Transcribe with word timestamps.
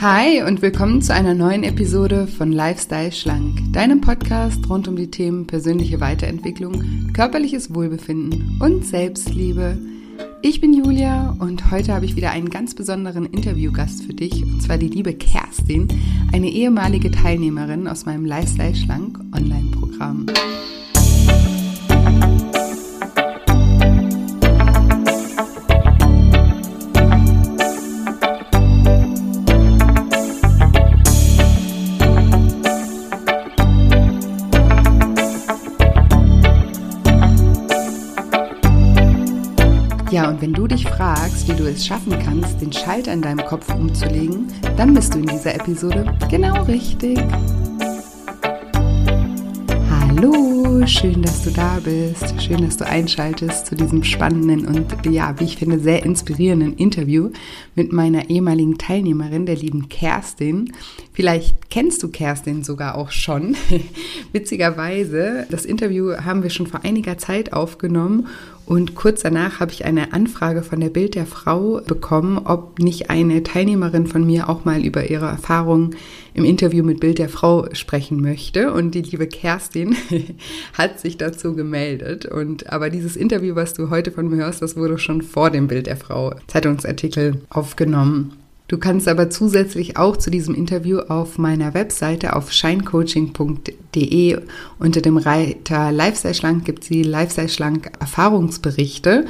Hi 0.00 0.42
und 0.44 0.62
willkommen 0.62 1.02
zu 1.02 1.12
einer 1.12 1.34
neuen 1.34 1.62
Episode 1.62 2.26
von 2.26 2.52
Lifestyle 2.52 3.12
Schlank, 3.12 3.60
deinem 3.74 4.00
Podcast 4.00 4.66
rund 4.70 4.88
um 4.88 4.96
die 4.96 5.10
Themen 5.10 5.46
persönliche 5.46 6.00
Weiterentwicklung, 6.00 7.12
körperliches 7.12 7.74
Wohlbefinden 7.74 8.58
und 8.62 8.86
Selbstliebe. 8.86 9.76
Ich 10.40 10.62
bin 10.62 10.72
Julia 10.72 11.36
und 11.38 11.70
heute 11.70 11.92
habe 11.92 12.06
ich 12.06 12.16
wieder 12.16 12.30
einen 12.30 12.48
ganz 12.48 12.74
besonderen 12.74 13.26
Interviewgast 13.26 14.04
für 14.04 14.14
dich, 14.14 14.42
und 14.42 14.62
zwar 14.62 14.78
die 14.78 14.88
liebe 14.88 15.12
Kerstin, 15.12 15.88
eine 16.32 16.48
ehemalige 16.48 17.10
Teilnehmerin 17.10 17.86
aus 17.86 18.06
meinem 18.06 18.24
Lifestyle 18.24 18.74
Schlank 18.74 19.20
Online-Programm. 19.36 20.28
Wenn 40.40 40.54
du 40.54 40.66
dich 40.66 40.86
fragst, 40.86 41.48
wie 41.48 41.52
du 41.52 41.68
es 41.68 41.86
schaffen 41.86 42.18
kannst, 42.18 42.62
den 42.62 42.72
Schalter 42.72 43.12
in 43.12 43.20
deinem 43.20 43.44
Kopf 43.44 43.72
umzulegen, 43.74 44.46
dann 44.76 44.94
bist 44.94 45.12
du 45.12 45.18
in 45.18 45.26
dieser 45.26 45.54
Episode 45.54 46.16
genau 46.30 46.62
richtig. 46.62 47.18
Hallo, 49.90 50.86
schön, 50.86 51.20
dass 51.20 51.42
du 51.42 51.50
da 51.50 51.78
bist. 51.84 52.40
Schön, 52.40 52.62
dass 52.62 52.78
du 52.78 52.86
einschaltest 52.86 53.66
zu 53.66 53.74
diesem 53.74 54.02
spannenden 54.02 54.66
und 54.66 54.86
ja, 55.04 55.38
wie 55.38 55.44
ich 55.44 55.58
finde, 55.58 55.78
sehr 55.78 56.04
inspirierenden 56.04 56.72
Interview 56.74 57.30
mit 57.74 57.92
meiner 57.92 58.30
ehemaligen 58.30 58.78
Teilnehmerin, 58.78 59.44
der 59.44 59.56
lieben 59.56 59.90
Kerstin. 59.90 60.72
Vielleicht 61.12 61.68
kennst 61.68 62.02
du 62.02 62.08
Kerstin 62.08 62.64
sogar 62.64 62.94
auch 62.94 63.10
schon. 63.10 63.56
Witzigerweise, 64.32 65.46
das 65.50 65.66
Interview 65.66 66.14
haben 66.16 66.42
wir 66.42 66.50
schon 66.50 66.66
vor 66.66 66.82
einiger 66.82 67.18
Zeit 67.18 67.52
aufgenommen 67.52 68.26
und 68.66 68.94
kurz 68.94 69.22
danach 69.22 69.58
habe 69.58 69.72
ich 69.72 69.84
eine 69.84 70.12
Anfrage 70.12 70.62
von 70.62 70.78
der 70.78 70.90
Bild 70.90 71.16
der 71.16 71.26
Frau 71.26 71.80
bekommen, 71.84 72.38
ob 72.38 72.78
nicht 72.78 73.10
eine 73.10 73.42
Teilnehmerin 73.42 74.06
von 74.06 74.24
mir 74.24 74.48
auch 74.48 74.64
mal 74.64 74.84
über 74.84 75.10
ihre 75.10 75.26
Erfahrungen 75.26 75.96
im 76.34 76.44
Interview 76.44 76.84
mit 76.84 77.00
Bild 77.00 77.18
der 77.18 77.28
Frau 77.28 77.66
sprechen 77.72 78.20
möchte. 78.20 78.72
Und 78.72 78.94
die 78.94 79.02
liebe 79.02 79.26
Kerstin 79.26 79.96
hat 80.74 81.00
sich 81.00 81.16
dazu 81.16 81.54
gemeldet. 81.56 82.26
Und 82.26 82.72
aber 82.72 82.90
dieses 82.90 83.16
Interview, 83.16 83.56
was 83.56 83.74
du 83.74 83.90
heute 83.90 84.12
von 84.12 84.28
mir 84.28 84.36
hörst, 84.36 84.62
das 84.62 84.76
wurde 84.76 84.98
schon 84.98 85.22
vor 85.22 85.50
dem 85.50 85.66
Bild 85.66 85.88
der 85.88 85.96
Frau 85.96 86.34
Zeitungsartikel 86.46 87.42
aufgenommen. 87.50 88.34
Du 88.70 88.78
kannst 88.78 89.08
aber 89.08 89.30
zusätzlich 89.30 89.96
auch 89.96 90.16
zu 90.16 90.30
diesem 90.30 90.54
Interview 90.54 91.00
auf 91.00 91.38
meiner 91.38 91.74
Webseite 91.74 92.36
auf 92.36 92.52
shinecoaching.de 93.94 94.40
unter 94.78 95.00
dem 95.00 95.16
Reiter 95.16 95.92
Lifestyle 95.92 96.34
Schlank 96.34 96.64
gibt 96.64 96.82
es 96.82 96.88
die 96.88 97.02
Lifestyle 97.02 97.48
Schlank 97.48 97.92
Erfahrungsberichte. 98.00 99.26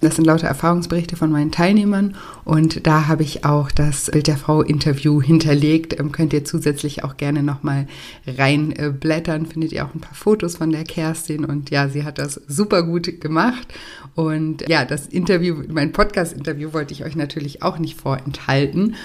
Das 0.00 0.16
sind 0.16 0.26
lauter 0.26 0.48
Erfahrungsberichte 0.48 1.16
von 1.16 1.30
meinen 1.30 1.50
Teilnehmern 1.50 2.16
und 2.44 2.86
da 2.86 3.06
habe 3.06 3.22
ich 3.22 3.44
auch 3.44 3.70
das 3.70 4.10
Bild 4.10 4.26
der 4.26 4.36
Frau 4.36 4.60
Interview 4.60 5.22
hinterlegt. 5.22 5.98
Ähm, 5.98 6.12
könnt 6.12 6.32
ihr 6.32 6.44
zusätzlich 6.44 7.04
auch 7.04 7.16
gerne 7.16 7.42
nochmal 7.42 7.86
reinblättern. 8.26 9.46
Findet 9.46 9.72
ihr 9.72 9.84
auch 9.84 9.94
ein 9.94 10.00
paar 10.00 10.14
Fotos 10.14 10.56
von 10.56 10.70
der 10.70 10.84
Kerstin 10.84 11.44
und 11.44 11.70
ja, 11.70 11.88
sie 11.88 12.04
hat 12.04 12.18
das 12.18 12.34
super 12.48 12.82
gut 12.82 13.20
gemacht. 13.20 13.68
Und 14.14 14.68
ja, 14.68 14.84
das 14.84 15.06
Interview, 15.06 15.62
mein 15.68 15.92
Podcast-Interview 15.92 16.72
wollte 16.72 16.92
ich 16.92 17.04
euch 17.04 17.16
natürlich 17.16 17.62
auch 17.62 17.78
nicht 17.78 17.98
vorenthalten. 17.98 18.96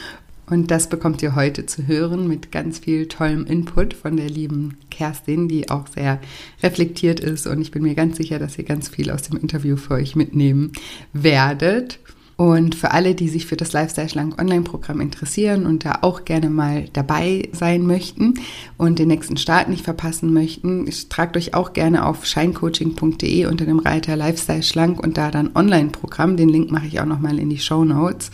Und 0.50 0.72
das 0.72 0.90
bekommt 0.90 1.22
ihr 1.22 1.36
heute 1.36 1.66
zu 1.66 1.88
hören 1.88 2.28
mit 2.28 2.52
ganz 2.52 2.80
viel 2.80 3.08
tollem 3.08 3.46
Input 3.46 3.94
von 3.94 4.18
der 4.18 4.30
lieben 4.30 4.78
Kerstin, 4.90 5.48
die 5.48 5.70
auch 5.70 5.88
sehr 5.88 6.20
reflektiert 6.64 7.20
ist. 7.20 7.46
Und 7.46 7.62
ich 7.62 7.72
bin 7.72 7.84
mir 7.84 7.96
ganz 7.96 8.18
sicher, 8.18 8.40
dass 8.40 8.58
ihr 8.58 8.64
ganz 8.64 8.90
viel 8.90 9.12
aus 9.12 9.24
dem 9.24 9.38
Interview 9.38 9.78
für 9.78 9.96
euch 9.96 10.16
mitnehmen 10.16 10.74
werdet. 11.14 12.00
Und 12.40 12.74
für 12.74 12.92
alle, 12.92 13.16
die 13.16 13.28
sich 13.28 13.46
für 13.48 13.58
das 13.58 13.74
Lifestyle 13.74 14.08
Schlank 14.08 14.40
Online-Programm 14.40 15.02
interessieren 15.02 15.66
und 15.66 15.84
da 15.84 16.00
auch 16.04 16.24
gerne 16.24 16.50
mal 16.50 16.86
dabei 16.94 17.50
sein 17.52 17.86
möchten 17.86 18.36
und 18.78 18.98
den 18.98 19.10
nächsten 19.10 19.36
Start 19.36 19.68
nicht 19.68 19.84
verpassen 19.84 20.31
möchten, 20.31 20.90
tragt 21.10 21.36
euch 21.36 21.54
auch 21.54 21.74
gerne 21.74 22.06
auf 22.06 22.26
shinecoaching.de 22.26 23.46
unter 23.46 23.66
dem 23.66 23.80
Reiter 23.80 24.16
Lifestyle 24.16 24.64
Schlank 24.64 25.04
und 25.04 25.18
da 25.18 25.31
dann 25.31 25.54
Online-Programm. 25.54 26.38
Den 26.38 26.48
Link 26.48 26.72
mache 26.72 26.88
ich 26.88 27.02
auch 27.02 27.06
nochmal 27.06 27.40
in 27.40 27.50
die 27.50 27.60
Show 27.60 27.84
Notes. 27.84 28.31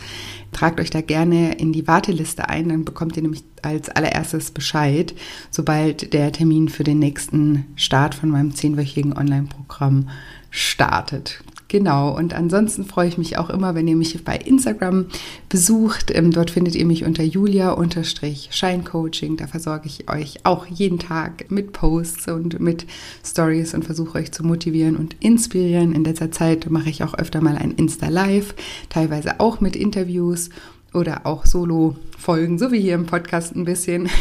Tragt 0.56 0.80
euch 0.80 0.88
da 0.88 1.02
gerne 1.02 1.52
in 1.56 1.74
die 1.74 1.86
Warteliste 1.86 2.48
ein, 2.48 2.70
dann 2.70 2.86
bekommt 2.86 3.14
ihr 3.18 3.22
nämlich 3.22 3.44
als 3.60 3.90
allererstes 3.90 4.52
Bescheid, 4.52 5.14
sobald 5.50 6.14
der 6.14 6.32
Termin 6.32 6.70
für 6.70 6.82
den 6.82 6.98
nächsten 6.98 7.66
Start 7.76 8.14
von 8.14 8.30
meinem 8.30 8.54
zehnwöchigen 8.54 9.14
Online-Programm 9.14 10.08
startet. 10.48 11.44
Genau, 11.68 12.16
und 12.16 12.32
ansonsten 12.32 12.84
freue 12.84 13.08
ich 13.08 13.18
mich 13.18 13.38
auch 13.38 13.50
immer, 13.50 13.74
wenn 13.74 13.88
ihr 13.88 13.96
mich 13.96 14.22
bei 14.22 14.36
Instagram 14.36 15.06
besucht. 15.48 16.12
Ähm, 16.14 16.30
dort 16.30 16.52
findet 16.52 16.76
ihr 16.76 16.86
mich 16.86 17.04
unter 17.04 17.24
julia-scheincoaching. 17.24 19.36
Da 19.36 19.48
versorge 19.48 19.86
ich 19.86 20.08
euch 20.08 20.38
auch 20.44 20.66
jeden 20.66 21.00
Tag 21.00 21.50
mit 21.50 21.72
Posts 21.72 22.28
und 22.28 22.60
mit 22.60 22.86
Stories 23.24 23.74
und 23.74 23.84
versuche 23.84 24.18
euch 24.18 24.30
zu 24.30 24.46
motivieren 24.46 24.96
und 24.96 25.16
inspirieren. 25.18 25.92
In 25.92 26.04
letzter 26.04 26.30
Zeit 26.30 26.70
mache 26.70 26.88
ich 26.88 27.02
auch 27.02 27.14
öfter 27.14 27.40
mal 27.40 27.56
ein 27.56 27.72
Insta-Live, 27.72 28.54
teilweise 28.88 29.40
auch 29.40 29.60
mit 29.60 29.74
Interviews 29.74 30.50
oder 30.96 31.26
auch 31.26 31.46
Solo-Folgen, 31.46 32.58
so 32.58 32.72
wie 32.72 32.80
hier 32.80 32.94
im 32.94 33.06
Podcast 33.06 33.54
ein 33.54 33.64
bisschen. 33.64 34.08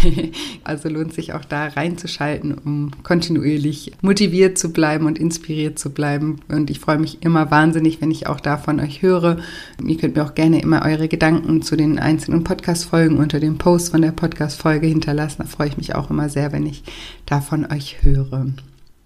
Also 0.64 0.90
lohnt 0.90 1.14
sich 1.14 1.34
auch 1.34 1.46
da 1.46 1.68
reinzuschalten, 1.68 2.56
um 2.56 2.90
kontinuierlich 3.04 3.92
motiviert 4.02 4.58
zu 4.58 4.74
bleiben 4.74 5.06
und 5.06 5.20
inspiriert 5.20 5.78
zu 5.78 5.92
bleiben. 5.92 6.40
Und 6.48 6.72
ich 6.72 6.80
freue 6.80 6.98
mich 6.98 7.22
immer 7.22 7.52
wahnsinnig, 7.52 8.02
wenn 8.02 8.10
ich 8.10 8.26
auch 8.26 8.40
da 8.40 8.58
von 8.58 8.80
euch 8.80 9.04
höre. 9.04 9.38
Ihr 9.86 9.98
könnt 9.98 10.16
mir 10.16 10.24
auch 10.24 10.34
gerne 10.34 10.62
immer 10.62 10.84
eure 10.84 11.08
Gedanken 11.08 11.62
zu 11.62 11.76
den 11.76 12.00
einzelnen 12.00 12.44
Podcast-Folgen 12.44 13.18
unter 13.18 13.40
dem 13.40 13.60
Post 13.60 13.92
von 13.92 14.02
der 14.02 14.12
Podcast-Folge 14.12 14.88
hinterlassen. 14.88 15.44
Da 15.44 15.46
freue 15.48 15.68
ich 15.68 15.78
mich 15.78 15.94
auch 15.94 16.10
immer 16.10 16.30
sehr, 16.30 16.52
wenn 16.52 16.66
ich 16.66 16.84
da 17.28 17.42
von 17.42 17.72
euch 17.72 18.02
höre. 18.02 18.48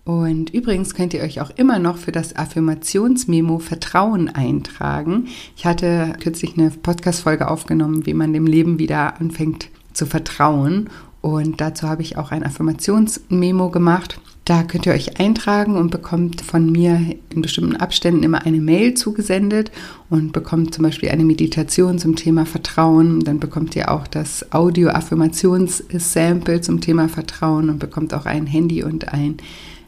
Und 0.09 0.49
übrigens 0.55 0.95
könnt 0.95 1.13
ihr 1.13 1.21
euch 1.21 1.39
auch 1.39 1.51
immer 1.51 1.77
noch 1.77 1.97
für 1.97 2.11
das 2.11 2.35
Affirmationsmemo 2.35 3.59
Vertrauen 3.59 4.27
eintragen. 4.27 5.27
Ich 5.55 5.67
hatte 5.67 6.13
kürzlich 6.19 6.57
eine 6.57 6.71
Podcast-Folge 6.71 7.47
aufgenommen, 7.47 8.07
wie 8.07 8.15
man 8.15 8.33
dem 8.33 8.47
Leben 8.47 8.79
wieder 8.79 9.21
anfängt 9.21 9.69
zu 9.93 10.07
vertrauen. 10.07 10.89
Und 11.21 11.61
dazu 11.61 11.87
habe 11.87 12.01
ich 12.01 12.17
auch 12.17 12.31
ein 12.31 12.43
Affirmationsmemo 12.43 13.69
gemacht. 13.69 14.19
Da 14.45 14.63
könnt 14.63 14.87
ihr 14.87 14.93
euch 14.93 15.19
eintragen 15.19 15.75
und 15.75 15.91
bekommt 15.91 16.41
von 16.41 16.71
mir 16.71 16.99
in 17.31 17.43
bestimmten 17.43 17.75
Abständen 17.75 18.23
immer 18.23 18.47
eine 18.47 18.61
Mail 18.61 18.95
zugesendet 18.95 19.71
und 20.09 20.33
bekommt 20.33 20.73
zum 20.73 20.85
Beispiel 20.85 21.09
eine 21.09 21.23
Meditation 21.23 21.99
zum 21.99 22.15
Thema 22.15 22.47
Vertrauen. 22.47 23.19
Dann 23.19 23.39
bekommt 23.39 23.75
ihr 23.75 23.91
auch 23.91 24.07
das 24.07 24.53
Audio-Affirmations-Sample 24.53 26.61
zum 26.61 26.81
Thema 26.81 27.09
Vertrauen 27.09 27.69
und 27.69 27.77
bekommt 27.77 28.15
auch 28.15 28.25
ein 28.25 28.47
Handy 28.47 28.83
und 28.83 29.13
ein 29.13 29.37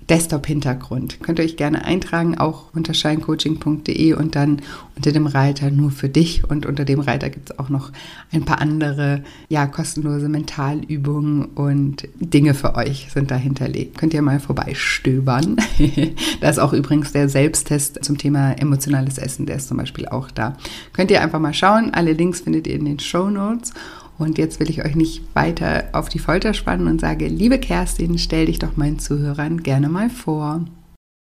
Desktop-Hintergrund. 0.09 1.21
Könnt 1.21 1.39
ihr 1.39 1.45
euch 1.45 1.57
gerne 1.57 1.85
eintragen, 1.85 2.37
auch 2.37 2.73
unter 2.73 2.93
scheincoaching.de 2.93 4.13
und 4.13 4.35
dann 4.35 4.61
unter 4.95 5.11
dem 5.11 5.25
Reiter 5.25 5.71
nur 5.71 5.91
für 5.91 6.09
dich. 6.09 6.49
Und 6.49 6.65
unter 6.65 6.85
dem 6.85 6.99
Reiter 6.99 7.29
gibt 7.29 7.51
es 7.51 7.59
auch 7.59 7.69
noch 7.69 7.91
ein 8.31 8.43
paar 8.43 8.61
andere, 8.61 9.23
ja, 9.49 9.67
kostenlose 9.67 10.29
Mentalübungen 10.29 11.45
und 11.45 12.07
Dinge 12.19 12.53
für 12.53 12.75
euch 12.75 13.07
sind 13.13 13.31
da 13.31 13.35
hinterlegt. 13.35 13.97
Könnt 13.97 14.13
ihr 14.13 14.21
mal 14.21 14.39
vorbeistöbern. 14.39 15.57
da 16.41 16.49
ist 16.49 16.59
auch 16.59 16.73
übrigens 16.73 17.11
der 17.13 17.29
Selbsttest 17.29 18.03
zum 18.03 18.17
Thema 18.17 18.53
emotionales 18.53 19.17
Essen, 19.17 19.45
der 19.45 19.57
ist 19.57 19.67
zum 19.67 19.77
Beispiel 19.77 20.07
auch 20.07 20.29
da. 20.31 20.57
Könnt 20.93 21.11
ihr 21.11 21.21
einfach 21.21 21.39
mal 21.39 21.53
schauen. 21.53 21.93
Alle 21.93 22.13
Links 22.13 22.41
findet 22.41 22.67
ihr 22.67 22.75
in 22.75 22.85
den 22.85 22.99
Show 22.99 23.29
Notes. 23.29 23.73
Und 24.21 24.37
jetzt 24.37 24.59
will 24.59 24.69
ich 24.69 24.85
euch 24.85 24.95
nicht 24.95 25.23
weiter 25.33 25.89
auf 25.93 26.07
die 26.07 26.19
Folter 26.19 26.53
spannen 26.53 26.87
und 26.87 27.01
sage, 27.01 27.27
liebe 27.27 27.59
Kerstin, 27.59 28.19
stell 28.19 28.45
dich 28.45 28.59
doch 28.59 28.77
meinen 28.77 28.99
Zuhörern 28.99 29.63
gerne 29.63 29.89
mal 29.89 30.11
vor. 30.11 30.63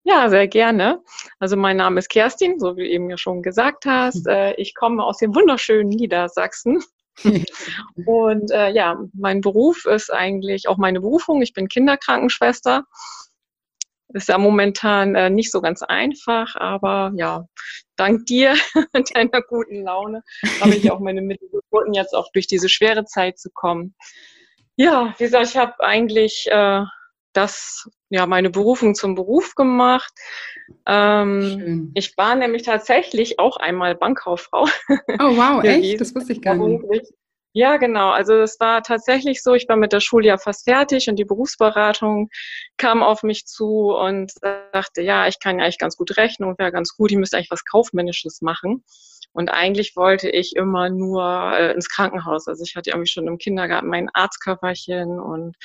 Ja, 0.04 0.28
sehr 0.30 0.48
gerne. 0.48 1.00
Also 1.40 1.56
mein 1.56 1.78
Name 1.78 2.00
ist 2.00 2.10
Kerstin, 2.10 2.60
so 2.60 2.76
wie 2.76 2.82
du 2.82 2.90
eben 2.90 3.10
ja 3.10 3.18
schon 3.18 3.44
gesagt 3.44 3.86
hast. 3.86 4.28
Äh, 4.30 4.54
ich 4.56 4.74
komme 4.74 5.04
aus 5.04 5.18
dem 5.18 5.36
wunderschönen 5.36 5.90
Niedersachsen. 5.90 6.84
und 8.06 8.52
äh, 8.52 8.72
ja, 8.72 8.98
mein 9.14 9.42
Beruf 9.42 9.86
ist 9.86 10.12
eigentlich 10.12 10.68
auch 10.68 10.78
meine 10.78 11.02
Berufung. 11.02 11.42
Ich 11.42 11.54
bin 11.54 11.68
Kinderkrankenschwester 11.68 12.86
ist 14.14 14.30
ja 14.30 14.38
momentan 14.38 15.16
äh, 15.16 15.30
nicht 15.30 15.52
so 15.52 15.62
ganz 15.62 15.82
einfach, 15.84 16.56
aber 16.56 17.12
ja, 17.16 17.46
dank 17.96 18.26
dir 18.26 18.56
und 18.94 19.16
deiner 19.16 19.42
guten 19.42 19.84
Laune 19.84 20.24
habe 20.62 20.76
ich 20.76 20.92
auch 20.92 21.00
meine 21.00 21.22
Mittel 21.22 21.50
gefunden, 21.50 21.94
jetzt 21.94 22.16
auch 22.16 22.32
durch 22.32 22.48
diese 22.48 22.70
schwere 22.70 23.06
Zeit 23.06 23.40
zu 23.40 23.50
kommen. 23.54 23.96
Ja, 24.76 25.14
wie 25.18 25.26
gesagt, 25.26 25.48
ich 25.48 25.58
habe 25.58 25.80
eigentlich 25.82 26.48
äh, 26.50 26.84
das, 27.34 27.88
ja, 28.10 28.26
meine 28.26 28.50
Berufung 28.50 28.96
zum 28.96 29.14
Beruf 29.16 29.56
gemacht. 29.56 30.12
Ähm, 30.86 31.92
ich 31.94 32.18
war 32.18 32.36
nämlich 32.36 32.64
tatsächlich 32.64 33.40
auch 33.40 33.58
einmal 33.58 33.96
Bankkauffrau. 33.96 34.68
Oh 34.88 35.38
wow, 35.38 35.64
echt? 35.64 36.02
Das 36.02 36.16
wusste 36.16 36.34
ich 36.34 36.42
gar 36.42 36.56
nicht. 36.56 37.14
Ja, 37.54 37.78
genau. 37.78 38.12
Also 38.12 38.36
es 38.36 38.60
war 38.60 38.84
tatsächlich 38.84 39.42
so, 39.42 39.56
ich 39.56 39.68
war 39.68 39.76
mit 39.76 39.92
der 39.92 40.02
Schule 40.02 40.28
ja 40.28 40.38
fast 40.38 40.66
fertig 40.66 41.10
und 41.10 41.16
die 41.18 41.26
Berufsberatung 41.26 42.30
kam 42.78 43.02
auf 43.02 43.24
mich 43.24 43.46
zu 43.48 43.90
und 43.96 44.32
sagte, 44.72 45.02
ja, 45.02 45.28
ich 45.28 45.40
kann 45.40 45.58
ja 45.58 45.66
eigentlich 45.66 45.80
ganz 45.80 45.98
gut 45.98 46.16
rechnen 46.18 46.48
und 46.48 46.60
wäre 46.60 46.72
ganz 46.72 46.96
gut, 46.96 47.12
ich 47.12 47.18
müsste 47.18 47.38
eigentlich 47.38 47.52
was 47.52 47.66
Kaufmännisches 47.66 48.42
machen. 48.42 48.84
Und 49.34 49.50
eigentlich 49.50 49.96
wollte 49.96 50.30
ich 50.30 50.56
immer 50.56 50.90
nur 50.90 51.24
äh, 51.54 51.74
ins 51.74 51.90
Krankenhaus. 51.90 52.48
Also 52.48 52.64
ich 52.64 52.76
hatte 52.76 52.92
irgendwie 52.92 53.10
schon 53.10 53.28
im 53.28 53.38
Kindergarten 53.38 53.88
mein 53.88 54.10
Arztkörperchen 54.14 55.20
und 55.20 55.56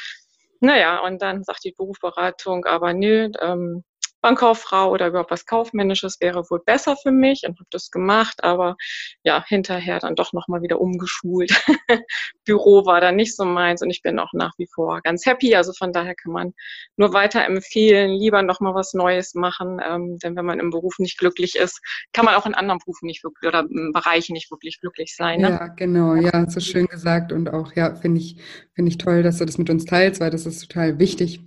naja, 0.61 1.01
und 1.05 1.21
dann 1.21 1.45
sagt 1.45 1.65
die 1.65 1.73
Berufsberatung, 1.77 2.65
aber 2.65 2.95
nö, 2.95 3.29
ähm, 3.43 3.85
Bankkauffrau 4.25 4.91
oder 4.91 5.09
überhaupt 5.09 5.31
was 5.31 5.45
Kaufmännisches 5.45 6.17
wäre 6.19 6.49
wohl 6.49 6.61
besser 6.65 6.97
für 6.97 7.11
mich 7.11 7.43
und 7.47 7.59
habe 7.59 7.69
das 7.69 7.91
gemacht, 7.91 8.43
aber 8.43 8.77
ja, 9.23 9.45
hinterher 9.47 9.99
dann 9.99 10.15
doch 10.15 10.33
nochmal 10.33 10.63
wieder 10.63 10.81
umgeschult. 10.81 11.53
Büro 12.47 12.87
war 12.87 13.03
dann 13.03 13.17
nicht 13.17 13.37
so 13.37 13.45
meins 13.45 13.83
und 13.83 13.91
ich 13.91 14.01
bin 14.01 14.19
auch 14.19 14.33
nach 14.33 14.55
wie 14.57 14.67
vor 14.75 15.03
ganz 15.03 15.27
happy. 15.27 15.55
Also 15.55 15.75
von 15.75 15.93
daher 15.93 16.15
kann 16.15 16.33
man 16.33 16.55
nur 16.97 17.13
weiter 17.13 17.45
empfehlen, 17.45 18.13
lieber 18.13 18.41
nochmal 18.41 18.75
was 18.75 18.95
Neues 18.95 19.35
machen, 19.35 19.79
ähm, 19.87 20.17
denn 20.23 20.37
wenn 20.37 20.47
man 20.47 20.59
im 20.59 20.71
Beruf 20.71 20.99
nicht 20.99 21.19
glücklich 21.19 21.57
ist, 21.57 21.83
kann 22.15 22.25
man 22.25 22.35
auch 22.35 22.47
in 22.47 22.55
anderen 22.55 22.79
Berufen 22.79 23.05
nicht 23.05 23.23
wirklich 23.25 23.47
oder 23.47 23.67
in 23.71 23.93
Bereichen 23.93 24.33
nicht 24.33 24.51
wirklich 24.51 24.81
glücklich 24.81 25.15
sein. 25.15 25.43
Ne? 25.43 25.51
Ja, 25.51 25.67
genau, 25.67 26.15
ja, 26.15 26.49
so 26.49 26.61
schön 26.61 26.87
gesagt 26.87 27.31
und 27.31 27.53
auch, 27.53 27.75
ja, 27.75 27.95
finde 27.95 28.23
ich, 28.23 28.39
finde 28.75 28.89
ich 28.89 28.97
toll, 28.97 29.23
dass 29.23 29.37
du 29.37 29.45
das 29.45 29.59
mit 29.59 29.69
uns 29.69 29.85
teilst, 29.85 30.23
weil 30.23 30.31
das 30.31 30.47
ist 30.47 30.61
total 30.61 30.99
wichtig 30.99 31.43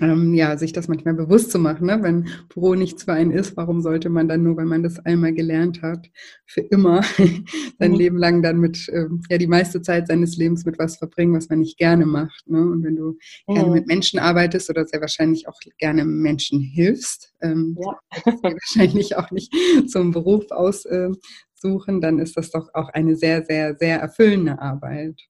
ähm, 0.00 0.34
ja, 0.34 0.56
sich 0.56 0.72
das 0.72 0.88
manchmal 0.88 1.14
bewusst 1.14 1.50
zu 1.50 1.58
machen. 1.58 1.86
Ne? 1.86 1.98
Wenn 2.02 2.28
Büro 2.48 2.74
nichts 2.74 3.04
für 3.04 3.12
einen 3.12 3.32
ist, 3.32 3.56
warum 3.56 3.80
sollte 3.80 4.08
man 4.08 4.28
dann 4.28 4.42
nur, 4.42 4.56
wenn 4.56 4.68
man 4.68 4.82
das 4.82 4.98
einmal 5.00 5.32
gelernt 5.32 5.82
hat, 5.82 6.08
für 6.46 6.60
immer 6.60 7.02
sein 7.78 7.92
mhm. 7.92 7.96
Leben 7.96 8.16
lang 8.16 8.42
dann 8.42 8.58
mit, 8.58 8.88
ähm, 8.92 9.22
ja, 9.28 9.38
die 9.38 9.46
meiste 9.46 9.82
Zeit 9.82 10.06
seines 10.06 10.36
Lebens 10.36 10.64
mit 10.64 10.78
was 10.78 10.96
verbringen, 10.96 11.34
was 11.34 11.48
man 11.48 11.60
nicht 11.60 11.78
gerne 11.78 12.06
macht. 12.06 12.48
Ne? 12.48 12.60
Und 12.60 12.84
wenn 12.84 12.96
du 12.96 13.18
mhm. 13.46 13.54
gerne 13.54 13.70
mit 13.70 13.86
Menschen 13.86 14.18
arbeitest 14.18 14.70
oder 14.70 14.86
sehr 14.86 15.00
wahrscheinlich 15.00 15.48
auch 15.48 15.58
gerne 15.78 16.04
Menschen 16.04 16.60
hilfst, 16.60 17.34
ähm, 17.40 17.76
ja. 17.80 17.98
wahrscheinlich 18.42 19.16
auch 19.16 19.30
nicht 19.30 19.52
zum 19.88 20.12
Beruf 20.12 20.44
aussuchen, 20.50 22.00
dann 22.00 22.18
ist 22.18 22.36
das 22.36 22.50
doch 22.50 22.68
auch 22.72 22.88
eine 22.90 23.16
sehr, 23.16 23.44
sehr, 23.44 23.76
sehr 23.76 24.00
erfüllende 24.00 24.60
Arbeit. 24.60 25.28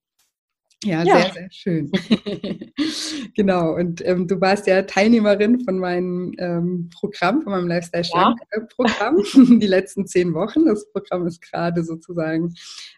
Ja, 0.85 1.03
ja, 1.03 1.21
sehr, 1.21 1.33
sehr 1.33 1.49
schön. 1.51 1.91
genau. 3.35 3.75
Und 3.75 4.05
ähm, 4.07 4.29
du 4.29 4.41
warst 4.41 4.69
ja 4.69 4.83
Teilnehmerin 4.83 5.61
von 5.65 5.79
meinem 5.79 6.33
ähm, 6.39 6.89
Programm, 6.95 7.43
von 7.43 7.51
meinem 7.51 7.67
Lifestyle 7.67 8.05
Schlank 8.05 8.39
ja. 8.55 8.63
Programm, 8.77 9.17
die 9.59 9.67
letzten 9.67 10.07
zehn 10.07 10.35
Wochen. 10.35 10.67
Das 10.67 10.89
Programm 10.93 11.27
ist 11.27 11.43
gerade 11.43 11.83
sozusagen 11.83 12.55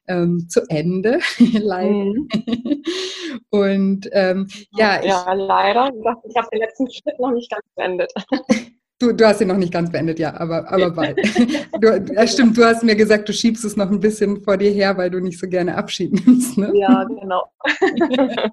ähm, 0.09 0.47
zu 0.49 0.61
Ende, 0.69 1.21
leider. 1.39 1.91
Mhm. 1.91 2.29
Und 3.49 4.09
ähm, 4.13 4.47
ja, 4.73 5.03
ja, 5.03 5.27
ich, 5.33 5.39
leider. 5.39 5.91
Ich 6.29 6.37
habe 6.37 6.49
den 6.53 6.61
letzten 6.61 6.91
Schritt 6.91 7.19
noch 7.19 7.33
nicht 7.33 7.51
ganz 7.51 7.65
beendet. 7.75 8.13
Du, 9.01 9.13
du 9.13 9.27
hast 9.27 9.41
ihn 9.41 9.49
noch 9.49 9.57
nicht 9.57 9.73
ganz 9.73 9.91
beendet, 9.91 10.19
ja, 10.19 10.39
aber, 10.39 10.71
aber 10.71 10.91
bald. 10.91 11.19
Du, 11.81 11.89
ja, 12.13 12.27
stimmt, 12.27 12.59
du 12.59 12.65
hast 12.65 12.85
mir 12.85 12.95
gesagt, 12.95 13.27
du 13.31 13.33
schiebst 13.33 13.65
es 13.65 13.75
noch 13.75 13.91
ein 13.91 13.99
bisschen 13.99 14.43
vor 14.43 14.59
dir 14.59 14.71
her, 14.71 14.95
weil 14.99 15.11
du 15.11 15.21
nicht 15.21 15.39
so 15.39 15.49
gerne 15.49 15.75
Abschied 15.75 16.13
nimmst. 16.27 16.59
Ne? 16.59 16.71
Ja, 16.75 17.05
genau. 17.05 17.43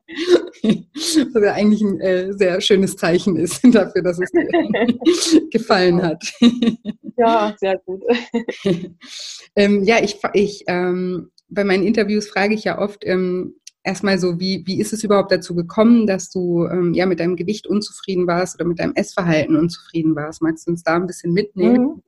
Was 1.33 1.43
ja 1.43 1.51
eigentlich 1.53 1.81
ein 1.81 1.99
äh, 1.99 2.31
sehr 2.31 2.61
schönes 2.61 2.95
Zeichen 2.95 3.35
ist 3.35 3.59
dafür, 3.75 4.01
dass 4.01 4.19
es 4.21 4.31
dir 4.31 4.47
gefallen 5.51 6.01
hat. 6.01 6.23
Ja, 7.17 7.53
sehr 7.59 7.77
gut. 7.85 8.01
ähm, 9.57 9.83
ja, 9.83 10.01
ich, 10.01 10.17
ich 10.31 10.63
ähm, 10.67 11.29
bei 11.49 11.65
meinen 11.65 11.83
Interviews 11.83 12.29
frage 12.29 12.55
ich 12.55 12.63
ja 12.63 12.79
oft, 12.79 13.05
ähm, 13.05 13.55
erstmal 13.87 14.19
so, 14.19 14.39
wie, 14.39 14.63
wie 14.65 14.79
ist 14.79 14.93
es 14.93 15.03
überhaupt 15.03 15.31
dazu 15.31 15.55
gekommen, 15.55 16.05
dass 16.05 16.29
du 16.29 16.65
ähm, 16.65 16.93
ja 16.93 17.05
mit 17.05 17.19
deinem 17.19 17.35
Gewicht 17.35 17.65
unzufrieden 17.65 18.27
warst 18.27 18.55
oder 18.55 18.65
mit 18.65 18.79
deinem 18.79 18.93
Essverhalten 18.93 19.55
unzufrieden 19.55 20.15
warst? 20.15 20.41
Magst 20.41 20.67
du 20.67 20.71
uns 20.71 20.83
da 20.83 20.95
ein 20.95 21.07
bisschen 21.07 21.33
mitnehmen? 21.33 21.83
Mhm. 21.83 22.03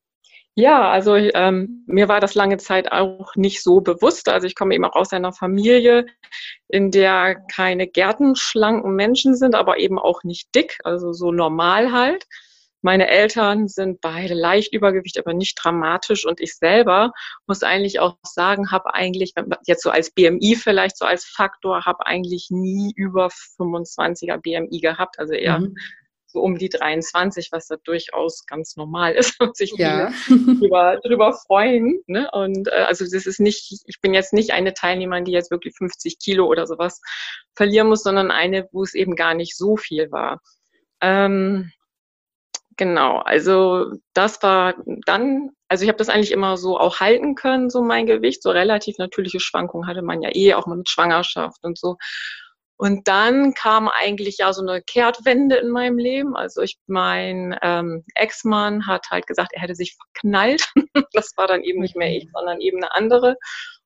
Ja, 0.56 0.92
also 0.92 1.16
ähm, 1.16 1.86
mir 1.88 2.10
war 2.10 2.20
das 2.20 2.36
lange 2.36 2.58
Zeit 2.58 2.92
auch 2.92 3.36
nicht 3.36 3.64
so 3.64 3.80
bewusst. 3.80 4.28
Also 4.28 4.46
ich 4.46 4.56
komme 4.56 4.76
eben 4.76 4.84
auch 4.84 4.96
aus 4.96 5.14
einer 5.14 5.31
Familie, 5.31 6.06
in 6.68 6.92
der 6.92 7.36
keine 7.54 7.88
gärtenschlanken 7.88 8.94
Menschen 8.94 9.38
sind, 9.38 9.56
aber 9.56 9.80
eben 9.80 9.98
auch 9.98 10.24
nicht 10.24 10.54
dick, 10.54 10.78
also 10.84 11.14
so 11.14 11.32
normal 11.32 11.94
halt. 11.94 12.25
Meine 12.81 13.10
Eltern 13.10 13.68
sind 13.68 14.00
beide 14.00 14.34
leicht 14.34 14.74
übergewichtig, 14.74 15.22
aber 15.22 15.34
nicht 15.34 15.60
dramatisch. 15.62 16.26
Und 16.26 16.40
ich 16.40 16.56
selber 16.56 17.12
muss 17.46 17.62
eigentlich 17.62 18.00
auch 18.00 18.16
sagen, 18.24 18.72
habe 18.72 18.94
eigentlich, 18.94 19.34
jetzt 19.66 19.84
so 19.84 19.90
als 19.90 20.12
BMI 20.12 20.56
vielleicht 20.56 20.98
so 20.98 21.06
als 21.06 21.26
Faktor, 21.26 21.86
habe 21.86 22.06
eigentlich 22.06 22.48
nie 22.50 22.94
über 22.96 23.28
25er 23.28 24.38
BMI 24.38 24.80
gehabt. 24.80 25.20
Also 25.20 25.34
eher 25.34 25.60
mhm. 25.60 25.76
so 26.28 26.40
um 26.40 26.58
die 26.58 26.70
23, 26.70 27.50
was 27.52 27.68
da 27.68 27.76
durchaus 27.84 28.46
ganz 28.46 28.78
normal 28.78 29.14
ist 29.16 29.38
und 29.42 29.58
sich 29.58 29.74
ja. 29.75 30.14
drüber, 30.30 31.02
drüber 31.04 31.34
freuen. 31.34 32.02
Ne? 32.08 32.30
Und 32.32 32.70
äh, 32.70 32.86
also 32.88 33.04
das 33.04 33.25
ist 33.25 33.42
nicht, 33.42 33.84
ich 33.86 34.00
bin 34.00 34.14
jetzt 34.14 34.32
nicht 34.32 34.52
eine 34.52 34.74
Teilnehmerin, 34.74 35.25
die 35.25 35.34
jetzt 35.34 35.52
wirklich 35.52 35.75
50 35.78 36.18
Kilo 36.18 36.48
oder 36.48 36.66
sowas 36.66 37.02
verlieren 37.56 37.90
muss, 37.90 38.04
sondern 38.04 38.32
eine, 38.32 38.70
wo 38.72 38.84
es 38.84 38.94
eben 38.94 39.18
gar 39.18 39.34
nicht 39.34 39.58
so 39.58 39.75
viel 39.75 40.12
war. 40.12 40.40
Ähm, 41.02 41.74
Genau, 42.80 43.18
also 43.18 43.92
das 44.14 44.42
war 44.42 44.74
dann, 45.06 45.50
also 45.68 45.84
ich 45.84 45.90
habe 45.90 45.98
das 45.98 46.08
eigentlich 46.08 46.31
immer 46.31 46.56
so 46.56 46.80
auch 46.80 47.02
halten 47.02 47.36
können, 47.36 47.70
so 47.70 47.81
mein 47.81 48.06
Gewicht, 48.06 48.42
so 48.42 48.52
relativ 48.52 48.98
natürliche 48.98 49.42
Schwankungen 49.42 49.86
hatte 49.86 50.02
man 50.02 50.22
ja 50.22 50.30
eh, 50.34 50.54
auch 50.54 50.66
mal 50.66 50.78
mit 50.78 50.88
Schwangerschaft 50.90 51.60
und 51.62 51.78
so. 51.78 51.98
Und 52.78 53.10
dann 53.10 53.54
kam 53.54 53.90
eigentlich 53.90 54.38
ja 54.38 54.54
so 54.54 54.62
eine 54.62 54.81
Kehrtwende 54.81 55.58
in 55.58 55.72
meinem 55.72 55.98
Leben. 55.98 56.38
Also 56.38 56.62
ich, 56.62 56.78
mein 56.88 57.54
ähm, 57.62 58.06
Ex-Mann 58.16 58.88
hat 58.88 59.08
halt 59.12 59.28
gesagt, 59.28 59.52
er 59.52 59.62
hätte 59.62 59.75
sich 59.75 59.98
verknallt. 59.98 60.64
das 61.12 61.34
war 61.36 61.48
dann 61.48 61.64
eben 61.64 61.82
nicht 61.82 61.98
mehr 61.98 62.16
ich, 62.16 62.30
sondern 62.34 62.62
eben 62.62 62.78
eine 62.78 62.96
andere 62.96 63.36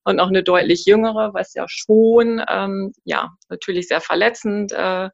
und 0.04 0.20
auch 0.20 0.28
eine 0.28 0.44
deutlich 0.44 0.86
jüngere, 0.86 1.34
was 1.34 1.56
ja 1.56 1.66
schon, 1.68 2.46
ähm, 2.48 2.94
ja, 3.06 3.32
natürlich 3.50 3.88
sehr 3.88 4.02
verletzend 4.02 4.72
äh, 4.72 5.10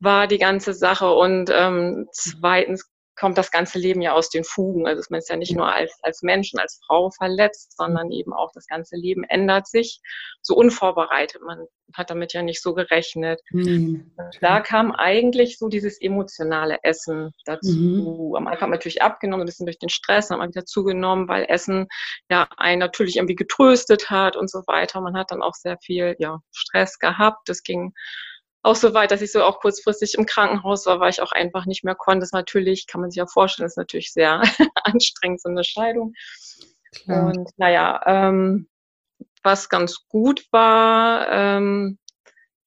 war 0.00 0.26
die 0.26 0.38
ganze 0.38 0.74
Sache. 0.74 1.12
Und 1.12 1.50
ähm, 1.52 2.08
zweitens 2.12 2.90
kommt 3.18 3.38
das 3.38 3.50
ganze 3.50 3.78
Leben 3.78 4.02
ja 4.02 4.12
aus 4.12 4.28
den 4.28 4.44
Fugen. 4.44 4.86
Also 4.86 5.02
man 5.10 5.18
ist 5.18 5.30
ja 5.30 5.36
nicht 5.36 5.54
nur 5.54 5.72
als, 5.72 5.98
als 6.02 6.22
Mensch 6.22 6.52
und 6.52 6.60
als 6.60 6.80
Frau 6.86 7.10
verletzt, 7.10 7.76
sondern 7.76 8.10
eben 8.10 8.32
auch 8.32 8.52
das 8.52 8.66
ganze 8.66 8.96
Leben 8.96 9.24
ändert 9.24 9.66
sich 9.66 10.00
so 10.42 10.54
unvorbereitet. 10.54 11.42
Man 11.42 11.66
hat 11.94 12.10
damit 12.10 12.32
ja 12.32 12.42
nicht 12.42 12.62
so 12.62 12.74
gerechnet. 12.74 13.40
Mhm. 13.50 14.12
Da 14.40 14.60
kam 14.60 14.92
eigentlich 14.92 15.58
so 15.58 15.68
dieses 15.68 16.00
emotionale 16.00 16.78
Essen 16.82 17.32
dazu. 17.44 17.72
Mhm. 17.72 18.36
Am 18.36 18.46
Anfang 18.46 18.70
natürlich 18.70 19.02
abgenommen, 19.02 19.44
ein 19.44 19.46
bisschen 19.46 19.66
durch 19.66 19.78
den 19.78 19.88
Stress, 19.88 20.28
dann 20.28 20.38
man 20.38 20.50
wieder 20.50 20.66
zugenommen, 20.66 21.28
weil 21.28 21.46
Essen 21.48 21.86
ja 22.30 22.48
einen 22.56 22.80
natürlich 22.80 23.16
irgendwie 23.16 23.36
getröstet 23.36 24.10
hat 24.10 24.36
und 24.36 24.50
so 24.50 24.58
weiter. 24.66 25.00
Man 25.00 25.16
hat 25.16 25.30
dann 25.30 25.42
auch 25.42 25.54
sehr 25.54 25.78
viel 25.78 26.16
ja, 26.18 26.38
Stress 26.52 26.98
gehabt. 26.98 27.48
Das 27.48 27.62
ging 27.62 27.92
auch 28.66 28.74
so 28.76 28.94
weit, 28.94 29.12
dass 29.12 29.22
ich 29.22 29.32
so 29.32 29.42
auch 29.42 29.60
kurzfristig 29.60 30.14
im 30.14 30.26
Krankenhaus 30.26 30.86
war, 30.86 30.98
weil 30.98 31.10
ich 31.10 31.22
auch 31.22 31.32
einfach 31.32 31.66
nicht 31.66 31.84
mehr 31.84 31.94
konnte. 31.94 32.20
Das 32.20 32.32
natürlich, 32.32 32.86
kann 32.86 33.00
man 33.00 33.10
sich 33.10 33.18
ja 33.18 33.26
vorstellen, 33.26 33.66
ist 33.66 33.76
natürlich 33.76 34.12
sehr 34.12 34.42
anstrengend, 34.84 35.40
so 35.40 35.48
eine 35.48 35.64
Scheidung. 35.64 36.14
Klar. 36.94 37.26
Und 37.26 37.48
naja, 37.56 38.00
ähm, 38.06 38.68
was 39.42 39.68
ganz 39.68 40.06
gut 40.08 40.46
war, 40.50 41.28
ähm, 41.30 41.98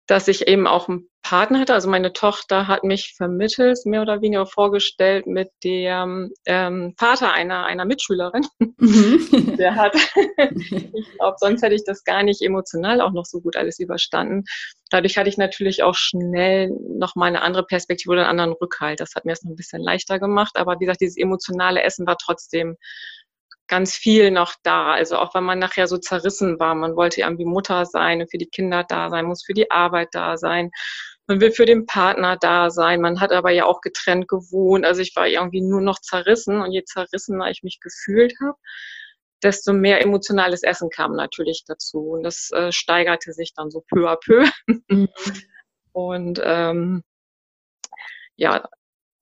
dass 0.09 0.27
ich 0.27 0.47
eben 0.47 0.65
auch 0.65 0.87
ein 0.87 1.07
Partner 1.21 1.59
hatte. 1.59 1.75
Also 1.75 1.87
meine 1.87 2.13
Tochter 2.13 2.67
hat 2.67 2.83
mich 2.83 3.13
vermittelt, 3.15 3.77
mehr 3.85 4.01
oder 4.01 4.21
weniger 4.21 4.47
vorgestellt 4.47 5.27
mit 5.27 5.49
dem 5.63 6.31
ähm, 6.45 6.95
Vater 6.97 7.31
einer, 7.31 7.65
einer 7.65 7.85
Mitschülerin. 7.85 8.43
Mhm. 8.57 9.57
Der 9.57 9.75
hat, 9.75 9.95
ich 10.37 11.11
glaube, 11.17 11.35
sonst 11.37 11.61
hätte 11.61 11.75
ich 11.75 11.83
das 11.85 12.03
gar 12.03 12.23
nicht 12.23 12.41
emotional 12.41 13.01
auch 13.01 13.11
noch 13.11 13.25
so 13.25 13.39
gut 13.39 13.55
alles 13.55 13.77
überstanden. 13.77 14.45
Dadurch 14.89 15.17
hatte 15.17 15.29
ich 15.29 15.37
natürlich 15.37 15.83
auch 15.83 15.93
schnell 15.93 16.71
nochmal 16.97 17.27
eine 17.27 17.43
andere 17.43 17.63
Perspektive 17.63 18.11
oder 18.11 18.21
einen 18.21 18.39
anderen 18.39 18.53
Rückhalt. 18.59 18.99
Das 18.99 19.13
hat 19.15 19.25
mir 19.25 19.33
es 19.33 19.43
noch 19.43 19.51
ein 19.51 19.57
bisschen 19.57 19.83
leichter 19.83 20.17
gemacht. 20.17 20.53
Aber 20.55 20.79
wie 20.79 20.85
gesagt, 20.85 21.01
dieses 21.01 21.17
emotionale 21.17 21.83
Essen 21.83 22.07
war 22.07 22.17
trotzdem 22.17 22.77
ganz 23.69 23.95
viel 23.95 24.31
noch 24.31 24.55
da. 24.63 24.91
Also 24.91 25.17
auch 25.17 25.33
wenn 25.33 25.45
man 25.45 25.59
nachher 25.59 25.87
so 25.87 25.97
zerrissen 25.97 26.59
war, 26.59 26.75
man 26.75 26.95
wollte 26.97 27.21
irgendwie 27.21 27.45
Mutter 27.45 27.85
sein 27.85 28.21
und 28.21 28.29
für 28.29 28.37
die 28.37 28.49
Kinder 28.49 28.83
da 28.87 29.09
sein, 29.09 29.25
muss 29.25 29.43
für 29.45 29.53
die 29.53 29.71
Arbeit 29.71 30.09
da 30.11 30.37
sein. 30.37 30.71
Man 31.27 31.39
will 31.39 31.51
für 31.51 31.65
den 31.65 31.85
Partner 31.85 32.37
da 32.37 32.69
sein. 32.71 33.01
Man 33.01 33.21
hat 33.21 33.31
aber 33.31 33.51
ja 33.51 33.65
auch 33.65 33.81
getrennt 33.81 34.27
gewohnt. 34.27 34.85
Also 34.85 35.01
ich 35.01 35.15
war 35.15 35.27
irgendwie 35.27 35.61
nur 35.61 35.81
noch 35.81 35.99
zerrissen 35.99 36.61
und 36.61 36.71
je 36.71 36.83
zerrissener 36.83 37.49
ich 37.49 37.63
mich 37.63 37.79
gefühlt 37.79 38.33
habe, 38.41 38.57
desto 39.43 39.71
mehr 39.71 40.01
emotionales 40.01 40.63
Essen 40.63 40.89
kam 40.89 41.13
natürlich 41.15 41.63
dazu. 41.65 41.99
Und 42.09 42.23
das 42.23 42.49
äh, 42.51 42.71
steigerte 42.71 43.31
sich 43.33 43.53
dann 43.53 43.71
so 43.71 43.81
peu 43.81 44.09
à 44.09 44.17
peu. 44.17 44.45
Mhm. 44.87 45.07
Und 45.91 46.39
ähm, 46.43 47.03
ja, 48.35 48.63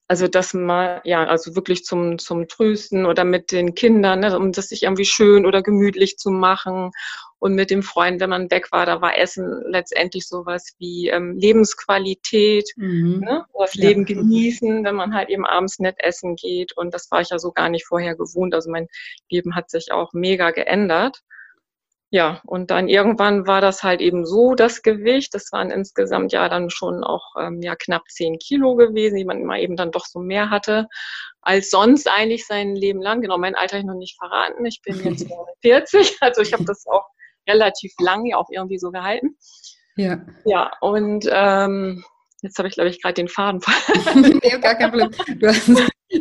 also 0.07 0.27
dass 0.27 0.53
man, 0.53 1.01
ja, 1.03 1.25
also 1.25 1.55
wirklich 1.55 1.83
zum, 1.83 2.17
zum 2.17 2.47
Trösten 2.47 3.05
oder 3.05 3.25
mit 3.25 3.51
den 3.51 3.75
Kindern, 3.75 4.21
ne, 4.21 4.37
um 4.37 4.53
das 4.53 4.69
sich 4.69 4.83
irgendwie 4.83 5.05
schön 5.05 5.45
oder 5.45 5.61
gemütlich 5.61 6.17
zu 6.17 6.31
machen. 6.31 6.91
Und 7.39 7.53
mit 7.53 7.69
dem 7.69 7.83
Freund, 7.83 8.19
wenn 8.19 8.31
man 8.31 8.49
weg 8.49 8.71
war, 8.71 8.85
da 8.85 9.01
war 9.01 9.17
Essen 9.17 9.63
letztendlich 9.67 10.27
sowas 10.27 10.73
wie 10.79 11.09
ähm, 11.09 11.37
Lebensqualität, 11.37 12.71
mhm. 12.77 13.19
ne? 13.19 13.45
das 13.59 13.75
Leben 13.75 14.07
ja. 14.07 14.15
genießen, 14.15 14.83
wenn 14.83 14.95
man 14.95 15.13
halt 15.13 15.29
eben 15.29 15.45
abends 15.45 15.77
nett 15.77 15.97
essen 15.99 16.35
geht. 16.35 16.75
Und 16.75 16.93
das 16.93 17.11
war 17.11 17.21
ich 17.21 17.29
ja 17.29 17.37
so 17.37 17.51
gar 17.51 17.69
nicht 17.69 17.85
vorher 17.85 18.15
gewohnt. 18.15 18.55
Also 18.55 18.71
mein 18.71 18.87
Leben 19.29 19.55
hat 19.55 19.69
sich 19.69 19.91
auch 19.91 20.13
mega 20.13 20.49
geändert. 20.51 21.21
Ja, 22.09 22.41
und 22.45 22.71
dann 22.71 22.87
irgendwann 22.87 23.47
war 23.47 23.59
das 23.59 23.83
halt 23.83 23.99
eben 23.99 24.25
so, 24.25 24.55
das 24.55 24.81
Gewicht, 24.81 25.33
das 25.33 25.51
waren 25.51 25.71
insgesamt 25.71 26.31
ja 26.31 26.47
dann 26.47 26.69
schon 26.69 27.03
auch 27.03 27.35
ähm, 27.37 27.61
ja, 27.61 27.75
knapp 27.75 28.03
zehn 28.09 28.39
Kilo 28.39 28.75
gewesen, 28.75 29.17
die 29.17 29.25
man 29.25 29.41
immer 29.41 29.59
eben 29.59 29.75
dann 29.75 29.91
doch 29.91 30.05
so 30.05 30.19
mehr 30.19 30.49
hatte, 30.49 30.87
als 31.41 31.69
sonst 31.69 32.09
eigentlich 32.09 32.47
sein 32.47 32.75
Leben 32.75 33.01
lang. 33.01 33.21
Genau, 33.21 33.37
mein 33.37 33.55
Alter 33.55 33.73
habe 33.73 33.81
ich 33.81 33.87
noch 33.87 33.97
nicht 33.97 34.17
verraten, 34.17 34.65
ich 34.65 34.81
bin 34.83 35.03
jetzt 35.03 35.27
40, 35.61 36.17
also 36.21 36.41
ich 36.41 36.53
habe 36.53 36.63
das 36.63 36.85
auch 36.87 37.05
relativ 37.47 37.91
lang 37.99 38.25
ja 38.25 38.37
auch 38.37 38.49
irgendwie 38.51 38.79
so 38.79 38.91
gehalten. 38.91 39.37
Ja. 39.97 40.21
Ja, 40.45 40.71
und 40.79 41.27
ähm, 41.29 42.05
jetzt 42.41 42.57
habe 42.57 42.69
ich, 42.69 42.75
glaube 42.75 42.89
ich, 42.89 43.01
gerade 43.01 43.15
den 43.15 43.27
Faden 43.27 43.59
verloren. 43.61 44.39
nee, 44.41 44.59
gar 44.59 44.75
kein 44.75 44.91
Problem. 44.91 45.11
Du 45.39 45.47
hast 45.47 45.69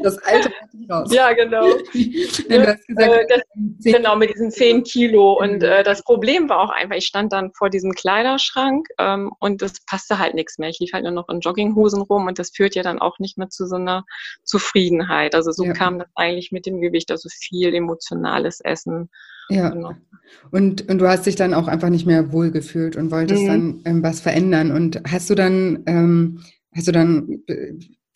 das 0.02 0.18
alte 0.18 0.50
raus. 0.90 1.12
Ja, 1.12 1.32
genau. 1.32 1.66
ja, 1.92 2.74
gesagt, 2.74 2.88
äh, 2.88 3.26
das, 3.28 3.42
genau, 3.82 4.16
mit 4.16 4.30
diesen 4.34 4.50
10 4.50 4.82
Kilo. 4.84 5.38
Und 5.38 5.62
äh, 5.62 5.82
das 5.82 6.02
Problem 6.02 6.48
war 6.48 6.60
auch 6.60 6.70
einfach, 6.70 6.96
ich 6.96 7.06
stand 7.06 7.32
dann 7.32 7.52
vor 7.52 7.70
diesem 7.70 7.92
Kleiderschrank 7.92 8.88
ähm, 8.98 9.32
und 9.38 9.62
das 9.62 9.74
passte 9.86 10.18
halt 10.18 10.34
nichts 10.34 10.58
mehr. 10.58 10.68
Ich 10.68 10.78
lief 10.80 10.92
halt 10.92 11.04
nur 11.04 11.12
noch 11.12 11.28
in 11.28 11.40
Jogginghosen 11.40 12.02
rum 12.02 12.26
und 12.26 12.38
das 12.38 12.50
führt 12.50 12.74
ja 12.74 12.82
dann 12.82 12.98
auch 12.98 13.18
nicht 13.18 13.38
mehr 13.38 13.48
zu 13.48 13.66
so 13.66 13.76
einer 13.76 14.04
Zufriedenheit. 14.44 15.34
Also 15.34 15.52
so 15.52 15.64
ja. 15.64 15.72
kam 15.72 15.98
das 15.98 16.08
eigentlich 16.14 16.52
mit 16.52 16.66
dem 16.66 16.80
Gewicht, 16.80 17.10
also 17.10 17.28
viel 17.28 17.74
emotionales 17.74 18.60
Essen. 18.60 19.10
Ja. 19.48 19.70
Genau. 19.70 19.92
Und, 20.50 20.88
und 20.88 20.98
du 20.98 21.08
hast 21.08 21.26
dich 21.26 21.36
dann 21.36 21.54
auch 21.54 21.68
einfach 21.68 21.88
nicht 21.88 22.06
mehr 22.06 22.32
wohlgefühlt 22.32 22.96
und 22.96 23.10
wolltest 23.10 23.42
mhm. 23.42 23.46
dann 23.46 23.80
ähm, 23.84 24.02
was 24.02 24.20
verändern. 24.20 24.72
Und 24.72 25.00
hast 25.06 25.30
du 25.30 25.34
dann, 25.34 25.84
ähm, 25.86 26.42
hast 26.74 26.88
du 26.88 26.92
dann 26.92 27.42
äh, 27.46 27.74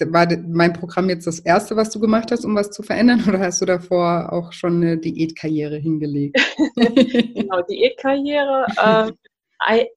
war 0.08 0.26
mein 0.48 0.72
Programm 0.72 1.08
jetzt 1.08 1.26
das 1.26 1.40
erste, 1.40 1.76
was 1.76 1.90
du 1.90 2.00
gemacht 2.00 2.30
hast, 2.30 2.44
um 2.44 2.54
was 2.54 2.70
zu 2.70 2.82
verändern, 2.82 3.24
oder 3.28 3.40
hast 3.40 3.60
du 3.60 3.66
davor 3.66 4.32
auch 4.32 4.52
schon 4.52 4.76
eine 4.76 4.98
Diätkarriere 4.98 5.76
hingelegt? 5.76 6.38
genau, 6.76 7.62
Diätkarriere. 7.62 8.66
Äh, 8.76 9.12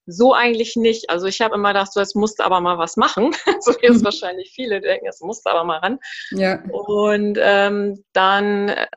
so 0.06 0.34
eigentlich 0.34 0.76
nicht. 0.76 1.10
Also 1.10 1.28
ich 1.28 1.42
habe 1.42 1.56
immer 1.56 1.70
gedacht, 1.70 1.94
so, 1.94 2.00
jetzt 2.00 2.16
musst 2.16 2.40
du 2.40 2.44
aber 2.44 2.60
mal 2.60 2.78
was 2.78 2.98
machen. 2.98 3.32
so 3.62 3.72
wie 3.82 3.88
es 3.88 4.04
wahrscheinlich 4.04 4.52
viele 4.54 4.82
denken, 4.82 5.06
jetzt 5.06 5.24
musst 5.24 5.46
du 5.46 5.50
aber 5.50 5.64
mal 5.64 5.80
ran. 5.80 6.00
Ja. 6.32 6.64
Und 6.70 7.38
ähm, 7.42 8.04
dann 8.14 8.70
äh, 8.70 8.88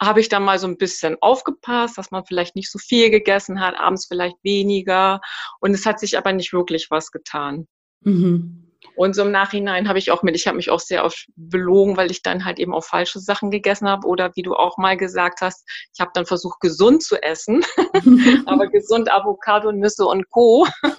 habe 0.00 0.20
ich 0.20 0.28
da 0.28 0.40
mal 0.40 0.58
so 0.58 0.66
ein 0.66 0.76
bisschen 0.76 1.16
aufgepasst, 1.20 1.98
dass 1.98 2.10
man 2.10 2.24
vielleicht 2.24 2.56
nicht 2.56 2.70
so 2.70 2.78
viel 2.78 3.10
gegessen 3.10 3.60
hat, 3.60 3.74
abends 3.76 4.06
vielleicht 4.06 4.36
weniger. 4.42 5.20
Und 5.60 5.72
es 5.72 5.86
hat 5.86 5.98
sich 5.98 6.16
aber 6.16 6.32
nicht 6.32 6.52
wirklich 6.52 6.90
was 6.90 7.10
getan. 7.10 7.66
Mhm. 8.02 8.67
Und 8.98 9.14
so 9.14 9.22
im 9.22 9.30
Nachhinein 9.30 9.88
habe 9.88 10.00
ich 10.00 10.10
auch 10.10 10.24
mit, 10.24 10.34
ich 10.34 10.48
habe 10.48 10.56
mich 10.56 10.70
auch 10.70 10.80
sehr 10.80 11.04
oft 11.04 11.28
belogen, 11.36 11.96
weil 11.96 12.10
ich 12.10 12.22
dann 12.22 12.44
halt 12.44 12.58
eben 12.58 12.74
auch 12.74 12.82
falsche 12.82 13.20
Sachen 13.20 13.52
gegessen 13.52 13.88
habe. 13.88 14.08
Oder 14.08 14.32
wie 14.34 14.42
du 14.42 14.54
auch 14.54 14.76
mal 14.76 14.96
gesagt 14.96 15.40
hast, 15.40 15.64
ich 15.94 16.00
habe 16.00 16.10
dann 16.14 16.26
versucht, 16.26 16.58
gesund 16.58 17.04
zu 17.04 17.22
essen. 17.22 17.64
Aber 18.46 18.66
gesund 18.66 19.08
Avocado, 19.08 19.70
Nüsse 19.70 20.04
und 20.04 20.28
Co. 20.30 20.66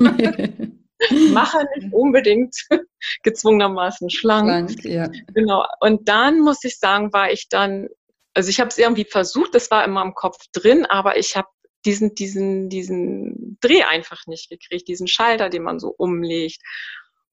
Mache 1.34 1.66
nicht 1.76 1.94
unbedingt 1.94 2.56
gezwungenermaßen 3.24 4.10
schlank. 4.10 4.72
schlank 4.72 4.86
ja. 4.86 5.10
Genau. 5.34 5.66
Und 5.82 6.08
dann 6.08 6.40
muss 6.40 6.64
ich 6.64 6.80
sagen, 6.80 7.12
war 7.12 7.34
ich 7.34 7.50
dann, 7.50 7.90
also 8.34 8.50
ich 8.50 8.62
habe 8.62 8.70
es 8.70 8.78
irgendwie 8.78 9.04
versucht, 9.04 9.54
das 9.54 9.72
war 9.72 9.84
immer 9.84 10.04
im 10.04 10.14
Kopf 10.14 10.38
drin, 10.54 10.86
aber 10.86 11.18
ich 11.18 11.36
habe 11.36 11.50
diesen, 11.86 12.16
diesen, 12.16 12.70
diesen 12.70 13.58
Dreh 13.62 13.84
einfach 13.84 14.26
nicht 14.28 14.50
gekriegt, 14.50 14.88
diesen 14.88 15.08
Schalter, 15.08 15.50
den 15.50 15.64
man 15.64 15.80
so 15.80 15.94
umlegt. 15.98 16.62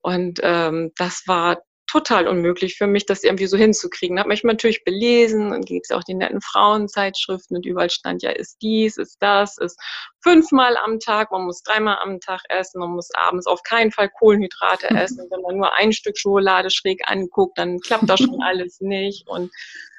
Und 0.07 0.39
ähm, 0.45 0.93
das 0.95 1.25
war 1.27 1.65
total 1.89 2.29
unmöglich 2.29 2.77
für 2.77 2.87
mich, 2.87 3.07
das 3.07 3.25
irgendwie 3.25 3.49
so 3.49 3.57
hinzukriegen. 3.57 4.21
Habe 4.21 4.29
mich 4.29 4.45
natürlich 4.45 4.85
belesen 4.85 5.53
und 5.53 5.67
gibt 5.67 5.87
es 5.87 5.91
auch 5.91 6.05
die 6.05 6.15
netten 6.15 6.41
Frauenzeitschriften 6.41 7.57
und 7.57 7.67
überall 7.67 7.91
stand 7.91 8.23
ja, 8.23 8.31
ist 8.31 8.59
dies, 8.63 8.99
ist 8.99 9.17
das, 9.19 9.59
ist 9.59 9.77
fünfmal 10.23 10.77
am 10.77 11.01
Tag, 11.01 11.33
man 11.33 11.43
muss 11.47 11.61
dreimal 11.65 11.99
am 12.01 12.21
Tag 12.21 12.43
essen, 12.51 12.79
man 12.79 12.91
muss 12.91 13.09
abends 13.17 13.49
auf 13.49 13.65
keinen 13.65 13.91
Fall 13.91 14.09
Kohlenhydrate 14.09 14.91
essen. 14.91 15.27
Wenn 15.29 15.41
man 15.41 15.57
nur 15.57 15.75
ein 15.75 15.93
Stück 15.93 16.17
Schokolade 16.17 16.71
schräg 16.71 17.01
anguckt, 17.11 17.59
dann 17.59 17.81
klappt 17.81 18.09
das 18.09 18.21
schon 18.21 18.41
alles 18.45 18.81
nicht. 18.81 19.27
Und 19.29 19.51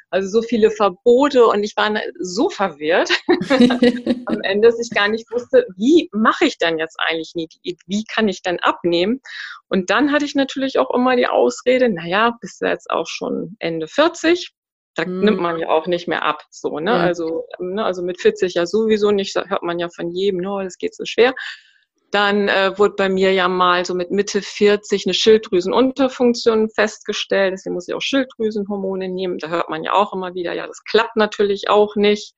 also 0.09 0.29
so 0.29 0.41
viele 0.41 0.71
Verbote 0.71 1.45
und 1.45 1.63
ich 1.63 1.75
war 1.75 1.91
so 2.19 2.49
verwirrt 2.49 3.09
am 4.25 4.41
Ende, 4.41 4.67
dass 4.67 4.79
ich 4.79 4.89
gar 4.89 5.09
nicht 5.09 5.29
wusste, 5.31 5.65
wie 5.75 6.09
mache 6.13 6.45
ich 6.45 6.57
denn 6.57 6.79
jetzt 6.79 6.97
eigentlich 6.99 7.33
nie 7.35 7.47
Diät? 7.47 7.79
Wie 7.87 8.03
kann 8.05 8.27
ich 8.27 8.41
denn 8.41 8.59
abnehmen? 8.59 9.21
Und 9.67 9.89
dann 9.89 10.11
hatte 10.11 10.25
ich 10.25 10.35
natürlich 10.35 10.79
auch 10.79 10.91
immer 10.93 11.15
die 11.15 11.27
Ausrede, 11.27 11.89
naja, 11.89 12.37
bist 12.39 12.61
du 12.61 12.67
jetzt 12.67 12.89
auch 12.89 13.07
schon 13.07 13.55
Ende 13.59 13.87
40, 13.87 14.53
da 14.95 15.03
hm. 15.03 15.19
nimmt 15.19 15.39
man 15.39 15.59
ja 15.59 15.69
auch 15.69 15.87
nicht 15.87 16.07
mehr 16.07 16.23
ab, 16.23 16.43
so, 16.49 16.79
ne? 16.79 16.91
Ja. 16.91 16.97
Also, 16.97 17.45
ne, 17.59 17.85
also 17.85 18.01
mit 18.01 18.19
40 18.19 18.55
ja 18.55 18.65
sowieso 18.65 19.11
nicht, 19.11 19.35
hört 19.35 19.63
man 19.63 19.79
ja 19.79 19.89
von 19.95 20.11
jedem, 20.11 20.39
no, 20.39 20.61
das 20.61 20.77
geht 20.77 20.95
so 20.95 21.03
schwer. 21.05 21.33
Dann 22.11 22.47
äh, 22.47 22.77
wurde 22.77 22.95
bei 22.95 23.09
mir 23.09 23.33
ja 23.33 23.47
mal 23.47 23.83
so 23.83 23.93
mit 23.93 24.11
Mitte 24.11 24.41
40 24.41 25.05
eine 25.05 25.13
Schilddrüsenunterfunktion 25.13 26.69
festgestellt. 26.69 27.53
Deswegen 27.53 27.73
muss 27.73 27.87
ich 27.87 27.93
auch 27.93 28.01
Schilddrüsenhormone 28.01 29.09
nehmen. 29.09 29.39
Da 29.39 29.49
hört 29.49 29.69
man 29.69 29.83
ja 29.83 29.93
auch 29.93 30.13
immer 30.13 30.33
wieder, 30.33 30.53
ja, 30.53 30.67
das 30.67 30.83
klappt 30.83 31.17
natürlich 31.17 31.69
auch 31.69 31.95
nicht 31.95 32.33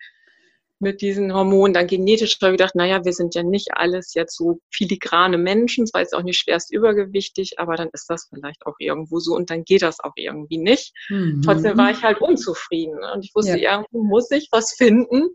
mit 0.80 1.02
diesen 1.02 1.34
Hormonen. 1.34 1.74
Dann 1.74 1.88
genetisch 1.88 2.38
habe 2.42 2.54
ich 2.54 2.58
gedacht, 2.58 2.76
naja, 2.76 3.04
wir 3.04 3.14
sind 3.14 3.36
ja 3.36 3.44
nicht 3.44 3.70
alles 3.74 4.14
jetzt 4.14 4.36
so 4.36 4.60
filigrane 4.72 5.38
Menschen, 5.38 5.88
zwar 5.88 6.02
ist 6.02 6.16
auch 6.16 6.24
nicht 6.24 6.40
schwerst 6.40 6.74
übergewichtig, 6.74 7.60
aber 7.60 7.76
dann 7.76 7.90
ist 7.94 8.10
das 8.10 8.28
vielleicht 8.34 8.66
auch 8.66 8.76
irgendwo 8.80 9.20
so 9.20 9.36
und 9.36 9.50
dann 9.50 9.64
geht 9.64 9.82
das 9.82 10.00
auch 10.00 10.14
irgendwie 10.16 10.58
nicht. 10.58 10.94
Mhm. 11.10 11.42
Trotzdem 11.44 11.78
war 11.78 11.92
ich 11.92 12.02
halt 12.04 12.22
unzufrieden 12.22 13.00
und 13.14 13.24
ich 13.24 13.32
wusste, 13.36 13.58
ja. 13.58 13.74
irgendwo 13.74 14.04
muss 14.04 14.32
ich 14.32 14.48
was 14.52 14.74
finden. 14.74 15.30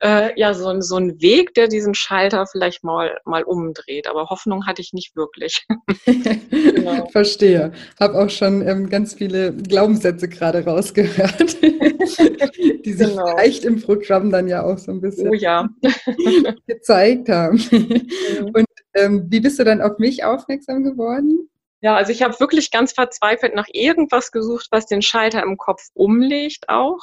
Äh, 0.00 0.38
ja, 0.38 0.54
so, 0.54 0.80
so 0.80 0.96
ein 0.96 1.20
Weg, 1.20 1.54
der 1.54 1.68
diesen 1.68 1.94
Schalter 1.94 2.46
vielleicht 2.46 2.84
mal, 2.84 3.18
mal 3.24 3.42
umdreht, 3.42 4.06
aber 4.06 4.28
Hoffnung 4.28 4.66
hatte 4.66 4.82
ich 4.82 4.92
nicht 4.92 5.16
wirklich. 5.16 5.66
genau. 6.50 7.06
Verstehe. 7.12 7.72
Habe 7.98 8.18
auch 8.18 8.30
schon 8.30 8.66
ähm, 8.66 8.88
ganz 8.88 9.14
viele 9.14 9.52
Glaubenssätze 9.52 10.28
gerade 10.28 10.64
rausgehört, 10.64 11.62
die 11.62 12.92
sich 12.92 13.08
genau. 13.08 13.26
vielleicht 13.36 13.64
im 13.64 13.80
Programm 13.80 14.30
dann 14.30 14.48
ja 14.48 14.61
auch 14.64 14.78
so 14.78 14.92
ein 14.92 15.00
bisschen 15.00 15.28
oh, 15.28 15.34
ja. 15.34 15.68
gezeigt 16.66 17.28
haben. 17.28 17.56
Mhm. 17.70 18.50
Und 18.54 18.66
ähm, 18.94 19.26
wie 19.28 19.40
bist 19.40 19.58
du 19.58 19.64
dann 19.64 19.80
auf 19.80 19.98
mich 19.98 20.24
aufmerksam 20.24 20.84
geworden? 20.84 21.48
Ja, 21.80 21.96
also 21.96 22.12
ich 22.12 22.22
habe 22.22 22.38
wirklich 22.38 22.70
ganz 22.70 22.92
verzweifelt 22.92 23.54
nach 23.54 23.66
irgendwas 23.72 24.30
gesucht, 24.30 24.68
was 24.70 24.86
den 24.86 25.02
Schalter 25.02 25.42
im 25.42 25.56
Kopf 25.56 25.88
umlegt 25.94 26.68
auch. 26.68 27.00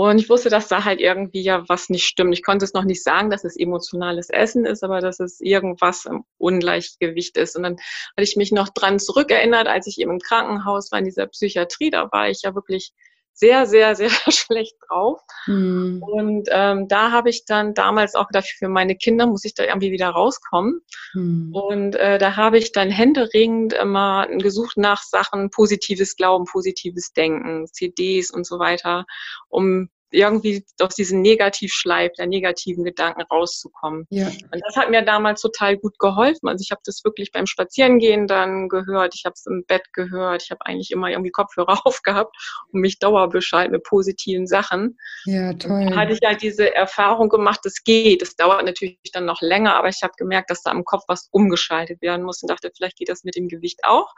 Und 0.00 0.20
ich 0.20 0.30
wusste, 0.30 0.48
dass 0.48 0.68
da 0.68 0.84
halt 0.84 1.00
irgendwie 1.00 1.42
ja 1.42 1.68
was 1.68 1.90
nicht 1.90 2.04
stimmt. 2.04 2.32
Ich 2.32 2.44
konnte 2.44 2.64
es 2.64 2.72
noch 2.72 2.84
nicht 2.84 3.02
sagen, 3.02 3.30
dass 3.30 3.42
es 3.42 3.56
emotionales 3.56 4.30
Essen 4.30 4.64
ist, 4.64 4.84
aber 4.84 5.00
dass 5.00 5.18
es 5.18 5.40
irgendwas 5.40 6.04
im 6.04 6.24
Ungleichgewicht 6.38 7.36
ist. 7.36 7.56
Und 7.56 7.64
dann 7.64 7.72
hatte 7.72 8.22
ich 8.22 8.36
mich 8.36 8.52
noch 8.52 8.68
dran 8.68 9.00
zurückerinnert, 9.00 9.66
als 9.66 9.88
ich 9.88 9.98
eben 9.98 10.12
im 10.12 10.20
Krankenhaus 10.20 10.92
war 10.92 11.00
in 11.00 11.04
dieser 11.04 11.26
Psychiatrie. 11.26 11.90
Da 11.90 12.12
war 12.12 12.28
ich 12.28 12.42
ja 12.42 12.54
wirklich 12.54 12.92
sehr, 13.38 13.66
sehr, 13.66 13.94
sehr 13.94 14.10
schlecht 14.28 14.76
drauf. 14.88 15.20
Mhm. 15.46 16.02
Und 16.02 16.48
ähm, 16.50 16.88
da 16.88 17.12
habe 17.12 17.30
ich 17.30 17.44
dann 17.44 17.72
damals 17.72 18.14
auch 18.14 18.26
gedacht, 18.26 18.48
für 18.48 18.68
meine 18.68 18.96
Kinder 18.96 19.26
muss 19.26 19.44
ich 19.44 19.54
da 19.54 19.64
irgendwie 19.64 19.92
wieder 19.92 20.08
rauskommen. 20.08 20.80
Mhm. 21.14 21.54
Und 21.54 21.94
äh, 21.94 22.18
da 22.18 22.36
habe 22.36 22.58
ich 22.58 22.72
dann 22.72 22.90
händeringend 22.90 23.72
immer 23.74 24.26
gesucht 24.26 24.76
nach 24.76 25.02
Sachen, 25.02 25.50
positives 25.50 26.16
Glauben, 26.16 26.46
positives 26.46 27.12
Denken, 27.12 27.66
CDs 27.68 28.30
und 28.30 28.44
so 28.44 28.58
weiter, 28.58 29.06
um 29.48 29.88
irgendwie 30.10 30.64
aus 30.80 30.94
diesem 30.94 31.20
Negativschleif 31.20 32.12
der 32.14 32.26
negativen 32.26 32.84
Gedanken 32.84 33.22
rauszukommen. 33.22 34.06
Ja. 34.10 34.28
Und 34.28 34.62
das 34.66 34.76
hat 34.76 34.90
mir 34.90 35.02
damals 35.02 35.40
total 35.40 35.76
gut 35.76 35.98
geholfen. 35.98 36.48
Also 36.48 36.62
ich 36.62 36.70
habe 36.70 36.80
das 36.84 37.02
wirklich 37.04 37.32
beim 37.32 37.46
Spazierengehen 37.46 38.26
dann 38.26 38.68
gehört, 38.68 39.14
ich 39.14 39.24
habe 39.24 39.34
es 39.34 39.46
im 39.46 39.64
Bett 39.66 39.82
gehört, 39.92 40.42
ich 40.42 40.50
habe 40.50 40.64
eigentlich 40.64 40.90
immer 40.90 41.10
irgendwie 41.10 41.30
Kopfhörer 41.30 41.80
aufgehabt 41.86 42.34
und 42.72 42.80
mich 42.80 42.98
Dauerbescheid 42.98 43.70
mit 43.70 43.82
positiven 43.84 44.46
Sachen. 44.46 44.98
Ja, 45.24 45.52
toll. 45.54 45.84
dann 45.84 45.96
hatte 45.96 46.12
ich 46.12 46.20
halt 46.24 46.42
diese 46.42 46.74
Erfahrung 46.74 47.28
gemacht, 47.28 47.60
es 47.64 47.84
geht. 47.84 48.22
Es 48.22 48.36
dauert 48.36 48.64
natürlich 48.64 48.98
dann 49.12 49.24
noch 49.24 49.40
länger, 49.42 49.74
aber 49.76 49.88
ich 49.88 50.02
habe 50.02 50.12
gemerkt, 50.16 50.50
dass 50.50 50.62
da 50.62 50.72
im 50.72 50.84
Kopf 50.84 51.04
was 51.08 51.28
umgeschaltet 51.30 52.00
werden 52.02 52.24
muss 52.24 52.42
und 52.42 52.50
dachte, 52.50 52.70
vielleicht 52.76 52.96
geht 52.96 53.08
das 53.08 53.24
mit 53.24 53.36
dem 53.36 53.48
Gewicht 53.48 53.80
auch. 53.84 54.12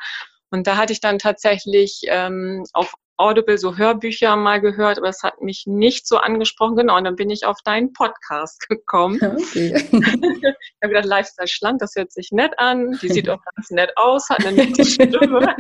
Und 0.51 0.67
da 0.67 0.77
hatte 0.77 0.93
ich 0.93 1.01
dann 1.01 1.19
tatsächlich 1.19 2.03
ähm, 2.09 2.65
auf 2.73 2.95
Audible 3.21 3.59
so 3.59 3.77
Hörbücher 3.77 4.35
mal 4.37 4.63
gehört, 4.63 4.97
aber 4.97 5.09
es 5.09 5.23
hat 5.23 5.43
mich 5.43 5.65
nicht 5.67 6.09
so 6.09 6.17
angesprochen. 6.17 6.77
Genau, 6.77 6.97
und 6.97 7.05
dann 7.05 7.17
bin 7.17 7.29
ich 7.29 7.45
auf 7.45 7.59
deinen 7.63 7.93
Podcast 7.93 8.61
gekommen. 8.69 9.21
Okay. 9.51 9.75
ich 9.93 10.83
habe 10.83 10.95
gedacht, 10.95 11.05
Lifestyle 11.05 11.49
schlank, 11.49 11.81
das 11.81 11.95
hört 11.97 12.13
sich 12.13 12.31
nett 12.31 12.59
an. 12.59 12.99
Die 13.03 13.09
sieht 13.09 13.29
auch 13.29 13.41
ganz 13.55 13.71
nett 13.71 13.91
aus, 13.97 14.29
hat 14.29 14.45
eine 14.47 14.57
nette 14.57 14.85
Stimme. 14.85 15.55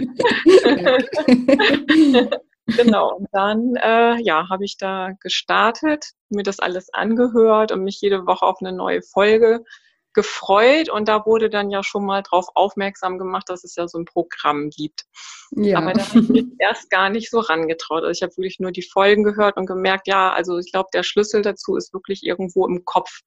genau, 2.66 3.16
und 3.16 3.28
dann 3.32 3.74
äh, 3.76 4.22
ja, 4.22 4.48
habe 4.48 4.64
ich 4.64 4.76
da 4.76 5.10
gestartet, 5.20 6.12
mir 6.28 6.42
das 6.42 6.60
alles 6.60 6.92
angehört 6.92 7.72
und 7.72 7.84
mich 7.84 8.00
jede 8.00 8.26
Woche 8.26 8.46
auf 8.46 8.58
eine 8.60 8.72
neue 8.72 9.02
Folge 9.02 9.64
gefreut 10.12 10.90
und 10.90 11.08
da 11.08 11.24
wurde 11.24 11.50
dann 11.50 11.70
ja 11.70 11.82
schon 11.84 12.04
mal 12.04 12.22
darauf 12.22 12.46
aufmerksam 12.54 13.18
gemacht, 13.18 13.48
dass 13.48 13.64
es 13.64 13.76
ja 13.76 13.86
so 13.86 13.98
ein 13.98 14.04
Programm 14.04 14.70
gibt. 14.70 15.04
Ja. 15.52 15.78
Aber 15.78 15.92
da 15.92 16.08
habe 16.08 16.20
ich 16.20 16.28
mich 16.28 16.46
erst 16.58 16.90
gar 16.90 17.10
nicht 17.10 17.30
so 17.30 17.40
rangetraut. 17.40 18.02
Also 18.02 18.10
ich 18.10 18.22
habe 18.22 18.36
wirklich 18.36 18.58
nur 18.58 18.72
die 18.72 18.82
Folgen 18.82 19.22
gehört 19.22 19.56
und 19.56 19.66
gemerkt, 19.66 20.08
ja, 20.08 20.32
also 20.32 20.58
ich 20.58 20.72
glaube, 20.72 20.88
der 20.92 21.02
Schlüssel 21.02 21.42
dazu 21.42 21.76
ist 21.76 21.92
wirklich 21.92 22.24
irgendwo 22.24 22.66
im 22.66 22.84
Kopf, 22.84 23.20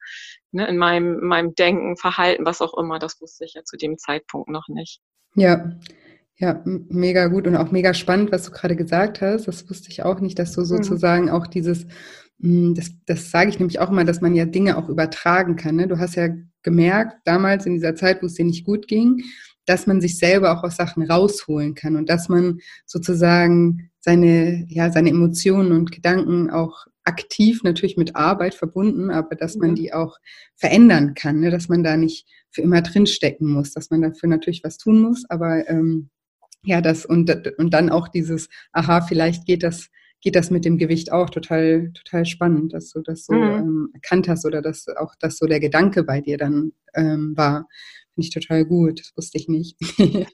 ne, 0.51 0.67
in 0.67 0.77
meinem, 0.77 1.19
in 1.19 1.27
meinem 1.27 1.55
Denken, 1.55 1.97
Verhalten, 1.97 2.45
was 2.45 2.61
auch 2.61 2.77
immer. 2.77 2.99
Das 2.99 3.21
wusste 3.21 3.45
ich 3.45 3.53
ja 3.53 3.63
zu 3.63 3.77
dem 3.77 3.97
Zeitpunkt 3.97 4.49
noch 4.49 4.67
nicht. 4.67 4.99
Ja, 5.35 5.71
ja, 6.37 6.61
mega 6.65 7.27
gut 7.27 7.47
und 7.47 7.55
auch 7.55 7.71
mega 7.71 7.93
spannend, 7.93 8.31
was 8.31 8.45
du 8.45 8.51
gerade 8.51 8.75
gesagt 8.75 9.21
hast. 9.21 9.47
Das 9.47 9.69
wusste 9.69 9.89
ich 9.89 10.03
auch 10.03 10.19
nicht, 10.19 10.39
dass 10.39 10.53
du 10.53 10.61
mhm. 10.61 10.65
sozusagen 10.65 11.25
mhm. 11.25 11.31
auch 11.31 11.47
dieses, 11.47 11.85
das, 12.43 12.91
das 13.05 13.31
sage 13.31 13.49
ich 13.49 13.59
nämlich 13.59 13.79
auch 13.79 13.89
immer, 13.89 14.03
dass 14.03 14.19
man 14.19 14.35
ja 14.35 14.43
Dinge 14.43 14.77
auch 14.77 14.89
übertragen 14.89 15.55
kann. 15.55 15.77
Ne? 15.77 15.87
Du 15.87 15.97
hast 15.97 16.15
ja 16.15 16.27
gemerkt, 16.61 17.15
damals 17.23 17.65
in 17.65 17.73
dieser 17.73 17.95
Zeit, 17.95 18.21
wo 18.21 18.25
es 18.25 18.33
dir 18.33 18.43
nicht 18.43 18.65
gut 18.65 18.87
ging, 18.87 19.23
dass 19.65 19.87
man 19.87 20.01
sich 20.01 20.17
selber 20.17 20.51
auch 20.51 20.63
aus 20.63 20.75
Sachen 20.75 21.03
rausholen 21.03 21.73
kann 21.73 21.95
und 21.95 22.09
dass 22.09 22.27
man 22.27 22.59
sozusagen 22.85 23.89
seine, 24.01 24.65
ja, 24.67 24.91
seine 24.91 25.09
Emotionen 25.09 25.71
und 25.71 25.91
Gedanken 25.91 26.49
auch 26.49 26.85
aktiv 27.05 27.63
natürlich 27.63 27.95
mit 27.95 28.17
Arbeit 28.17 28.55
verbunden, 28.55 29.09
aber 29.09 29.35
dass 29.35 29.55
man 29.55 29.71
mhm. 29.71 29.75
die 29.75 29.93
auch 29.93 30.17
verändern 30.57 31.13
kann, 31.13 31.39
ne? 31.39 31.49
dass 31.49 31.69
man 31.69 31.81
da 31.81 31.95
nicht 31.95 32.27
für 32.51 32.61
immer 32.61 32.81
drinstecken 32.81 33.49
muss, 33.49 33.71
dass 33.71 33.89
man 33.89 34.01
dafür 34.01 34.27
natürlich 34.27 34.63
was 34.65 34.77
tun 34.77 35.01
muss, 35.01 35.23
aber 35.29 35.69
ähm, 35.69 36.09
ja, 36.65 36.81
das 36.81 37.05
und, 37.05 37.29
und 37.57 37.73
dann 37.73 37.89
auch 37.89 38.09
dieses, 38.09 38.49
aha, 38.73 39.01
vielleicht 39.01 39.45
geht 39.45 39.63
das, 39.63 39.89
geht 40.23 40.35
das 40.35 40.49
mit 40.49 40.65
dem 40.65 40.77
Gewicht 40.77 41.11
auch 41.11 41.29
total, 41.29 41.91
total 41.93 42.25
spannend, 42.25 42.73
dass 42.73 42.91
du 42.91 43.01
das 43.01 43.25
so 43.25 43.33
mhm. 43.33 43.43
ähm, 43.43 43.89
erkannt 43.93 44.27
hast 44.29 44.45
oder 44.45 44.61
dass 44.61 44.87
auch 44.87 45.13
das 45.19 45.37
so 45.37 45.45
der 45.45 45.59
Gedanke 45.59 46.03
bei 46.03 46.21
dir 46.21 46.37
dann 46.37 46.71
ähm, 46.95 47.33
war. 47.35 47.67
Finde 48.15 48.27
ich 48.27 48.29
total 48.29 48.65
gut. 48.65 48.99
Das 48.99 49.11
wusste 49.17 49.37
ich 49.37 49.49
nicht. 49.49 49.75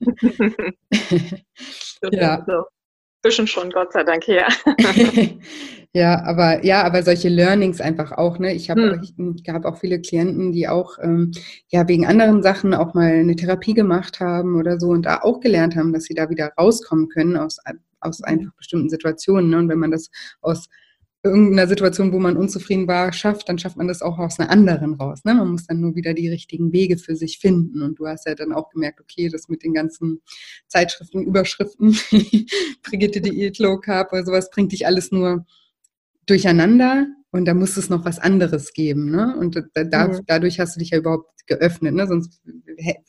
ja. 2.11 2.45
So. 2.47 2.63
Bisschen 3.21 3.47
schon, 3.47 3.69
Gott 3.69 3.91
sei 3.91 4.05
Dank, 4.05 4.25
ja. 4.29 4.47
ja, 5.93 6.23
aber 6.23 6.63
ja, 6.63 6.83
aber 6.83 7.03
solche 7.03 7.27
Learnings 7.27 7.81
einfach 7.81 8.13
auch, 8.13 8.39
ne? 8.39 8.53
Ich 8.53 8.69
habe 8.69 9.01
hm. 9.17 9.35
ich 9.35 9.51
auch 9.51 9.77
viele 9.77 9.99
Klienten, 9.99 10.53
die 10.53 10.69
auch 10.69 10.97
ähm, 11.01 11.31
ja 11.67 11.85
wegen 11.89 12.05
anderen 12.05 12.41
Sachen 12.43 12.73
auch 12.73 12.93
mal 12.93 13.11
eine 13.11 13.35
Therapie 13.35 13.73
gemacht 13.73 14.21
haben 14.21 14.55
oder 14.55 14.79
so 14.79 14.91
und 14.91 15.05
da 15.05 15.19
auch 15.21 15.41
gelernt 15.41 15.75
haben, 15.75 15.91
dass 15.91 16.05
sie 16.05 16.13
da 16.13 16.29
wieder 16.29 16.53
rauskommen 16.57 17.09
können 17.09 17.35
aus, 17.35 17.59
aus 18.01 18.21
einfach 18.21 18.53
bestimmten 18.55 18.89
Situationen. 18.89 19.49
Ne? 19.49 19.57
Und 19.57 19.69
wenn 19.69 19.79
man 19.79 19.91
das 19.91 20.09
aus 20.41 20.69
irgendeiner 21.21 21.67
Situation, 21.67 22.13
wo 22.13 22.19
man 22.19 22.37
unzufrieden 22.37 22.87
war, 22.87 23.11
schafft, 23.11 23.49
dann 23.49 23.59
schafft 23.59 23.75
man 23.75 23.87
das 23.87 24.01
auch 24.01 24.19
aus 24.19 24.39
einer 24.39 24.49
anderen 24.49 24.93
raus. 24.93 25.25
Ne? 25.25 25.33
Man 25.33 25.51
muss 25.51 25.67
dann 25.67 25.81
nur 25.81 25.95
wieder 25.95 26.13
die 26.13 26.29
richtigen 26.29 26.71
Wege 26.71 26.97
für 26.97 27.15
sich 27.15 27.39
finden. 27.39 27.81
Und 27.81 27.99
du 27.99 28.07
hast 28.07 28.25
ja 28.25 28.35
dann 28.35 28.53
auch 28.53 28.69
gemerkt, 28.69 29.01
okay, 29.01 29.27
das 29.29 29.49
mit 29.49 29.63
den 29.63 29.73
ganzen 29.73 30.21
Zeitschriften, 30.67 31.23
Überschriften, 31.23 31.97
Brigitte 32.83 33.21
Diät, 33.21 33.59
Low 33.59 33.79
Carb 33.79 34.13
oder 34.13 34.25
sowas 34.25 34.49
bringt 34.49 34.71
dich 34.71 34.87
alles 34.87 35.11
nur 35.11 35.45
durcheinander 36.25 37.07
und 37.31 37.45
da 37.45 37.53
muss 37.53 37.77
es 37.77 37.89
noch 37.89 38.05
was 38.05 38.19
anderes 38.19 38.73
geben. 38.73 39.11
Ne? 39.11 39.35
Und 39.37 39.63
da, 39.73 40.07
mhm. 40.07 40.21
dadurch 40.25 40.59
hast 40.59 40.75
du 40.75 40.79
dich 40.79 40.89
ja 40.91 40.97
überhaupt 40.97 41.45
geöffnet. 41.47 41.93
Ne? 41.93 42.07
Sonst 42.07 42.41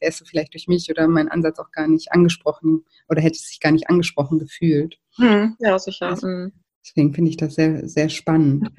wärst 0.00 0.20
du 0.20 0.24
vielleicht 0.24 0.54
durch 0.54 0.68
mich 0.68 0.90
oder 0.90 1.08
meinen 1.08 1.28
Ansatz 1.28 1.58
auch 1.58 1.70
gar 1.70 1.88
nicht 1.88 2.12
angesprochen 2.12 2.84
oder 3.08 3.20
hättest 3.22 3.50
dich 3.50 3.60
gar 3.60 3.72
nicht 3.72 3.88
angesprochen 3.88 4.38
gefühlt. 4.38 4.98
Mhm. 5.18 5.56
Ja, 5.58 5.78
sicher. 5.78 6.08
Also, 6.08 6.26
mhm. 6.26 6.52
Deswegen 6.84 7.14
finde 7.14 7.30
ich 7.30 7.36
das 7.36 7.54
sehr, 7.54 7.86
sehr 7.88 8.08
spannend. 8.08 8.70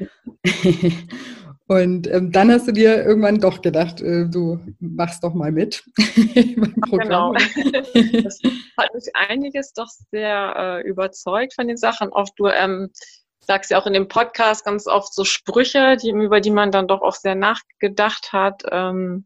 Und 1.68 2.12
ähm, 2.12 2.34
dann 2.34 2.52
hast 2.52 2.68
du 2.68 2.74
dir 2.74 3.02
irgendwann 3.06 3.40
doch 3.40 3.62
gedacht, 3.62 4.02
äh, 4.02 4.28
du 4.28 4.60
machst 4.80 5.24
doch 5.24 5.34
mal 5.34 5.54
mit. 5.54 5.86
genau. 5.96 7.32
das 8.24 8.40
hat 8.78 8.94
mich 8.94 9.06
einiges 9.14 9.72
doch 9.72 9.88
sehr 10.12 10.54
äh, 10.58 10.90
überzeugt 10.90 11.54
von 11.54 11.70
den 11.70 11.78
Sachen. 11.78 12.10
Oft 12.10 12.34
du 12.38 12.48
ähm, 12.48 12.90
sagst 13.52 13.70
ja 13.70 13.82
auch 13.82 13.86
in 13.86 13.92
dem 13.92 14.08
Podcast 14.08 14.64
ganz 14.64 14.88
oft 14.88 15.14
so 15.14 15.26
Sprüche, 15.26 15.98
die, 15.98 16.12
über 16.12 16.40
die 16.40 16.52
man 16.52 16.72
dann 16.72 16.88
doch 16.88 17.02
auch 17.02 17.16
sehr 17.16 17.36
nachgedacht 17.36 18.32
hat. 18.32 18.64
Ähm, 18.72 19.26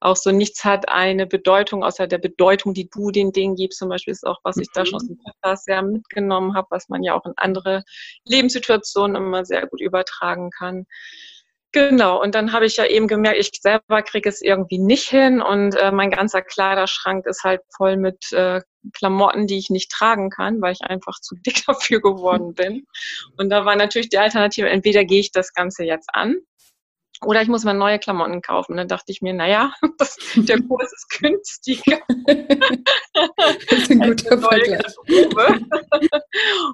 auch 0.00 0.16
so 0.16 0.30
nichts 0.30 0.64
hat 0.64 0.88
eine 0.88 1.26
Bedeutung 1.26 1.84
außer 1.84 2.06
der 2.06 2.16
Bedeutung, 2.16 2.72
die 2.72 2.88
du 2.88 3.10
den 3.10 3.32
Dingen 3.32 3.54
gibst. 3.54 3.78
Zum 3.78 3.90
Beispiel 3.90 4.12
ist 4.12 4.26
auch, 4.26 4.38
was 4.44 4.56
ich 4.56 4.68
da 4.72 4.86
schon 4.86 4.94
aus 4.94 5.02
mhm. 5.02 5.08
dem 5.08 5.18
Podcast 5.18 5.66
sehr 5.66 5.82
mitgenommen 5.82 6.54
habe, 6.54 6.68
was 6.70 6.88
man 6.88 7.02
ja 7.02 7.12
auch 7.12 7.26
in 7.26 7.34
andere 7.36 7.84
Lebenssituationen 8.24 9.14
immer 9.14 9.44
sehr 9.44 9.66
gut 9.66 9.82
übertragen 9.82 10.48
kann. 10.48 10.86
Genau, 11.72 12.22
und 12.22 12.34
dann 12.34 12.52
habe 12.52 12.64
ich 12.64 12.78
ja 12.78 12.86
eben 12.86 13.08
gemerkt, 13.08 13.38
ich 13.38 13.50
selber 13.60 14.00
kriege 14.00 14.30
es 14.30 14.40
irgendwie 14.40 14.78
nicht 14.78 15.06
hin 15.06 15.42
und 15.42 15.74
äh, 15.74 15.92
mein 15.92 16.10
ganzer 16.10 16.40
Kleiderschrank 16.40 17.26
ist 17.26 17.44
halt 17.44 17.60
voll 17.76 17.98
mit 17.98 18.32
äh, 18.32 18.62
Klamotten, 18.92 19.46
die 19.46 19.58
ich 19.58 19.70
nicht 19.70 19.90
tragen 19.90 20.30
kann, 20.30 20.60
weil 20.60 20.72
ich 20.72 20.82
einfach 20.82 21.20
zu 21.20 21.34
dick 21.46 21.64
dafür 21.66 22.00
geworden 22.00 22.54
bin. 22.54 22.86
Und 23.36 23.50
da 23.50 23.64
war 23.64 23.76
natürlich 23.76 24.08
die 24.08 24.18
Alternative, 24.18 24.68
entweder 24.68 25.04
gehe 25.04 25.20
ich 25.20 25.32
das 25.32 25.52
Ganze 25.52 25.84
jetzt 25.84 26.10
an 26.12 26.36
oder 27.24 27.42
ich 27.42 27.48
muss 27.48 27.64
mir 27.64 27.74
neue 27.74 27.98
Klamotten 27.98 28.42
kaufen. 28.42 28.76
Dann 28.76 28.88
dachte 28.88 29.12
ich 29.12 29.22
mir, 29.22 29.32
naja, 29.32 29.72
das, 29.98 30.16
der 30.36 30.60
Kurs 30.62 30.92
ist 30.92 31.08
günstiger. 31.18 31.98
das 33.14 33.78
ist 33.78 33.90
ein 33.90 34.00
guter 34.00 34.38
Vergleich. 34.38 34.94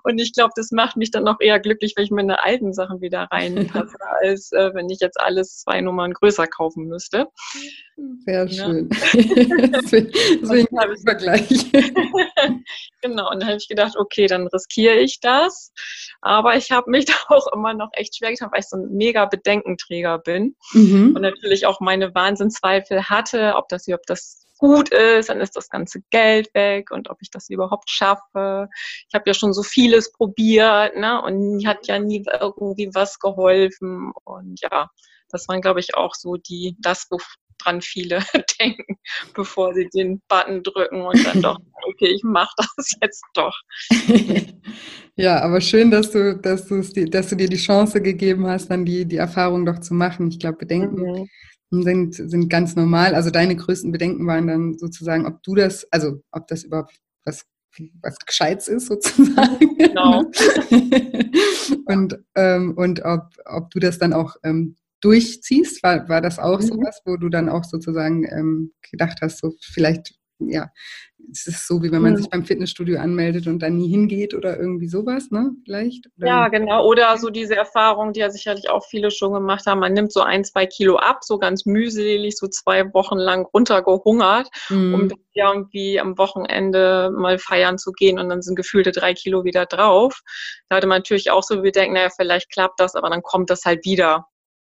Und 0.05 0.19
ich 0.19 0.33
glaube, 0.33 0.53
das 0.57 0.71
macht 0.73 0.97
mich 0.97 1.11
dann 1.11 1.25
noch 1.25 1.41
eher 1.41 1.61
glücklich, 1.61 1.95
wenn 1.97 2.05
ich 2.05 2.11
meine 2.11 2.43
alten 2.45 2.73
Sachen 2.73 3.01
wieder 3.01 3.29
reinpasse, 3.31 3.97
als 4.23 4.53
äh, 4.53 4.75
wenn 4.75 4.91
ich 4.91 5.01
jetzt 5.01 5.21
alles 5.21 5.59
zwei 5.59 5.81
Nummern 5.81 6.13
größer 6.13 6.47
kaufen 6.47 6.87
müsste. 6.87 7.29
Sehr 8.25 8.49
schön. 8.49 8.89
Deswegen 8.91 10.81
habe 10.81 10.95
ich 10.95 11.03
Vergleich. 11.03 11.71
genau, 13.01 13.31
und 13.31 13.41
dann 13.41 13.49
habe 13.49 13.59
ich 13.59 13.69
gedacht, 13.69 13.95
okay, 13.97 14.27
dann 14.27 14.47
riskiere 14.49 14.97
ich 14.97 15.21
das. 15.21 15.73
Aber 16.21 16.57
ich 16.57 16.71
habe 16.71 16.91
mich 16.91 17.05
da 17.05 17.15
auch 17.29 17.53
immer 17.53 17.75
noch 17.75 17.91
echt 17.93 18.17
schwer 18.17 18.31
getan, 18.31 18.51
weil 18.53 18.61
ich 18.61 18.69
so 18.69 18.77
ein 18.77 18.89
mega 18.93 19.27
Bedenkenträger 19.27 20.19
bin 20.19 20.32
mhm. 20.73 21.15
und 21.15 21.23
natürlich 21.23 21.67
auch 21.67 21.81
meine 21.81 22.15
Wahnsinnszweifel 22.15 23.09
hatte, 23.09 23.55
ob 23.57 23.69
das 23.69 23.87
ob 23.89 24.05
das 24.07 24.43
gut 24.63 24.91
ist, 24.91 25.29
dann 25.29 25.41
ist 25.41 25.57
das 25.57 25.69
ganze 25.71 26.03
Geld 26.11 26.55
weg 26.55 26.93
und 26.93 27.11
ob 27.11 27.19
ich 27.21 27.31
das 27.31 27.51
überhaupt 27.51 27.91
schaffe. 27.91 28.69
Ich 29.09 29.13
habe 29.13 29.25
ja 29.27 29.35
schon 29.35 29.53
so 29.53 29.65
vieles 29.65 30.13
probiert, 30.13 30.97
ne? 30.97 31.21
Und 31.21 31.67
hat 31.67 31.89
ja 31.89 31.99
nie 31.99 32.25
irgendwie 32.41 32.89
was 32.95 33.19
geholfen. 33.19 34.13
Und 34.23 34.61
ja, 34.63 34.89
das 35.33 35.49
waren, 35.49 35.61
glaube 35.61 35.81
ich, 35.81 35.95
auch 35.95 36.15
so 36.15 36.37
die, 36.37 36.77
das, 36.81 37.09
dran 37.63 37.81
viele 37.81 38.21
denken, 38.61 38.97
bevor 39.35 39.75
sie 39.75 39.89
den 39.95 40.21
Button 40.29 40.63
drücken 40.63 41.03
und 41.03 41.25
dann 41.25 41.43
doch, 41.43 41.59
okay, 41.89 42.09
ich 42.15 42.23
mache 42.23 42.55
das 42.57 42.91
jetzt 43.01 43.25
doch. 43.35 43.57
ja, 45.17 45.41
aber 45.41 45.61
schön, 45.61 45.91
dass 45.91 46.11
du, 46.11 46.37
dass, 46.37 46.67
dass 46.67 47.29
du 47.29 47.37
dir 47.37 47.49
die 47.49 47.57
Chance 47.57 48.01
gegeben 48.01 48.47
hast, 48.47 48.69
dann 48.71 48.85
die, 48.85 49.05
die 49.05 49.17
Erfahrung 49.17 49.67
doch 49.67 49.79
zu 49.81 49.95
machen. 49.95 50.29
Ich 50.29 50.39
glaube, 50.39 50.59
Bedenken 50.59 51.29
mhm. 51.71 51.83
sind, 51.83 52.15
sind 52.15 52.49
ganz 52.49 52.77
normal. 52.77 53.15
Also 53.15 53.31
deine 53.31 53.57
größten 53.57 53.93
Bedenken 53.93 54.27
waren 54.27 54.47
dann 54.47 54.79
sozusagen, 54.79 55.27
ob 55.27 55.43
du 55.43 55.55
das, 55.55 55.87
also 55.91 56.23
ob 56.31 56.47
das 56.49 56.65
überhaupt 56.65 56.95
was 57.25 57.45
was 58.03 58.19
Gescheites 58.19 58.69
ist 58.69 58.89
sozusagen. 58.89 59.79
Genau. 59.79 60.25
und 61.87 62.19
ähm, 62.35 62.75
und 62.77 63.03
ob, 63.03 63.31
ob 63.47 63.71
du 63.71 63.79
das 63.79 63.99
dann 63.99 64.13
auch 64.13 64.37
ähm, 64.43 64.77
durchziehst? 65.03 65.83
War, 65.83 66.09
war 66.09 66.21
das 66.21 66.39
auch 66.39 66.61
mhm. 66.61 66.67
sowas, 66.67 67.03
wo 67.05 67.17
du 67.17 67.29
dann 67.29 67.49
auch 67.49 67.65
sozusagen 67.65 68.25
ähm, 68.25 68.73
gedacht 68.91 69.19
hast, 69.21 69.41
so 69.41 69.53
vielleicht, 69.61 70.15
ja, 70.39 70.71
es 71.31 71.47
ist 71.47 71.67
so, 71.67 71.83
wie 71.83 71.93
wenn 71.93 72.03
man 72.03 72.13
mhm. 72.13 72.17
sich 72.17 72.31
beim 72.31 72.45
Fitnessstudio 72.45 72.99
anmeldet 72.99 73.47
und 73.47 73.61
dann 73.61 73.77
nie 73.77 73.89
hingeht 73.89 74.35
oder 74.35 74.59
irgendwie 74.59 74.89
sowas, 74.89 75.31
ne? 75.31 75.53
Vielleicht? 75.65 76.09
Oder? 76.19 76.27
Ja, 76.27 76.49
genau. 76.49 76.87
Oder 76.87 77.17
so 77.17 77.31
diese 77.31 77.55
Erfahrung, 77.55 78.13
die 78.13 78.21
ja 78.21 78.31
sicherlich 78.31 78.69
auch 78.71 78.85
viele 78.85 79.11
schon 79.11 79.33
gemacht 79.33 79.67
haben. 79.67 79.81
Man 79.81 79.93
nimmt 79.93 80.13
so 80.13 80.21
ein, 80.21 80.45
zwei 80.45 80.67
Kilo 80.67 80.97
ab, 80.97 81.19
so 81.23 81.39
ganz 81.39 81.65
mühselig, 81.65 82.37
so 82.37 82.49
zwei 82.49 82.93
Wochen 82.93 83.19
lang 83.19 83.47
runtergehungert, 83.47 84.49
mhm. 84.69 84.95
um 84.95 85.09
irgendwie 85.35 86.01
am 86.01 86.19
Wochenende 86.19 87.11
mal 87.17 87.39
feiern 87.39 87.79
zu 87.79 87.93
gehen 87.93 88.19
und 88.19 88.29
dann 88.29 88.43
sind 88.43 88.57
gefühlte 88.57 88.93
drei 88.93 89.15
Kilo 89.15 89.45
wieder 89.45 89.67
drauf. 89.67 90.21
Da 90.69 90.77
hatte 90.77 90.87
man 90.87 90.99
natürlich 90.99 91.31
auch 91.31 91.43
so 91.43 91.63
Bedenken, 91.63 91.95
naja, 91.95 92.11
vielleicht 92.15 92.51
klappt 92.51 92.81
das, 92.81 92.95
aber 92.95 93.11
dann 93.11 93.23
kommt 93.23 93.51
das 93.51 93.65
halt 93.65 93.85
wieder. 93.85 94.27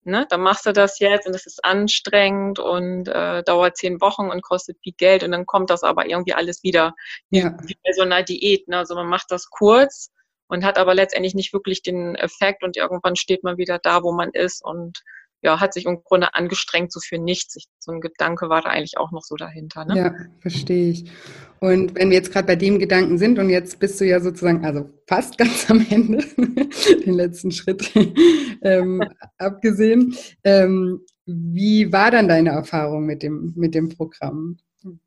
Ne, 0.05 0.25
dann 0.29 0.41
machst 0.41 0.65
du 0.65 0.73
das 0.73 0.99
jetzt 0.99 1.27
und 1.27 1.33
es 1.33 1.45
ist 1.45 1.63
anstrengend 1.63 2.59
und 2.59 3.07
äh, 3.07 3.41
dauert 3.43 3.77
zehn 3.77 4.01
Wochen 4.01 4.29
und 4.29 4.41
kostet 4.41 4.77
viel 4.83 4.93
Geld 4.97 5.23
und 5.23 5.31
dann 5.31 5.45
kommt 5.45 5.69
das 5.69 5.83
aber 5.83 6.09
irgendwie 6.09 6.33
alles 6.33 6.61
wieder. 6.61 6.93
Ja. 7.29 7.55
Wie 7.63 7.77
bei 7.83 7.93
so 7.93 8.01
einer 8.01 8.21
Diät. 8.21 8.67
Ne? 8.67 8.79
Also 8.79 8.95
man 8.95 9.07
macht 9.07 9.31
das 9.31 9.49
kurz 9.49 10.11
und 10.47 10.65
hat 10.65 10.77
aber 10.77 10.93
letztendlich 10.93 11.35
nicht 11.35 11.53
wirklich 11.53 11.83
den 11.83 12.15
Effekt 12.15 12.63
und 12.63 12.75
irgendwann 12.75 13.15
steht 13.15 13.43
man 13.43 13.57
wieder 13.57 13.79
da, 13.79 14.03
wo 14.03 14.11
man 14.11 14.31
ist 14.31 14.63
und 14.63 15.03
ja, 15.43 15.59
hat 15.59 15.73
sich 15.73 15.85
im 15.85 16.01
Grunde 16.03 16.33
angestrengt, 16.33 16.91
so 16.91 16.99
für 17.01 17.19
nichts. 17.19 17.57
So 17.79 17.91
ein 17.91 17.99
Gedanke 17.99 18.47
war 18.49 18.61
da 18.61 18.69
eigentlich 18.69 18.97
auch 18.97 19.11
noch 19.11 19.23
so 19.23 19.35
dahinter. 19.35 19.85
Ne? 19.85 19.97
Ja, 19.97 20.15
verstehe 20.39 20.91
ich. 20.91 21.11
Und 21.59 21.95
wenn 21.95 22.09
wir 22.09 22.17
jetzt 22.17 22.31
gerade 22.31 22.47
bei 22.47 22.55
dem 22.55 22.79
Gedanken 22.79 23.17
sind 23.17 23.37
und 23.39 23.49
jetzt 23.49 23.79
bist 23.79 23.99
du 23.99 24.05
ja 24.05 24.21
sozusagen, 24.21 24.65
also 24.65 24.89
fast 25.07 25.37
ganz 25.37 25.69
am 25.69 25.85
Ende, 25.89 26.23
den 27.05 27.13
letzten 27.13 27.51
Schritt 27.51 27.91
ähm, 28.63 29.03
abgesehen, 29.37 30.15
ähm, 30.45 31.01
wie 31.25 31.91
war 31.91 32.11
dann 32.11 32.27
deine 32.27 32.51
Erfahrung 32.51 33.05
mit 33.05 33.21
dem, 33.21 33.53
mit 33.55 33.75
dem 33.75 33.89
Programm? 33.89 34.57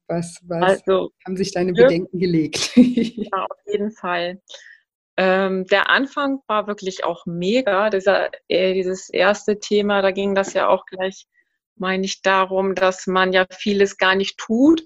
Was, 0.06 0.38
was 0.44 0.80
also, 0.80 1.10
haben 1.26 1.36
sich 1.36 1.52
deine 1.52 1.72
Bedenken 1.72 2.18
gelegt? 2.18 2.72
ja, 2.76 3.44
auf 3.44 3.58
jeden 3.66 3.90
Fall. 3.90 4.40
Ähm, 5.16 5.66
der 5.66 5.88
Anfang 5.88 6.40
war 6.46 6.66
wirklich 6.66 7.04
auch 7.04 7.24
mega. 7.26 7.90
Dieser, 7.90 8.30
äh, 8.48 8.74
dieses 8.74 9.08
erste 9.08 9.58
Thema, 9.58 10.02
da 10.02 10.10
ging 10.10 10.34
das 10.34 10.52
ja 10.52 10.68
auch 10.68 10.84
gleich, 10.86 11.26
meine 11.76 12.04
ich, 12.04 12.22
darum, 12.22 12.74
dass 12.74 13.06
man 13.06 13.32
ja 13.32 13.46
vieles 13.50 13.96
gar 13.96 14.14
nicht 14.14 14.38
tut, 14.38 14.84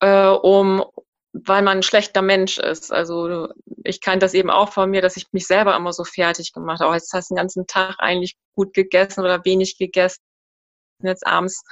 äh, 0.00 0.26
um, 0.28 0.84
weil 1.32 1.62
man 1.62 1.78
ein 1.78 1.82
schlechter 1.82 2.22
Mensch 2.22 2.58
ist. 2.58 2.92
Also 2.92 3.48
ich 3.84 4.00
kann 4.00 4.20
das 4.20 4.34
eben 4.34 4.50
auch 4.50 4.72
von 4.72 4.90
mir, 4.90 5.02
dass 5.02 5.16
ich 5.16 5.26
mich 5.32 5.46
selber 5.46 5.76
immer 5.76 5.92
so 5.92 6.04
fertig 6.04 6.52
gemacht 6.52 6.80
habe. 6.80 6.94
Jetzt 6.94 7.12
hast 7.12 7.30
du 7.30 7.34
den 7.34 7.40
ganzen 7.40 7.66
Tag 7.66 7.96
eigentlich 7.98 8.36
gut 8.54 8.74
gegessen 8.74 9.20
oder 9.20 9.44
wenig 9.44 9.78
gegessen. 9.78 10.20
Jetzt 11.02 11.26
abends 11.26 11.62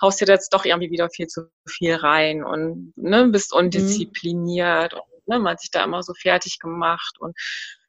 haust 0.00 0.20
dir 0.20 0.26
jetzt 0.26 0.52
doch 0.52 0.64
irgendwie 0.64 0.90
wieder 0.90 1.08
viel 1.10 1.26
zu 1.26 1.48
viel 1.66 1.94
rein 1.94 2.44
und 2.44 2.92
ne, 2.96 3.26
bist 3.28 3.52
mhm. 3.52 3.60
undiszipliniert. 3.60 4.94
Mhm. 4.94 5.15
Ne? 5.26 5.38
Man 5.38 5.52
hat 5.52 5.60
sich 5.60 5.70
da 5.70 5.84
immer 5.84 6.02
so 6.02 6.14
fertig 6.14 6.58
gemacht 6.58 7.16
und 7.18 7.36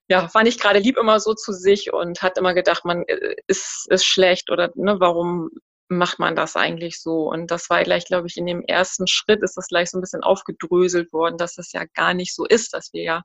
ja, 0.10 0.34
war 0.34 0.44
nicht 0.44 0.62
gerade 0.62 0.80
lieb 0.80 0.98
immer 0.98 1.20
so 1.20 1.34
zu 1.34 1.52
sich 1.52 1.92
und 1.92 2.22
hat 2.22 2.38
immer 2.38 2.54
gedacht, 2.54 2.86
man 2.86 3.04
äh, 3.08 3.36
ist, 3.48 3.88
ist 3.90 4.06
schlecht 4.06 4.50
oder 4.52 4.72
ne, 4.76 5.00
warum 5.00 5.50
macht 5.90 6.20
man 6.20 6.36
das 6.36 6.56
eigentlich 6.56 7.02
so? 7.02 7.30
Und 7.30 7.52
das 7.52 7.70
war 7.70 7.84
gleich, 7.84 8.06
glaube 8.06 8.28
ich, 8.28 8.38
in 8.38 8.46
dem 8.46 8.62
ersten 8.62 9.08
Schritt 9.08 9.42
ist 9.44 9.56
das 9.58 9.68
gleich 9.68 9.90
so 9.90 9.98
ein 9.98 10.02
bisschen 10.02 10.24
aufgedröselt 10.24 11.12
worden, 11.14 11.38
dass 11.38 11.56
das 11.56 11.72
ja 11.72 11.84
gar 11.94 12.14
nicht 12.14 12.36
so 12.36 12.46
ist, 12.46 12.74
dass 12.74 12.92
wir 12.94 13.04
ja 13.04 13.24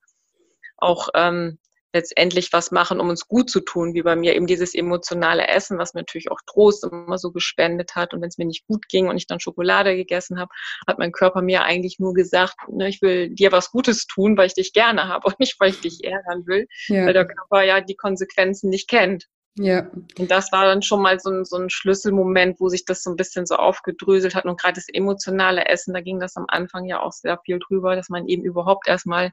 auch 0.77 1.09
ähm, 1.15 1.59
letztendlich 1.93 2.53
was 2.53 2.71
machen, 2.71 3.01
um 3.01 3.09
uns 3.09 3.29
gut 3.29 3.51
zu 3.51 3.61
tun, 3.61 3.95
wie 3.95 4.03
bei 4.03 4.17
mir 4.17 4.35
eben 4.35 4.47
dieses 4.47 4.75
emotionale 4.75 5.49
Essen, 5.49 5.79
was 5.79 5.95
mir 5.95 6.01
natürlich 6.01 6.31
auch 6.31 6.41
Trost 6.47 6.85
immer 6.85 7.19
so 7.19 7.33
gespendet 7.33 7.95
hat. 7.95 8.15
Und 8.15 8.21
wenn 8.21 8.29
es 8.29 8.39
mir 8.39 8.47
nicht 8.47 8.67
gut 8.67 8.89
ging 8.89 9.09
und 9.09 9.17
ich 9.17 9.27
dann 9.27 9.41
Schokolade 9.41 9.95
gegessen 9.97 10.39
habe, 10.39 10.51
hat 10.87 10.99
mein 10.99 11.13
Körper 11.13 11.43
mir 11.43 11.63
eigentlich 11.65 11.99
nur 11.99 12.15
gesagt, 12.15 12.57
ne, 12.69 12.89
ich 12.89 13.03
will 13.03 13.31
dir 13.31 13.53
was 13.53 13.71
Gutes 13.71 14.07
tun, 14.07 14.37
weil 14.37 14.47
ich 14.47 14.55
dich 14.55 14.73
gerne 14.73 15.09
habe 15.09 15.27
und 15.27 15.39
nicht, 15.39 15.61
weil 15.61 15.71
ich 15.71 15.81
dich 15.81 16.05
ärgern 16.05 16.47
will, 16.47 16.67
ja. 16.89 17.07
weil 17.07 17.13
der 17.13 17.27
Körper 17.27 17.63
ja 17.63 17.81
die 17.81 17.97
Konsequenzen 17.97 18.71
nicht 18.71 18.89
kennt. 18.89 19.29
Ja. 19.57 19.91
Und 20.19 20.31
das 20.31 20.51
war 20.51 20.65
dann 20.65 20.81
schon 20.81 21.03
mal 21.03 21.21
so 21.21 21.31
ein, 21.31 21.45
so 21.45 21.57
ein 21.57 21.69
Schlüsselmoment, 21.69 22.59
wo 22.59 22.69
sich 22.69 22.87
das 22.87 23.03
so 23.03 23.11
ein 23.11 23.17
bisschen 23.17 23.45
so 23.45 23.57
aufgedröselt 23.57 24.35
hat. 24.35 24.47
Und 24.47 24.59
gerade 24.59 24.77
das 24.77 24.89
emotionale 24.89 25.67
Essen, 25.67 25.93
da 25.93 26.01
ging 26.01 26.21
das 26.21 26.37
am 26.37 26.47
Anfang 26.49 26.87
ja 26.87 27.01
auch 27.01 27.13
sehr 27.13 27.39
viel 27.45 27.59
drüber, 27.59 27.95
dass 27.95 28.09
man 28.09 28.27
eben 28.29 28.45
überhaupt 28.45 28.89
erstmal 28.89 29.33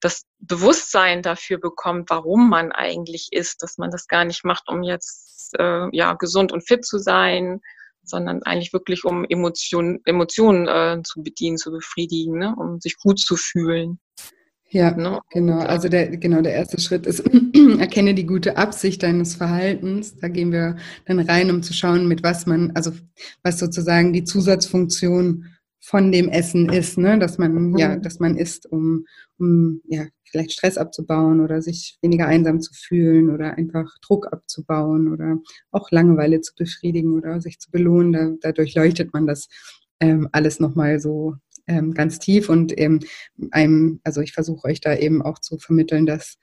das 0.00 0.24
Bewusstsein 0.38 1.22
dafür 1.22 1.58
bekommt, 1.58 2.10
warum 2.10 2.48
man 2.48 2.72
eigentlich 2.72 3.28
isst, 3.32 3.62
dass 3.62 3.78
man 3.78 3.90
das 3.90 4.06
gar 4.06 4.24
nicht 4.24 4.44
macht, 4.44 4.68
um 4.68 4.82
jetzt 4.82 5.54
äh, 5.58 5.88
ja 5.96 6.14
gesund 6.14 6.52
und 6.52 6.66
fit 6.66 6.84
zu 6.84 6.98
sein, 6.98 7.60
sondern 8.02 8.42
eigentlich 8.42 8.72
wirklich 8.72 9.04
um 9.04 9.24
Emotionen, 9.28 10.00
Emotionen 10.04 10.66
äh, 10.66 11.02
zu 11.02 11.22
bedienen, 11.22 11.58
zu 11.58 11.70
befriedigen, 11.70 12.38
ne? 12.38 12.54
um 12.56 12.80
sich 12.80 12.96
gut 12.98 13.18
zu 13.18 13.36
fühlen. 13.36 13.98
Ja, 14.70 14.90
ne? 14.90 15.20
genau. 15.30 15.60
Also 15.60 15.88
der, 15.88 16.16
genau 16.16 16.42
der 16.42 16.54
erste 16.54 16.80
Schritt 16.80 17.06
ist, 17.06 17.20
erkenne 17.78 18.14
die 18.14 18.26
gute 18.26 18.56
Absicht 18.56 19.02
deines 19.02 19.34
Verhaltens. 19.34 20.16
Da 20.16 20.28
gehen 20.28 20.52
wir 20.52 20.76
dann 21.06 21.20
rein, 21.20 21.50
um 21.50 21.62
zu 21.62 21.72
schauen, 21.72 22.06
mit 22.06 22.22
was 22.22 22.46
man, 22.46 22.72
also 22.74 22.92
was 23.42 23.58
sozusagen 23.58 24.12
die 24.12 24.24
Zusatzfunktion 24.24 25.46
von 25.80 26.12
dem 26.12 26.28
Essen 26.28 26.68
ist, 26.68 26.98
ne? 26.98 27.18
dass 27.18 27.38
man, 27.38 27.76
ja, 27.76 27.96
mhm. 27.96 28.02
dass 28.02 28.18
man 28.18 28.36
isst, 28.36 28.66
um, 28.66 29.06
um 29.38 29.80
ja, 29.86 30.06
vielleicht 30.24 30.52
Stress 30.52 30.76
abzubauen 30.76 31.40
oder 31.40 31.62
sich 31.62 31.98
weniger 32.02 32.26
einsam 32.26 32.60
zu 32.60 32.72
fühlen 32.74 33.30
oder 33.30 33.56
einfach 33.56 33.96
Druck 34.02 34.32
abzubauen 34.32 35.12
oder 35.12 35.38
auch 35.70 35.90
Langeweile 35.90 36.40
zu 36.40 36.54
befriedigen 36.56 37.14
oder 37.14 37.40
sich 37.40 37.58
zu 37.58 37.70
belohnen. 37.70 38.12
Da, 38.12 38.32
dadurch 38.40 38.74
leuchtet 38.74 39.12
man 39.12 39.26
das 39.26 39.48
ähm, 40.00 40.28
alles 40.32 40.60
nochmal 40.60 41.00
so 41.00 41.36
ähm, 41.66 41.94
ganz 41.94 42.18
tief 42.18 42.48
und 42.48 42.72
eben 42.72 43.00
einem, 43.50 44.00
also 44.04 44.20
ich 44.20 44.32
versuche 44.32 44.66
euch 44.68 44.80
da 44.80 44.96
eben 44.96 45.22
auch 45.22 45.38
zu 45.38 45.58
vermitteln, 45.58 46.06
dass 46.06 46.38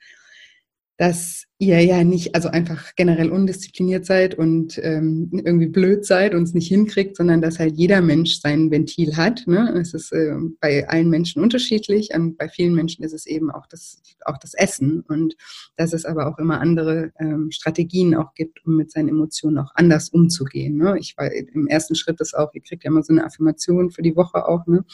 dass 0.98 1.44
ihr 1.58 1.82
ja 1.82 2.04
nicht, 2.04 2.34
also 2.34 2.48
einfach 2.48 2.94
generell 2.96 3.30
undiszipliniert 3.30 4.04
seid 4.04 4.34
und 4.34 4.78
ähm, 4.82 5.30
irgendwie 5.32 5.68
blöd 5.68 6.04
seid 6.04 6.34
und 6.34 6.42
es 6.42 6.54
nicht 6.54 6.68
hinkriegt, 6.68 7.16
sondern 7.16 7.40
dass 7.40 7.58
halt 7.58 7.76
jeder 7.76 8.02
Mensch 8.02 8.40
sein 8.40 8.70
Ventil 8.70 9.16
hat. 9.16 9.46
Ne? 9.46 9.74
Es 9.78 9.94
ist 9.94 10.12
äh, 10.12 10.34
bei 10.60 10.88
allen 10.88 11.08
Menschen 11.08 11.42
unterschiedlich 11.42 12.10
und 12.14 12.36
bei 12.36 12.48
vielen 12.48 12.74
Menschen 12.74 13.04
ist 13.04 13.12
es 13.12 13.26
eben 13.26 13.50
auch 13.50 13.66
das, 13.66 14.02
auch 14.24 14.38
das 14.38 14.54
Essen 14.54 15.00
und 15.00 15.34
dass 15.76 15.92
es 15.92 16.04
aber 16.04 16.28
auch 16.28 16.38
immer 16.38 16.60
andere 16.60 17.12
ähm, 17.18 17.50
Strategien 17.50 18.14
auch 18.14 18.34
gibt, 18.34 18.64
um 18.66 18.76
mit 18.76 18.90
seinen 18.90 19.08
Emotionen 19.08 19.58
auch 19.58 19.72
anders 19.74 20.10
umzugehen. 20.10 20.76
Ne? 20.76 20.98
Ich 20.98 21.16
war 21.16 21.30
im 21.30 21.66
ersten 21.68 21.94
Schritt 21.94 22.20
ist 22.20 22.36
auch, 22.36 22.52
ihr 22.54 22.62
kriegt 22.62 22.84
ja 22.84 22.90
immer 22.90 23.02
so 23.02 23.12
eine 23.12 23.24
Affirmation 23.24 23.90
für 23.90 24.02
die 24.02 24.16
Woche 24.16 24.46
auch. 24.46 24.66
Ne? 24.66 24.84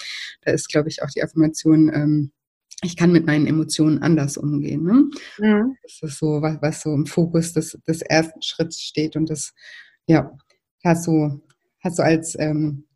Da 0.42 0.52
ist, 0.52 0.68
glaube 0.68 0.88
ich, 0.88 1.02
auch 1.02 1.10
die 1.10 1.22
Affirmation, 1.22 1.90
ähm, 1.92 2.32
ich 2.82 2.96
kann 2.96 3.12
mit 3.12 3.26
meinen 3.26 3.46
Emotionen 3.46 4.02
anders 4.02 4.36
umgehen. 4.36 4.82
Ne? 4.82 5.10
Mhm. 5.38 5.76
Das 5.82 6.02
ist 6.02 6.18
so, 6.18 6.42
was, 6.42 6.60
was, 6.60 6.80
so 6.82 6.92
im 6.92 7.06
Fokus 7.06 7.52
des, 7.52 7.78
des 7.86 8.02
ersten 8.02 8.42
Schritts 8.42 8.80
steht. 8.80 9.16
Und 9.16 9.30
das, 9.30 9.54
ja, 10.06 10.32
hast 10.84 11.06
du, 11.06 11.40
hast 11.80 11.98
du 11.98 12.02
als 12.02 12.36
ähm, 12.38 12.86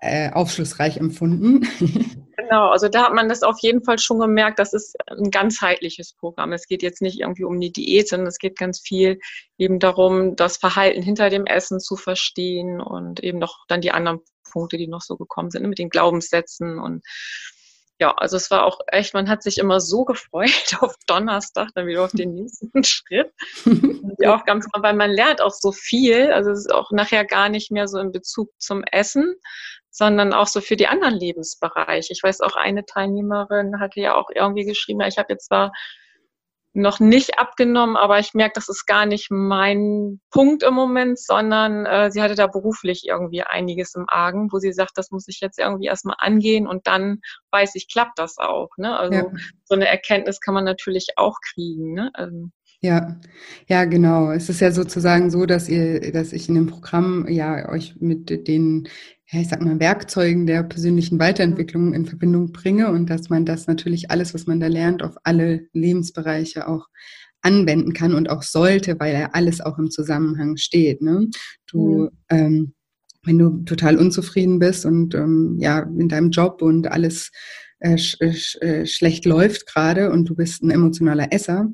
äh, 0.00 0.30
aufschlussreich 0.30 0.96
empfunden. 0.98 1.66
Genau, 2.36 2.70
also 2.70 2.88
da 2.88 3.04
hat 3.04 3.14
man 3.14 3.28
das 3.28 3.44
auf 3.44 3.58
jeden 3.60 3.84
Fall 3.84 3.98
schon 3.98 4.18
gemerkt, 4.18 4.58
das 4.58 4.72
ist 4.72 4.96
ein 5.06 5.30
ganzheitliches 5.30 6.14
Programm. 6.14 6.52
Es 6.52 6.66
geht 6.66 6.82
jetzt 6.82 7.00
nicht 7.00 7.20
irgendwie 7.20 7.44
um 7.44 7.60
die 7.60 7.70
Diät, 7.70 8.08
sondern 8.08 8.26
es 8.26 8.38
geht 8.38 8.58
ganz 8.58 8.80
viel 8.80 9.20
eben 9.56 9.78
darum, 9.78 10.34
das 10.34 10.56
Verhalten 10.56 11.00
hinter 11.00 11.30
dem 11.30 11.46
Essen 11.46 11.78
zu 11.78 11.94
verstehen 11.96 12.80
und 12.80 13.22
eben 13.22 13.38
noch 13.38 13.66
dann 13.68 13.82
die 13.82 13.92
anderen 13.92 14.20
Punkte, 14.50 14.78
die 14.78 14.88
noch 14.88 15.02
so 15.02 15.16
gekommen 15.16 15.50
sind, 15.50 15.68
mit 15.68 15.78
den 15.78 15.90
Glaubenssätzen 15.90 16.80
und 16.80 17.04
ja, 18.00 18.14
also 18.16 18.38
es 18.38 18.50
war 18.50 18.64
auch 18.64 18.80
echt, 18.86 19.12
man 19.12 19.28
hat 19.28 19.42
sich 19.42 19.58
immer 19.58 19.78
so 19.78 20.04
gefreut 20.06 20.74
auf 20.80 20.96
Donnerstag, 21.06 21.68
dann 21.74 21.86
wieder 21.86 22.02
auf 22.02 22.12
den 22.12 22.34
nächsten 22.34 22.82
Schritt. 22.82 23.30
die 23.66 24.26
Aufgaben, 24.26 24.64
weil 24.78 24.94
man 24.94 25.10
lernt 25.10 25.42
auch 25.42 25.52
so 25.52 25.70
viel. 25.70 26.32
Also 26.32 26.50
es 26.50 26.60
ist 26.60 26.72
auch 26.72 26.90
nachher 26.90 27.26
gar 27.26 27.50
nicht 27.50 27.70
mehr 27.70 27.86
so 27.86 27.98
in 27.98 28.10
Bezug 28.10 28.50
zum 28.58 28.82
Essen, 28.84 29.34
sondern 29.90 30.32
auch 30.32 30.46
so 30.46 30.62
für 30.62 30.76
die 30.76 30.86
anderen 30.86 31.14
Lebensbereiche. 31.14 32.12
Ich 32.12 32.22
weiß 32.22 32.40
auch, 32.40 32.56
eine 32.56 32.86
Teilnehmerin 32.86 33.80
hatte 33.80 34.00
ja 34.00 34.14
auch 34.14 34.30
irgendwie 34.34 34.64
geschrieben, 34.64 35.02
ich 35.02 35.18
habe 35.18 35.32
jetzt 35.34 35.46
zwar 35.48 35.72
noch 36.72 37.00
nicht 37.00 37.38
abgenommen, 37.38 37.96
aber 37.96 38.20
ich 38.20 38.34
merke, 38.34 38.52
das 38.54 38.68
ist 38.68 38.86
gar 38.86 39.04
nicht 39.04 39.30
mein 39.30 40.20
Punkt 40.30 40.62
im 40.62 40.74
Moment, 40.74 41.18
sondern 41.18 41.84
äh, 41.84 42.10
sie 42.12 42.22
hatte 42.22 42.36
da 42.36 42.46
beruflich 42.46 43.06
irgendwie 43.08 43.42
einiges 43.42 43.94
im 43.94 44.04
Argen, 44.08 44.52
wo 44.52 44.58
sie 44.58 44.72
sagt, 44.72 44.92
das 44.94 45.10
muss 45.10 45.26
ich 45.26 45.40
jetzt 45.40 45.58
irgendwie 45.58 45.86
erstmal 45.86 46.16
angehen 46.18 46.68
und 46.68 46.86
dann 46.86 47.20
weiß 47.50 47.74
ich, 47.74 47.88
klappt 47.88 48.18
das 48.18 48.38
auch. 48.38 48.68
Ne? 48.76 48.96
Also 48.96 49.14
ja. 49.14 49.26
so 49.64 49.74
eine 49.74 49.88
Erkenntnis 49.88 50.40
kann 50.40 50.54
man 50.54 50.64
natürlich 50.64 51.08
auch 51.16 51.38
kriegen. 51.52 51.94
Ne? 51.94 52.10
Also, 52.14 52.50
ja, 52.82 53.20
ja, 53.66 53.84
genau. 53.84 54.30
Es 54.30 54.48
ist 54.48 54.60
ja 54.60 54.70
sozusagen 54.70 55.30
so, 55.30 55.44
dass 55.44 55.68
ihr, 55.68 56.12
dass 56.12 56.32
ich 56.32 56.48
in 56.48 56.54
dem 56.54 56.66
Programm 56.66 57.26
ja 57.28 57.68
euch 57.68 57.96
mit 58.00 58.48
den 58.48 58.88
ja, 59.32 59.40
ich 59.40 59.48
sag 59.48 59.62
mal, 59.62 59.78
Werkzeugen 59.78 60.46
der 60.46 60.64
persönlichen 60.64 61.20
Weiterentwicklung 61.20 61.94
in 61.94 62.06
Verbindung 62.06 62.52
bringe 62.52 62.90
und 62.90 63.08
dass 63.08 63.30
man 63.30 63.44
das 63.44 63.66
natürlich 63.68 64.10
alles, 64.10 64.34
was 64.34 64.46
man 64.46 64.58
da 64.58 64.66
lernt, 64.66 65.02
auf 65.02 65.14
alle 65.22 65.68
Lebensbereiche 65.72 66.66
auch 66.66 66.88
anwenden 67.42 67.92
kann 67.92 68.14
und 68.14 68.28
auch 68.28 68.42
sollte, 68.42 68.98
weil 68.98 69.14
ja 69.14 69.30
alles 69.32 69.60
auch 69.60 69.78
im 69.78 69.90
Zusammenhang 69.90 70.56
steht. 70.56 71.00
Ne? 71.00 71.28
Du, 71.66 72.02
mhm. 72.02 72.10
ähm, 72.28 72.74
wenn 73.24 73.38
du 73.38 73.62
total 73.64 73.96
unzufrieden 73.96 74.58
bist 74.58 74.84
und 74.84 75.14
ähm, 75.14 75.58
ja 75.60 75.80
in 75.80 76.08
deinem 76.08 76.30
Job 76.30 76.60
und 76.60 76.88
alles 76.88 77.30
äh, 77.78 77.98
sch 77.98 78.18
sch 78.32 78.56
äh, 78.60 78.86
schlecht 78.86 79.26
läuft 79.26 79.66
gerade 79.66 80.10
und 80.10 80.28
du 80.28 80.34
bist 80.34 80.62
ein 80.62 80.70
emotionaler 80.70 81.32
Esser, 81.32 81.70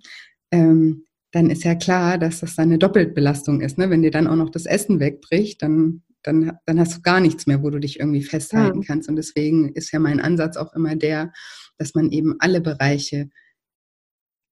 ähm, 0.51 1.07
dann 1.33 1.51
ist 1.51 1.65
ja 1.65 1.75
klar, 1.75 2.19
dass 2.19 2.41
das 2.41 2.57
dann 2.57 2.69
eine 2.69 2.79
Doppelbelastung 2.79 3.61
ist. 3.61 3.79
Ne? 3.79 3.91
Wenn 3.91 4.03
dir 4.03 4.11
dann 4.11 4.27
auch 4.27 4.37
noch 4.37 4.51
das 4.51 4.67
Essen 4.67 5.01
wegbricht, 5.01 5.63
dann 5.63 6.03
dann, 6.27 6.53
dann 6.67 6.81
hast 6.81 6.97
du 6.97 7.03
gar 7.03 7.21
nichts 7.21 7.47
mehr, 7.47 7.63
wo 7.63 7.71
du 7.71 7.79
dich 7.79 8.01
irgendwie 8.01 8.23
festhalten 8.23 8.83
ja. 8.83 8.87
kannst. 8.87 9.09
Und 9.09 9.17
deswegen 9.17 9.71
ist 9.71 9.93
ja 9.93 9.99
mein 9.99 10.21
Ansatz 10.21 10.57
auch 10.57 10.75
immer 10.75 10.97
der, 10.97 11.33
dass 11.79 11.95
man 11.95 12.11
eben 12.11 12.37
alle 12.39 12.61
Bereiche 12.61 13.31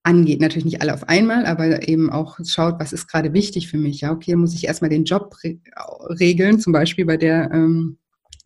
angeht. 0.02 0.40
Natürlich 0.40 0.66
nicht 0.66 0.82
alle 0.82 0.94
auf 0.94 1.08
einmal, 1.08 1.46
aber 1.46 1.88
eben 1.88 2.10
auch 2.10 2.38
schaut, 2.44 2.78
was 2.78 2.92
ist 2.92 3.08
gerade 3.08 3.32
wichtig 3.32 3.68
für 3.68 3.78
mich. 3.78 4.02
Ja, 4.02 4.12
okay, 4.12 4.36
muss 4.36 4.54
ich 4.54 4.66
erstmal 4.66 4.90
den 4.90 5.04
Job 5.04 5.34
regeln, 6.20 6.60
zum 6.60 6.72
Beispiel 6.72 7.06
bei 7.06 7.16
der 7.16 7.50
ähm, 7.52 7.98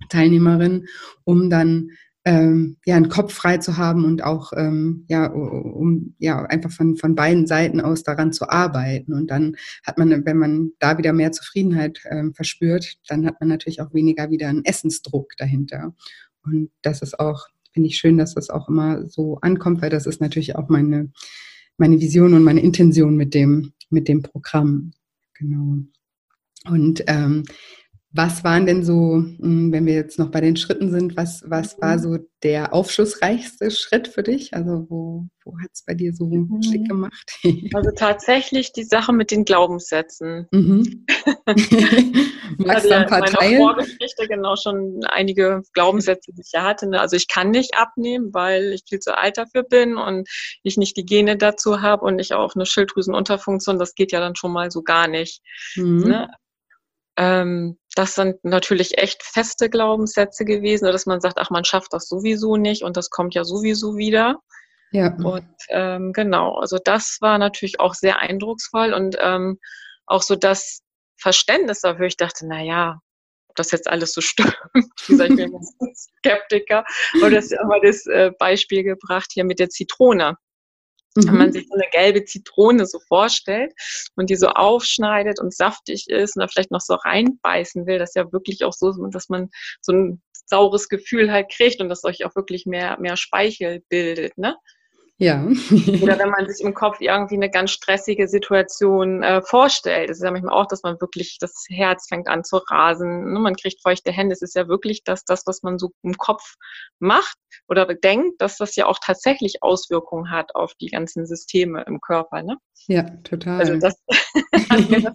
Teilnehmerin, 0.08 0.86
um 1.24 1.50
dann 1.50 1.90
ähm, 2.28 2.76
ja, 2.84 2.94
einen 2.94 3.08
Kopf 3.08 3.32
frei 3.32 3.56
zu 3.56 3.78
haben 3.78 4.04
und 4.04 4.22
auch 4.22 4.52
ähm, 4.54 5.06
ja, 5.08 5.28
um 5.28 6.14
ja 6.18 6.44
einfach 6.44 6.70
von, 6.70 6.98
von 6.98 7.14
beiden 7.14 7.46
Seiten 7.46 7.80
aus 7.80 8.02
daran 8.02 8.34
zu 8.34 8.50
arbeiten. 8.50 9.14
Und 9.14 9.30
dann 9.30 9.56
hat 9.82 9.96
man, 9.96 10.26
wenn 10.26 10.36
man 10.36 10.72
da 10.78 10.98
wieder 10.98 11.14
mehr 11.14 11.32
Zufriedenheit 11.32 12.02
ähm, 12.10 12.34
verspürt, 12.34 12.98
dann 13.08 13.24
hat 13.24 13.40
man 13.40 13.48
natürlich 13.48 13.80
auch 13.80 13.94
weniger 13.94 14.30
wieder 14.30 14.48
einen 14.48 14.62
Essensdruck 14.66 15.38
dahinter. 15.38 15.94
Und 16.44 16.70
das 16.82 17.00
ist 17.00 17.18
auch, 17.18 17.46
finde 17.72 17.88
ich 17.88 17.96
schön, 17.96 18.18
dass 18.18 18.34
das 18.34 18.50
auch 18.50 18.68
immer 18.68 19.08
so 19.08 19.38
ankommt, 19.40 19.80
weil 19.80 19.88
das 19.88 20.04
ist 20.04 20.20
natürlich 20.20 20.54
auch 20.54 20.68
meine, 20.68 21.10
meine 21.78 21.98
Vision 21.98 22.34
und 22.34 22.44
meine 22.44 22.60
Intention 22.60 23.16
mit 23.16 23.32
dem, 23.32 23.72
mit 23.88 24.06
dem 24.06 24.22
Programm. 24.22 24.90
Genau. 25.32 25.78
Und 26.66 27.04
ähm, 27.06 27.44
was 28.18 28.42
waren 28.42 28.66
denn 28.66 28.82
so, 28.82 29.22
hm, 29.38 29.70
wenn 29.70 29.86
wir 29.86 29.94
jetzt 29.94 30.18
noch 30.18 30.32
bei 30.32 30.40
den 30.40 30.56
Schritten 30.56 30.90
sind, 30.90 31.16
was, 31.16 31.44
was 31.46 31.80
war 31.80 31.96
mhm. 31.96 32.02
so 32.02 32.18
der 32.42 32.74
aufschlussreichste 32.74 33.70
Schritt 33.70 34.08
für 34.08 34.24
dich? 34.24 34.54
Also 34.54 34.86
wo, 34.88 35.28
wo 35.44 35.56
hat 35.60 35.70
es 35.72 35.84
bei 35.84 35.94
dir 35.94 36.12
so 36.12 36.26
mhm. 36.26 36.60
Klick 36.60 36.88
gemacht? 36.88 37.38
Also 37.72 37.90
tatsächlich 37.96 38.72
die 38.72 38.82
Sache 38.82 39.12
mit 39.12 39.30
den 39.30 39.44
Glaubenssätzen. 39.44 40.48
Mhm. 40.50 41.06
Magst 42.58 42.86
du 42.86 42.96
ein 42.96 43.06
paar 43.06 43.20
meine 43.20 43.30
teilen? 43.30 43.58
Vorgeschichte 43.58 44.26
genau 44.26 44.56
schon 44.56 44.98
einige 45.04 45.62
Glaubenssätze, 45.72 46.32
die 46.32 46.40
ich 46.40 46.50
ja 46.52 46.64
hatte. 46.64 46.90
Also 46.98 47.14
ich 47.14 47.28
kann 47.28 47.52
nicht 47.52 47.78
abnehmen, 47.78 48.34
weil 48.34 48.72
ich 48.72 48.82
viel 48.88 48.98
zu 48.98 49.16
alt 49.16 49.38
dafür 49.38 49.62
bin 49.62 49.96
und 49.96 50.28
ich 50.64 50.76
nicht 50.76 50.96
die 50.96 51.06
Gene 51.06 51.36
dazu 51.36 51.82
habe 51.82 52.04
und 52.04 52.18
ich 52.18 52.34
auch 52.34 52.56
eine 52.56 52.66
Schilddrüsenunterfunktion, 52.66 53.78
das 53.78 53.94
geht 53.94 54.10
ja 54.10 54.18
dann 54.18 54.34
schon 54.34 54.52
mal 54.52 54.72
so 54.72 54.82
gar 54.82 55.06
nicht. 55.06 55.40
Mhm. 55.76 56.00
Ne? 56.00 56.28
Ähm, 57.18 57.76
das 57.96 58.14
sind 58.14 58.44
natürlich 58.44 58.96
echt 58.96 59.24
feste 59.24 59.68
Glaubenssätze 59.68 60.44
gewesen, 60.44 60.84
dass 60.86 61.04
man 61.04 61.20
sagt, 61.20 61.38
ach, 61.38 61.50
man 61.50 61.64
schafft 61.64 61.92
das 61.92 62.08
sowieso 62.08 62.56
nicht 62.56 62.84
und 62.84 62.96
das 62.96 63.10
kommt 63.10 63.34
ja 63.34 63.42
sowieso 63.42 63.96
wieder. 63.96 64.36
Ja. 64.92 65.12
Und 65.16 65.56
ähm, 65.70 66.12
genau, 66.12 66.56
also 66.58 66.78
das 66.82 67.18
war 67.20 67.38
natürlich 67.38 67.80
auch 67.80 67.94
sehr 67.94 68.20
eindrucksvoll 68.20 68.94
und 68.94 69.16
ähm, 69.20 69.58
auch 70.06 70.22
so 70.22 70.36
das 70.36 70.82
Verständnis 71.20 71.80
dafür. 71.80 72.06
Ich 72.06 72.16
dachte, 72.16 72.46
na 72.46 72.62
ja, 72.62 73.00
ob 73.48 73.56
das 73.56 73.72
jetzt 73.72 73.88
alles 73.88 74.12
so 74.12 74.20
stimmt. 74.20 74.56
Wie 75.06 75.14
sag 75.16 75.30
ich 75.30 75.36
mir 75.36 75.50
Skeptiker. 76.18 76.84
Und 77.20 77.32
das 77.32 77.50
haben 77.50 77.68
wir 77.68 77.80
das 77.82 78.06
äh, 78.06 78.30
Beispiel 78.38 78.84
gebracht 78.84 79.30
hier 79.32 79.44
mit 79.44 79.58
der 79.58 79.70
Zitrone. 79.70 80.36
Wenn 81.14 81.36
man 81.36 81.48
mhm. 81.48 81.52
sich 81.52 81.66
so 81.68 81.74
eine 81.74 81.88
gelbe 81.90 82.24
Zitrone 82.24 82.86
so 82.86 83.00
vorstellt 83.00 83.72
und 84.14 84.30
die 84.30 84.36
so 84.36 84.48
aufschneidet 84.48 85.40
und 85.40 85.54
saftig 85.54 86.08
ist 86.08 86.36
und 86.36 86.40
da 86.42 86.48
vielleicht 86.48 86.70
noch 86.70 86.80
so 86.80 86.94
reinbeißen 86.94 87.86
will, 87.86 87.98
das 87.98 88.10
ist 88.10 88.16
ja 88.16 88.32
wirklich 88.32 88.64
auch 88.64 88.72
so, 88.72 88.92
dass 89.10 89.28
man 89.28 89.48
so 89.80 89.92
ein 89.92 90.22
saures 90.46 90.88
Gefühl 90.88 91.32
halt 91.32 91.50
kriegt 91.50 91.80
und 91.80 91.88
dass 91.88 92.04
euch 92.04 92.24
auch 92.24 92.34
wirklich 92.36 92.66
mehr, 92.66 92.98
mehr 93.00 93.16
Speichel 93.16 93.82
bildet, 93.88 94.38
ne? 94.38 94.56
Ja. 95.20 95.44
Oder 95.44 96.16
wenn 96.20 96.30
man 96.30 96.48
sich 96.48 96.64
im 96.64 96.74
Kopf 96.74 97.00
irgendwie 97.00 97.34
eine 97.34 97.50
ganz 97.50 97.72
stressige 97.72 98.28
Situation 98.28 99.24
äh, 99.24 99.42
vorstellt. 99.42 100.10
Das 100.10 100.18
ist 100.18 100.22
ja 100.22 100.30
manchmal 100.30 100.54
auch, 100.54 100.66
dass 100.66 100.84
man 100.84 101.00
wirklich, 101.00 101.38
das 101.40 101.66
Herz 101.68 102.06
fängt 102.08 102.28
an 102.28 102.44
zu 102.44 102.58
rasen, 102.58 103.32
ne? 103.32 103.40
man 103.40 103.56
kriegt 103.56 103.82
feuchte 103.82 104.12
Hände. 104.12 104.32
Es 104.32 104.42
ist 104.42 104.54
ja 104.54 104.68
wirklich, 104.68 105.02
dass 105.02 105.24
das, 105.24 105.42
was 105.46 105.64
man 105.64 105.78
so 105.80 105.90
im 106.04 106.14
Kopf 106.14 106.54
macht 107.00 107.36
oder 107.66 107.84
denkt, 107.86 108.40
dass 108.40 108.58
das 108.58 108.76
ja 108.76 108.86
auch 108.86 109.00
tatsächlich 109.04 109.60
Auswirkungen 109.60 110.30
hat 110.30 110.54
auf 110.54 110.74
die 110.74 110.88
ganzen 110.88 111.26
Systeme 111.26 111.82
im 111.88 112.00
Körper. 112.00 112.44
Ne? 112.44 112.56
Ja, 112.86 113.02
total. 113.24 113.58
Also 113.58 113.76
das, 113.76 114.00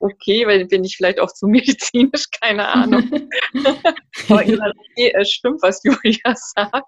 okay, 0.00 0.46
weil 0.46 0.64
bin 0.66 0.84
ich 0.84 0.96
vielleicht 0.96 1.20
auch 1.20 1.32
zu 1.32 1.46
medizinisch, 1.48 2.28
keine 2.40 2.66
Ahnung. 2.66 3.10
Aber 4.28 4.40
okay, 4.40 5.12
es 5.14 5.30
stimmt, 5.30 5.60
was 5.62 5.82
Julia 5.84 6.34
sagt. 6.34 6.86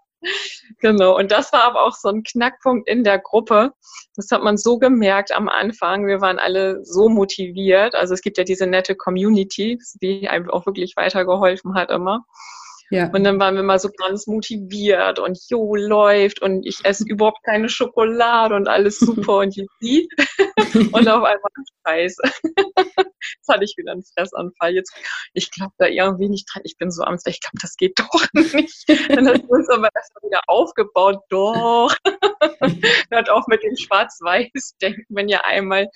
Genau, 0.80 1.16
und 1.16 1.30
das 1.30 1.52
war 1.52 1.64
aber 1.64 1.82
auch 1.82 1.94
so 1.94 2.08
ein 2.08 2.22
Knackpunkt 2.22 2.88
in 2.88 3.04
der 3.04 3.18
Gruppe. 3.18 3.72
Das 4.16 4.30
hat 4.30 4.42
man 4.42 4.56
so 4.56 4.78
gemerkt 4.78 5.32
am 5.32 5.48
Anfang. 5.48 6.06
Wir 6.06 6.20
waren 6.20 6.38
alle 6.38 6.84
so 6.84 7.08
motiviert. 7.08 7.94
Also 7.94 8.14
es 8.14 8.22
gibt 8.22 8.38
ja 8.38 8.44
diese 8.44 8.66
nette 8.66 8.94
Community, 8.94 9.78
die 10.02 10.28
einem 10.28 10.50
auch 10.50 10.66
wirklich 10.66 10.96
weitergeholfen 10.96 11.74
hat 11.74 11.90
immer. 11.90 12.24
Ja. 12.90 13.10
Und 13.12 13.24
dann 13.24 13.40
waren 13.40 13.56
wir 13.56 13.62
mal 13.62 13.78
so 13.78 13.90
ganz 13.90 14.26
motiviert 14.26 15.18
und 15.18 15.38
jo, 15.48 15.74
läuft 15.74 16.40
und 16.40 16.64
ich 16.64 16.78
esse 16.84 17.04
überhaupt 17.08 17.42
keine 17.44 17.68
Schokolade 17.68 18.54
und 18.54 18.68
alles 18.68 18.98
super 18.98 19.38
und 19.38 19.52
sie 19.52 19.66
und 20.92 21.08
auf 21.08 21.24
einmal 21.24 21.50
Scheiße. 21.86 22.22
Jetzt 23.36 23.48
hatte 23.48 23.64
ich 23.64 23.74
wieder 23.76 23.92
einen 23.92 24.04
Fressanfall. 24.04 24.74
Jetzt, 24.74 24.94
ich 25.32 25.50
glaube 25.50 25.72
da 25.78 25.86
irgendwie 25.86 26.28
nicht 26.28 26.48
dran. 26.52 26.62
Ich 26.64 26.76
bin 26.76 26.90
so 26.90 27.02
am 27.02 27.16
ich 27.24 27.40
glaube, 27.40 27.58
das 27.60 27.76
geht 27.76 27.98
doch 27.98 28.26
nicht. 28.32 28.84
Dann 29.08 29.28
hat 29.28 29.44
uns 29.48 29.68
aber 29.68 29.88
erstmal 29.94 30.22
wieder 30.24 30.40
aufgebaut. 30.46 31.22
Doch. 31.30 31.94
Hört 33.10 33.30
auf 33.30 33.46
mit 33.48 33.62
dem 33.62 33.76
Schwarz-Weiß-Denken, 33.76 35.06
wenn 35.08 35.28
ihr 35.28 35.44
einmal 35.44 35.88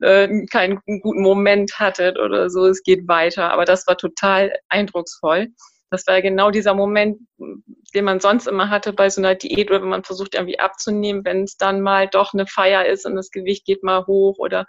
äh, 0.00 0.28
keinen 0.46 0.80
guten 1.02 1.22
Moment 1.22 1.78
hattet 1.78 2.18
oder 2.18 2.50
so. 2.50 2.66
Es 2.66 2.82
geht 2.82 3.08
weiter. 3.08 3.52
Aber 3.52 3.64
das 3.64 3.86
war 3.86 3.96
total 3.96 4.52
eindrucksvoll. 4.68 5.48
Das 5.90 6.06
war 6.06 6.22
genau 6.22 6.50
dieser 6.50 6.74
Moment, 6.74 7.18
den 7.94 8.04
man 8.04 8.20
sonst 8.20 8.46
immer 8.46 8.70
hatte 8.70 8.92
bei 8.92 9.10
so 9.10 9.20
einer 9.20 9.34
Diät 9.34 9.70
oder 9.70 9.82
wenn 9.82 9.88
man 9.88 10.04
versucht 10.04 10.34
irgendwie 10.34 10.60
abzunehmen, 10.60 11.24
wenn 11.24 11.44
es 11.44 11.56
dann 11.56 11.80
mal 11.80 12.08
doch 12.08 12.32
eine 12.32 12.46
Feier 12.46 12.86
ist 12.86 13.06
und 13.06 13.16
das 13.16 13.30
Gewicht 13.30 13.64
geht 13.64 13.82
mal 13.82 14.06
hoch 14.06 14.38
oder 14.38 14.66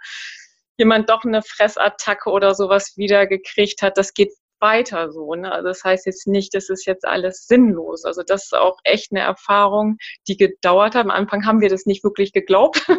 jemand 0.78 1.10
doch 1.10 1.24
eine 1.24 1.42
Fressattacke 1.42 2.30
oder 2.30 2.54
sowas 2.54 2.94
wieder 2.96 3.26
gekriegt 3.26 3.82
hat, 3.82 3.96
das 3.96 4.14
geht 4.14 4.32
weiter 4.58 5.12
so. 5.12 5.34
Ne? 5.34 5.52
Also 5.52 5.68
das 5.68 5.84
heißt 5.84 6.06
jetzt 6.06 6.26
nicht, 6.26 6.54
das 6.54 6.70
ist 6.70 6.86
jetzt 6.86 7.04
alles 7.04 7.46
sinnlos. 7.46 8.04
Also 8.04 8.22
das 8.22 8.44
ist 8.44 8.54
auch 8.54 8.78
echt 8.84 9.12
eine 9.12 9.20
Erfahrung, 9.20 9.98
die 10.28 10.36
gedauert 10.36 10.94
hat. 10.94 11.04
Am 11.04 11.10
Anfang 11.10 11.44
haben 11.44 11.60
wir 11.60 11.68
das 11.68 11.86
nicht 11.86 12.02
wirklich 12.04 12.32
geglaubt. 12.32 12.86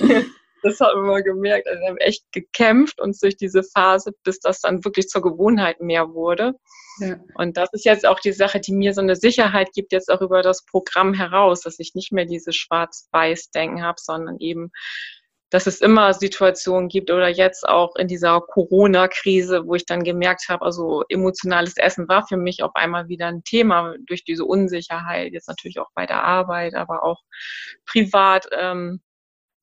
das 0.62 0.80
haben 0.80 1.06
wir 1.06 1.22
gemerkt. 1.22 1.66
Also 1.68 1.80
wir 1.80 1.88
haben 1.88 1.96
echt 1.98 2.24
gekämpft 2.32 3.00
uns 3.00 3.18
durch 3.20 3.36
diese 3.36 3.62
Phase, 3.62 4.12
bis 4.24 4.40
das 4.40 4.60
dann 4.60 4.84
wirklich 4.84 5.08
zur 5.08 5.22
Gewohnheit 5.22 5.80
mehr 5.80 6.12
wurde. 6.12 6.54
Ja. 6.98 7.16
Und 7.34 7.56
das 7.56 7.70
ist 7.72 7.84
jetzt 7.84 8.06
auch 8.06 8.20
die 8.20 8.32
Sache, 8.32 8.60
die 8.60 8.72
mir 8.72 8.94
so 8.94 9.00
eine 9.00 9.16
Sicherheit 9.16 9.70
gibt, 9.74 9.92
jetzt 9.92 10.10
auch 10.10 10.20
über 10.20 10.42
das 10.42 10.64
Programm 10.64 11.14
heraus, 11.14 11.62
dass 11.62 11.78
ich 11.78 11.94
nicht 11.94 12.12
mehr 12.12 12.26
dieses 12.26 12.56
Schwarz-Weiß-Denken 12.56 13.82
habe, 13.82 13.98
sondern 14.00 14.38
eben, 14.38 14.70
dass 15.50 15.66
es 15.66 15.80
immer 15.80 16.14
Situationen 16.14 16.88
gibt 16.88 17.10
oder 17.10 17.28
jetzt 17.28 17.68
auch 17.68 17.96
in 17.96 18.06
dieser 18.06 18.40
Corona-Krise, 18.40 19.66
wo 19.66 19.74
ich 19.74 19.86
dann 19.86 20.04
gemerkt 20.04 20.48
habe, 20.48 20.64
also 20.64 21.02
emotionales 21.08 21.76
Essen 21.76 22.08
war 22.08 22.26
für 22.26 22.36
mich 22.36 22.62
auf 22.62 22.74
einmal 22.74 23.08
wieder 23.08 23.26
ein 23.26 23.42
Thema 23.42 23.94
durch 24.06 24.24
diese 24.24 24.44
Unsicherheit, 24.44 25.32
jetzt 25.32 25.48
natürlich 25.48 25.80
auch 25.80 25.90
bei 25.94 26.06
der 26.06 26.22
Arbeit, 26.22 26.74
aber 26.74 27.02
auch 27.02 27.20
privat. 27.86 28.46
Ähm, 28.52 29.00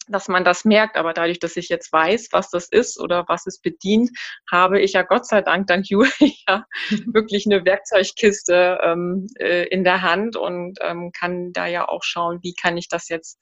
dass 0.09 0.27
man 0.27 0.43
das 0.43 0.65
merkt. 0.65 0.97
Aber 0.97 1.13
dadurch, 1.13 1.39
dass 1.39 1.57
ich 1.57 1.69
jetzt 1.69 1.91
weiß, 1.91 2.29
was 2.31 2.49
das 2.49 2.69
ist 2.69 2.99
oder 2.99 3.25
was 3.27 3.47
es 3.47 3.59
bedient, 3.59 4.11
habe 4.49 4.79
ich 4.79 4.93
ja 4.93 5.03
Gott 5.03 5.25
sei 5.25 5.41
Dank 5.41 5.67
dank 5.67 5.85
Julia 5.89 6.65
wirklich 7.05 7.45
eine 7.45 7.65
Werkzeugkiste 7.65 8.79
ähm, 8.83 9.27
äh, 9.39 9.67
in 9.67 9.83
der 9.83 10.01
Hand 10.01 10.35
und 10.35 10.79
ähm, 10.81 11.11
kann 11.17 11.53
da 11.53 11.67
ja 11.67 11.87
auch 11.87 12.03
schauen, 12.03 12.39
wie 12.41 12.53
kann 12.53 12.77
ich 12.77 12.87
das 12.89 13.09
jetzt 13.09 13.39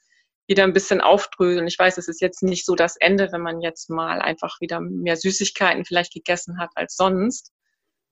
wieder 0.48 0.64
ein 0.64 0.74
bisschen 0.74 1.02
aufdröseln. 1.02 1.68
Ich 1.68 1.80
weiß, 1.80 1.98
es 1.98 2.08
ist 2.08 2.22
jetzt 2.22 2.44
nicht 2.44 2.66
so 2.66 2.76
das 2.76 2.98
Ende, 2.98 3.32
wenn 3.32 3.42
man 3.42 3.62
jetzt 3.62 3.90
mal 3.90 4.22
einfach 4.22 4.62
wieder 4.62 4.80
mehr 4.80 5.18
Süßigkeiten 5.18 5.86
vielleicht 5.86 6.14
gegessen 6.14 6.60
hat 6.60 6.70
als 6.76 6.96
sonst 6.96 7.52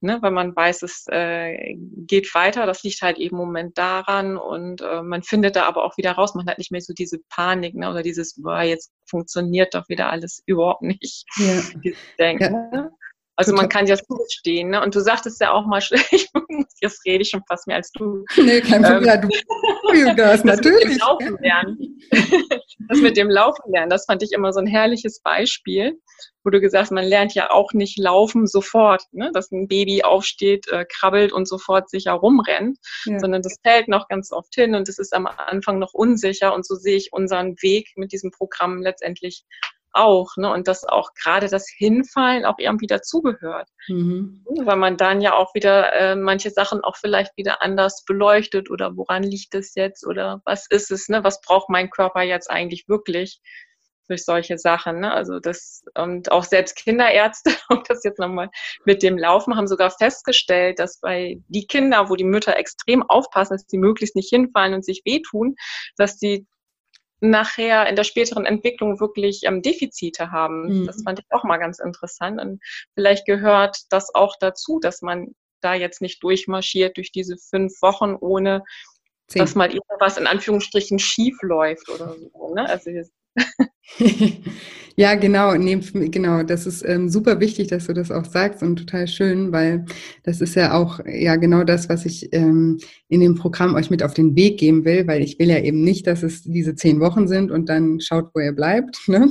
ne, 0.03 0.21
weil 0.21 0.31
man 0.31 0.55
weiß, 0.55 0.83
es 0.83 1.05
äh, 1.09 1.75
geht 1.75 2.33
weiter. 2.35 2.65
Das 2.65 2.83
liegt 2.83 3.01
halt 3.01 3.17
eben 3.17 3.35
im 3.37 3.45
Moment 3.45 3.77
daran 3.77 4.37
und 4.37 4.81
äh, 4.81 5.01
man 5.01 5.23
findet 5.23 5.55
da 5.55 5.63
aber 5.63 5.83
auch 5.83 5.97
wieder 5.97 6.11
raus. 6.11 6.35
Man 6.35 6.47
hat 6.47 6.57
nicht 6.57 6.71
mehr 6.71 6.81
so 6.81 6.93
diese 6.93 7.19
Panik 7.29 7.75
ne, 7.75 7.89
oder 7.89 8.03
dieses, 8.03 8.41
boah, 8.41 8.61
jetzt 8.61 8.91
funktioniert 9.09 9.73
doch 9.73 9.89
wieder 9.89 10.09
alles 10.09 10.43
überhaupt 10.45 10.83
nicht. 10.83 11.25
Ja. 11.37 11.61
Denken, 12.19 12.53
ja. 12.53 12.69
Ne? 12.71 12.91
Also 13.35 13.51
Total. 13.51 13.63
man 13.63 13.69
kann 13.69 13.87
ja 13.87 13.97
zustehen, 13.97 14.69
ne? 14.69 14.81
Und 14.83 14.93
du 14.93 14.99
sagtest 14.99 15.41
ja 15.41 15.51
auch 15.51 15.65
mal, 15.65 15.81
ich, 16.11 16.29
jetzt 16.81 17.05
rede 17.05 17.23
ich 17.23 17.29
schon 17.29 17.43
fast 17.47 17.65
mehr 17.67 17.77
als 17.77 17.91
du. 17.91 18.23
Nee, 18.37 18.61
kein 18.61 18.83
Problem. 18.83 19.03
Ähm, 19.03 19.31
ja, 19.95 20.05
du 20.05 20.15
das 20.15 20.43
natürlich. 20.43 20.85
Mit 20.85 20.93
dem 20.93 20.99
Laufen 20.99 21.37
lernen. 21.41 21.99
das 22.89 22.99
mit 22.99 23.17
dem 23.17 23.29
Laufen 23.29 23.71
lernen, 23.71 23.89
das 23.89 24.05
fand 24.05 24.21
ich 24.21 24.31
immer 24.33 24.53
so 24.53 24.59
ein 24.59 24.67
herrliches 24.67 25.21
Beispiel, 25.21 25.99
wo 26.43 26.49
du 26.49 26.59
gesagt 26.59 26.83
hast, 26.83 26.91
man 26.91 27.05
lernt 27.05 27.33
ja 27.33 27.49
auch 27.49 27.73
nicht 27.73 27.97
laufen 27.97 28.45
sofort, 28.45 29.03
ne? 29.11 29.31
dass 29.33 29.51
ein 29.51 29.67
Baby 29.67 30.03
aufsteht, 30.03 30.67
äh, 30.67 30.85
krabbelt 30.85 31.31
und 31.31 31.47
sofort 31.47 31.89
sich 31.89 32.05
herumrennt, 32.05 32.77
ja. 33.05 33.19
sondern 33.19 33.41
das 33.41 33.57
fällt 33.63 33.87
noch 33.87 34.07
ganz 34.09 34.31
oft 34.31 34.53
hin 34.53 34.75
und 34.75 34.87
es 34.89 34.99
ist 34.99 35.13
am 35.13 35.25
Anfang 35.25 35.79
noch 35.79 35.93
unsicher 35.93 36.53
und 36.53 36.65
so 36.65 36.75
sehe 36.75 36.97
ich 36.97 37.13
unseren 37.13 37.55
Weg 37.61 37.89
mit 37.95 38.11
diesem 38.11 38.31
Programm 38.31 38.81
letztendlich 38.81 39.43
auch, 39.93 40.35
ne? 40.37 40.51
Und 40.51 40.67
dass 40.67 40.83
auch 40.83 41.13
gerade 41.13 41.47
das 41.47 41.67
Hinfallen 41.69 42.45
auch 42.45 42.57
irgendwie 42.57 42.87
dazugehört. 42.87 43.69
Mhm. 43.87 44.45
Weil 44.63 44.77
man 44.77 44.97
dann 44.97 45.21
ja 45.21 45.33
auch 45.33 45.53
wieder 45.53 45.93
äh, 45.93 46.15
manche 46.15 46.49
Sachen 46.49 46.83
auch 46.83 46.97
vielleicht 46.97 47.35
wieder 47.37 47.61
anders 47.61 48.03
beleuchtet 48.05 48.69
oder 48.69 48.97
woran 48.97 49.23
liegt 49.23 49.55
es 49.55 49.75
jetzt 49.75 50.05
oder 50.05 50.41
was 50.45 50.67
ist 50.69 50.91
es, 50.91 51.09
ne? 51.09 51.23
Was 51.23 51.41
braucht 51.41 51.69
mein 51.69 51.89
Körper 51.89 52.21
jetzt 52.21 52.49
eigentlich 52.49 52.87
wirklich? 52.87 53.39
durch 54.07 54.25
solche 54.25 54.57
Sachen. 54.57 54.99
Ne? 54.99 55.11
Also 55.11 55.39
das 55.39 55.83
und 55.95 56.31
auch 56.31 56.43
selbst 56.43 56.75
Kinderärzte, 56.75 57.51
und 57.69 57.89
das 57.89 58.03
jetzt 58.03 58.19
nochmal 58.19 58.49
mit 58.85 59.03
dem 59.03 59.17
Laufen, 59.17 59.55
haben 59.55 59.67
sogar 59.67 59.91
festgestellt, 59.91 60.79
dass 60.79 60.99
bei 60.99 61.37
die 61.47 61.67
Kinder, 61.67 62.09
wo 62.09 62.15
die 62.15 62.23
Mütter 62.23 62.57
extrem 62.57 63.03
aufpassen, 63.03 63.53
dass 63.53 63.65
sie 63.67 63.77
möglichst 63.77 64.15
nicht 64.15 64.29
hinfallen 64.29 64.73
und 64.73 64.85
sich 64.85 65.01
wehtun, 65.05 65.55
dass 65.97 66.17
die 66.17 66.45
nachher 67.23 67.87
in 67.87 67.95
der 67.95 68.03
späteren 68.03 68.45
Entwicklung 68.45 68.99
wirklich 68.99 69.41
ähm, 69.45 69.61
Defizite 69.61 70.31
haben. 70.31 70.81
Mhm. 70.81 70.85
Das 70.87 71.03
fand 71.03 71.19
ich 71.19 71.25
auch 71.29 71.43
mal 71.45 71.57
ganz 71.57 71.79
interessant. 71.79 72.39
Und 72.41 72.61
vielleicht 72.95 73.25
gehört 73.25 73.77
das 73.89 74.13
auch 74.13 74.35
dazu, 74.39 74.79
dass 74.79 75.01
man 75.01 75.33
da 75.61 75.73
jetzt 75.73 76.01
nicht 76.01 76.21
durchmarschiert 76.21 76.97
durch 76.97 77.11
diese 77.11 77.37
fünf 77.37 77.81
Wochen, 77.81 78.15
ohne 78.19 78.63
Zehn. 79.27 79.39
dass 79.39 79.55
mal 79.55 79.73
irgendwas 79.73 80.17
in 80.17 80.27
Anführungsstrichen 80.27 80.99
schief 80.99 81.37
läuft 81.41 81.89
oder 81.89 82.13
so. 82.13 82.53
Ne? 82.53 82.67
Also 82.67 82.91
ja, 84.95 85.15
genau, 85.15 85.55
nee, 85.55 85.79
genau. 86.09 86.43
Das 86.43 86.65
ist 86.65 86.83
ähm, 86.87 87.09
super 87.09 87.39
wichtig, 87.39 87.67
dass 87.67 87.87
du 87.87 87.93
das 87.93 88.11
auch 88.11 88.25
sagst 88.25 88.63
und 88.63 88.77
total 88.77 89.07
schön, 89.07 89.51
weil 89.51 89.85
das 90.23 90.41
ist 90.41 90.55
ja 90.55 90.73
auch 90.73 90.99
ja 91.05 91.35
genau 91.35 91.63
das, 91.63 91.89
was 91.89 92.05
ich 92.05 92.33
ähm, 92.33 92.79
in 93.13 93.19
dem 93.19 93.35
Programm 93.35 93.75
euch 93.75 93.91
mit 93.91 94.01
auf 94.01 94.15
den 94.15 94.35
Weg 94.35 94.57
geben 94.57 94.85
will, 94.85 95.05
weil 95.05 95.21
ich 95.21 95.37
will 95.37 95.47
ja 95.47 95.59
eben 95.59 95.83
nicht, 95.83 96.07
dass 96.07 96.23
es 96.23 96.41
diese 96.41 96.73
zehn 96.73 96.99
Wochen 96.99 97.27
sind 97.27 97.51
und 97.51 97.69
dann 97.69 97.99
schaut, 97.99 98.31
wo 98.33 98.39
ihr 98.39 98.53
bleibt, 98.53 99.01
ne? 99.07 99.29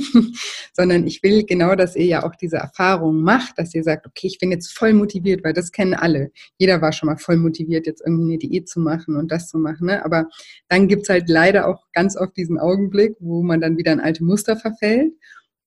sondern 0.72 1.04
ich 1.04 1.20
will 1.24 1.44
genau, 1.44 1.74
dass 1.74 1.96
ihr 1.96 2.04
ja 2.04 2.22
auch 2.22 2.36
diese 2.36 2.58
Erfahrung 2.58 3.22
macht, 3.22 3.58
dass 3.58 3.74
ihr 3.74 3.82
sagt, 3.82 4.06
okay, 4.06 4.28
ich 4.28 4.38
bin 4.38 4.52
jetzt 4.52 4.78
voll 4.78 4.92
motiviert, 4.92 5.42
weil 5.42 5.52
das 5.52 5.72
kennen 5.72 5.94
alle. 5.94 6.30
Jeder 6.58 6.80
war 6.80 6.92
schon 6.92 7.08
mal 7.08 7.16
voll 7.16 7.38
motiviert, 7.38 7.86
jetzt 7.86 8.02
irgendwie 8.06 8.34
eine 8.34 8.38
Diät 8.38 8.68
zu 8.68 8.78
machen 8.78 9.16
und 9.16 9.32
das 9.32 9.48
zu 9.48 9.58
machen, 9.58 9.88
ne? 9.88 10.04
aber 10.04 10.28
dann 10.68 10.86
gibt's 10.86 11.08
halt 11.08 11.28
leider 11.28 11.66
auch 11.66 11.84
ganz 11.92 12.16
oft 12.16 12.36
diesen 12.36 12.60
Augenblick, 12.60 13.16
wo 13.18 13.42
man 13.42 13.60
dann 13.60 13.78
wieder 13.78 13.92
in 13.92 14.00
alte 14.00 14.22
Muster 14.22 14.41
verfällt. 14.44 15.12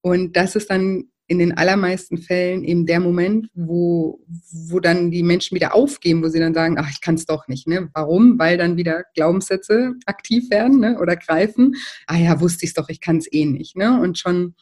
Und 0.01 0.35
das 0.35 0.55
ist 0.55 0.69
dann 0.69 1.05
in 1.27 1.39
den 1.39 1.57
allermeisten 1.57 2.19
Fällen 2.19 2.63
eben 2.63 2.85
der 2.85 2.99
Moment, 2.99 3.47
wo, 3.55 4.23
wo 4.69 4.79
dann 4.79 5.09
die 5.09 5.23
Menschen 5.23 5.55
wieder 5.55 5.73
aufgeben, 5.73 6.23
wo 6.23 6.27
sie 6.27 6.39
dann 6.39 6.53
sagen, 6.53 6.77
ach, 6.77 6.89
ich 6.91 7.01
kann 7.01 7.15
es 7.15 7.25
doch 7.25 7.47
nicht. 7.47 7.67
Ne? 7.67 7.89
Warum? 7.93 8.38
Weil 8.38 8.57
dann 8.57 8.77
wieder 8.77 9.05
Glaubenssätze 9.15 9.93
aktiv 10.05 10.51
werden 10.51 10.79
ne? 10.79 10.99
oder 10.99 11.15
greifen. 11.15 11.75
Ah 12.05 12.17
ja, 12.17 12.39
wusste 12.39 12.65
ich 12.65 12.69
es 12.69 12.73
doch, 12.75 12.89
ich 12.89 13.01
kann 13.01 13.17
es 13.17 13.31
eh 13.31 13.45
nicht. 13.45 13.75
Ne? 13.75 13.99
Und 13.99 14.19
schon 14.19 14.53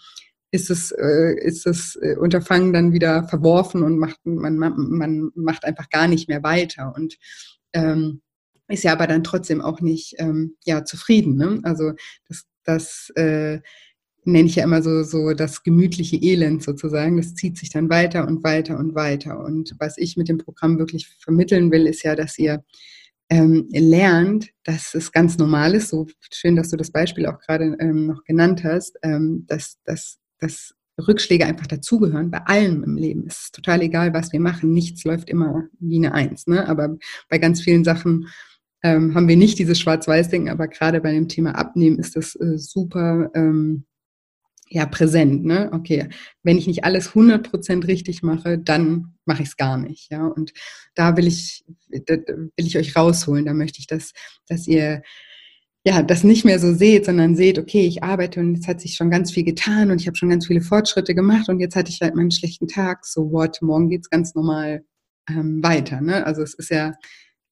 ist 0.52 0.69
es, 0.69 0.91
äh, 0.91 1.36
ist 1.41 1.65
das 1.65 1.97
äh, 2.02 2.15
Unterfangen 2.15 2.71
dann 2.71 2.93
wieder 2.93 3.28
verworfen 3.28 3.84
und 3.84 3.97
macht, 3.97 4.19
man, 4.23 4.58
man, 4.58 4.73
man 4.78 5.32
macht 5.36 5.65
einfach 5.65 5.89
gar 5.89 6.08
nicht 6.08 6.30
mehr 6.30 6.43
weiter. 6.43 6.93
Und 6.95 7.17
ähm, 7.73 8.21
ist 8.69 8.84
ja 8.84 8.93
aber 8.93 9.08
dann 9.08 9.23
trotzdem 9.23 9.62
auch 9.62 9.82
nicht 9.82 10.15
ähm, 10.19 10.56
ja, 10.63 10.86
zufrieden. 10.86 11.36
Ne? 11.36 11.60
Also 11.63 11.91
das, 12.30 12.45
das 12.63 13.10
äh, 13.15 13.60
nenne 14.26 14.48
ich 14.48 14.56
ja 14.56 14.64
immer 14.64 14.82
so, 14.82 15.04
so 15.04 15.34
das 15.34 15.64
gemütliche 15.64 16.18
Elend 16.18 16.64
sozusagen. 16.64 17.18
Das 17.18 17.36
zieht 17.36 17.58
sich 17.58 17.70
dann 17.70 17.90
weiter 17.90 18.28
und 18.28 18.44
weiter 18.44 18.78
und 18.78 18.96
weiter. 18.96 19.44
Und 19.44 19.76
was 19.80 19.98
ich 19.98 20.18
mit 20.18 20.30
dem 20.30 20.38
Programm 20.38 20.80
wirklich 20.80 21.08
vermitteln 21.20 21.72
will, 21.72 21.88
ist 21.88 22.04
ja, 22.04 22.16
dass 22.16 22.38
ihr 22.38 22.64
ähm, 23.30 23.68
lernt, 23.72 24.50
dass 24.64 24.94
es 24.94 25.12
ganz 25.12 25.38
normal 25.38 25.76
ist. 25.76 25.90
So 25.90 26.08
schön, 26.32 26.56
dass 26.56 26.70
du 26.70 26.78
das 26.78 26.92
Beispiel 26.92 27.26
auch 27.26 27.40
gerade 27.40 27.76
ähm, 27.80 28.08
noch 28.08 28.24
genannt 28.24 28.64
hast, 28.64 28.98
ähm, 29.02 29.46
dass, 29.48 29.80
dass, 29.86 30.20
dass 30.40 30.74
Rückschläge 31.08 31.46
einfach 31.46 31.68
dazugehören. 31.68 32.32
Bei 32.32 32.40
allem 32.46 32.84
im 32.84 32.96
Leben 32.96 33.26
Es 33.28 33.46
ist 33.46 33.56
total 33.56 33.82
egal, 33.82 34.14
was 34.14 34.32
wir 34.32 34.40
machen. 34.40 34.72
Nichts 34.72 35.04
läuft 35.04 35.30
immer 35.30 35.68
wie 35.80 35.98
eine 35.98 36.14
Eins. 36.14 36.48
Ne? 36.48 36.68
Aber 36.68 36.98
bei 37.30 37.40
ganz 37.40 37.62
vielen 37.62 37.84
Sachen 37.84 38.28
ähm, 38.84 39.16
haben 39.16 39.28
wir 39.28 39.38
nicht 39.38 39.58
dieses 39.60 39.80
Schwarz-Weiß-Denken, 39.80 40.50
aber 40.50 40.68
gerade 40.68 41.02
bei 41.02 41.14
dem 41.14 41.30
Thema 41.30 41.56
Abnehmen 41.56 42.00
ist 42.00 42.16
das 42.16 42.36
äh, 42.36 42.58
super 42.58 43.32
ähm, 43.34 43.86
ja, 44.74 44.86
präsent. 44.86 45.46
Ne? 45.46 45.70
Okay, 45.72 46.10
wenn 46.42 46.58
ich 46.58 46.68
nicht 46.68 46.84
alles 46.84 47.12
100% 47.12 47.88
richtig 47.88 48.24
mache, 48.24 48.58
dann 48.58 49.14
mache 49.26 49.44
ich 49.44 49.50
es 49.50 49.58
gar 49.58 49.78
nicht. 49.78 50.12
Ja? 50.12 50.26
Und 50.26 50.52
da 50.96 51.16
will 51.16 51.28
ich, 51.28 51.64
da 51.90 52.16
will 52.16 52.52
ich 52.56 52.78
euch 52.78 52.96
rausholen. 52.96 53.46
Da 53.46 53.54
möchte 53.54 53.80
ich, 53.80 53.88
dass, 53.88 54.14
dass 54.48 54.68
ihr 54.68 55.04
ja, 55.86 56.02
das 56.02 56.24
nicht 56.24 56.46
mehr 56.46 56.60
so 56.60 56.74
seht, 56.74 57.06
sondern 57.06 57.36
seht, 57.36 57.60
okay, 57.60 57.86
ich 57.86 58.04
arbeite 58.04 58.40
und 58.40 58.56
jetzt 58.56 58.68
hat 58.68 58.80
sich 58.80 58.96
schon 58.96 59.12
ganz 59.12 59.32
viel 59.32 59.44
getan 59.44 59.92
und 59.92 60.00
ich 60.00 60.08
habe 60.08 60.16
schon 60.16 60.30
ganz 60.30 60.48
viele 60.48 60.62
Fortschritte 60.62 61.14
gemacht 61.14 61.50
und 61.50 61.60
jetzt 61.60 61.76
hatte 61.76 61.92
ich 61.92 62.02
halt 62.02 62.16
meinen 62.16 62.32
schlechten 62.32 62.68
Tag. 62.68 63.06
So 63.06 63.32
what, 63.32 63.62
morgen 63.62 63.90
geht's 63.90 64.10
ganz 64.10 64.34
normal 64.34 64.86
ähm, 65.30 65.62
weiter. 65.62 66.02
Ne? 66.02 66.26
Also 66.26 66.42
es 66.42 66.54
ist 66.54 66.70
ja 66.70 66.94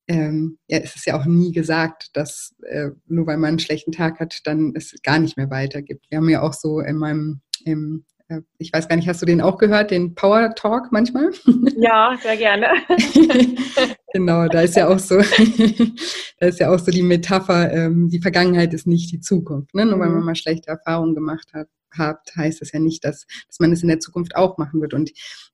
ähm, 0.08 0.58
ja, 0.68 0.80
es 0.80 0.96
ist 0.96 1.06
ja 1.06 1.20
auch 1.20 1.26
nie 1.26 1.52
gesagt, 1.52 2.10
dass 2.14 2.56
äh, 2.64 2.90
nur 3.08 3.28
weil 3.28 3.38
man 3.38 3.50
einen 3.50 3.60
schlechten 3.60 3.92
Tag 3.92 4.20
hat, 4.20 4.40
dann 4.46 4.74
es 4.76 4.94
gar 5.04 5.20
nicht 5.20 5.38
mehr 5.38 5.50
weitergibt. 5.50 6.06
Wir 6.10 6.18
haben 6.18 6.30
ja 6.30 6.42
auch 6.42 6.54
so 6.54 6.80
in 6.80 6.98
meinem, 6.98 7.42
im, 7.66 8.06
äh, 8.28 8.42
ich 8.58 8.74
weiß 8.74 8.88
gar 8.88 8.96
nicht, 8.96 9.08
hast 9.08 9.22
du 9.22 9.26
den 9.26 9.42
auch 9.42 9.58
gehört, 9.58 9.92
den 9.92 10.16
Power 10.16 10.54
Talk 10.56 10.92
manchmal? 10.92 11.32
Ja, 11.78 12.16
sehr 12.22 12.38
gerne. 12.38 12.68
genau, 14.14 14.48
da 14.48 14.62
ist 14.62 14.76
ja 14.76 14.88
auch 14.88 15.00
so, 15.00 15.18
da 16.40 16.46
ist 16.46 16.60
ja 16.60 16.72
auch 16.72 16.78
so 16.78 16.92
die 16.92 17.02
Metapher, 17.02 17.74
ähm, 17.74 18.08
die 18.08 18.22
Vergangenheit 18.22 18.72
ist 18.76 18.86
nicht 18.86 19.12
die 19.12 19.20
Zukunft, 19.20 19.74
ne? 19.74 19.86
nur 19.86 20.00
weil 20.00 20.10
man 20.10 20.20
mhm. 20.20 20.26
mal 20.26 20.36
schlechte 20.36 20.70
Erfahrungen 20.70 21.16
gemacht 21.16 21.54
hat 21.54 21.68
habt, 21.97 22.36
heißt 22.36 22.62
das 22.62 22.71
ja 22.71 22.80
nicht, 22.80 23.04
dass, 23.04 23.25
dass 23.47 23.60
man 23.60 23.71
es 23.71 23.82
in 23.82 23.88
der 23.88 23.99
Zukunft 23.99 24.36
auch 24.36 24.58
machen 24.58 24.82
wird. 24.82 24.93
Und 24.93 25.12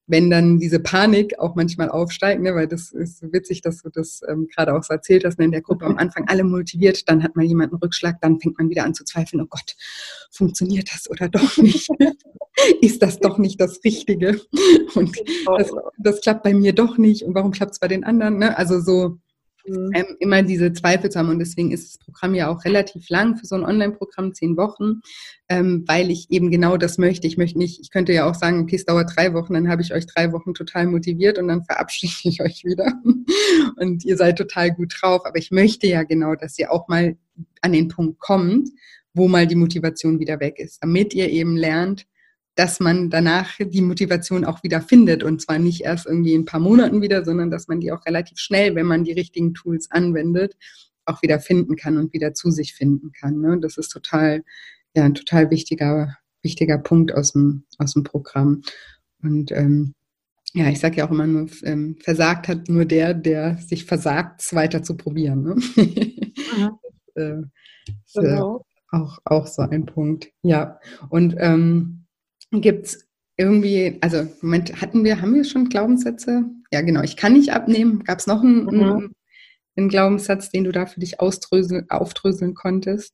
wenn 0.07 0.29
dann 0.29 0.57
diese 0.57 0.79
Panik 0.79 1.37
auch 1.37 1.55
manchmal 1.55 1.89
aufsteigt, 1.89 2.41
ne, 2.41 2.55
weil 2.55 2.67
das 2.67 2.91
ist 2.91 3.19
so 3.19 3.31
witzig, 3.33 3.61
dass 3.61 3.81
du 3.81 3.89
das 3.89 4.21
ähm, 4.27 4.47
gerade 4.47 4.73
auch 4.73 4.83
so 4.83 4.93
erzählt 4.93 5.25
hast, 5.25 5.37
ne, 5.37 5.45
in 5.45 5.51
der 5.51 5.61
Gruppe 5.61 5.85
am 5.85 5.97
Anfang 5.97 6.25
alle 6.27 6.43
motiviert, 6.43 7.09
dann 7.09 7.23
hat 7.23 7.35
mal 7.35 7.45
jemand 7.45 7.73
einen 7.73 7.81
Rückschlag, 7.81 8.21
dann 8.21 8.39
fängt 8.39 8.57
man 8.57 8.69
wieder 8.69 8.85
an 8.85 8.93
zu 8.93 9.03
zweifeln, 9.03 9.41
oh 9.41 9.47
Gott, 9.49 9.75
funktioniert 10.31 10.89
das 10.93 11.09
oder 11.09 11.27
doch 11.29 11.57
nicht? 11.57 11.89
ist 12.81 13.01
das 13.01 13.19
doch 13.19 13.37
nicht 13.37 13.59
das 13.59 13.83
Richtige? 13.83 14.39
Und 14.95 15.17
das, 15.57 15.71
das 15.97 16.21
klappt 16.21 16.43
bei 16.43 16.53
mir 16.53 16.73
doch 16.73 16.97
nicht 16.97 17.23
und 17.23 17.35
warum 17.35 17.51
klappt 17.51 17.73
es 17.73 17.79
bei 17.79 17.87
den 17.87 18.03
anderen? 18.03 18.39
Ne? 18.39 18.57
Also 18.57 18.79
so 18.79 19.17
mhm. 19.67 19.91
ähm, 19.93 20.05
immer 20.19 20.43
diese 20.43 20.73
Zweifel 20.73 21.09
zu 21.09 21.19
haben. 21.19 21.29
Und 21.29 21.39
deswegen 21.39 21.71
ist 21.71 21.93
das 21.93 21.97
Programm 21.99 22.35
ja 22.35 22.49
auch 22.49 22.65
relativ 22.65 23.09
lang 23.09 23.37
für 23.37 23.45
so 23.45 23.55
ein 23.55 23.63
Online-Programm, 23.63 24.33
zehn 24.33 24.57
Wochen, 24.57 25.01
ähm, 25.49 25.83
weil 25.87 26.11
ich 26.11 26.29
eben 26.29 26.51
genau 26.51 26.77
das 26.77 26.97
möchte. 26.97 27.27
Ich 27.27 27.37
möchte 27.37 27.57
nicht, 27.57 27.79
ich 27.81 27.91
könnte 27.91 28.13
ja 28.13 28.29
auch 28.29 28.35
sagen, 28.35 28.61
okay, 28.61 28.75
es 28.75 28.85
dauert 28.85 29.15
drei 29.15 29.33
Wochen, 29.33 29.53
dann 29.53 29.69
habe 29.69 29.81
ich 29.81 29.93
euch 29.93 30.05
drei 30.05 30.31
Wochen 30.31 30.53
total 30.53 30.87
motiviert 30.87 31.37
und 31.37 31.47
dann 31.47 31.63
verabschiede 31.63 32.13
ich 32.23 32.41
euch 32.41 32.63
wieder. 32.63 32.93
und 33.77 34.05
ihr 34.05 34.17
seid 34.17 34.37
total 34.37 34.71
gut 34.71 34.93
drauf. 34.99 35.25
Aber 35.25 35.37
ich 35.37 35.51
möchte 35.51 35.87
ja 35.87 36.03
genau, 36.03 36.35
dass 36.35 36.57
ihr 36.57 36.71
auch 36.71 36.87
mal 36.87 37.17
an 37.61 37.71
den 37.71 37.87
Punkt 37.87 38.19
kommt, 38.19 38.69
wo 39.13 39.27
mal 39.27 39.47
die 39.47 39.55
Motivation 39.55 40.19
wieder 40.19 40.39
weg 40.39 40.59
ist, 40.59 40.81
damit 40.83 41.13
ihr 41.13 41.29
eben 41.29 41.57
lernt, 41.57 42.05
dass 42.57 42.79
man 42.79 43.11
danach 43.11 43.51
die 43.59 43.81
Motivation 43.81 44.43
auch 44.43 44.63
wieder 44.63 44.81
findet 44.81 45.23
und 45.23 45.39
zwar 45.39 45.59
nicht 45.59 45.81
erst 45.81 46.07
irgendwie 46.07 46.33
in 46.33 46.41
ein 46.41 46.45
paar 46.45 46.59
Monaten 46.59 47.03
wieder, 47.03 47.23
sondern 47.23 47.51
dass 47.51 47.67
man 47.67 47.79
die 47.79 47.91
auch 47.91 48.03
relativ 48.07 48.39
schnell, 48.39 48.73
wenn 48.73 48.87
man 48.87 49.03
die 49.03 49.11
richtigen 49.11 49.53
Tools 49.53 49.91
anwendet, 49.91 50.57
auch 51.05 51.21
wieder 51.21 51.39
finden 51.39 51.75
kann 51.75 51.97
und 51.97 52.13
wieder 52.13 52.33
zu 52.33 52.49
sich 52.49 52.73
finden 52.73 53.11
kann. 53.11 53.39
Ne? 53.39 53.59
Das 53.61 53.77
ist 53.77 53.89
total, 53.89 54.43
ja, 54.95 55.03
ein 55.03 55.13
total 55.13 55.51
wichtiger, 55.51 56.17
wichtiger 56.41 56.79
Punkt 56.79 57.13
aus 57.13 57.33
dem, 57.33 57.65
aus 57.77 57.93
dem 57.93 58.03
Programm. 58.03 58.63
Und 59.21 59.51
ähm, 59.51 59.93
ja, 60.53 60.67
ich 60.67 60.79
sage 60.79 60.97
ja 60.97 61.07
auch 61.07 61.11
immer 61.11 61.27
nur, 61.27 61.47
ähm, 61.61 61.97
versagt 62.01 62.47
hat 62.47 62.69
nur 62.69 62.85
der, 62.85 63.13
der 63.13 63.57
sich 63.57 63.85
versagt, 63.85 64.41
es 64.41 64.55
weiter 64.55 64.81
zu 64.81 64.97
probieren. 64.97 65.43
Ne? 65.43 65.55
Mhm. 65.75 66.71
das, 67.13 68.15
äh, 68.15 68.21
genau. 68.21 68.65
Äh, 68.91 68.97
auch, 68.97 69.19
auch 69.25 69.45
so 69.45 69.61
ein 69.61 69.85
Punkt. 69.85 70.29
Ja. 70.41 70.79
Und 71.09 71.35
ähm, 71.37 72.06
Gibt 72.51 72.85
es 72.85 73.07
irgendwie, 73.37 73.97
also 74.01 74.27
Moment, 74.41 74.81
hatten 74.81 75.03
wir, 75.03 75.21
haben 75.21 75.33
wir 75.33 75.43
schon 75.43 75.69
Glaubenssätze? 75.69 76.45
Ja, 76.71 76.81
genau, 76.81 77.01
ich 77.01 77.17
kann 77.17 77.33
nicht 77.33 77.51
abnehmen. 77.51 78.03
Gab 78.03 78.19
es 78.19 78.27
noch 78.27 78.41
einen, 78.41 78.65
mhm. 78.65 78.69
einen, 78.69 79.13
einen, 79.75 79.89
Glaubenssatz, 79.89 80.49
den 80.49 80.63
du 80.63 80.71
da 80.71 80.85
für 80.85 80.99
dich 80.99 81.19
aufdröseln 81.19 82.55
konntest? 82.55 83.13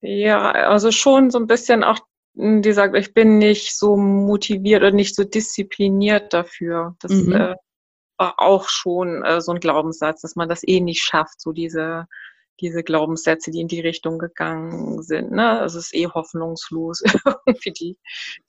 Ja, 0.00 0.50
also 0.50 0.90
schon 0.90 1.30
so 1.30 1.38
ein 1.38 1.46
bisschen 1.46 1.82
auch 1.82 2.00
hm, 2.36 2.62
die 2.62 2.72
sagt, 2.72 2.96
ich 2.96 3.14
bin 3.14 3.38
nicht 3.38 3.76
so 3.76 3.96
motiviert 3.96 4.82
oder 4.82 4.92
nicht 4.92 5.14
so 5.14 5.24
diszipliniert 5.24 6.32
dafür. 6.32 6.96
Das 7.00 7.12
mhm. 7.12 7.32
äh, 7.32 7.54
war 8.18 8.40
auch 8.40 8.68
schon 8.68 9.24
äh, 9.24 9.40
so 9.40 9.52
ein 9.52 9.60
Glaubenssatz, 9.60 10.22
dass 10.22 10.36
man 10.36 10.48
das 10.48 10.66
eh 10.66 10.80
nicht 10.80 11.02
schafft, 11.02 11.40
so 11.40 11.52
diese 11.52 12.06
diese 12.60 12.82
Glaubenssätze, 12.82 13.50
die 13.50 13.60
in 13.60 13.68
die 13.68 13.80
Richtung 13.80 14.18
gegangen 14.18 15.02
sind. 15.02 15.32
Ne? 15.32 15.62
Es 15.64 15.74
ist 15.74 15.94
eh 15.94 16.06
hoffnungslos, 16.06 17.02
irgendwie 17.46 17.72
die, 17.72 17.98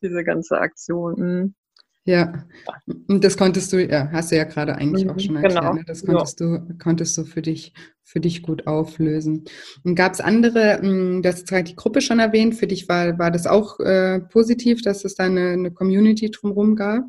diese 0.01 0.23
ganze 0.23 0.59
Aktion. 0.59 1.15
Hm. 1.15 1.55
Ja, 2.07 2.45
und 3.07 3.23
das 3.23 3.35
konntest 3.35 3.73
du, 3.73 3.83
ja, 3.83 4.11
hast 4.11 4.31
du 4.31 4.35
ja 4.35 4.43
gerade 4.43 4.75
eigentlich 4.75 5.09
auch 5.09 5.15
mhm, 5.15 5.19
schon 5.19 5.35
erklärt, 5.37 5.59
genau. 5.59 5.73
ne? 5.73 5.83
das 5.87 6.05
konntest 6.05 6.39
ja. 6.39 6.59
du, 6.59 6.77
konntest 6.77 7.17
du 7.17 7.23
für 7.23 7.41
dich, 7.41 7.73
für 8.03 8.19
dich 8.19 8.43
gut 8.43 8.67
auflösen. 8.67 9.45
Und 9.83 9.95
gab 9.95 10.13
es 10.13 10.21
andere, 10.21 10.79
hm, 10.81 11.23
du 11.23 11.29
hast 11.29 11.49
die 11.49 11.75
Gruppe 11.75 12.01
schon 12.01 12.19
erwähnt, 12.19 12.53
für 12.53 12.67
dich 12.67 12.87
war, 12.87 13.17
war 13.17 13.31
das 13.31 13.47
auch 13.47 13.79
äh, 13.79 14.19
positiv, 14.19 14.83
dass 14.83 15.03
es 15.03 15.15
da 15.15 15.23
eine, 15.23 15.49
eine 15.49 15.71
Community 15.71 16.29
drumherum 16.29 16.75
gab? 16.75 17.05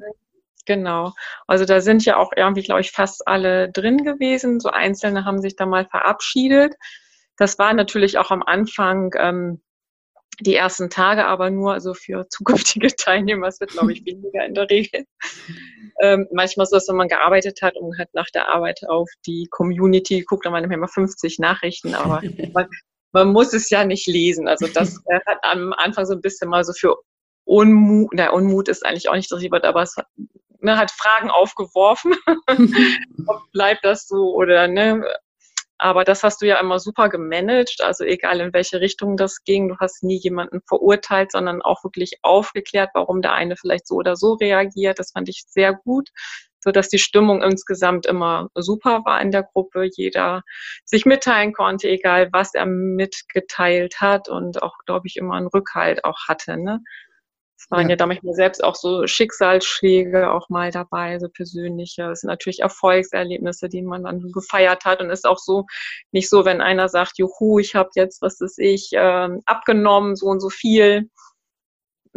Genau. 0.66 1.12
Also 1.46 1.64
da 1.64 1.80
sind 1.80 2.04
ja 2.04 2.16
auch 2.16 2.32
irgendwie, 2.36 2.62
glaube 2.62 2.80
ich, 2.80 2.90
fast 2.90 3.26
alle 3.26 3.70
drin 3.70 3.98
gewesen. 3.98 4.60
So 4.60 4.68
einzelne 4.68 5.24
haben 5.24 5.40
sich 5.40 5.56
da 5.56 5.64
mal 5.64 5.86
verabschiedet. 5.86 6.74
Das 7.38 7.58
war 7.58 7.72
natürlich 7.72 8.18
auch 8.18 8.30
am 8.30 8.42
Anfang 8.42 9.14
ähm, 9.18 9.62
die 10.40 10.54
ersten 10.54 10.90
Tage 10.90 11.26
aber 11.26 11.50
nur, 11.50 11.72
also 11.72 11.94
für 11.94 12.26
zukünftige 12.30 12.94
Teilnehmer, 12.94 13.48
es 13.48 13.60
wird, 13.60 13.70
glaube 13.70 13.92
ich, 13.92 14.04
weniger 14.04 14.44
in 14.44 14.54
der 14.54 14.68
Regel. 14.68 15.06
Ähm, 16.02 16.26
manchmal 16.32 16.64
ist 16.64 16.72
das, 16.72 16.88
wenn 16.88 16.96
man 16.96 17.08
gearbeitet 17.08 17.62
hat 17.62 17.76
und 17.76 17.98
hat 17.98 18.08
nach 18.12 18.28
der 18.34 18.48
Arbeit 18.48 18.80
auf 18.88 19.08
die 19.24 19.46
Community 19.50 20.22
guckt, 20.22 20.44
dann 20.44 20.52
manchmal 20.52 20.76
immer 20.76 20.88
50 20.88 21.38
Nachrichten, 21.38 21.94
aber 21.94 22.20
man, 22.52 22.68
man, 23.12 23.32
muss 23.32 23.54
es 23.54 23.70
ja 23.70 23.84
nicht 23.84 24.06
lesen. 24.06 24.46
Also 24.46 24.66
das 24.66 25.00
äh, 25.06 25.20
hat 25.24 25.38
am 25.42 25.72
Anfang 25.72 26.04
so 26.04 26.12
ein 26.12 26.20
bisschen 26.20 26.50
mal 26.50 26.64
so 26.64 26.74
für 26.74 26.96
Unmut, 27.46 28.10
na, 28.12 28.30
Unmut 28.30 28.68
ist 28.68 28.84
eigentlich 28.84 29.08
auch 29.08 29.14
nicht 29.14 29.30
das 29.30 29.42
Wort, 29.42 29.64
aber 29.64 29.82
es 29.82 29.96
hat, 29.96 30.06
ne, 30.60 30.76
hat 30.76 30.90
Fragen 30.90 31.30
aufgeworfen. 31.30 32.14
Ob 33.26 33.50
bleibt 33.52 33.84
das 33.84 34.06
so 34.06 34.34
oder 34.34 34.68
ne, 34.68 35.04
aber 35.78 36.04
das 36.04 36.22
hast 36.22 36.40
du 36.40 36.46
ja 36.46 36.58
immer 36.58 36.78
super 36.78 37.08
gemanagt, 37.08 37.82
also 37.82 38.04
egal 38.04 38.40
in 38.40 38.54
welche 38.54 38.80
Richtung 38.80 39.16
das 39.16 39.44
ging, 39.44 39.68
du 39.68 39.76
hast 39.78 40.02
nie 40.02 40.18
jemanden 40.18 40.60
verurteilt, 40.66 41.32
sondern 41.32 41.60
auch 41.60 41.84
wirklich 41.84 42.18
aufgeklärt, 42.22 42.90
warum 42.94 43.20
der 43.20 43.32
eine 43.32 43.56
vielleicht 43.56 43.86
so 43.86 43.96
oder 43.96 44.16
so 44.16 44.34
reagiert. 44.34 44.98
Das 44.98 45.12
fand 45.12 45.28
ich 45.28 45.44
sehr 45.48 45.74
gut, 45.74 46.08
so 46.60 46.70
dass 46.70 46.88
die 46.88 46.98
Stimmung 46.98 47.42
insgesamt 47.42 48.06
immer 48.06 48.48
super 48.54 49.04
war 49.04 49.20
in 49.20 49.30
der 49.30 49.42
Gruppe, 49.42 49.88
jeder 49.94 50.42
sich 50.84 51.04
mitteilen 51.04 51.52
konnte, 51.52 51.88
egal 51.88 52.30
was 52.32 52.54
er 52.54 52.66
mitgeteilt 52.66 54.00
hat 54.00 54.30
und 54.30 54.62
auch, 54.62 54.78
glaube 54.86 55.06
ich, 55.08 55.16
immer 55.16 55.34
einen 55.34 55.48
Rückhalt 55.48 56.04
auch 56.04 56.26
hatte. 56.26 56.56
Ne? 56.56 56.80
Es 57.58 57.70
waren 57.70 57.84
ja. 57.84 57.90
ja 57.90 57.96
da 57.96 58.06
manchmal 58.06 58.34
selbst 58.34 58.62
auch 58.62 58.74
so 58.74 59.06
Schicksalsschläge 59.06 60.30
auch 60.30 60.48
mal 60.48 60.70
dabei, 60.70 61.18
so 61.18 61.28
persönliche. 61.28 62.10
Es 62.10 62.20
sind 62.20 62.28
natürlich 62.28 62.60
Erfolgserlebnisse, 62.60 63.68
die 63.68 63.82
man 63.82 64.04
dann 64.04 64.30
gefeiert 64.32 64.84
hat. 64.84 65.00
Und 65.00 65.10
es 65.10 65.20
ist 65.20 65.26
auch 65.26 65.38
so, 65.38 65.64
nicht 66.12 66.28
so, 66.28 66.44
wenn 66.44 66.60
einer 66.60 66.88
sagt, 66.88 67.18
juhu, 67.18 67.58
ich 67.58 67.74
habe 67.74 67.90
jetzt, 67.94 68.20
was 68.20 68.40
ist 68.40 68.58
ich, 68.58 68.90
äh, 68.92 69.28
abgenommen, 69.46 70.16
so 70.16 70.26
und 70.26 70.40
so 70.40 70.50
viel. 70.50 71.10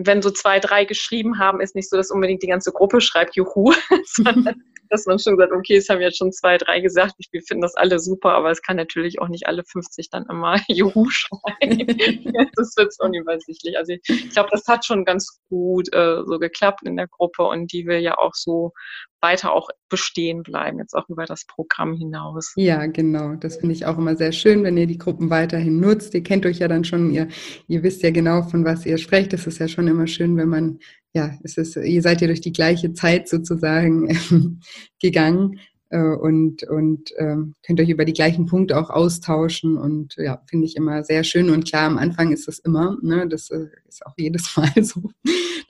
Wenn 0.02 0.22
so 0.22 0.32
zwei, 0.32 0.60
drei 0.60 0.86
geschrieben 0.86 1.40
haben, 1.40 1.60
ist 1.60 1.76
nicht 1.76 1.90
so, 1.90 1.98
dass 1.98 2.10
unbedingt 2.10 2.42
die 2.42 2.48
ganze 2.48 2.72
Gruppe 2.72 3.02
schreibt, 3.02 3.36
juhu, 3.36 3.74
sondern 4.06 4.56
dass 4.90 5.06
man 5.06 5.20
schon 5.20 5.38
sagt, 5.38 5.52
okay, 5.52 5.78
es 5.78 5.90
haben 5.90 6.02
jetzt 6.02 6.18
schon 6.18 6.32
zwei, 6.32 6.58
drei 6.58 6.80
gesagt, 6.80 7.14
wir 7.32 7.42
finden 7.42 7.62
das 7.62 7.76
alle 7.76 8.00
super, 8.00 8.32
aber 8.32 8.50
es 8.50 8.62
kann 8.62 8.76
natürlich 8.76 9.22
auch 9.22 9.28
nicht 9.28 9.48
alle 9.48 9.64
50 9.64 10.10
dann 10.10 10.26
immer 10.30 10.58
Juhu 10.68 11.10
schreien. 11.10 12.50
das 12.56 12.76
wird 12.76 12.94
unübersichtlich. 13.00 13.78
Also 13.78 13.94
ich, 13.94 14.02
ich 14.08 14.32
glaube, 14.32 14.50
das 14.52 14.66
hat 14.68 14.86
schon 14.86 15.06
ganz 15.06 15.40
gut 15.50 15.94
äh, 15.94 16.24
so 16.26 16.40
geklappt 16.40 16.82
in 16.86 16.98
der 16.98 17.08
Gruppe 17.08 17.44
und 17.44 17.72
die 17.72 17.86
will 17.86 18.00
ja 18.00 18.18
auch 18.18 18.34
so 18.34 18.74
weiter 19.22 19.54
auch 19.54 19.70
bestehen 19.90 20.44
bleiben, 20.44 20.80
jetzt 20.80 20.94
auch 20.94 21.08
über 21.10 21.26
das 21.26 21.46
Programm 21.46 21.94
hinaus. 21.96 22.54
Ja, 22.56 22.86
genau. 22.86 23.36
Das 23.36 23.58
finde 23.58 23.76
ich 23.76 23.86
auch 23.86 23.98
immer 23.98 24.16
sehr 24.16 24.32
schön, 24.32 24.64
wenn 24.64 24.78
ihr 24.78 24.88
die 24.88 24.98
Gruppen 24.98 25.30
weiterhin 25.30 25.80
nutzt. 25.80 26.14
Ihr 26.14 26.24
kennt 26.24 26.46
euch 26.46 26.60
ja 26.60 26.68
dann 26.68 26.84
schon, 26.84 27.12
ihr, 27.12 27.28
ihr 27.68 27.84
wisst 27.84 28.04
ja 28.04 28.12
genau, 28.12 28.44
von 28.44 28.66
was 28.66 28.86
ihr 28.86 28.98
sprecht. 28.98 29.34
Es 29.34 29.48
ist 29.48 29.60
ja 29.60 29.68
schon 29.68 29.88
immer 29.88 30.08
schön, 30.08 30.38
wenn 30.38 30.50
man, 30.50 30.80
ja, 31.14 31.32
es 31.44 31.58
ist, 31.58 31.76
ihr 31.76 32.02
seid 32.02 32.22
ja 32.22 32.28
durch 32.28 32.42
die 32.42 32.54
gleiche 32.54 32.94
Zeit 32.94 33.28
sozusagen 33.28 34.62
gegangen 35.02 35.60
und, 35.98 36.64
und 36.64 37.12
ähm, 37.18 37.56
könnt 37.66 37.80
euch 37.80 37.90
über 37.90 38.06
die 38.06 38.14
gleichen 38.14 38.46
Punkte 38.46 38.78
auch 38.78 38.90
austauschen. 38.90 39.78
Und 39.78 40.16
ja, 40.18 40.42
finde 40.48 40.66
ich 40.66 40.76
immer 40.76 41.04
sehr 41.04 41.24
schön. 41.24 41.50
Und 41.50 41.66
klar, 41.66 41.88
am 41.88 41.98
Anfang 41.98 42.32
ist 42.32 42.48
das 42.48 42.60
immer, 42.60 42.98
ne, 43.02 43.28
das 43.28 43.50
äh, 43.50 43.68
ist 43.88 44.06
auch 44.06 44.14
jedes 44.18 44.56
Mal 44.58 44.72
so, 44.84 45.12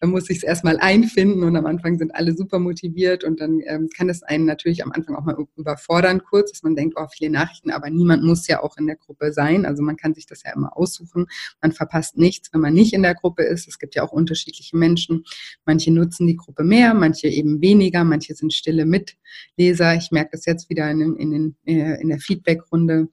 da 0.02 0.08
muss 0.08 0.30
ich 0.30 0.38
es 0.38 0.44
erstmal 0.44 0.78
einfinden 0.78 1.44
und 1.44 1.56
am 1.56 1.66
Anfang 1.66 1.98
sind 1.98 2.16
alle 2.16 2.36
super 2.36 2.60
motiviert. 2.60 3.24
Und 3.24 3.40
dann 3.42 3.62
ähm, 3.66 3.90
kann 3.96 4.10
es 4.10 4.24
einen 4.24 4.46
natürlich 4.46 4.84
am 4.84 4.92
Anfang 4.92 5.16
auch 5.16 5.26
mal 5.26 5.38
überfordern 5.56 6.24
kurz, 6.24 6.52
dass 6.52 6.64
man 6.64 6.76
denkt, 6.76 6.96
oh, 6.98 7.08
viele 7.12 7.32
Nachrichten, 7.32 7.72
aber 7.72 7.90
niemand 7.90 8.24
muss 8.24 8.48
ja 8.48 8.62
auch 8.64 8.78
in 8.78 8.88
der 8.88 8.96
Gruppe 8.96 9.34
sein, 9.34 9.66
also 9.66 9.84
man 9.84 9.98
kann 9.98 10.14
sich 10.14 10.26
das 10.26 10.44
ja 10.44 10.54
immer 10.54 10.76
aussuchen, 10.78 11.28
man 11.62 11.72
verpasst 11.72 12.18
nichts, 12.18 12.52
wenn 12.54 12.62
man 12.62 12.74
nicht 12.74 12.94
in 12.94 13.04
der 13.04 13.16
Gruppe 13.16 13.44
ist, 13.44 13.68
es 13.68 13.80
gibt 13.80 13.96
ja 13.96 14.04
auch 14.04 14.12
unterschiedliche 14.12 14.78
Menschen, 14.78 15.26
manche 15.66 15.92
nutzen 15.92 16.28
die 16.28 16.36
Gruppe 16.36 16.64
mehr, 16.64 16.94
manche 16.94 17.28
eben 17.28 17.62
weniger, 17.62 18.04
manche 18.04 18.36
sind 18.36 18.54
stille 18.54 18.86
Mitleser, 18.86 19.96
ich 19.96 20.09
merke 20.12 20.32
das 20.34 20.46
jetzt 20.46 20.70
wieder 20.70 20.90
in, 20.90 21.16
in, 21.16 21.32
in, 21.32 21.56
äh, 21.66 22.02
in 22.02 22.10
der 22.10 22.20
Feedback-Runde, 22.20 23.08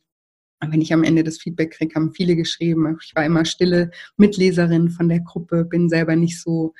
wenn 0.60 0.80
ich 0.80 0.92
am 0.92 1.04
Ende 1.04 1.22
das 1.22 1.38
Feedback 1.38 1.72
kriege, 1.72 1.94
haben 1.94 2.14
viele 2.14 2.34
geschrieben, 2.34 2.96
ich 3.02 3.14
war 3.14 3.24
immer 3.24 3.44
stille 3.44 3.90
Mitleserin 4.16 4.88
von 4.88 5.08
der 5.08 5.20
Gruppe, 5.20 5.64
bin 5.64 5.88
selber 5.88 6.16
nicht 6.16 6.40
so 6.40 6.72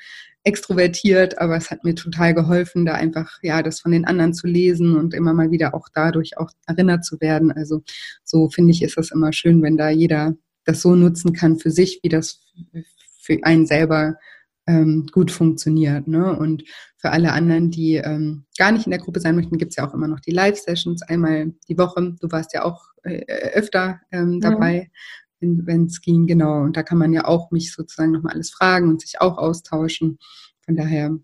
extrovertiert, 0.43 1.39
aber 1.39 1.57
es 1.57 1.69
hat 1.69 1.83
mir 1.83 1.93
total 1.93 2.33
geholfen, 2.33 2.85
da 2.85 2.93
einfach 2.93 3.37
ja 3.41 3.61
das 3.61 3.81
von 3.81 3.91
den 3.91 4.05
anderen 4.05 4.33
zu 4.33 4.47
lesen 4.47 4.95
und 4.95 5.13
immer 5.13 5.33
mal 5.33 5.51
wieder 5.51 5.75
auch 5.75 5.89
dadurch 5.93 6.37
auch 6.37 6.51
erinnert 6.65 7.05
zu 7.05 7.19
werden. 7.19 7.51
Also 7.51 7.83
so 8.23 8.49
finde 8.49 8.71
ich, 8.71 8.81
ist 8.81 8.97
das 8.97 9.11
immer 9.11 9.33
schön, 9.33 9.61
wenn 9.61 9.77
da 9.77 9.89
jeder 9.89 10.35
das 10.63 10.81
so 10.81 10.95
nutzen 10.95 11.33
kann 11.33 11.59
für 11.59 11.71
sich, 11.71 11.99
wie 12.01 12.09
das 12.09 12.39
für 13.21 13.39
einen 13.43 13.65
selber 13.65 14.15
ähm, 14.67 15.07
gut 15.11 15.31
funktioniert. 15.31 16.07
Ne? 16.07 16.37
Und 16.37 16.63
für 16.97 17.11
alle 17.11 17.31
anderen, 17.31 17.71
die 17.71 17.95
ähm, 17.95 18.45
gar 18.57 18.71
nicht 18.71 18.85
in 18.85 18.91
der 18.91 18.99
Gruppe 18.99 19.19
sein 19.19 19.35
möchten, 19.35 19.57
gibt 19.57 19.71
es 19.71 19.77
ja 19.77 19.87
auch 19.87 19.93
immer 19.93 20.07
noch 20.07 20.19
die 20.19 20.31
Live-Sessions 20.31 21.01
einmal 21.03 21.53
die 21.67 21.77
Woche. 21.77 22.15
Du 22.19 22.31
warst 22.31 22.53
ja 22.53 22.63
auch 22.63 22.85
äh, 23.03 23.23
öfter 23.53 23.99
ähm, 24.11 24.41
dabei, 24.41 24.89
ja. 25.39 25.49
wenn 25.65 25.85
es 25.85 26.01
ging, 26.01 26.27
genau. 26.27 26.61
Und 26.63 26.75
da 26.75 26.83
kann 26.83 26.97
man 26.97 27.13
ja 27.13 27.25
auch 27.25 27.51
mich 27.51 27.73
sozusagen 27.73 28.11
nochmal 28.11 28.33
alles 28.33 28.51
fragen 28.51 28.89
und 28.89 29.01
sich 29.01 29.21
auch 29.21 29.37
austauschen. 29.37 30.19
Von 30.61 30.75
daher, 30.75 31.17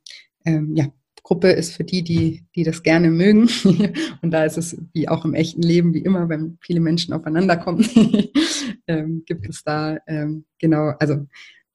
ähm, 0.46 0.76
ja, 0.76 0.88
Gruppe 1.24 1.52
ist 1.52 1.74
für 1.74 1.86
die, 1.86 2.04
die, 2.04 2.46
die 2.56 2.64
das 2.64 2.84
gerne 2.84 3.10
mögen. 3.10 3.50
und 4.22 4.32
da 4.32 4.44
ist 4.44 4.58
es 4.58 4.78
wie 4.94 5.08
auch 5.08 5.26
im 5.26 5.34
echten 5.34 5.62
Leben, 5.62 5.94
wie 5.94 6.04
immer, 6.04 6.30
wenn 6.30 6.58
viele 6.62 6.82
Menschen 6.82 7.14
aufeinander 7.14 7.58
kommen, 7.58 7.86
ähm, 8.88 9.24
gibt 9.26 9.48
es 9.50 9.64
da 9.64 9.98
ähm, 10.06 10.46
genau, 10.60 10.94
also 11.00 11.26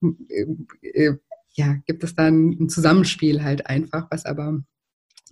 äh, 0.03 0.47
äh, 0.83 1.16
ja, 1.59 1.76
gibt 1.86 2.04
es 2.04 2.14
dann 2.14 2.50
ein 2.50 2.68
Zusammenspiel 2.68 3.42
halt 3.42 3.66
einfach, 3.66 4.06
was 4.11 4.24
aber 4.24 4.62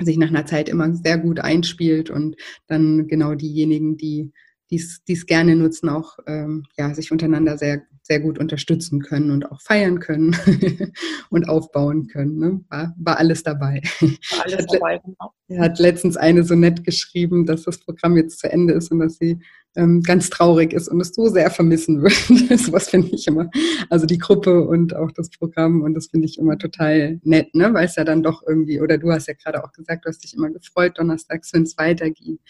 sich 0.01 0.19
nach 0.19 0.29
einer 0.29 0.45
Zeit 0.45 0.69
immer 0.69 0.95
sehr 0.95 1.19
gut 1.19 1.41
einspielt 1.41 2.11
und 2.11 2.37
dann 2.67 3.07
genau 3.07 3.35
diejenigen, 3.35 3.97
die 3.97 4.33
es 4.71 5.27
gerne 5.27 5.57
nutzen, 5.57 5.89
auch 5.89 6.19
ähm, 6.27 6.65
ja, 6.77 6.93
sich 6.93 7.13
untereinander 7.13 7.57
sehr 7.57 7.83
sehr 8.07 8.21
gut 8.21 8.39
unterstützen 8.39 9.01
können 9.03 9.31
und 9.31 9.51
auch 9.51 9.61
feiern 9.61 9.99
können 9.99 10.37
und 11.31 11.49
aufbauen 11.49 12.07
können. 12.07 12.39
Ne? 12.39 12.65
War, 12.69 12.95
war 12.99 13.19
alles 13.19 13.43
dabei. 13.43 13.83
War 14.01 14.45
alles 14.45 14.59
hat, 14.59 14.75
dabei, 14.75 14.99
genau. 14.99 15.33
Er 15.49 15.61
hat 15.63 15.79
letztens 15.79 16.17
eine 16.17 16.45
so 16.45 16.55
nett 16.55 16.85
geschrieben, 16.85 17.47
dass 17.47 17.65
das 17.65 17.79
Programm 17.79 18.17
jetzt 18.17 18.39
zu 18.39 18.51
Ende 18.51 18.75
ist 18.75 18.93
und 18.93 19.01
dass 19.01 19.17
sie 19.17 19.41
ähm, 19.77 20.03
ganz 20.03 20.31
traurig 20.31 20.73
ist 20.73 20.89
und 20.89 21.01
es 21.01 21.15
so 21.15 21.29
sehr 21.29 21.51
vermissen 21.51 22.03
würde. 22.03 22.15
Was 22.73 22.89
finde 22.89 23.09
ich 23.13 23.27
immer. 23.27 23.51
Also 23.91 24.07
die 24.07 24.19
Gruppe 24.19 24.67
und 24.67 24.95
auch 24.97 25.13
das 25.13 25.31
Programm 25.31 25.83
und 25.83 25.95
das 25.95 26.09
finde 26.09 26.27
ich 26.27 26.39
immer 26.39 26.59
total 26.59 27.21
nett, 27.23 27.55
ne? 27.55 27.73
weil 27.75 27.87
es 27.87 27.97
ja 27.97 28.05
dann 28.05 28.23
doch 28.23 28.43
irgendwie, 28.47 28.81
oder 28.81 28.99
du 28.99 29.13
hast 29.13 29.29
ja 29.29 29.35
gerade 29.35 29.63
auch 29.63 29.73
gesagt, 29.73 30.05
du 30.05 30.09
hast 30.09 30.25
dich 30.25 30.35
immer 30.35 30.51
gefreut, 30.51 30.99
donnerstags, 30.99 31.53
wenn 31.53 31.63
es 31.63 31.77
weitergeht. 31.79 32.41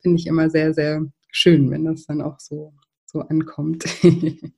Finde 0.00 0.18
ich 0.18 0.26
immer 0.26 0.50
sehr, 0.50 0.74
sehr 0.74 1.02
schön, 1.30 1.70
wenn 1.70 1.84
das 1.84 2.06
dann 2.06 2.20
auch 2.20 2.38
so 2.38 2.72
so 3.14 3.20
ankommt. 3.20 3.84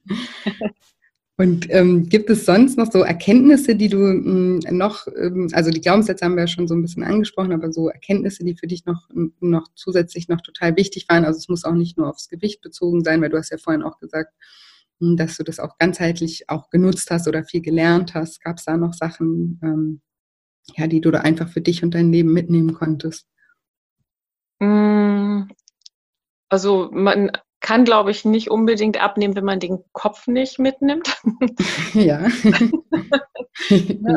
Und 1.39 1.67
ähm, 1.69 2.09
gibt 2.09 2.31
es 2.31 2.47
sonst 2.47 2.79
noch 2.79 2.91
so 2.91 3.01
Erkenntnisse, 3.03 3.77
die 3.77 3.89
du 3.89 3.99
mh, 3.99 4.65
hm, 4.65 4.79
noch, 4.79 5.07
ähm, 5.19 5.49
also 5.53 5.71
die 5.71 5.83
Glaubenssätze 5.83 6.25
haben 6.25 6.35
wir 6.35 6.45
ja 6.45 6.47
schon 6.47 6.67
so 6.67 6.75
ein 6.75 6.81
bisschen 6.81 7.05
angesprochen, 7.05 7.53
aber 7.53 7.73
so 7.73 7.89
Erkenntnisse, 7.89 8.43
die 8.43 8.57
für 8.57 8.67
dich 8.67 8.87
noch, 8.87 9.09
noch 9.41 9.69
zusätzlich 9.75 10.29
noch 10.29 10.41
total 10.41 10.77
wichtig 10.77 11.07
waren? 11.11 11.27
Also 11.27 11.39
es 11.39 11.49
muss 11.49 11.65
auch 11.65 11.75
nicht 11.75 11.99
nur 11.99 12.09
aufs 12.09 12.29
Gewicht 12.29 12.63
bezogen 12.63 13.05
sein, 13.05 13.21
weil 13.21 13.29
du 13.29 13.37
hast 13.37 13.51
ja 13.51 13.59
vorhin 13.59 13.83
auch 13.83 13.99
gesagt, 13.99 14.33
mh, 15.01 15.11
hm, 15.11 15.17
dass 15.19 15.37
du 15.37 15.43
das 15.45 15.61
auch 15.61 15.77
ganzheitlich 15.79 16.49
auch 16.49 16.71
genutzt 16.71 17.11
hast 17.11 17.29
oder 17.29 17.45
viel 17.45 17.61
gelernt 17.61 18.15
hast. 18.15 18.43
Gab 18.43 18.57
es 18.57 18.65
da 18.65 18.79
noch 18.79 18.95
Sachen, 18.95 19.61
ähm, 19.63 20.01
ja, 20.77 20.87
die 20.87 21.03
du 21.03 21.11
da 21.11 21.21
einfach 21.21 21.49
für 21.51 21.61
dich 21.61 21.83
und 21.85 21.95
dein 21.95 22.13
Leben 22.13 22.33
mitnehmen 22.33 22.73
konntest? 22.73 23.27
Hm, 24.61 25.49
also 26.49 26.89
man 26.93 27.31
kann, 27.67 27.85
glaube 27.85 28.13
ich, 28.13 28.25
nicht 28.25 28.49
unbedingt 28.49 29.03
abnehmen, 29.03 29.35
wenn 29.35 29.45
man 29.45 29.59
den 29.59 29.83
Kopf 29.93 30.29
nicht 30.29 30.61
mitnimmt. 30.61 31.21
Ja. 31.95 32.19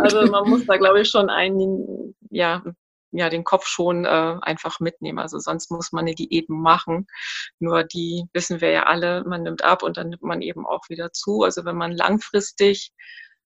also 0.04 0.32
man 0.32 0.50
muss 0.50 0.68
da, 0.68 0.78
glaube 0.78 1.02
ich, 1.02 1.10
schon 1.10 1.30
einen, 1.30 2.14
ja, 2.30 2.62
ja, 3.12 3.30
den 3.30 3.44
Kopf 3.44 3.66
schon 3.66 4.06
äh, 4.06 4.36
einfach 4.42 4.80
mitnehmen. 4.80 5.18
Also 5.18 5.40
sonst 5.40 5.72
muss 5.72 5.92
man 5.92 6.06
eine 6.06 6.14
Diät 6.14 6.48
machen. 6.50 7.08
Nur 7.58 7.84
die 7.84 8.26
wissen 8.34 8.62
wir 8.62 8.70
ja 8.70 8.84
alle, 8.84 9.24
man 9.24 9.42
nimmt 9.42 9.64
ab 9.64 9.82
und 9.82 9.98
dann 9.98 10.10
nimmt 10.10 10.22
man 10.22 10.44
eben 10.44 10.68
auch 10.68 10.88
wieder 10.90 11.12
zu. 11.12 11.42
Also 11.42 11.66
wenn 11.66 11.78
man 11.78 11.92
langfristig 11.92 12.92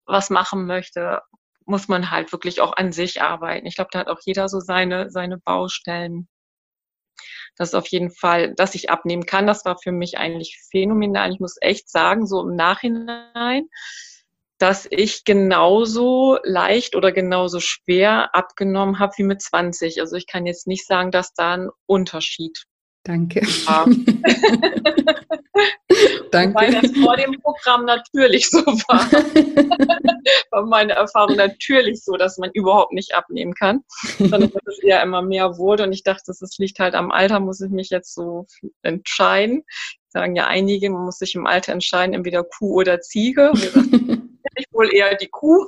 was 0.05 0.29
machen 0.29 0.65
möchte, 0.65 1.21
muss 1.65 1.89
man 1.89 2.09
halt 2.09 2.31
wirklich 2.31 2.61
auch 2.61 2.77
an 2.77 2.93
sich 2.93 3.21
arbeiten. 3.21 3.65
Ich 3.65 3.75
glaube, 3.75 3.89
da 3.91 3.99
hat 3.99 4.07
auch 4.07 4.21
jeder 4.23 4.47
so 4.47 4.61
seine, 4.61 5.09
seine 5.09 5.39
Baustellen 5.39 6.29
das 7.59 7.69
ist 7.69 7.75
auf 7.75 7.87
jeden 7.87 8.09
Fall, 8.09 8.55
dass 8.55 8.73
ich 8.73 8.89
abnehmen 8.89 9.25
kann. 9.25 9.45
Das 9.45 9.65
war 9.65 9.77
für 9.77 9.91
mich 9.91 10.17
eigentlich 10.17 10.57
phänomenal. 10.71 11.33
Ich 11.33 11.41
muss 11.41 11.57
echt 11.59 11.89
sagen, 11.89 12.25
so 12.25 12.41
im 12.41 12.55
Nachhinein, 12.55 13.67
dass 14.59 14.87
ich 14.89 15.25
genauso 15.25 16.39
leicht 16.43 16.95
oder 16.95 17.11
genauso 17.11 17.59
schwer 17.59 18.33
abgenommen 18.33 18.99
habe 18.99 19.11
wie 19.17 19.23
mit 19.23 19.41
20. 19.41 19.99
Also 19.99 20.15
ich 20.15 20.25
kann 20.25 20.45
jetzt 20.45 20.67
nicht 20.67 20.87
sagen, 20.87 21.11
dass 21.11 21.33
da 21.33 21.55
ein 21.55 21.69
Unterschied 21.85 22.63
Danke. 23.03 23.41
Ja. 23.65 23.85
Danke. 26.31 26.55
Weil 26.55 26.71
das 26.73 26.91
vor 26.97 27.17
dem 27.17 27.39
Programm 27.41 27.85
natürlich 27.85 28.49
so 28.49 28.59
war. 28.59 29.09
war 30.51 30.65
meine 30.65 30.93
Erfahrung 30.93 31.35
natürlich 31.35 32.03
so, 32.03 32.17
dass 32.17 32.37
man 32.37 32.51
überhaupt 32.53 32.93
nicht 32.93 33.15
abnehmen 33.15 33.53
kann, 33.53 33.83
sondern 34.17 34.51
dass 34.51 34.61
es 34.65 34.79
eher 34.79 35.01
immer 35.01 35.21
mehr 35.21 35.57
wurde. 35.57 35.83
Und 35.83 35.93
ich 35.93 36.03
dachte, 36.03 36.25
das 36.27 36.57
liegt 36.57 36.79
halt 36.79 36.93
am 36.93 37.11
Alter, 37.11 37.39
muss 37.39 37.61
ich 37.61 37.71
mich 37.71 37.89
jetzt 37.89 38.13
so 38.13 38.45
entscheiden. 38.83 39.63
Sagen 40.09 40.35
ja 40.35 40.47
einige, 40.47 40.89
man 40.89 41.05
muss 41.05 41.17
sich 41.19 41.35
im 41.35 41.47
Alter 41.47 41.71
entscheiden, 41.71 42.13
entweder 42.13 42.43
Kuh 42.43 42.75
oder 42.75 42.99
Ziege. 43.01 43.51
Und 43.51 43.63
ich 44.55 44.65
wohl 44.71 44.93
eher 44.93 45.15
die 45.15 45.29
Kuh. 45.29 45.67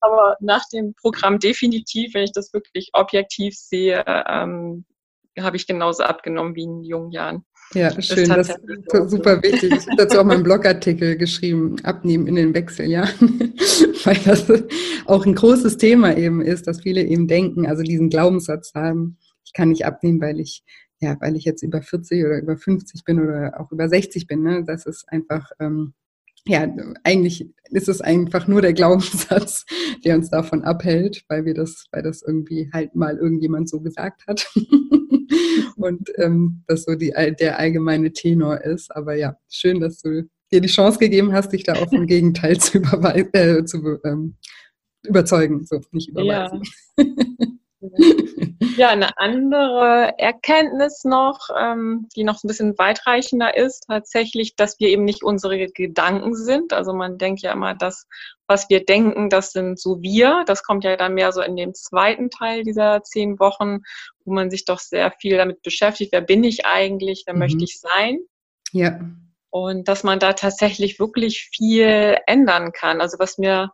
Aber 0.00 0.36
nach 0.40 0.66
dem 0.72 0.94
Programm 0.94 1.38
definitiv, 1.38 2.14
wenn 2.14 2.24
ich 2.24 2.32
das 2.32 2.52
wirklich 2.54 2.90
objektiv 2.94 3.54
sehe, 3.54 4.02
ähm, 4.06 4.84
habe 5.42 5.56
ich 5.56 5.66
genauso 5.66 6.02
abgenommen 6.02 6.54
wie 6.54 6.64
in 6.64 6.82
jungen 6.82 7.10
Jahren. 7.10 7.44
Ja, 7.72 7.90
schön, 8.02 8.28
das 8.28 8.48
ist 8.48 9.10
super 9.10 9.40
wichtig. 9.42 9.72
Ich 9.72 9.86
habe 9.86 9.96
dazu 9.96 10.18
auch 10.18 10.24
mal 10.24 10.34
einen 10.34 10.42
Blogartikel 10.42 11.16
geschrieben, 11.16 11.76
abnehmen 11.84 12.26
in 12.26 12.34
den 12.34 12.52
Wechseljahren, 12.52 13.54
weil 14.04 14.16
das 14.24 14.50
auch 15.06 15.24
ein 15.24 15.36
großes 15.36 15.76
Thema 15.76 16.16
eben 16.16 16.40
ist, 16.40 16.66
dass 16.66 16.80
viele 16.80 17.04
eben 17.04 17.28
denken, 17.28 17.66
also 17.66 17.84
diesen 17.84 18.10
Glaubenssatz 18.10 18.74
haben, 18.74 19.18
ich 19.44 19.52
kann 19.52 19.68
nicht 19.68 19.86
abnehmen, 19.86 20.20
weil 20.20 20.40
ich 20.40 20.64
ja, 21.00 21.16
weil 21.20 21.34
ich 21.34 21.44
jetzt 21.44 21.62
über 21.62 21.80
40 21.80 22.24
oder 22.24 22.40
über 22.40 22.56
50 22.56 23.04
bin 23.04 23.20
oder 23.20 23.58
auch 23.58 23.72
über 23.72 23.88
60 23.88 24.26
bin. 24.26 24.42
Ne? 24.42 24.64
Das 24.64 24.84
ist 24.84 25.08
einfach 25.08 25.50
ähm, 25.58 25.94
ja, 26.46 26.66
eigentlich 27.04 27.50
ist 27.70 27.88
es 27.88 28.00
einfach 28.00 28.46
nur 28.48 28.62
der 28.62 28.72
Glaubenssatz, 28.72 29.64
der 30.04 30.16
uns 30.16 30.30
davon 30.30 30.62
abhält, 30.62 31.24
weil 31.28 31.44
wir 31.44 31.54
das, 31.54 31.86
weil 31.92 32.02
das 32.02 32.22
irgendwie 32.22 32.70
halt 32.72 32.94
mal 32.94 33.16
irgendjemand 33.16 33.68
so 33.68 33.80
gesagt 33.80 34.26
hat. 34.26 34.50
Und 35.76 36.10
ähm, 36.16 36.62
das 36.66 36.84
so 36.84 36.94
die, 36.94 37.12
der 37.38 37.58
allgemeine 37.58 38.12
Tenor 38.12 38.60
ist. 38.62 38.94
Aber 38.94 39.14
ja, 39.14 39.36
schön, 39.48 39.80
dass 39.80 40.02
du 40.02 40.28
dir 40.52 40.60
die 40.60 40.68
Chance 40.68 40.98
gegeben 40.98 41.32
hast, 41.32 41.52
dich 41.52 41.64
da 41.64 41.74
auf 41.74 41.92
ein 41.92 42.06
Gegenteil 42.06 42.58
zu, 42.58 42.78
äh, 42.78 43.64
zu 43.64 43.98
ähm, 44.04 44.36
überzeugen, 45.06 45.64
so 45.64 45.80
nicht 45.92 46.10
überweisen. 46.10 46.62
Ja. 46.96 47.04
Ja, 48.76 48.90
eine 48.90 49.16
andere 49.18 50.12
Erkenntnis 50.18 51.04
noch, 51.04 51.48
ähm, 51.58 52.08
die 52.14 52.24
noch 52.24 52.42
ein 52.42 52.48
bisschen 52.48 52.78
weitreichender 52.78 53.56
ist, 53.56 53.84
tatsächlich, 53.88 54.54
dass 54.54 54.78
wir 54.78 54.88
eben 54.88 55.04
nicht 55.04 55.22
unsere 55.22 55.66
Gedanken 55.66 56.34
sind. 56.34 56.72
Also 56.72 56.92
man 56.92 57.18
denkt 57.18 57.40
ja 57.42 57.52
immer, 57.52 57.74
das, 57.74 58.06
was 58.46 58.68
wir 58.68 58.84
denken, 58.84 59.30
das 59.30 59.52
sind 59.52 59.80
so 59.80 60.02
wir. 60.02 60.44
Das 60.46 60.62
kommt 60.62 60.84
ja 60.84 60.96
dann 60.96 61.14
mehr 61.14 61.32
so 61.32 61.40
in 61.40 61.56
den 61.56 61.74
zweiten 61.74 62.30
Teil 62.30 62.62
dieser 62.62 63.02
zehn 63.02 63.38
Wochen, 63.38 63.80
wo 64.24 64.32
man 64.32 64.50
sich 64.50 64.64
doch 64.64 64.78
sehr 64.78 65.10
viel 65.12 65.36
damit 65.36 65.62
beschäftigt. 65.62 66.12
Wer 66.12 66.22
bin 66.22 66.44
ich 66.44 66.66
eigentlich? 66.66 67.24
Wer 67.26 67.34
mhm. 67.34 67.40
möchte 67.40 67.64
ich 67.64 67.80
sein? 67.80 68.18
Ja. 68.72 69.00
Und 69.50 69.88
dass 69.88 70.04
man 70.04 70.18
da 70.18 70.34
tatsächlich 70.34 71.00
wirklich 71.00 71.50
viel 71.52 72.16
ändern 72.26 72.72
kann. 72.72 73.00
Also 73.00 73.18
was 73.18 73.36
mir 73.36 73.72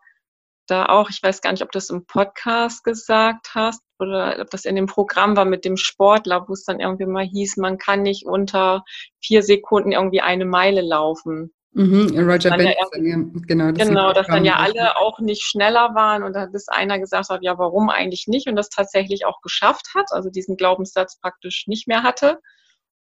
da 0.67 0.87
auch, 0.87 1.11
ich 1.11 1.23
weiß 1.23 1.41
gar 1.41 1.53
nicht, 1.53 1.63
ob 1.63 1.73
du 1.73 1.77
das 1.79 1.91
im 1.91 2.07
Podcast 2.07 2.85
gesagt 2.85 3.51
hast 3.55 3.83
oder 3.99 4.37
ob 4.41 4.51
das 4.51 4.65
in 4.65 4.77
dem 4.77 4.87
Programm 4.87 5.37
war 5.37 5.45
mit 5.45 5.65
dem 5.65 5.77
Sportler, 5.77 6.45
wo 6.49 6.53
es 6.53 6.65
dann 6.65 6.81
irgendwie 6.81 7.07
mal 7.07 7.25
hieß, 7.25 7.57
man 7.57 7.79
kann 7.79 8.03
nicht 8.03 8.27
unter 8.27 8.85
vier 9.21 9.43
Sekunden 9.43 9.93
irgendwie 9.93 10.21
eine 10.21 10.45
Meile 10.45 10.81
laufen. 10.83 11.53
Mhm, 11.73 12.19
Roger 12.19 12.57
Benson, 12.57 13.05
ja, 13.05 13.17
genau. 13.47 13.71
Das 13.71 13.87
genau, 13.87 14.13
dass 14.15 14.27
dann 14.29 14.47
ja 14.47 14.57
alle 14.57 14.97
auch 14.97 15.19
nicht 15.19 15.43
schneller 15.43 15.95
waren 15.95 16.23
und 16.23 16.33
dann 16.33 16.51
bis 16.51 16.69
einer 16.69 16.99
gesagt 16.99 17.29
hat, 17.29 17.43
ja, 17.43 17.59
warum 17.59 17.91
eigentlich 17.91 18.25
nicht 18.29 18.49
und 18.49 18.57
das 18.57 18.71
tatsächlich 18.71 19.27
auch 19.27 19.43
geschafft 19.43 19.89
hat, 19.95 20.07
also 20.11 20.31
diesen 20.31 20.57
Glaubenssatz 20.57 21.21
praktisch 21.21 21.67
nicht 21.67 21.87
mehr 21.87 22.03
hatte 22.03 22.39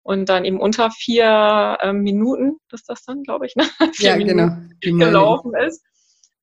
und 0.02 0.28
dann 0.28 0.44
eben 0.44 0.60
unter 0.60 0.90
vier 0.90 1.78
äh, 1.80 1.92
Minuten, 1.92 2.58
das 2.68 2.82
ist 2.82 2.88
das 2.88 3.04
dann, 3.04 3.22
glaube 3.22 3.46
ich, 3.46 3.56
ne? 3.56 3.64
vier 3.94 4.10
ja, 4.10 4.16
genau. 4.16 4.48
Minuten 4.48 4.98
gelaufen 4.98 5.52
ist. 5.54 5.82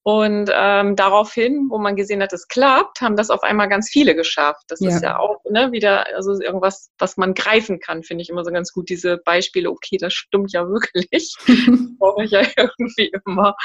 Und 0.06 0.52
ähm, 0.54 0.98
daraufhin, 0.98 1.68
wo 1.70 1.78
man 1.78 1.96
gesehen 1.96 2.22
hat, 2.22 2.34
es 2.34 2.50
klappt, 2.50 3.00
haben 3.00 3.16
das 3.16 3.30
auf 3.30 3.42
einmal 3.42 3.70
ganz 3.70 3.90
viele 3.90 4.16
geschafft. 4.16 4.66
Das 4.68 4.82
ja. 4.82 4.90
ist 4.90 5.02
ja 5.02 5.18
auch 5.18 5.40
ne, 5.50 5.72
wieder 5.72 6.06
also 6.14 6.40
irgendwas, 6.42 6.92
was 7.00 7.16
man 7.16 7.34
greifen 7.34 7.80
kann, 7.80 8.04
finde 8.04 8.22
ich 8.22 8.30
immer 8.30 8.44
so 8.44 8.52
ganz 8.52 8.74
gut. 8.74 8.90
Diese 8.90 9.18
Beispiele, 9.18 9.72
okay, 9.72 9.98
das 9.98 10.14
stimmt 10.14 10.52
ja 10.52 10.68
wirklich. 10.68 11.34
brauche 12.00 12.26
ich 12.26 12.32
ja 12.32 12.42
irgendwie 12.58 13.14
immer. 13.26 13.56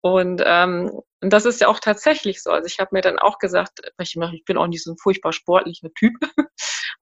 Und, 0.00 0.42
ähm, 0.44 1.00
das 1.20 1.46
ist 1.46 1.60
ja 1.60 1.68
auch 1.68 1.80
tatsächlich 1.80 2.42
so. 2.42 2.50
Also 2.50 2.66
ich 2.66 2.78
habe 2.78 2.90
mir 2.92 3.00
dann 3.00 3.18
auch 3.18 3.38
gesagt, 3.38 3.80
ich 3.98 4.44
bin 4.44 4.56
auch 4.58 4.66
nicht 4.66 4.84
so 4.84 4.92
ein 4.92 4.98
furchtbar 4.98 5.32
sportlicher 5.32 5.88
Typ. 5.94 6.12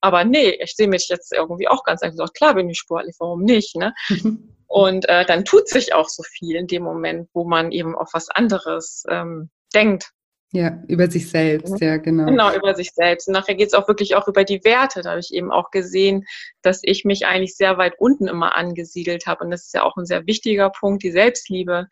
Aber 0.03 0.25
nee, 0.25 0.59
ich 0.63 0.75
sehe 0.75 0.89
mich 0.89 1.09
jetzt 1.09 1.33
irgendwie 1.33 1.69
auch 1.69 1.85
ganz 1.85 2.03
einfach. 2.03 2.33
Klar 2.35 2.55
bin 2.55 2.69
ich 2.69 2.79
sportlich, 2.79 3.17
warum 3.19 3.43
nicht? 3.43 3.77
Ne? 3.77 3.95
Und 4.67 5.09
äh, 5.09 5.25
dann 5.25 5.45
tut 5.45 5.69
sich 5.69 5.95
auch 5.95 6.09
so 6.09 6.23
viel 6.23 6.57
in 6.57 6.67
dem 6.67 6.83
Moment, 6.83 7.29
wo 7.33 7.45
man 7.45 7.73
eben 7.73 7.95
auf 7.95 8.11
was 8.13 8.29
anderes 8.31 9.05
ähm, 9.09 9.51
denkt. 9.75 10.11
Ja, 10.55 10.83
über 10.87 11.11
sich 11.11 11.31
selbst, 11.31 11.73
mhm. 11.73 11.79
ja, 11.87 11.97
genau. 11.97 12.27
Genau, 12.27 12.55
über 12.55 12.75
sich 12.75 12.93
selbst. 12.93 13.27
Und 13.27 13.33
nachher 13.33 13.55
geht 13.55 13.69
es 13.69 13.75
auch 13.75 13.89
wirklich 13.89 14.17
auch 14.17 14.29
über 14.29 14.45
die 14.45 14.63
Werte. 14.65 15.01
Da 15.01 15.11
habe 15.11 15.21
ich 15.21 15.33
eben 15.33 15.51
auch 15.51 15.71
gesehen, 15.71 16.27
dass 16.61 16.81
ich 16.83 17.05
mich 17.05 17.27
eigentlich 17.27 17.57
sehr 17.57 17.79
weit 17.79 17.95
unten 17.99 18.29
immer 18.29 18.55
angesiedelt 18.55 19.27
habe. 19.27 19.45
Und 19.45 19.51
das 19.51 19.67
ist 19.67 19.75
ja 19.75 19.83
auch 19.83 19.97
ein 19.97 20.05
sehr 20.05 20.27
wichtiger 20.27 20.69
Punkt, 20.69 21.03
die 21.05 21.11
Selbstliebe 21.13 21.87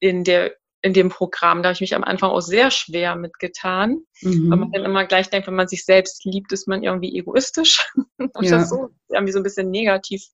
in 0.00 0.24
der 0.24 0.54
in 0.82 0.92
dem 0.92 1.08
Programm. 1.08 1.62
Da 1.62 1.68
habe 1.68 1.74
ich 1.74 1.80
mich 1.80 1.94
am 1.94 2.04
Anfang 2.04 2.30
auch 2.30 2.40
sehr 2.40 2.70
schwer 2.70 3.16
mitgetan, 3.16 3.98
mhm. 4.20 4.50
weil 4.50 4.58
man 4.58 4.72
dann 4.72 4.84
immer 4.84 5.04
gleich 5.04 5.28
denkt, 5.30 5.46
wenn 5.48 5.54
man 5.54 5.68
sich 5.68 5.84
selbst 5.84 6.24
liebt, 6.24 6.52
ist 6.52 6.68
man 6.68 6.82
irgendwie 6.82 7.16
egoistisch. 7.16 7.90
und 8.18 8.44
ja. 8.44 8.58
das 8.58 8.70
so 8.70 8.90
irgendwie 9.08 9.32
so 9.32 9.40
ein 9.40 9.42
bisschen 9.42 9.70
negativ 9.70 10.24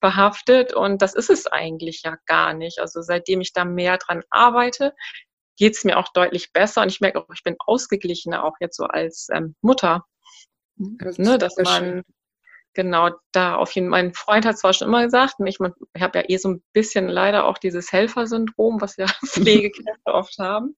behaftet. 0.00 0.74
Und 0.74 1.02
das 1.02 1.14
ist 1.14 1.30
es 1.30 1.46
eigentlich 1.46 2.02
ja 2.04 2.16
gar 2.26 2.54
nicht. 2.54 2.80
Also 2.80 3.00
seitdem 3.02 3.40
ich 3.40 3.52
da 3.52 3.64
mehr 3.64 3.98
dran 3.98 4.22
arbeite, 4.30 4.94
geht 5.56 5.74
es 5.74 5.84
mir 5.84 5.98
auch 5.98 6.08
deutlich 6.12 6.52
besser. 6.52 6.82
Und 6.82 6.88
ich 6.88 7.00
merke 7.00 7.20
auch, 7.20 7.28
ich 7.34 7.42
bin 7.42 7.56
ausgeglichener 7.58 8.44
auch 8.44 8.56
jetzt 8.60 8.76
so 8.76 8.84
als 8.84 9.28
ähm, 9.32 9.54
Mutter. 9.62 10.04
Das 10.76 11.18
ne, 11.18 11.38
dass 11.38 11.56
man 11.56 11.84
schön. 11.84 12.02
Genau 12.78 13.10
da 13.32 13.56
auf 13.56 13.72
jeden 13.72 13.90
Fall, 13.90 14.02
mein 14.04 14.14
Freund 14.14 14.46
hat 14.46 14.58
zwar 14.58 14.72
schon 14.72 14.88
immer 14.88 15.04
gesagt, 15.04 15.34
ich, 15.44 15.58
ich 15.94 16.02
habe 16.02 16.18
ja 16.18 16.24
eh 16.28 16.36
so 16.36 16.48
ein 16.48 16.62
bisschen 16.72 17.08
leider 17.08 17.44
auch 17.46 17.58
dieses 17.58 17.92
Helfersyndrom, 17.92 18.80
was 18.80 18.96
ja 18.96 19.06
Pflegekräfte 19.26 20.14
oft 20.14 20.38
haben 20.38 20.76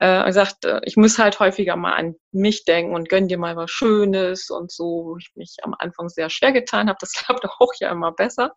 äh, 0.00 0.24
gesagt, 0.26 0.64
äh, 0.64 0.80
ich 0.84 0.96
muss 0.96 1.18
halt 1.18 1.40
häufiger 1.40 1.76
mal 1.76 1.94
an 1.94 2.14
mich 2.30 2.64
denken 2.64 2.94
und 2.94 3.08
gönn 3.08 3.28
dir 3.28 3.38
mal 3.38 3.56
was 3.56 3.70
Schönes 3.70 4.50
und 4.50 4.70
so, 4.70 5.04
wo 5.06 5.16
ich 5.16 5.30
mich 5.34 5.56
am 5.62 5.74
Anfang 5.78 6.08
sehr 6.08 6.30
schwer 6.30 6.52
getan 6.52 6.88
habe. 6.88 6.98
Das 7.00 7.12
klappt 7.14 7.44
auch 7.44 7.72
ja 7.80 7.90
immer 7.90 8.12
besser. 8.12 8.54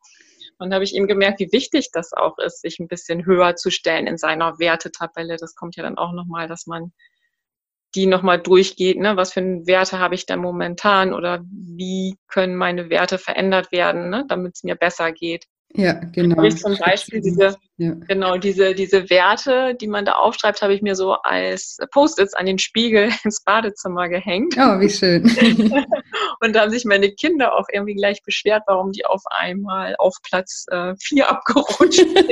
Und 0.59 0.73
habe 0.73 0.83
ich 0.83 0.93
eben 0.93 1.07
gemerkt, 1.07 1.39
wie 1.39 1.51
wichtig 1.51 1.89
das 1.91 2.13
auch 2.13 2.37
ist, 2.37 2.61
sich 2.61 2.77
ein 2.79 2.87
bisschen 2.87 3.25
höher 3.25 3.55
zu 3.55 3.71
stellen 3.71 4.05
in 4.05 4.17
seiner 4.17 4.59
Wertetabelle. 4.59 5.37
Das 5.37 5.55
kommt 5.55 5.75
ja 5.75 5.81
dann 5.81 5.97
auch 5.97 6.11
nochmal, 6.11 6.47
dass 6.47 6.67
man 6.67 6.93
die 7.95 8.05
nochmal 8.05 8.39
durchgeht, 8.39 8.99
ne? 8.99 9.17
was 9.17 9.33
für 9.33 9.41
Werte 9.41 9.99
habe 9.99 10.15
ich 10.15 10.25
denn 10.25 10.39
momentan 10.39 11.13
oder 11.13 11.43
wie 11.49 12.15
können 12.27 12.55
meine 12.55 12.89
Werte 12.89 13.17
verändert 13.17 13.71
werden, 13.71 14.09
ne? 14.09 14.25
damit 14.27 14.53
es 14.55 14.63
mir 14.63 14.75
besser 14.75 15.11
geht. 15.11 15.45
Ja, 15.73 15.93
genau. 16.11 16.35
Habe 16.35 16.47
ich 16.49 16.57
zum 16.57 16.77
Beispiel 16.77 17.21
diese, 17.21 17.55
ja. 17.77 17.93
genau, 18.07 18.37
diese, 18.37 18.75
diese 18.75 19.09
Werte, 19.09 19.75
die 19.79 19.87
man 19.87 20.03
da 20.03 20.13
aufschreibt, 20.13 20.61
habe 20.61 20.73
ich 20.73 20.81
mir 20.81 20.95
so 20.95 21.13
als 21.23 21.77
Post-its 21.91 22.33
an 22.33 22.45
den 22.45 22.57
Spiegel 22.57 23.09
ins 23.23 23.41
Badezimmer 23.43 24.09
gehängt. 24.09 24.55
Oh, 24.57 24.79
wie 24.79 24.89
schön. 24.89 25.23
und 26.41 26.53
da 26.53 26.61
haben 26.61 26.71
sich 26.71 26.85
meine 26.85 27.11
Kinder 27.11 27.55
auch 27.55 27.67
irgendwie 27.71 27.93
gleich 27.93 28.23
beschwert, 28.23 28.63
warum 28.65 28.91
die 28.91 29.05
auf 29.05 29.21
einmal 29.29 29.95
auf 29.97 30.15
Platz 30.23 30.65
äh, 30.71 30.95
vier 30.99 31.29
abgerutscht 31.29 31.99
sind. 31.99 32.31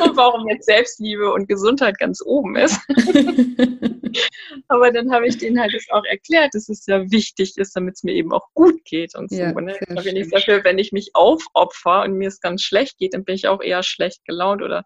und 0.00 0.16
warum 0.16 0.48
jetzt 0.48 0.66
Selbstliebe 0.66 1.32
und 1.32 1.48
Gesundheit 1.48 1.98
ganz 1.98 2.20
oben 2.24 2.56
ist. 2.56 2.80
Aber 4.68 4.90
dann 4.90 5.12
habe 5.12 5.28
ich 5.28 5.38
denen 5.38 5.60
halt 5.60 5.72
das 5.74 5.86
auch 5.90 6.04
erklärt, 6.04 6.54
dass 6.54 6.68
es 6.68 6.84
ja 6.86 7.08
wichtig 7.10 7.56
ist, 7.56 7.76
damit 7.76 7.94
es 7.94 8.02
mir 8.02 8.12
eben 8.12 8.32
auch 8.32 8.48
gut 8.54 8.84
geht 8.84 9.14
und 9.14 9.30
so. 9.30 9.36
Ja, 9.36 9.52
ne? 9.52 9.76
Ich 9.78 10.04
bin 10.04 10.14
nicht 10.14 10.34
dafür, 10.34 10.64
wenn 10.64 10.78
ich 10.78 10.90
mich 10.90 11.10
aufopfer 11.14 12.02
und 12.02 12.18
mir 12.18 12.28
es 12.28 12.40
ganz 12.40 12.62
schlecht 12.62 12.98
geht, 12.98 13.14
dann 13.14 13.24
bin 13.24 13.36
ich 13.36 13.46
auch 13.46 13.62
eher 13.62 13.84
schlecht 13.84 14.24
gelaunt 14.24 14.60
oder 14.60 14.84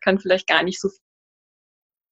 kann 0.00 0.18
vielleicht 0.18 0.48
gar 0.48 0.64
nicht 0.64 0.80
so 0.80 0.88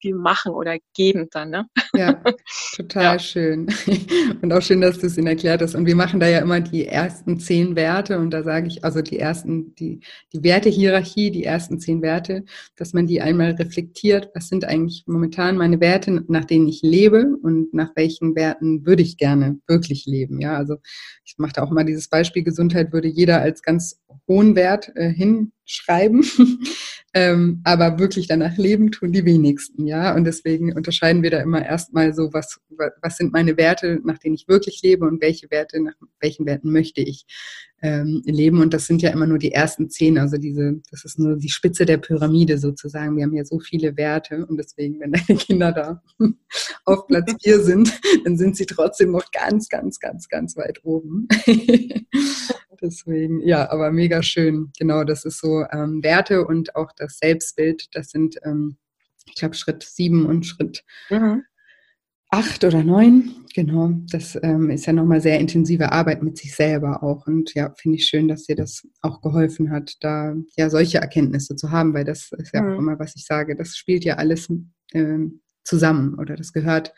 viel 0.05 0.15
machen 0.15 0.53
oder 0.53 0.77
geben 0.95 1.29
dann. 1.31 1.49
Ne? 1.49 1.65
Ja, 1.95 2.23
total 2.77 3.03
ja. 3.03 3.19
schön. 3.19 3.69
Und 4.43 4.53
auch 4.53 4.61
schön, 4.61 4.83
dass 4.83 4.99
du 4.99 5.07
es 5.07 5.17
ihnen 5.17 5.29
erklärt 5.29 5.63
hast. 5.63 5.75
Und 5.75 5.87
wir 5.87 5.97
machen 5.97 6.21
da 6.21 6.29
ja 6.29 6.41
immer 6.41 6.61
die 6.61 6.87
ersten 6.87 7.41
zehn 7.41 7.75
Werte 7.75 8.19
und 8.19 8.31
da 8.31 8.43
sage 8.43 8.67
ich, 8.67 8.85
also 8.85 9.01
die 9.01 9.19
ersten, 9.19 9.75
die, 9.77 10.01
die 10.33 10.43
Wertehierarchie, 10.43 11.31
die 11.31 11.45
ersten 11.45 11.81
zehn 11.81 12.03
Werte, 12.03 12.45
dass 12.77 12.93
man 12.93 13.07
die 13.07 13.23
einmal 13.23 13.53
reflektiert. 13.53 14.31
Was 14.35 14.49
sind 14.49 14.67
eigentlich 14.67 15.05
momentan 15.07 15.57
meine 15.57 15.81
Werte, 15.81 16.23
nach 16.29 16.45
denen 16.45 16.69
ich 16.69 16.83
lebe 16.83 17.37
und 17.43 17.73
nach 17.73 17.93
welchen 17.97 18.35
Werten 18.35 18.85
würde 18.85 19.03
ich 19.03 19.17
gerne 19.17 19.59
wirklich 19.67 20.05
leben? 20.05 20.41
Ja, 20.41 20.57
also 20.57 20.77
ich 21.25 21.37
mache 21.39 21.53
da 21.55 21.63
auch 21.63 21.71
mal 21.71 21.85
dieses 21.85 22.09
Beispiel, 22.09 22.43
Gesundheit 22.43 22.93
würde 22.93 23.09
jeder 23.09 23.41
als 23.41 23.63
ganz 23.63 24.03
hohen 24.29 24.55
Wert 24.55 24.93
äh, 24.97 25.09
hin 25.11 25.53
schreiben. 25.65 26.25
ähm, 27.15 27.61
aber 27.65 27.99
wirklich 27.99 28.27
danach 28.27 28.57
leben 28.57 28.91
tun 28.91 29.13
die 29.13 29.25
wenigsten, 29.25 29.87
ja. 29.87 30.15
Und 30.15 30.25
deswegen 30.25 30.73
unterscheiden 30.73 31.23
wir 31.23 31.31
da 31.31 31.41
immer 31.41 31.65
erstmal 31.65 32.15
so, 32.15 32.33
was, 32.33 32.61
was 33.03 33.17
sind 33.17 33.33
meine 33.33 33.57
Werte, 33.57 34.01
nach 34.05 34.19
denen 34.19 34.35
ich 34.35 34.49
wirklich 34.49 34.81
lebe 34.83 35.07
und 35.07 35.23
welche 35.23 35.51
Werte, 35.51 35.81
nach 35.81 35.95
welchen 36.21 36.47
Werten 36.47 36.71
möchte 36.73 37.01
ich 37.01 37.27
ähm, 37.85 38.23
leben. 38.25 38.61
Und 38.61 38.75
das 38.75 38.87
sind 38.87 39.03
ja 39.03 39.11
immer 39.11 39.27
nur 39.27 39.39
die 39.39 39.53
ersten 39.53 39.91
zehn, 39.91 40.19
also 40.19 40.39
diese, 40.39 40.81
das 40.91 41.05
ist 41.05 41.19
nur 41.19 41.37
die 41.37 41.51
Spitze 41.51 41.85
der 41.85 41.99
Pyramide 41.99 42.59
sozusagen. 42.59 43.17
Wir 43.17 43.25
haben 43.25 43.37
ja 43.37 43.45
so 43.45 43.61
viele 43.61 43.97
Werte 43.97 44.47
und 44.47 44.57
deswegen, 44.57 44.99
wenn 45.01 45.13
deine 45.13 45.39
Kinder 45.39 45.71
da 45.73 46.03
auf 46.85 47.07
Platz 47.07 47.33
vier 47.43 47.61
sind, 47.61 47.93
dann 48.25 48.37
sind 48.37 48.57
sie 48.57 48.67
trotzdem 48.67 49.13
noch 49.13 49.31
ganz, 49.31 49.69
ganz, 49.69 50.01
ganz, 50.01 50.29
ganz 50.29 50.57
weit 50.57 50.81
oben. 50.85 51.29
Deswegen, 52.81 53.41
ja, 53.41 53.71
aber 53.71 53.91
mega 53.91 54.23
schön. 54.23 54.73
Genau, 54.79 55.05
das 55.05 55.25
ist 55.25 55.39
so 55.39 55.65
ähm, 55.71 56.03
Werte 56.03 56.47
und 56.47 56.77
auch 56.77 56.93
das 56.97 57.19
Selbstbild. 57.19 57.95
Das 57.95 58.11
sind, 58.11 58.37
ähm, 58.45 58.77
ich 59.27 59.35
glaube, 59.35 59.55
Schritt 59.55 59.83
sieben 59.83 60.27
und 60.27 60.45
Schritt 60.45 60.85
mhm. 61.11 61.43
acht 62.31 62.65
oder 62.65 62.83
neun. 62.83 63.47
Genau, 63.55 63.93
das 64.11 64.37
ähm, 64.43 64.71
ist 64.71 64.87
ja 64.87 64.93
nochmal 64.93 65.21
sehr 65.21 65.39
intensive 65.39 65.93
Arbeit 65.93 66.23
mit 66.23 66.37
sich 66.39 66.55
selber 66.55 67.03
auch. 67.03 67.27
Und 67.27 67.55
ja, 67.55 67.73
finde 67.77 67.99
ich 67.99 68.07
schön, 68.07 68.27
dass 68.29 68.45
dir 68.45 68.57
das 68.57 68.87
auch 69.01 69.23
geholfen 69.23 69.71
hat, 69.71 69.95
da 70.01 70.35
ja 70.57 70.71
solche 70.71 70.99
Erkenntnisse 70.99 71.55
zu 71.55 71.71
haben, 71.71 71.95
weil 71.95 72.05
das 72.05 72.33
ist 72.33 72.53
ja 72.53 72.63
mhm. 72.63 72.73
auch 72.75 72.79
immer, 72.79 72.99
was 72.99 73.15
ich 73.17 73.25
sage, 73.25 73.55
das 73.55 73.77
spielt 73.77 74.05
ja 74.05 74.17
alles 74.17 74.49
ähm, 74.93 75.41
zusammen 75.65 76.15
oder 76.19 76.37
das 76.37 76.53
gehört 76.53 76.93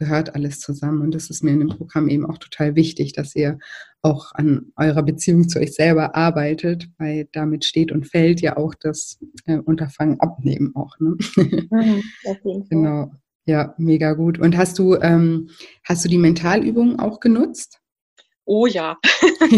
gehört 0.00 0.34
alles 0.34 0.58
zusammen. 0.58 1.02
Und 1.02 1.14
das 1.14 1.30
ist 1.30 1.44
mir 1.44 1.52
in 1.52 1.60
dem 1.60 1.68
Programm 1.68 2.08
eben 2.08 2.26
auch 2.26 2.38
total 2.38 2.74
wichtig, 2.74 3.12
dass 3.12 3.36
ihr 3.36 3.58
auch 4.02 4.32
an 4.34 4.72
eurer 4.76 5.02
Beziehung 5.02 5.48
zu 5.48 5.60
euch 5.60 5.74
selber 5.74 6.16
arbeitet, 6.16 6.88
weil 6.98 7.28
damit 7.32 7.64
steht 7.66 7.92
und 7.92 8.08
fällt 8.08 8.40
ja 8.40 8.56
auch 8.56 8.74
das 8.74 9.20
äh, 9.44 9.58
Unterfangen 9.58 10.18
abnehmen 10.18 10.74
auch. 10.74 10.98
Ne? 10.98 11.16
Mhm, 12.42 12.66
genau. 12.68 13.12
Ja, 13.46 13.74
mega 13.78 14.12
gut. 14.12 14.38
Und 14.38 14.56
hast 14.56 14.78
du, 14.78 14.96
ähm, 14.96 15.50
hast 15.84 16.04
du 16.04 16.08
die 16.08 16.18
Mentalübungen 16.18 16.98
auch 16.98 17.20
genutzt? 17.20 17.80
Oh 18.52 18.66
ja. 18.66 18.98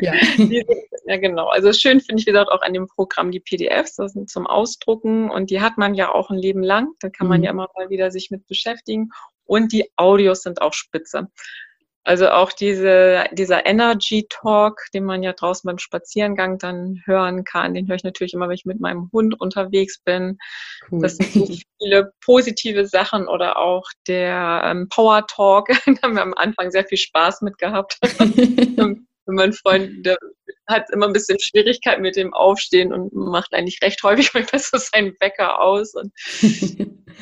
ja. 0.00 0.14
ja, 1.06 1.16
genau. 1.16 1.48
Also 1.48 1.72
schön 1.72 2.00
finde 2.00 2.20
ich, 2.20 2.26
wie 2.28 2.30
gesagt, 2.30 2.52
auch 2.52 2.62
an 2.62 2.72
dem 2.72 2.86
Programm 2.86 3.32
die 3.32 3.40
PDFs, 3.40 3.96
das 3.96 4.12
sind 4.12 4.30
zum 4.30 4.46
Ausdrucken 4.46 5.28
und 5.28 5.50
die 5.50 5.60
hat 5.60 5.76
man 5.76 5.94
ja 5.94 6.14
auch 6.14 6.30
ein 6.30 6.38
Leben 6.38 6.62
lang. 6.62 6.92
Da 7.00 7.08
kann 7.10 7.26
man 7.26 7.40
mhm. 7.40 7.44
ja 7.46 7.50
immer 7.50 7.68
mal 7.74 7.90
wieder 7.90 8.12
sich 8.12 8.30
mit 8.30 8.46
beschäftigen. 8.46 9.10
Und 9.44 9.72
die 9.72 9.90
Audios 9.96 10.42
sind 10.42 10.62
auch 10.62 10.72
spitze. 10.72 11.32
Also 12.04 12.28
auch 12.28 12.52
diese, 12.52 13.24
dieser 13.32 13.64
Energy 13.64 14.26
Talk, 14.28 14.82
den 14.92 15.04
man 15.04 15.22
ja 15.22 15.32
draußen 15.32 15.66
beim 15.66 15.78
Spazierengang 15.78 16.58
dann 16.58 17.02
hören 17.06 17.44
kann, 17.44 17.72
den 17.72 17.88
höre 17.88 17.96
ich 17.96 18.04
natürlich 18.04 18.34
immer, 18.34 18.46
wenn 18.46 18.54
ich 18.54 18.66
mit 18.66 18.78
meinem 18.78 19.08
Hund 19.10 19.40
unterwegs 19.40 20.00
bin. 20.00 20.38
Cool. 20.90 21.00
Das 21.00 21.16
sind 21.16 21.32
so 21.32 21.48
viele 21.80 22.12
positive 22.22 22.86
Sachen 22.86 23.26
oder 23.26 23.58
auch 23.58 23.84
der 24.06 24.62
ähm, 24.66 24.88
Power 24.90 25.26
Talk, 25.26 25.68
da 25.86 26.02
haben 26.02 26.14
wir 26.14 26.22
am 26.22 26.34
Anfang 26.34 26.70
sehr 26.70 26.84
viel 26.84 26.98
Spaß 26.98 27.40
mit 27.40 27.56
gehabt. 27.56 27.98
mein 29.26 29.52
Freund, 29.54 30.04
der 30.04 30.18
hat 30.66 30.90
immer 30.90 31.06
ein 31.06 31.12
bisschen 31.12 31.38
Schwierigkeit 31.40 32.00
mit 32.00 32.16
dem 32.16 32.32
Aufstehen 32.34 32.92
und 32.92 33.12
macht 33.12 33.52
eigentlich 33.52 33.78
recht 33.82 34.02
häufig 34.02 34.30
manchmal 34.34 34.60
so 34.60 34.78
seinen 34.78 35.14
Wecker 35.20 35.60
aus 35.60 35.94
und 35.94 36.12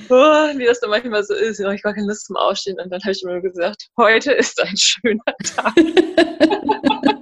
oh, 0.09 0.59
wie 0.59 0.65
das 0.65 0.81
dann 0.81 0.91
manchmal 0.91 1.25
so 1.25 1.35
ist, 1.35 1.61
ich 1.61 1.67
habe 1.67 1.77
gar 1.79 1.95
keine 1.95 2.07
Lust 2.07 2.27
zum 2.27 2.37
Aufstehen 2.37 2.79
und 2.81 2.91
dann 2.91 3.01
habe 3.01 3.13
ich 3.13 3.23
immer 3.23 3.41
gesagt, 3.41 3.89
heute 3.99 4.33
ist 4.33 4.61
ein 4.63 4.77
schöner 4.77 5.25
Tag. 5.45 5.75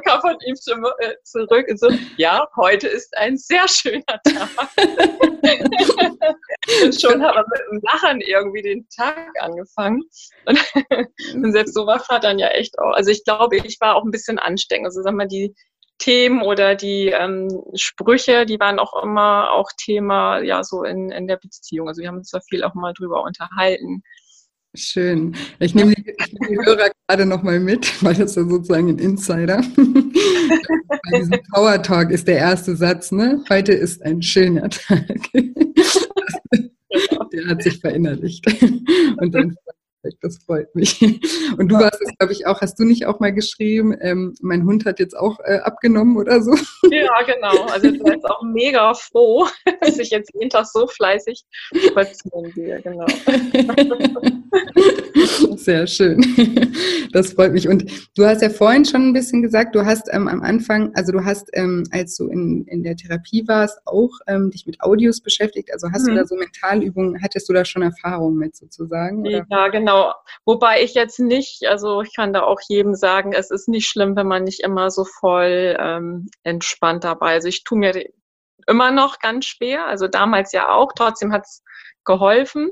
kam 0.00 0.20
von 0.20 0.36
ihm 0.46 0.56
äh, 0.98 1.14
zurück 1.24 1.66
und 1.68 1.78
so, 1.78 1.88
ja, 2.16 2.46
heute 2.56 2.88
ist 2.88 3.16
ein 3.16 3.36
sehr 3.36 3.68
schöner 3.68 4.02
Tag. 4.06 4.48
und 6.84 7.00
schon 7.00 7.22
hat 7.22 7.34
man 7.34 7.44
mit 7.50 7.60
dem 7.70 7.80
Lachen 7.82 8.20
irgendwie 8.20 8.62
den 8.62 8.86
Tag 8.94 9.30
angefangen. 9.40 10.02
Und, 10.46 10.58
und 11.34 11.52
selbst 11.52 11.74
so 11.74 11.86
war 11.86 12.02
dann 12.20 12.38
ja 12.38 12.48
echt 12.48 12.78
auch, 12.78 12.92
also 12.92 13.10
ich 13.10 13.24
glaube, 13.24 13.56
ich 13.56 13.78
war 13.80 13.96
auch 13.96 14.04
ein 14.04 14.10
bisschen 14.10 14.38
ansteckend. 14.38 14.86
Also 14.86 15.02
sag 15.02 15.14
mal, 15.14 15.28
die 15.28 15.54
Themen 15.98 16.42
oder 16.42 16.74
die 16.74 17.08
ähm, 17.08 17.48
Sprüche, 17.74 18.44
die 18.44 18.58
waren 18.58 18.80
auch 18.80 19.02
immer 19.02 19.52
auch 19.52 19.70
Thema, 19.76 20.40
ja, 20.40 20.64
so 20.64 20.82
in, 20.82 21.10
in 21.10 21.28
der 21.28 21.36
Beziehung. 21.36 21.88
Also 21.88 22.02
wir 22.02 22.08
haben 22.08 22.18
uns 22.18 22.30
da 22.30 22.40
viel 22.40 22.64
auch 22.64 22.74
mal 22.74 22.92
drüber 22.92 23.22
unterhalten. 23.22 24.02
Schön. 24.74 25.36
Ich 25.58 25.74
nehme 25.74 25.92
die, 25.94 26.02
die 26.02 26.56
Hörer 26.64 26.90
gerade 27.06 27.26
nochmal 27.26 27.60
mit, 27.60 28.02
weil 28.02 28.14
das 28.14 28.36
ja 28.36 28.44
sozusagen 28.48 28.88
ein 28.88 28.98
Insider. 28.98 29.62
Bei 29.76 31.18
diesem 31.18 31.40
Power 31.52 31.82
Talk 31.82 32.10
ist 32.10 32.26
der 32.26 32.38
erste 32.38 32.74
Satz, 32.74 33.12
ne? 33.12 33.44
Heute 33.50 33.72
ist 33.72 34.02
ein 34.02 34.22
schöner 34.22 34.70
Tag. 34.70 35.04
Der 37.32 37.46
hat 37.46 37.62
sich 37.62 37.78
verinnerlicht. 37.80 38.46
Und 39.18 39.34
dann 39.34 39.56
das 40.20 40.38
freut 40.38 40.74
mich. 40.74 41.00
Und 41.58 41.68
du 41.68 41.76
hast 41.76 42.00
es, 42.00 42.16
glaube 42.18 42.32
ich, 42.32 42.46
auch, 42.46 42.60
hast 42.60 42.78
du 42.78 42.84
nicht 42.84 43.06
auch 43.06 43.20
mal 43.20 43.32
geschrieben, 43.32 43.96
ähm, 44.00 44.34
mein 44.40 44.64
Hund 44.64 44.84
hat 44.84 44.98
jetzt 44.98 45.16
auch 45.16 45.38
äh, 45.40 45.58
abgenommen 45.58 46.16
oder 46.16 46.42
so? 46.42 46.54
Ja, 46.90 47.22
genau. 47.22 47.66
Also 47.66 47.88
ich 47.88 48.02
bin 48.02 48.12
jetzt 48.12 48.26
auch 48.26 48.42
mega 48.42 48.92
froh, 48.94 49.46
dass 49.80 49.98
ich 49.98 50.10
jetzt 50.10 50.30
jeden 50.34 50.50
Tag 50.50 50.66
so 50.66 50.86
fleißig 50.86 51.44
spazieren 51.74 52.52
gehe, 52.52 52.80
genau. 52.82 53.06
Sehr 55.56 55.86
schön. 55.86 56.22
Das 57.12 57.34
freut 57.34 57.52
mich. 57.52 57.68
Und 57.68 57.84
du 58.16 58.24
hast 58.24 58.40
ja 58.40 58.48
vorhin 58.48 58.86
schon 58.86 59.08
ein 59.08 59.12
bisschen 59.12 59.42
gesagt, 59.42 59.74
du 59.74 59.84
hast 59.84 60.08
ähm, 60.12 60.28
am 60.28 60.40
Anfang, 60.40 60.92
also 60.94 61.12
du 61.12 61.22
hast, 61.26 61.50
ähm, 61.52 61.84
als 61.90 62.16
du 62.16 62.28
in, 62.28 62.64
in 62.68 62.82
der 62.82 62.96
Therapie 62.96 63.46
warst, 63.46 63.78
auch 63.84 64.08
ähm, 64.26 64.50
dich 64.50 64.64
mit 64.64 64.80
Audios 64.80 65.20
beschäftigt. 65.20 65.70
Also 65.74 65.90
hast 65.92 66.04
mhm. 66.04 66.12
du 66.12 66.14
da 66.14 66.24
so 66.24 66.36
Mentalübungen, 66.36 67.22
hattest 67.22 67.50
du 67.50 67.52
da 67.52 67.66
schon 67.66 67.82
Erfahrungen 67.82 68.38
mit 68.38 68.56
sozusagen? 68.56 69.26
Oder? 69.26 69.44
Ja, 69.50 69.68
genau. 69.68 70.14
Wobei 70.46 70.82
ich 70.82 70.94
jetzt 70.94 71.20
nicht, 71.20 71.66
also 71.66 72.00
ich 72.00 72.16
kann 72.16 72.32
da 72.32 72.44
auch 72.44 72.60
jedem 72.66 72.94
sagen, 72.94 73.34
es 73.34 73.50
ist 73.50 73.68
nicht 73.68 73.88
schlimm, 73.88 74.16
wenn 74.16 74.26
man 74.26 74.44
nicht 74.44 74.60
immer 74.60 74.90
so 74.90 75.04
voll 75.04 75.76
ähm, 75.78 76.28
entspannt 76.44 77.04
dabei. 77.04 77.32
Also 77.32 77.48
ich 77.48 77.62
tue 77.64 77.78
mir 77.78 78.06
immer 78.66 78.90
noch 78.90 79.18
ganz 79.18 79.44
schwer, 79.44 79.86
also 79.86 80.08
damals 80.08 80.52
ja 80.52 80.72
auch, 80.72 80.92
trotzdem 80.96 81.30
hat 81.30 81.42
es 81.44 81.62
geholfen. 82.04 82.70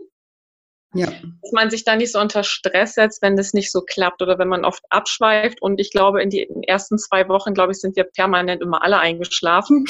Ja. 0.92 1.06
Dass 1.06 1.52
man 1.52 1.70
sich 1.70 1.84
da 1.84 1.94
nicht 1.94 2.12
so 2.12 2.18
unter 2.18 2.42
Stress 2.42 2.94
setzt, 2.94 3.22
wenn 3.22 3.36
das 3.36 3.52
nicht 3.52 3.70
so 3.70 3.82
klappt 3.82 4.22
oder 4.22 4.38
wenn 4.38 4.48
man 4.48 4.64
oft 4.64 4.82
abschweift. 4.90 5.62
Und 5.62 5.80
ich 5.80 5.92
glaube, 5.92 6.20
in 6.20 6.30
den 6.30 6.62
ersten 6.64 6.98
zwei 6.98 7.28
Wochen, 7.28 7.54
glaube 7.54 7.72
ich, 7.72 7.78
sind 7.78 7.94
wir 7.96 8.04
permanent 8.04 8.60
immer 8.60 8.82
alle 8.82 8.98
eingeschlafen. 8.98 9.84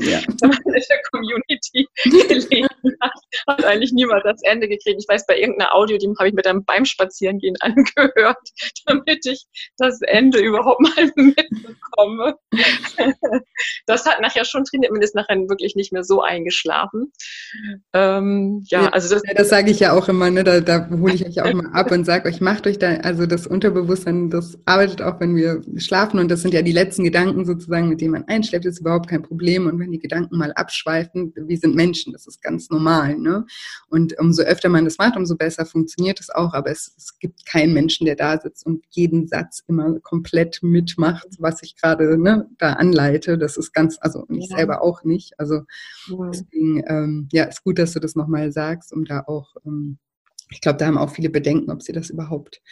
Ja. 0.00 0.20
wenn 0.40 0.50
man 0.50 0.58
in 0.64 0.82
der 0.88 1.02
Community 1.10 1.88
gelegen 2.28 2.68
hat, 3.00 3.12
hat 3.48 3.64
eigentlich 3.64 3.92
niemand 3.92 4.24
das 4.24 4.40
Ende 4.42 4.68
gekriegt. 4.68 5.00
Ich 5.00 5.08
weiß, 5.08 5.26
bei 5.26 5.38
irgendeiner 5.38 5.74
Audio, 5.74 5.98
die 5.98 6.08
habe 6.18 6.28
ich 6.28 6.34
mit 6.34 6.46
einem 6.46 6.64
beim 6.64 6.84
Spazierengehen 6.84 7.56
angehört, 7.60 8.38
damit 8.86 9.26
ich 9.26 9.46
das 9.78 10.00
Ende 10.02 10.38
überhaupt 10.38 10.80
mal 10.80 11.12
mitbekomme. 11.16 12.36
das 13.86 14.06
hat 14.06 14.20
nachher 14.20 14.44
schon 14.44 14.64
trainiert, 14.64 14.92
man 14.92 15.02
ist 15.02 15.14
nachher 15.14 15.36
wirklich 15.48 15.74
nicht 15.74 15.92
mehr 15.92 16.04
so 16.04 16.22
eingeschlafen. 16.22 17.12
Ähm, 17.92 18.64
ja, 18.68 18.88
also 18.90 19.12
das, 19.12 19.22
ja, 19.26 19.34
das 19.34 19.48
sage 19.48 19.70
ich 19.70 19.80
ja 19.80 19.92
auch 19.92 20.08
immer 20.08 20.30
ne, 20.36 20.44
da, 20.44 20.60
da 20.60 20.90
hole 20.90 21.14
ich 21.14 21.26
euch 21.26 21.40
auch 21.40 21.52
mal 21.52 21.66
ab 21.72 21.90
und 21.90 22.04
sage 22.04 22.28
euch, 22.28 22.40
macht 22.40 22.66
euch 22.66 22.78
da, 22.78 22.94
also 22.96 23.26
das 23.26 23.46
Unterbewusstsein, 23.46 24.30
das 24.30 24.58
arbeitet 24.66 25.02
auch, 25.02 25.18
wenn 25.20 25.34
wir 25.34 25.62
schlafen 25.78 26.20
und 26.20 26.30
das 26.30 26.42
sind 26.42 26.52
ja 26.54 26.62
die 26.62 26.72
letzten 26.72 27.04
Gedanken 27.04 27.44
sozusagen, 27.44 27.88
mit 27.88 28.00
denen 28.00 28.12
man 28.12 28.24
einschläft, 28.24 28.66
ist 28.66 28.80
überhaupt 28.80 29.08
kein 29.08 29.22
Problem 29.22 29.66
und 29.66 29.78
wenn 29.78 29.92
die 29.92 29.98
Gedanken 29.98 30.36
mal 30.36 30.52
abschweifen, 30.52 31.32
wir 31.34 31.56
sind 31.56 31.74
Menschen, 31.74 32.12
das 32.12 32.26
ist 32.26 32.42
ganz 32.42 32.70
normal, 32.70 33.18
ne? 33.18 33.46
Und 33.88 34.18
umso 34.18 34.42
öfter 34.42 34.68
man 34.68 34.84
das 34.84 34.98
macht, 34.98 35.16
umso 35.16 35.36
besser 35.36 35.64
funktioniert 35.64 36.20
es 36.20 36.30
auch, 36.30 36.52
aber 36.52 36.70
es, 36.70 36.92
es 36.96 37.18
gibt 37.18 37.46
keinen 37.46 37.72
Menschen, 37.72 38.04
der 38.04 38.16
da 38.16 38.38
sitzt 38.38 38.66
und 38.66 38.84
jeden 38.90 39.26
Satz 39.28 39.62
immer 39.66 39.98
komplett 40.00 40.62
mitmacht, 40.62 41.28
was 41.38 41.62
ich 41.62 41.76
gerade 41.76 42.18
ne, 42.18 42.48
da 42.58 42.74
anleite, 42.74 43.38
das 43.38 43.56
ist 43.56 43.72
ganz, 43.72 43.96
also 44.00 44.26
ich 44.28 44.50
ja. 44.50 44.56
selber 44.56 44.82
auch 44.82 45.02
nicht, 45.04 45.38
also 45.38 45.62
ja. 46.08 46.30
deswegen, 46.30 46.84
ähm, 46.86 47.28
ja, 47.32 47.44
ist 47.44 47.64
gut, 47.64 47.78
dass 47.78 47.92
du 47.92 48.00
das 48.00 48.14
nochmal 48.14 48.52
sagst, 48.52 48.92
um 48.92 49.04
da 49.04 49.24
auch 49.26 49.56
ähm, 49.64 49.98
ich 50.50 50.60
glaube, 50.60 50.78
da 50.78 50.86
haben 50.86 50.98
auch 50.98 51.10
viele 51.10 51.30
Bedenken, 51.30 51.70
ob 51.70 51.82
sie 51.82 51.92
das 51.92 52.10
überhaupt 52.10 52.62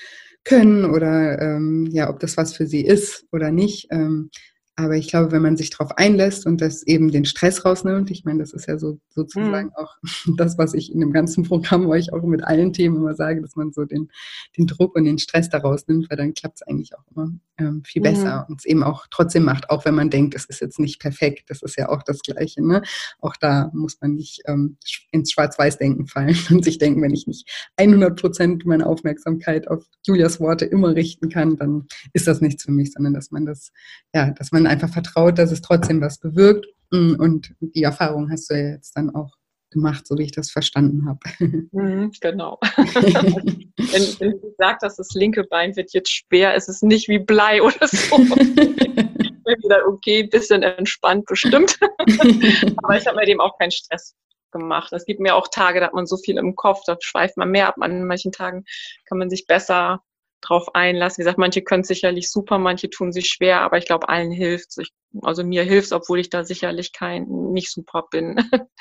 können 0.44 0.84
oder 0.84 1.40
ähm, 1.40 1.88
ja, 1.90 2.10
ob 2.10 2.20
das 2.20 2.36
was 2.36 2.54
für 2.54 2.66
sie 2.66 2.84
ist 2.84 3.26
oder 3.32 3.50
nicht. 3.50 3.88
Ähm, 3.90 4.30
aber 4.76 4.96
ich 4.96 5.08
glaube, 5.08 5.30
wenn 5.30 5.42
man 5.42 5.56
sich 5.56 5.70
darauf 5.70 5.96
einlässt 5.96 6.46
und 6.46 6.60
das 6.60 6.82
eben 6.82 7.12
den 7.12 7.24
Stress 7.24 7.64
rausnimmt, 7.64 8.10
ich 8.10 8.24
meine, 8.24 8.40
das 8.40 8.52
ist 8.52 8.66
ja 8.66 8.76
so 8.76 8.98
sozusagen 9.08 9.68
mhm. 9.68 9.74
auch 9.76 9.96
das, 10.36 10.58
was 10.58 10.74
ich 10.74 10.92
in 10.92 11.00
dem 11.00 11.12
ganzen 11.12 11.44
Programm 11.44 11.86
euch 11.86 12.12
auch 12.12 12.22
mit 12.22 12.42
allen 12.42 12.72
Themen 12.72 12.96
immer 12.96 13.14
sage, 13.14 13.40
dass 13.40 13.54
man 13.54 13.72
so 13.72 13.84
den, 13.84 14.10
den 14.58 14.66
Druck 14.66 14.96
und 14.96 15.04
den 15.04 15.18
Stress 15.18 15.48
daraus 15.48 15.86
nimmt, 15.86 16.10
weil 16.10 16.16
dann 16.16 16.34
klappt 16.34 16.56
es 16.56 16.62
eigentlich 16.62 16.96
auch 16.96 17.04
immer 17.14 17.30
ähm, 17.58 17.82
viel 17.84 18.00
mhm. 18.00 18.04
besser 18.04 18.46
und 18.48 18.60
es 18.60 18.64
eben 18.64 18.82
auch 18.82 19.06
trotzdem 19.10 19.44
macht, 19.44 19.70
auch 19.70 19.84
wenn 19.84 19.94
man 19.94 20.10
denkt, 20.10 20.34
es 20.34 20.44
ist 20.46 20.60
jetzt 20.60 20.80
nicht 20.80 21.00
perfekt. 21.00 21.50
Das 21.50 21.62
ist 21.62 21.76
ja 21.76 21.88
auch 21.88 22.02
das 22.02 22.20
Gleiche. 22.20 22.66
Ne? 22.66 22.82
Auch 23.20 23.36
da 23.36 23.70
muss 23.72 24.00
man 24.00 24.14
nicht 24.14 24.42
ähm, 24.46 24.76
ins 25.12 25.30
Schwarz-Weiß-Denken 25.30 26.06
fallen 26.06 26.36
und 26.50 26.64
sich 26.64 26.78
denken, 26.78 27.00
wenn 27.02 27.14
ich 27.14 27.26
nicht 27.26 27.48
100 27.76 28.20
Prozent 28.20 28.66
meiner 28.66 28.86
Aufmerksamkeit 28.86 29.68
auf 29.68 29.84
Julias 30.04 30.40
Worte 30.40 30.64
immer 30.64 30.94
richten 30.96 31.28
kann, 31.28 31.56
dann 31.56 31.86
ist 32.12 32.26
das 32.26 32.40
nichts 32.40 32.64
für 32.64 32.72
mich, 32.72 32.92
sondern 32.92 33.14
dass 33.14 33.30
man 33.30 33.46
das, 33.46 33.70
ja, 34.12 34.30
dass 34.30 34.50
man 34.50 34.63
dann 34.64 34.72
einfach 34.72 34.90
vertraut, 34.90 35.38
dass 35.38 35.52
es 35.52 35.60
trotzdem 35.60 36.00
was 36.00 36.18
bewirkt. 36.18 36.66
Mm, 36.90 37.14
und 37.18 37.54
die 37.60 37.82
Erfahrung 37.82 38.30
hast 38.30 38.50
du 38.50 38.54
ja 38.54 38.70
jetzt 38.70 38.96
dann 38.96 39.14
auch 39.14 39.32
gemacht, 39.70 40.06
so 40.06 40.16
wie 40.16 40.22
ich 40.22 40.32
das 40.32 40.50
verstanden 40.50 41.06
habe. 41.06 41.18
Mhm, 41.72 42.12
genau. 42.20 42.58
wenn, 42.76 44.20
wenn 44.20 44.30
du 44.30 44.40
gesagt 44.40 44.82
hast, 44.82 44.98
das 44.98 45.08
linke 45.14 45.44
Bein 45.44 45.74
wird 45.76 45.92
jetzt 45.92 46.10
schwer, 46.10 46.54
ist 46.54 46.68
es 46.68 46.82
nicht 46.82 47.08
wie 47.08 47.18
Blei 47.18 47.60
oder 47.62 47.88
so. 47.88 48.16
ich 48.16 48.36
bin 48.36 49.56
wieder 49.62 49.86
okay, 49.88 50.22
ein 50.22 50.30
bisschen 50.30 50.62
entspannt 50.62 51.26
bestimmt. 51.26 51.78
Aber 52.82 52.96
ich 52.96 53.06
habe 53.06 53.16
mir 53.16 53.26
dem 53.26 53.40
auch 53.40 53.58
keinen 53.58 53.72
Stress 53.72 54.14
gemacht. 54.52 54.92
Es 54.92 55.04
gibt 55.04 55.20
mir 55.20 55.34
auch 55.34 55.48
Tage, 55.48 55.80
da 55.80 55.86
hat 55.86 55.94
man 55.94 56.06
so 56.06 56.16
viel 56.16 56.38
im 56.38 56.54
Kopf, 56.54 56.82
da 56.86 56.96
schweift 57.00 57.36
man 57.36 57.50
mehr 57.50 57.66
ab. 57.66 57.74
An 57.80 58.04
manchen 58.04 58.30
Tagen 58.30 58.64
kann 59.06 59.18
man 59.18 59.28
sich 59.28 59.46
besser 59.46 60.00
drauf 60.44 60.74
einlassen. 60.74 61.18
Wie 61.18 61.22
gesagt, 61.22 61.38
manche 61.38 61.62
können 61.62 61.84
sicherlich 61.84 62.30
super, 62.30 62.58
manche 62.58 62.90
tun 62.90 63.12
sich 63.12 63.28
schwer, 63.28 63.60
aber 63.60 63.78
ich 63.78 63.86
glaube, 63.86 64.08
allen 64.08 64.30
hilft 64.30 64.78
es. 64.78 64.88
Also 65.22 65.44
mir 65.44 65.62
hilft 65.62 65.86
es, 65.86 65.92
obwohl 65.92 66.18
ich 66.18 66.28
da 66.28 66.44
sicherlich 66.44 66.92
kein, 66.92 67.26
nicht 67.52 67.70
super 67.70 68.04
bin. 68.10 68.36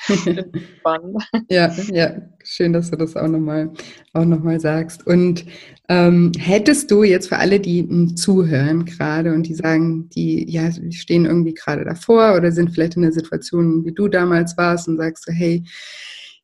ja, 1.48 1.72
ja, 1.92 2.16
schön, 2.42 2.72
dass 2.72 2.90
du 2.90 2.96
das 2.96 3.16
auch 3.16 3.28
nochmal 3.28 3.72
auch 4.12 4.24
noch 4.24 4.40
mal 4.40 4.58
sagst. 4.58 5.06
Und 5.06 5.44
ähm, 5.88 6.32
hättest 6.38 6.90
du 6.90 7.04
jetzt 7.04 7.28
für 7.28 7.36
alle, 7.36 7.60
die 7.60 7.82
hm, 7.82 8.16
zuhören 8.16 8.84
gerade 8.84 9.32
und 9.32 9.46
die 9.46 9.54
sagen, 9.54 10.08
die 10.10 10.50
ja, 10.50 10.70
die 10.70 10.92
stehen 10.92 11.24
irgendwie 11.24 11.54
gerade 11.54 11.84
davor 11.84 12.34
oder 12.34 12.50
sind 12.50 12.70
vielleicht 12.70 12.96
in 12.96 13.02
der 13.02 13.12
Situation, 13.12 13.84
wie 13.84 13.92
du 13.92 14.08
damals 14.08 14.56
warst 14.56 14.88
und 14.88 14.96
sagst 14.96 15.26
so, 15.26 15.32
hey, 15.32 15.62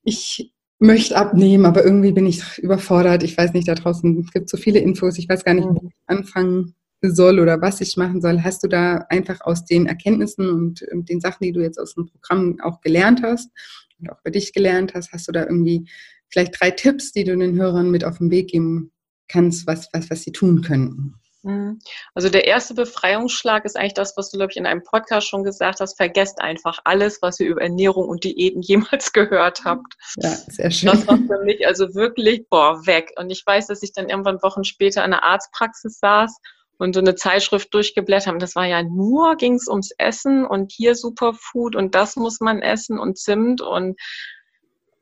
ich 0.05 0.53
möchte 0.81 1.17
abnehmen, 1.17 1.67
aber 1.67 1.85
irgendwie 1.85 2.13
bin 2.13 2.27
ich 2.27 2.59
überfordert. 2.59 3.23
Ich 3.23 3.37
weiß 3.37 3.53
nicht, 3.53 3.69
da 3.69 3.75
draußen 3.75 4.27
gibt 4.33 4.49
so 4.49 4.57
viele 4.57 4.81
Infos, 4.81 5.19
ich 5.19 5.29
weiß 5.29 5.45
gar 5.45 5.55
nicht, 5.55 5.69
wo 5.69 5.87
ich 5.87 5.95
anfangen 6.07 6.75
soll 7.03 7.39
oder 7.39 7.61
was 7.61 7.81
ich 7.81 7.97
machen 7.97 8.21
soll. 8.21 8.43
Hast 8.43 8.63
du 8.63 8.69
da 8.69 9.07
einfach 9.09 9.41
aus 9.43 9.65
den 9.65 9.87
Erkenntnissen 9.87 10.49
und 10.49 10.85
den 10.91 11.21
Sachen, 11.21 11.45
die 11.45 11.53
du 11.53 11.61
jetzt 11.61 11.79
aus 11.79 11.95
dem 11.95 12.07
Programm 12.07 12.59
auch 12.63 12.81
gelernt 12.81 13.23
hast 13.23 13.51
und 13.99 14.11
auch 14.11 14.21
bei 14.25 14.31
dich 14.31 14.53
gelernt 14.53 14.95
hast, 14.95 15.13
hast 15.13 15.29
du 15.29 15.33
da 15.33 15.43
irgendwie 15.45 15.89
vielleicht 16.29 16.61
drei 16.61 16.71
Tipps, 16.71 17.13
die 17.13 17.25
du 17.25 17.37
den 17.37 17.57
Hörern 17.57 17.91
mit 17.91 18.05
auf 18.05 18.19
den 18.19 18.31
Weg 18.31 18.49
geben 18.49 18.91
kannst, 19.29 19.67
was, 19.67 19.89
was, 19.93 20.11
was 20.11 20.23
sie 20.23 20.33
tun 20.33 20.63
könnten? 20.63 21.15
Mhm. 21.43 21.81
Also 22.15 22.29
der 22.29 22.47
erste 22.47 22.75
Befreiungsschlag 22.75 23.65
ist 23.65 23.77
eigentlich 23.77 23.95
das, 23.95 24.17
was 24.17 24.31
du, 24.31 24.37
glaube 24.37 24.53
ich, 24.53 24.57
in 24.57 24.67
einem 24.67 24.83
Podcast 24.83 25.27
schon 25.27 25.43
gesagt 25.43 25.81
hast. 25.81 25.97
Vergesst 25.97 26.41
einfach 26.41 26.81
alles, 26.85 27.23
was 27.23 27.41
ihr 27.41 27.49
über 27.49 27.63
Ernährung 27.63 28.09
und 28.09 28.25
Diäten 28.25 28.63
jemals 28.63 29.13
gehört 29.13 29.65
habt. 29.65 29.95
Ja, 30.17 30.31
sehr 30.31 30.71
schön. 30.71 30.91
Das 30.91 31.07
war 31.07 31.17
für 31.17 31.45
mich 31.45 31.67
also 31.67 31.95
wirklich, 31.95 32.49
boah, 32.49 32.87
weg. 32.87 33.13
Und 33.17 33.31
ich 33.31 33.45
weiß, 33.45 33.69
dass 33.69 33.83
ich 33.83 33.93
dann 33.93 34.09
irgendwann 34.09 34.43
Wochen 34.43 34.65
später 34.65 35.05
in 35.05 35.13
der 35.13 35.25
Arztpraxis 35.25 35.99
saß 35.99 36.37
und 36.79 36.95
so 36.95 37.01
eine 37.01 37.15
Zeitschrift 37.15 37.73
durchgeblättert 37.75 38.27
haben. 38.27 38.39
Das 38.39 38.57
war 38.57 38.67
ja 38.67 38.83
nur, 38.83 39.37
ging 39.37 39.55
es 39.55 39.69
ums 39.69 39.91
Essen 39.99 40.47
und 40.47 40.73
hier 40.73 40.95
Superfood 40.95 41.77
und 41.77 41.95
das 41.95 42.17
muss 42.17 42.41
man 42.41 42.63
essen 42.63 42.99
und 42.99 43.19
Zimt 43.19 43.61
und 43.61 44.01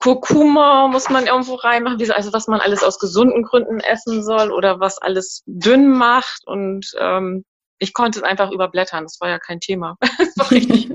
Kurkuma 0.01 0.89
muss 0.89 1.11
man 1.11 1.27
irgendwo 1.27 1.55
reinmachen, 1.55 2.11
also 2.13 2.33
was 2.33 2.47
man 2.47 2.61
alles 2.61 2.85
aus 2.85 2.99
gesunden 2.99 3.43
Gründen 3.43 3.81
essen 3.81 4.23
soll 4.23 4.53
oder 4.53 4.81
was 4.81 4.99
alles 4.99 5.43
dünn 5.47 5.89
macht. 5.89 6.43
Und 6.47 6.93
ähm, 6.99 7.45
ich 7.79 7.93
konnte 7.93 8.21
es 8.21 8.25
einfach 8.25 8.51
überblättern, 8.51 9.05
das 9.05 9.21
war 9.21 9.29
ja 9.29 9.39
kein 9.39 9.61
Thema. 9.61 9.97
das 10.19 10.37
war 10.37 10.51
richtig 10.51 10.91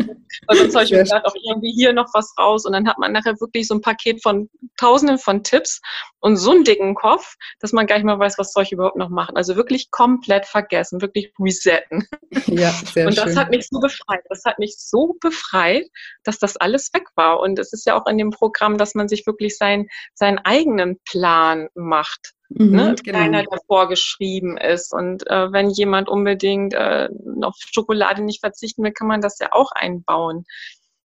Weil 0.48 0.58
sonst 0.58 0.76
habe 0.76 0.86
ich 0.86 0.92
mir 0.92 1.04
gedacht, 1.04 1.26
auch 1.26 1.36
irgendwie 1.36 1.72
hier 1.72 1.94
noch 1.94 2.08
was 2.14 2.34
raus. 2.40 2.66
Und 2.66 2.74
dann 2.74 2.88
hat 2.88 2.98
man 2.98 3.12
nachher 3.12 3.40
wirklich 3.40 3.68
so 3.68 3.76
ein 3.76 3.82
Paket 3.82 4.22
von 4.22 4.50
Tausenden 4.78 5.18
von 5.18 5.44
Tipps 5.44 5.82
und 6.20 6.38
so 6.38 6.52
einen 6.52 6.64
dicken 6.64 6.96
Kopf, 6.96 7.36
dass 7.60 7.74
man 7.74 7.88
gar 7.88 7.96
nicht 7.96 8.06
mehr 8.06 8.20
weiß, 8.20 8.38
was 8.38 8.54
soll 8.54 8.64
ich 8.64 8.72
überhaupt 8.72 8.96
noch 8.96 9.10
machen. 9.10 9.36
Also 9.36 9.56
wirklich 9.56 9.92
komplett 9.92 10.46
vergessen, 10.46 11.02
wirklich 11.02 11.34
resetten. 11.40 12.08
Ja, 12.48 12.72
sehr 12.72 13.08
Und 13.08 13.18
das 13.18 13.26
schön. 13.26 13.40
hat 13.40 13.50
mich 13.50 13.68
so 13.70 13.80
befreit. 13.80 14.22
Das 14.30 14.44
hat 14.46 14.60
mich 14.60 14.76
so 14.78 15.16
befreit, 15.22 15.88
dass 16.24 16.40
das 16.40 16.58
alles 16.58 16.94
weg 16.94 17.08
war. 17.16 17.40
Und 17.40 17.60
es 17.60 17.74
ist 17.74 17.86
ja 17.86 18.00
auch 18.00 18.08
in 18.08 18.18
dem 18.18 18.32
Programm, 18.32 18.78
dass 18.78 18.96
man 18.96 19.08
sich 19.08 19.26
wirklich 19.26 19.58
sein, 19.58 19.88
seinen 20.14 20.40
eigenen 20.40 21.00
Plan 21.06 21.68
macht. 21.76 22.34
Mhm, 22.56 22.72
ne? 22.72 22.96
genau. 23.04 23.20
Keiner, 23.20 23.44
der 23.44 23.60
vorgeschrieben 23.68 24.58
ist. 24.58 24.94
Und 24.94 25.28
äh, 25.28 25.52
wenn 25.52 25.70
jemand 25.70 26.10
unbedingt 26.10 26.74
äh, 26.74 27.10
auf 27.42 27.56
Schokolade 27.58 28.24
nicht 28.24 28.42
verzichten 28.42 28.84
will, 28.84 28.92
kann 28.92 29.08
man 29.08 29.22
das 29.22 29.40
ja 29.40 29.52
auch 29.52 29.72
einbauen 29.72 30.46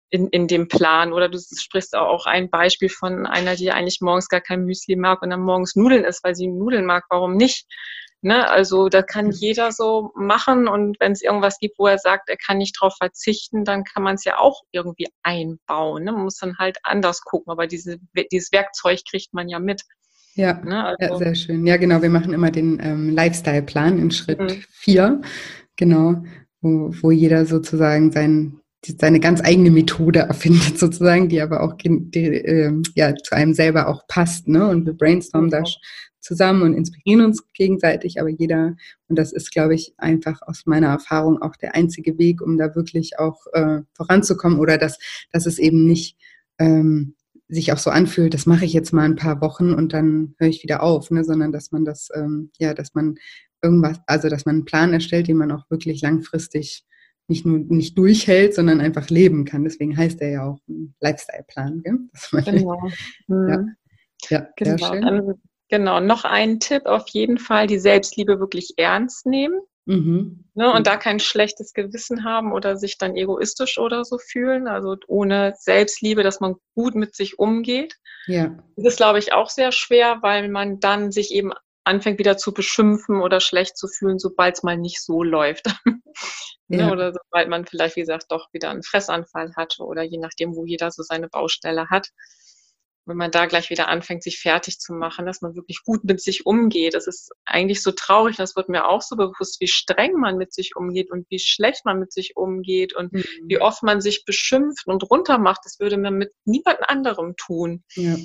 in, 0.09 0.27
in 0.29 0.47
dem 0.47 0.67
Plan. 0.67 1.13
Oder 1.13 1.29
du 1.29 1.39
sprichst 1.39 1.95
auch 1.95 2.25
ein 2.25 2.49
Beispiel 2.49 2.89
von 2.89 3.25
einer, 3.25 3.55
die 3.55 3.71
eigentlich 3.71 4.01
morgens 4.01 4.29
gar 4.29 4.41
kein 4.41 4.65
Müsli 4.65 4.95
mag 4.95 5.21
und 5.21 5.29
dann 5.29 5.41
morgens 5.41 5.75
Nudeln 5.75 6.03
isst, 6.03 6.23
weil 6.23 6.35
sie 6.35 6.47
Nudeln 6.47 6.85
mag. 6.85 7.05
Warum 7.09 7.35
nicht? 7.35 7.67
Ne? 8.21 8.49
Also 8.49 8.89
da 8.89 9.03
kann 9.03 9.27
mhm. 9.27 9.33
jeder 9.33 9.71
so 9.71 10.11
machen 10.15 10.67
und 10.67 10.99
wenn 10.99 11.11
es 11.11 11.21
irgendwas 11.21 11.59
gibt, 11.59 11.77
wo 11.77 11.85
er 11.85 11.99
sagt, 11.99 12.27
er 12.27 12.37
kann 12.37 12.57
nicht 12.57 12.75
darauf 12.79 12.95
verzichten, 12.97 13.65
dann 13.65 13.83
kann 13.83 14.01
man 14.01 14.15
es 14.15 14.23
ja 14.23 14.39
auch 14.39 14.63
irgendwie 14.71 15.09
einbauen. 15.21 16.05
Ne? 16.05 16.11
Man 16.11 16.23
muss 16.23 16.37
dann 16.37 16.57
halt 16.57 16.79
anders 16.81 17.21
gucken, 17.21 17.51
aber 17.51 17.67
diese, 17.67 17.99
dieses 18.31 18.51
Werkzeug 18.51 19.01
kriegt 19.07 19.33
man 19.35 19.47
ja 19.47 19.59
mit. 19.59 19.83
Ja, 20.35 20.61
ne? 20.63 20.83
also, 20.83 20.97
ja, 20.99 21.17
sehr 21.17 21.35
schön. 21.35 21.65
Ja, 21.65 21.77
genau. 21.77 22.01
Wir 22.01 22.09
machen 22.09 22.33
immer 22.33 22.51
den 22.51 22.79
ähm, 22.81 23.09
Lifestyle-Plan 23.09 23.97
in 23.97 24.11
Schritt 24.11 24.39
mhm. 24.39 24.63
vier, 24.69 25.21
genau, 25.77 26.23
wo, 26.61 26.93
wo 27.01 27.11
jeder 27.11 27.45
sozusagen 27.45 28.11
sein, 28.11 28.59
seine 28.83 29.21
ganz 29.21 29.41
eigene 29.41 29.71
Methode 29.71 30.19
erfindet, 30.27 30.77
sozusagen, 30.77 31.29
die 31.29 31.41
aber 31.41 31.63
auch 31.63 31.75
die, 31.77 32.19
äh, 32.19 32.71
ja, 32.95 33.15
zu 33.15 33.33
einem 33.33 33.53
selber 33.53 33.87
auch 33.87 34.05
passt. 34.07 34.47
Ne? 34.49 34.67
Und 34.67 34.85
wir 34.85 34.93
brainstormen 34.93 35.47
mhm. 35.47 35.51
da 35.51 35.63
zusammen 36.19 36.63
und 36.63 36.73
inspirieren 36.73 37.23
uns 37.23 37.43
gegenseitig, 37.53 38.19
aber 38.19 38.29
jeder, 38.29 38.75
und 39.07 39.17
das 39.17 39.31
ist, 39.31 39.51
glaube 39.51 39.75
ich, 39.75 39.93
einfach 39.97 40.41
aus 40.41 40.63
meiner 40.65 40.87
Erfahrung 40.87 41.41
auch 41.41 41.55
der 41.55 41.75
einzige 41.75 42.17
Weg, 42.17 42.41
um 42.41 42.57
da 42.57 42.75
wirklich 42.75 43.19
auch 43.19 43.45
äh, 43.53 43.81
voranzukommen 43.93 44.59
oder 44.59 44.77
dass, 44.79 44.97
dass 45.31 45.45
es 45.45 45.59
eben 45.59 45.85
nicht 45.85 46.17
ähm, 46.57 47.15
sich 47.47 47.71
auch 47.71 47.77
so 47.77 47.89
anfühlt, 47.91 48.33
das 48.33 48.45
mache 48.45 48.65
ich 48.65 48.73
jetzt 48.73 48.91
mal 48.91 49.03
ein 49.03 49.15
paar 49.15 49.41
Wochen 49.41 49.73
und 49.73 49.93
dann 49.93 50.35
höre 50.39 50.47
ich 50.47 50.63
wieder 50.63 50.81
auf, 50.81 51.11
ne? 51.11 51.23
sondern 51.23 51.51
dass 51.51 51.71
man 51.71 51.85
das, 51.85 52.09
ähm, 52.15 52.51
ja, 52.57 52.73
dass 52.73 52.93
man 52.93 53.15
irgendwas, 53.61 53.99
also 54.07 54.29
dass 54.29 54.45
man 54.45 54.55
einen 54.55 54.65
Plan 54.65 54.93
erstellt, 54.93 55.27
den 55.27 55.37
man 55.37 55.51
auch 55.51 55.69
wirklich 55.69 56.01
langfristig 56.01 56.85
nicht 57.27 57.45
nur 57.45 57.57
nicht 57.57 57.97
durchhält, 57.97 58.53
sondern 58.53 58.81
einfach 58.81 59.09
leben 59.09 59.45
kann. 59.45 59.63
Deswegen 59.63 59.97
heißt 59.97 60.21
er 60.21 60.29
ja 60.29 60.45
auch 60.45 60.59
Lifestyle-Plan. 60.99 61.81
Genau. 62.45 62.89
Mhm. 63.27 63.49
Ja, 63.49 63.65
ja 64.29 64.47
genau. 64.55 64.77
sehr 64.77 64.87
schön. 64.87 65.01
Dann, 65.01 65.33
genau, 65.69 65.99
noch 65.99 66.23
ein 66.23 66.59
Tipp 66.59 66.85
auf 66.85 67.07
jeden 67.09 67.39
Fall, 67.39 67.67
die 67.67 67.79
Selbstliebe 67.79 68.39
wirklich 68.39 68.73
ernst 68.77 69.25
nehmen. 69.25 69.59
Mhm. 69.85 70.45
Ne, 70.55 70.71
und 70.73 70.87
da 70.87 70.97
kein 70.97 71.19
schlechtes 71.19 71.73
Gewissen 71.73 72.23
haben 72.23 72.51
oder 72.53 72.77
sich 72.77 72.97
dann 72.97 73.15
egoistisch 73.15 73.77
oder 73.77 74.03
so 74.03 74.17
fühlen, 74.17 74.67
also 74.67 74.95
ohne 75.07 75.53
Selbstliebe, 75.57 76.23
dass 76.23 76.39
man 76.39 76.55
gut 76.73 76.95
mit 76.95 77.15
sich 77.15 77.37
umgeht. 77.37 77.95
Ja. 78.25 78.57
Das 78.75 78.93
ist, 78.93 78.97
glaube 78.97 79.19
ich, 79.19 79.33
auch 79.33 79.49
sehr 79.49 79.71
schwer, 79.71 80.19
weil 80.21 80.49
man 80.49 80.79
dann 80.79 81.11
sich 81.11 81.31
eben 81.31 81.51
anfängt 81.83 82.17
wieder 82.17 82.37
zu 82.37 82.53
beschimpfen 82.53 83.21
oder 83.21 83.39
schlecht 83.39 83.77
zu 83.77 83.87
fühlen, 83.87 84.17
sobald 84.17 84.55
es 84.55 84.63
mal 84.63 84.77
nicht 84.77 85.03
so 85.03 85.23
läuft. 85.23 85.65
Ne, 86.67 86.79
ja. 86.79 86.91
Oder 86.91 87.13
sobald 87.13 87.47
man 87.47 87.67
vielleicht, 87.67 87.95
wie 87.95 87.99
gesagt, 87.99 88.25
doch 88.29 88.47
wieder 88.51 88.71
einen 88.71 88.81
Fressanfall 88.81 89.53
hat 89.55 89.75
oder 89.79 90.01
je 90.01 90.17
nachdem, 90.17 90.55
wo 90.55 90.65
jeder 90.65 90.89
so 90.89 91.03
seine 91.03 91.27
Baustelle 91.27 91.91
hat 91.91 92.09
wenn 93.05 93.17
man 93.17 93.31
da 93.31 93.45
gleich 93.45 93.69
wieder 93.69 93.87
anfängt, 93.87 94.23
sich 94.23 94.39
fertig 94.39 94.79
zu 94.79 94.93
machen, 94.93 95.25
dass 95.25 95.41
man 95.41 95.55
wirklich 95.55 95.83
gut 95.83 96.03
mit 96.03 96.21
sich 96.21 96.45
umgeht. 96.45 96.95
Das 96.95 97.07
ist 97.07 97.31
eigentlich 97.45 97.83
so 97.83 97.91
traurig, 97.91 98.35
das 98.35 98.55
wird 98.55 98.69
mir 98.69 98.87
auch 98.87 99.01
so 99.01 99.15
bewusst, 99.15 99.61
wie 99.61 99.67
streng 99.67 100.13
man 100.13 100.37
mit 100.37 100.53
sich 100.53 100.75
umgeht 100.75 101.11
und 101.11 101.25
wie 101.29 101.39
schlecht 101.39 101.85
man 101.85 101.99
mit 101.99 102.11
sich 102.11 102.35
umgeht 102.35 102.95
und 102.95 103.13
mhm. 103.13 103.23
wie 103.47 103.59
oft 103.59 103.83
man 103.83 104.01
sich 104.01 104.25
beschimpft 104.25 104.87
und 104.87 105.09
runtermacht. 105.09 105.61
Das 105.63 105.79
würde 105.79 105.97
man 105.97 106.15
mit 106.15 106.31
niemand 106.45 106.79
anderem 106.87 107.35
tun. 107.37 107.83
Ja. 107.93 108.15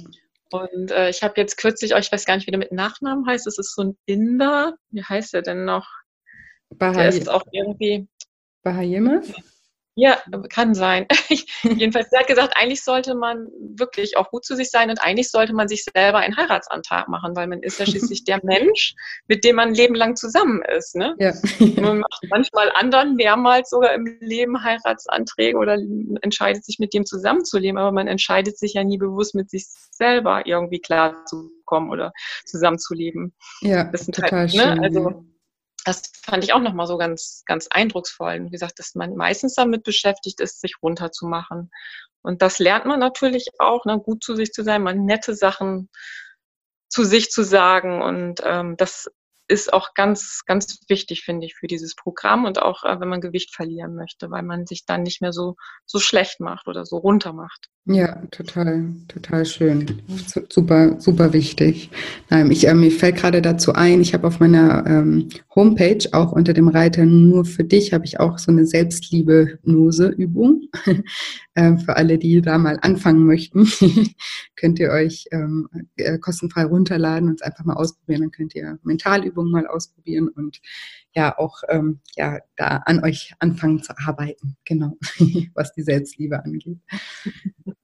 Und 0.50 0.90
äh, 0.90 1.10
ich 1.10 1.22
habe 1.22 1.34
jetzt 1.36 1.58
kürzlich, 1.58 1.92
ich 1.92 2.10
weiß 2.10 2.24
gar 2.24 2.36
nicht, 2.36 2.46
wie 2.46 2.50
der 2.50 2.58
mit 2.58 2.72
Nachnamen 2.72 3.26
heißt, 3.26 3.46
es 3.46 3.58
ist 3.58 3.74
so 3.74 3.82
ein 3.82 3.98
Inder, 4.06 4.74
wie 4.90 5.02
heißt 5.02 5.32
der 5.34 5.42
denn 5.42 5.64
noch? 5.64 5.88
Bahai 6.70 6.94
der 6.94 7.08
ist 7.08 7.28
auch 7.28 7.44
irgendwie. 7.52 8.08
Bahayemas? 8.62 9.32
Ja, 9.96 10.18
kann 10.50 10.74
sein. 10.74 11.06
Jedenfalls, 11.62 12.10
sie 12.10 12.16
hat 12.16 12.28
gesagt, 12.28 12.54
eigentlich 12.56 12.82
sollte 12.82 13.14
man 13.14 13.48
wirklich 13.76 14.16
auch 14.16 14.30
gut 14.30 14.44
zu 14.44 14.54
sich 14.54 14.70
sein 14.70 14.88
und 14.88 15.02
eigentlich 15.02 15.30
sollte 15.30 15.52
man 15.52 15.68
sich 15.68 15.84
selber 15.84 16.18
einen 16.18 16.36
Heiratsantrag 16.36 17.08
machen, 17.08 17.34
weil 17.34 17.48
man 17.48 17.60
ist 17.62 17.80
ja 17.80 17.86
schließlich 17.86 18.24
der 18.24 18.40
Mensch, 18.44 18.94
mit 19.26 19.44
dem 19.44 19.56
man 19.56 19.68
ein 19.68 19.74
Leben 19.74 19.94
lang 19.94 20.16
zusammen 20.16 20.62
ist. 20.76 20.94
Ne? 20.94 21.14
Ja. 21.18 21.32
man 21.80 21.98
macht 21.98 22.24
manchmal 22.30 22.70
anderen 22.74 23.16
mehrmals 23.16 23.70
sogar 23.70 23.92
im 23.94 24.06
Leben 24.20 24.62
Heiratsanträge 24.62 25.58
oder 25.58 25.76
entscheidet 26.22 26.64
sich 26.64 26.78
mit 26.78 26.94
dem 26.94 27.04
zusammenzuleben, 27.04 27.78
aber 27.78 27.92
man 27.92 28.06
entscheidet 28.06 28.58
sich 28.58 28.74
ja 28.74 28.84
nie 28.84 28.98
bewusst 28.98 29.34
mit 29.34 29.50
sich 29.50 29.66
selber 29.90 30.46
irgendwie 30.46 30.80
klarzukommen 30.80 31.90
oder 31.90 32.12
zusammenzuleben. 32.46 33.34
Ja, 33.60 33.84
das 33.84 34.02
sind 34.02 34.14
total 34.14 34.40
halt, 34.40 34.54
ne? 34.54 34.62
schön. 34.62 34.84
Also, 34.84 35.24
das 35.84 36.12
fand 36.22 36.44
ich 36.44 36.52
auch 36.52 36.60
nochmal 36.60 36.86
so 36.86 36.98
ganz, 36.98 37.42
ganz 37.46 37.68
eindrucksvoll. 37.70 38.44
wie 38.44 38.50
gesagt, 38.50 38.78
dass 38.78 38.94
man 38.94 39.14
meistens 39.16 39.54
damit 39.54 39.82
beschäftigt 39.82 40.40
ist, 40.40 40.60
sich 40.60 40.76
runterzumachen. 40.82 41.70
Und 42.22 42.42
das 42.42 42.58
lernt 42.58 42.86
man 42.86 43.00
natürlich 43.00 43.48
auch, 43.58 43.84
ne, 43.86 43.98
gut 43.98 44.22
zu 44.22 44.36
sich 44.36 44.52
zu 44.52 44.62
sein, 44.62 44.82
mal 44.82 44.94
nette 44.94 45.34
Sachen 45.34 45.88
zu 46.88 47.04
sich 47.04 47.30
zu 47.30 47.42
sagen. 47.42 48.02
Und 48.02 48.40
ähm, 48.44 48.76
das 48.76 49.10
ist 49.48 49.72
auch 49.72 49.94
ganz, 49.94 50.42
ganz 50.46 50.78
wichtig, 50.88 51.24
finde 51.24 51.46
ich, 51.46 51.56
für 51.56 51.66
dieses 51.66 51.96
Programm 51.96 52.44
und 52.44 52.60
auch, 52.60 52.84
äh, 52.84 53.00
wenn 53.00 53.08
man 53.08 53.20
Gewicht 53.20 53.54
verlieren 53.54 53.96
möchte, 53.96 54.30
weil 54.30 54.42
man 54.42 54.66
sich 54.66 54.86
dann 54.86 55.02
nicht 55.02 55.20
mehr 55.20 55.32
so, 55.32 55.56
so 55.86 55.98
schlecht 55.98 56.40
macht 56.40 56.68
oder 56.68 56.86
so 56.86 56.98
runter 56.98 57.32
macht. 57.32 57.68
Ja, 57.86 58.16
total, 58.30 58.94
total 59.08 59.46
schön. 59.46 60.02
Super, 60.50 61.00
super 61.00 61.32
wichtig. 61.32 61.90
Nein, 62.28 62.50
ich, 62.50 62.68
äh, 62.68 62.74
mir 62.74 62.90
fällt 62.90 63.16
gerade 63.16 63.40
dazu 63.40 63.72
ein, 63.72 64.02
ich 64.02 64.12
habe 64.12 64.26
auf 64.26 64.38
meiner 64.38 64.86
ähm, 64.86 65.30
Homepage 65.54 66.06
auch 66.12 66.32
unter 66.32 66.52
dem 66.52 66.68
Reiter 66.68 67.06
nur 67.06 67.46
für 67.46 67.64
dich 67.64 67.94
habe 67.94 68.04
ich 68.04 68.20
auch 68.20 68.38
so 68.38 68.52
eine 68.52 68.66
Selbstliebe-Hypnose-Übung. 68.66 70.68
äh, 71.54 71.76
für 71.78 71.96
alle, 71.96 72.18
die 72.18 72.42
da 72.42 72.58
mal 72.58 72.78
anfangen 72.82 73.24
möchten, 73.24 73.66
könnt 74.56 74.78
ihr 74.78 74.90
euch 74.90 75.24
ähm, 75.32 75.66
äh, 75.96 76.18
kostenfrei 76.18 76.64
runterladen 76.64 77.30
und 77.30 77.40
es 77.40 77.42
einfach 77.42 77.64
mal 77.64 77.74
ausprobieren. 77.74 78.20
Dann 78.20 78.30
könnt 78.30 78.54
ihr 78.54 78.78
Mentalübungen 78.82 79.50
mal 79.50 79.66
ausprobieren 79.66 80.28
und 80.28 80.60
ja 81.14 81.36
auch 81.38 81.62
ähm, 81.68 82.00
ja 82.16 82.38
da 82.56 82.82
an 82.86 83.02
euch 83.04 83.32
anfangen 83.38 83.82
zu 83.82 83.92
arbeiten, 83.98 84.56
genau, 84.64 84.96
was 85.54 85.72
die 85.72 85.82
Selbstliebe 85.82 86.42
angeht. 86.44 86.78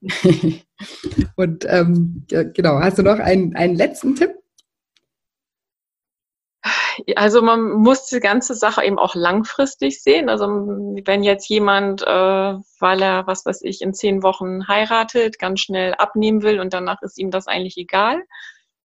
und 1.35 1.65
ähm, 1.69 2.25
ja, 2.29 2.43
genau, 2.43 2.79
hast 2.79 2.97
du 2.97 3.03
noch 3.03 3.19
einen, 3.19 3.55
einen 3.55 3.75
letzten 3.75 4.15
Tipp? 4.15 4.31
Also 7.15 7.41
man 7.41 7.71
muss 7.71 8.07
die 8.07 8.19
ganze 8.19 8.55
Sache 8.55 8.83
eben 8.83 8.97
auch 8.97 9.15
langfristig 9.15 10.01
sehen. 10.01 10.29
Also 10.29 10.47
wenn 10.47 11.23
jetzt 11.23 11.47
jemand, 11.47 12.01
äh, 12.01 12.05
weil 12.05 13.01
er, 13.01 13.27
was 13.27 13.45
weiß 13.45 13.61
ich, 13.61 13.81
in 13.81 13.93
zehn 13.93 14.23
Wochen 14.23 14.67
heiratet, 14.67 15.37
ganz 15.39 15.59
schnell 15.59 15.93
abnehmen 15.93 16.41
will 16.41 16.59
und 16.59 16.73
danach 16.73 17.01
ist 17.03 17.19
ihm 17.19 17.29
das 17.29 17.47
eigentlich 17.47 17.77
egal, 17.77 18.23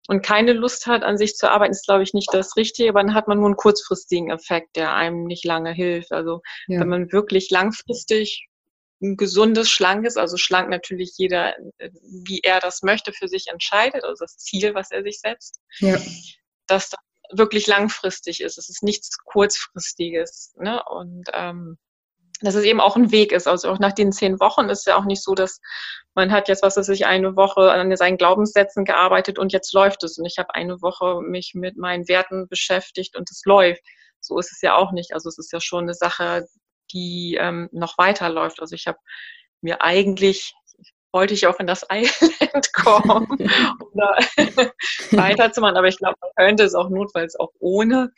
und 0.07 0.21
keine 0.21 0.53
Lust 0.53 0.85
hat, 0.85 1.03
an 1.03 1.17
sich 1.17 1.35
zu 1.35 1.49
arbeiten, 1.49 1.71
ist, 1.71 1.85
glaube 1.85 2.03
ich, 2.03 2.13
nicht 2.13 2.33
das 2.33 2.55
Richtige, 2.57 2.89
aber 2.89 3.01
dann 3.01 3.13
hat 3.13 3.27
man 3.27 3.37
nur 3.37 3.47
einen 3.47 3.55
kurzfristigen 3.55 4.31
Effekt, 4.31 4.75
der 4.75 4.93
einem 4.93 5.23
nicht 5.23 5.45
lange 5.45 5.71
hilft. 5.71 6.11
Also 6.11 6.41
ja. 6.67 6.81
wenn 6.81 6.89
man 6.89 7.11
wirklich 7.11 7.49
langfristig 7.49 8.47
ein 9.01 9.17
gesundes, 9.17 9.69
schlankes, 9.69 10.17
also 10.17 10.37
schlank 10.37 10.69
natürlich 10.69 11.13
jeder, 11.17 11.55
wie 12.01 12.41
er 12.43 12.59
das 12.59 12.83
möchte, 12.83 13.11
für 13.13 13.27
sich 13.27 13.47
entscheidet, 13.47 14.03
also 14.03 14.23
das 14.23 14.37
Ziel, 14.37 14.73
was 14.73 14.91
er 14.91 15.03
sich 15.03 15.19
setzt, 15.19 15.59
ja. 15.79 15.97
dass 16.67 16.89
das 16.89 16.99
wirklich 17.31 17.67
langfristig 17.67 18.41
ist. 18.41 18.57
Es 18.57 18.69
ist 18.69 18.83
nichts 18.83 19.17
kurzfristiges. 19.23 20.53
Ne? 20.57 20.81
Und 20.89 21.29
ähm, 21.33 21.77
dass 22.45 22.55
es 22.55 22.63
eben 22.63 22.79
auch 22.79 22.95
ein 22.95 23.11
Weg 23.11 23.31
ist. 23.31 23.47
Also 23.47 23.69
auch 23.69 23.79
nach 23.79 23.93
den 23.93 24.11
zehn 24.11 24.39
Wochen 24.39 24.69
ist 24.69 24.85
ja 24.85 24.97
auch 24.97 25.05
nicht 25.05 25.23
so, 25.23 25.33
dass 25.33 25.59
man 26.15 26.31
hat 26.31 26.47
jetzt, 26.47 26.63
was 26.63 26.77
weiß 26.77 26.89
ich, 26.89 27.05
eine 27.05 27.35
Woche 27.35 27.71
an 27.71 27.95
seinen 27.95 28.17
Glaubenssätzen 28.17 28.85
gearbeitet 28.85 29.39
und 29.39 29.51
jetzt 29.51 29.73
läuft 29.73 30.03
es. 30.03 30.17
Und 30.17 30.25
ich 30.25 30.37
habe 30.37 30.53
eine 30.53 30.81
Woche 30.81 31.21
mich 31.21 31.53
mit 31.55 31.77
meinen 31.77 32.07
Werten 32.07 32.47
beschäftigt 32.47 33.15
und 33.17 33.29
es 33.31 33.41
läuft. 33.45 33.81
So 34.19 34.37
ist 34.37 34.51
es 34.51 34.61
ja 34.61 34.75
auch 34.75 34.91
nicht. 34.91 35.13
Also 35.13 35.29
es 35.29 35.37
ist 35.37 35.51
ja 35.51 35.59
schon 35.59 35.83
eine 35.83 35.93
Sache, 35.93 36.45
die 36.91 37.37
ähm, 37.39 37.69
noch 37.71 37.97
weiterläuft. 37.97 38.61
Also 38.61 38.75
ich 38.75 38.87
habe 38.87 38.97
mir 39.61 39.81
eigentlich, 39.81 40.53
wollte 41.11 41.33
ich 41.33 41.47
auch 41.47 41.59
in 41.59 41.67
das 41.67 41.85
Island 41.91 42.73
kommen, 42.73 43.27
um 43.27 43.91
da 43.93 44.17
weiterzumachen, 45.11 45.77
aber 45.77 45.87
ich 45.87 45.97
glaube, 45.97 46.15
man 46.21 46.31
könnte 46.35 46.63
es 46.63 46.75
auch 46.75 46.89
notfalls 46.89 47.35
auch 47.39 47.51
ohne. 47.59 48.11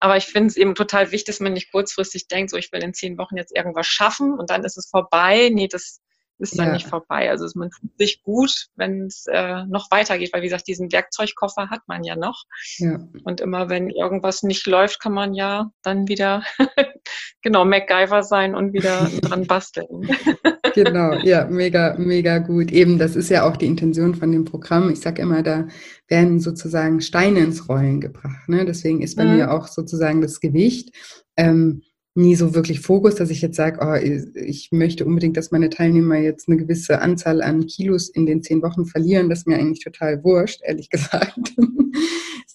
Aber 0.00 0.16
ich 0.16 0.26
finde 0.26 0.48
es 0.48 0.56
eben 0.56 0.74
total 0.74 1.10
wichtig, 1.10 1.26
dass 1.26 1.40
man 1.40 1.52
nicht 1.52 1.72
kurzfristig 1.72 2.28
denkt, 2.28 2.50
so 2.50 2.56
ich 2.56 2.72
will 2.72 2.82
in 2.82 2.94
zehn 2.94 3.18
Wochen 3.18 3.36
jetzt 3.36 3.54
irgendwas 3.54 3.86
schaffen 3.86 4.38
und 4.38 4.50
dann 4.50 4.64
ist 4.64 4.78
es 4.78 4.88
vorbei. 4.88 5.50
Nee, 5.52 5.68
das 5.68 6.00
ist 6.38 6.58
dann 6.58 6.68
ja. 6.68 6.72
nicht 6.74 6.86
vorbei. 6.86 7.30
Also 7.30 7.46
man 7.54 7.70
fühlt 7.70 7.92
sich 7.98 8.22
gut, 8.22 8.66
wenn 8.76 9.06
es 9.06 9.26
äh, 9.30 9.64
noch 9.66 9.90
weitergeht, 9.90 10.30
weil 10.32 10.42
wie 10.42 10.46
gesagt, 10.46 10.68
diesen 10.68 10.90
Werkzeugkoffer 10.92 11.68
hat 11.70 11.82
man 11.86 12.04
ja 12.04 12.16
noch. 12.16 12.44
Ja. 12.78 12.98
Und 13.24 13.40
immer 13.40 13.68
wenn 13.68 13.90
irgendwas 13.90 14.42
nicht 14.42 14.66
läuft, 14.66 15.00
kann 15.00 15.12
man 15.12 15.34
ja 15.34 15.70
dann 15.82 16.08
wieder 16.08 16.42
genau 17.42 17.64
MacGyver 17.64 18.22
sein 18.22 18.54
und 18.54 18.72
wieder 18.72 19.10
dran 19.22 19.46
basteln. 19.46 20.08
genau, 20.74 21.14
ja, 21.24 21.46
mega, 21.46 21.96
mega 21.98 22.38
gut. 22.38 22.70
Eben, 22.70 22.98
das 22.98 23.16
ist 23.16 23.30
ja 23.30 23.48
auch 23.48 23.56
die 23.56 23.66
Intention 23.66 24.14
von 24.14 24.30
dem 24.30 24.44
Programm. 24.44 24.90
Ich 24.90 25.00
sage 25.00 25.22
immer, 25.22 25.42
da 25.42 25.66
werden 26.06 26.40
sozusagen 26.40 27.00
Steine 27.00 27.40
ins 27.40 27.68
Rollen 27.68 28.00
gebracht. 28.00 28.48
Ne? 28.48 28.64
Deswegen 28.64 29.02
ist 29.02 29.16
bei 29.16 29.24
mhm. 29.24 29.36
mir 29.36 29.50
auch 29.52 29.66
sozusagen 29.66 30.20
das 30.20 30.40
Gewicht. 30.40 30.94
Ähm, 31.36 31.82
nie 32.18 32.34
so 32.34 32.54
wirklich 32.54 32.80
Fokus, 32.80 33.14
dass 33.14 33.30
ich 33.30 33.40
jetzt 33.40 33.56
sage, 33.56 33.78
oh, 33.80 33.94
ich 34.34 34.70
möchte 34.72 35.06
unbedingt, 35.06 35.36
dass 35.36 35.50
meine 35.50 35.70
Teilnehmer 35.70 36.16
jetzt 36.16 36.48
eine 36.48 36.58
gewisse 36.58 37.00
Anzahl 37.00 37.40
an 37.42 37.66
Kilos 37.66 38.08
in 38.08 38.26
den 38.26 38.42
zehn 38.42 38.60
Wochen 38.62 38.84
verlieren. 38.84 39.28
Das 39.28 39.40
ist 39.40 39.46
mir 39.46 39.56
eigentlich 39.56 39.84
total 39.84 40.22
wurscht, 40.24 40.60
ehrlich 40.62 40.90
gesagt, 40.90 41.54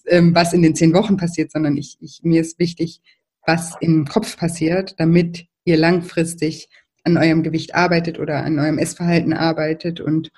ähm, 0.06 0.34
was 0.34 0.52
in 0.52 0.62
den 0.62 0.74
zehn 0.74 0.92
Wochen 0.92 1.16
passiert, 1.16 1.50
sondern 1.50 1.76
ich, 1.76 1.96
ich, 2.00 2.20
mir 2.22 2.40
ist 2.40 2.58
wichtig, 2.58 3.00
was 3.46 3.74
im 3.80 4.04
Kopf 4.04 4.36
passiert, 4.36 4.94
damit 4.98 5.46
ihr 5.64 5.76
langfristig 5.76 6.68
an 7.02 7.16
eurem 7.16 7.42
Gewicht 7.42 7.74
arbeitet 7.74 8.18
oder 8.18 8.44
an 8.44 8.58
eurem 8.58 8.78
Essverhalten 8.78 9.32
arbeitet 9.32 10.00
und 10.00 10.30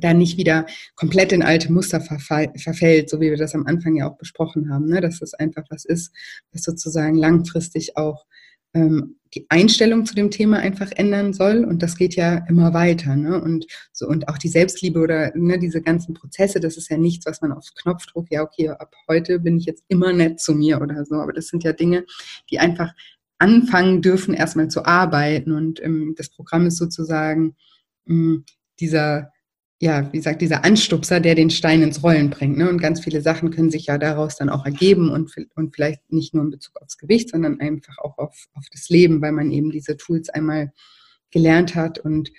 da 0.00 0.14
nicht 0.14 0.36
wieder 0.36 0.66
komplett 0.94 1.32
in 1.32 1.42
alte 1.42 1.72
Muster 1.72 2.00
verfällt, 2.00 3.10
so 3.10 3.20
wie 3.20 3.30
wir 3.30 3.36
das 3.36 3.54
am 3.54 3.66
Anfang 3.66 3.96
ja 3.96 4.10
auch 4.10 4.16
besprochen 4.16 4.70
haben, 4.72 4.86
ne? 4.86 5.00
dass 5.00 5.20
das 5.20 5.34
einfach 5.34 5.64
was 5.70 5.84
ist, 5.84 6.12
was 6.52 6.62
sozusagen 6.62 7.16
langfristig 7.16 7.96
auch 7.96 8.26
ähm, 8.74 9.16
die 9.34 9.46
Einstellung 9.48 10.06
zu 10.06 10.14
dem 10.14 10.30
Thema 10.30 10.58
einfach 10.58 10.90
ändern 10.92 11.32
soll. 11.32 11.64
Und 11.64 11.82
das 11.82 11.96
geht 11.96 12.16
ja 12.16 12.44
immer 12.48 12.74
weiter. 12.74 13.14
Ne? 13.14 13.40
Und, 13.40 13.66
so, 13.92 14.06
und 14.06 14.28
auch 14.28 14.38
die 14.38 14.48
Selbstliebe 14.48 14.98
oder 15.00 15.32
ne, 15.36 15.58
diese 15.58 15.82
ganzen 15.82 16.14
Prozesse, 16.14 16.58
das 16.58 16.76
ist 16.76 16.90
ja 16.90 16.96
nichts, 16.96 17.26
was 17.26 17.40
man 17.40 17.52
auf 17.52 17.66
Knopfdruck, 17.80 18.26
ja, 18.30 18.42
okay, 18.42 18.70
ab 18.70 18.92
heute 19.08 19.38
bin 19.38 19.56
ich 19.56 19.66
jetzt 19.66 19.84
immer 19.88 20.12
nett 20.12 20.40
zu 20.40 20.54
mir 20.54 20.80
oder 20.80 21.04
so. 21.04 21.16
Aber 21.16 21.32
das 21.32 21.48
sind 21.48 21.62
ja 21.62 21.72
Dinge, 21.72 22.04
die 22.50 22.58
einfach 22.58 22.92
anfangen 23.38 24.02
dürfen, 24.02 24.34
erstmal 24.34 24.68
zu 24.68 24.84
arbeiten. 24.84 25.52
Und 25.52 25.82
ähm, 25.82 26.14
das 26.16 26.28
Programm 26.28 26.66
ist 26.66 26.76
sozusagen 26.76 27.54
mh, 28.06 28.14
hm, 28.14 28.44
dieser 28.80 29.30
ja, 29.82 30.12
wie 30.12 30.18
gesagt, 30.18 30.42
dieser 30.42 30.62
Anstupser, 30.62 31.20
der 31.20 31.34
den 31.34 31.48
Stein 31.48 31.80
ins 31.82 32.02
Rollen 32.02 32.28
bringt. 32.28 32.58
Ne? 32.58 32.68
Und 32.68 32.82
ganz 32.82 33.00
viele 33.00 33.22
Sachen 33.22 33.50
können 33.50 33.70
sich 33.70 33.86
ja 33.86 33.96
daraus 33.96 34.36
dann 34.36 34.50
auch 34.50 34.66
ergeben 34.66 35.10
und, 35.10 35.34
und 35.54 35.74
vielleicht 35.74 36.12
nicht 36.12 36.34
nur 36.34 36.44
in 36.44 36.50
Bezug 36.50 36.76
aufs 36.82 36.98
Gewicht, 36.98 37.30
sondern 37.30 37.60
einfach 37.60 37.96
auch 37.98 38.18
auf, 38.18 38.48
auf 38.52 38.64
das 38.70 38.90
Leben, 38.90 39.22
weil 39.22 39.32
man 39.32 39.50
eben 39.50 39.70
diese 39.70 39.96
Tools 39.96 40.28
einmal 40.28 40.70
gelernt 41.30 41.74
hat 41.74 41.98
und 41.98 42.30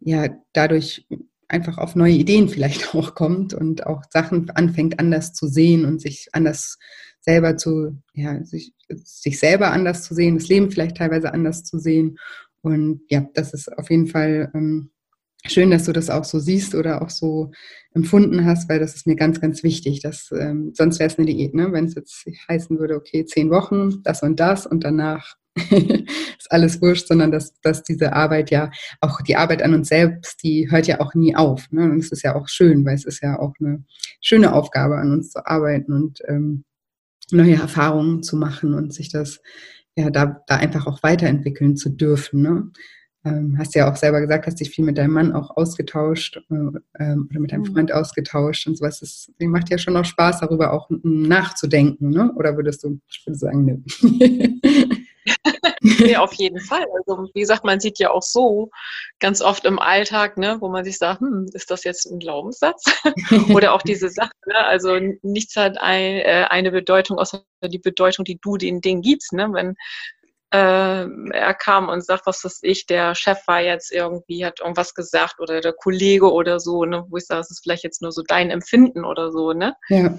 ja, 0.00 0.30
dadurch 0.52 1.06
einfach 1.46 1.78
auf 1.78 1.94
neue 1.94 2.14
Ideen 2.14 2.48
vielleicht 2.48 2.92
auch 2.94 3.14
kommt 3.14 3.54
und 3.54 3.86
auch 3.86 4.02
Sachen 4.10 4.50
anfängt 4.50 4.98
anders 4.98 5.32
zu 5.32 5.46
sehen 5.46 5.84
und 5.84 6.00
sich 6.00 6.28
anders 6.32 6.76
selber 7.20 7.56
zu, 7.56 8.02
ja, 8.14 8.42
sich, 8.44 8.74
sich 8.88 9.38
selber 9.38 9.70
anders 9.70 10.02
zu 10.02 10.14
sehen, 10.14 10.38
das 10.38 10.48
Leben 10.48 10.72
vielleicht 10.72 10.96
teilweise 10.96 11.32
anders 11.32 11.62
zu 11.62 11.78
sehen. 11.78 12.18
Und 12.62 13.02
ja, 13.08 13.28
das 13.34 13.52
ist 13.52 13.72
auf 13.78 13.90
jeden 13.90 14.08
Fall 14.08 14.50
ähm, 14.54 14.90
schön, 15.46 15.70
dass 15.70 15.84
du 15.84 15.92
das 15.92 16.10
auch 16.10 16.24
so 16.24 16.38
siehst 16.38 16.74
oder 16.74 17.02
auch 17.02 17.10
so 17.10 17.50
empfunden 17.92 18.44
hast, 18.44 18.68
weil 18.68 18.78
das 18.78 18.94
ist 18.94 19.06
mir 19.06 19.16
ganz, 19.16 19.40
ganz 19.40 19.62
wichtig. 19.62 20.00
Dass, 20.00 20.30
ähm, 20.32 20.72
sonst 20.74 20.98
wäre 20.98 21.10
es 21.10 21.18
eine 21.18 21.26
Diät, 21.26 21.54
ne? 21.54 21.72
wenn 21.72 21.86
es 21.86 21.94
jetzt 21.94 22.26
heißen 22.48 22.78
würde, 22.78 22.96
okay, 22.96 23.24
zehn 23.24 23.50
Wochen, 23.50 24.02
das 24.02 24.22
und 24.22 24.38
das 24.38 24.66
und 24.66 24.84
danach 24.84 25.36
ist 25.56 26.50
alles 26.50 26.80
wurscht, 26.80 27.08
sondern 27.08 27.32
dass, 27.32 27.60
dass 27.60 27.82
diese 27.82 28.12
Arbeit 28.12 28.50
ja, 28.50 28.70
auch 29.00 29.20
die 29.22 29.36
Arbeit 29.36 29.62
an 29.62 29.74
uns 29.74 29.88
selbst, 29.88 30.42
die 30.42 30.70
hört 30.70 30.86
ja 30.86 31.00
auch 31.00 31.14
nie 31.14 31.34
auf. 31.34 31.70
Ne? 31.72 31.84
Und 31.84 31.98
es 31.98 32.12
ist 32.12 32.22
ja 32.22 32.36
auch 32.36 32.48
schön, 32.48 32.84
weil 32.84 32.94
es 32.94 33.04
ist 33.04 33.22
ja 33.22 33.38
auch 33.38 33.54
eine 33.60 33.84
schöne 34.20 34.52
Aufgabe, 34.52 34.96
an 34.96 35.12
uns 35.12 35.30
zu 35.30 35.44
arbeiten 35.46 35.92
und 35.92 36.20
ähm, 36.28 36.64
neue 37.32 37.56
Erfahrungen 37.56 38.22
zu 38.22 38.36
machen 38.36 38.74
und 38.74 38.94
sich 38.94 39.10
das 39.10 39.40
ja 39.96 40.10
da, 40.10 40.42
da 40.46 40.56
einfach 40.56 40.86
auch 40.86 41.02
weiterentwickeln 41.02 41.76
zu 41.76 41.90
dürfen. 41.90 42.42
Ne? 42.42 42.70
Ähm, 43.24 43.56
hast 43.58 43.74
ja 43.74 43.90
auch 43.90 43.96
selber 43.96 44.20
gesagt, 44.20 44.46
hast 44.46 44.60
dich 44.60 44.70
viel 44.70 44.84
mit 44.84 44.96
deinem 44.98 45.12
Mann 45.12 45.32
auch 45.32 45.56
ausgetauscht 45.56 46.38
äh, 46.50 46.54
ähm, 46.98 47.28
oder 47.30 47.40
mit 47.40 47.52
deinem 47.52 47.62
mhm. 47.62 47.74
Freund 47.74 47.92
ausgetauscht 47.92 48.66
und 48.66 48.78
sowas. 48.78 49.00
Das 49.00 49.30
macht 49.38 49.70
ja 49.70 49.78
schon 49.78 49.96
auch 49.96 50.04
Spaß, 50.04 50.40
darüber 50.40 50.72
auch 50.72 50.88
nachzudenken, 51.02 52.10
ne? 52.10 52.32
Oder 52.36 52.56
würdest 52.56 52.82
du, 52.84 52.98
ich 53.08 53.26
würde 53.26 53.38
sagen, 53.38 53.64
ne? 53.64 53.82
nee, 55.80 56.16
auf 56.16 56.32
jeden 56.34 56.60
Fall. 56.60 56.84
Also 56.98 57.28
wie 57.34 57.40
gesagt, 57.40 57.64
man 57.64 57.80
sieht 57.80 57.98
ja 57.98 58.10
auch 58.10 58.22
so 58.22 58.70
ganz 59.18 59.40
oft 59.42 59.64
im 59.64 59.78
Alltag, 59.78 60.36
ne, 60.38 60.56
wo 60.60 60.68
man 60.68 60.84
sich 60.84 60.98
sagt, 60.98 61.20
hm, 61.20 61.46
ist 61.52 61.70
das 61.70 61.84
jetzt 61.84 62.06
ein 62.06 62.18
Glaubenssatz? 62.18 62.84
Oder 63.54 63.74
auch 63.74 63.82
diese 63.82 64.08
Sache, 64.08 64.32
ne? 64.46 64.56
also 64.66 64.98
nichts 65.22 65.56
hat 65.56 65.78
ein, 65.78 66.16
äh, 66.16 66.46
eine 66.48 66.70
Bedeutung 66.70 67.18
außer 67.18 67.42
die 67.64 67.78
Bedeutung, 67.78 68.24
die 68.24 68.38
du 68.40 68.56
den 68.56 68.80
Ding 68.80 69.02
gibst. 69.02 69.32
Ne? 69.32 69.48
Wenn 69.52 69.74
äh, 70.52 71.06
er 71.06 71.54
kam 71.54 71.88
und 71.88 72.04
sagt, 72.04 72.26
was 72.26 72.44
weiß 72.44 72.60
ich, 72.62 72.86
der 72.86 73.14
Chef 73.14 73.46
war 73.46 73.60
jetzt 73.60 73.92
irgendwie, 73.92 74.44
hat 74.44 74.60
irgendwas 74.60 74.94
gesagt 74.94 75.38
oder 75.38 75.60
der 75.60 75.72
Kollege 75.72 76.32
oder 76.32 76.58
so, 76.58 76.84
ne, 76.84 77.06
wo 77.08 77.16
ich 77.16 77.26
sage, 77.26 77.40
es 77.40 77.50
ist 77.50 77.62
vielleicht 77.62 77.84
jetzt 77.84 78.02
nur 78.02 78.10
so 78.10 78.22
dein 78.22 78.50
Empfinden 78.50 79.04
oder 79.04 79.30
so, 79.30 79.52
ne? 79.52 79.76
Ja. 79.88 80.12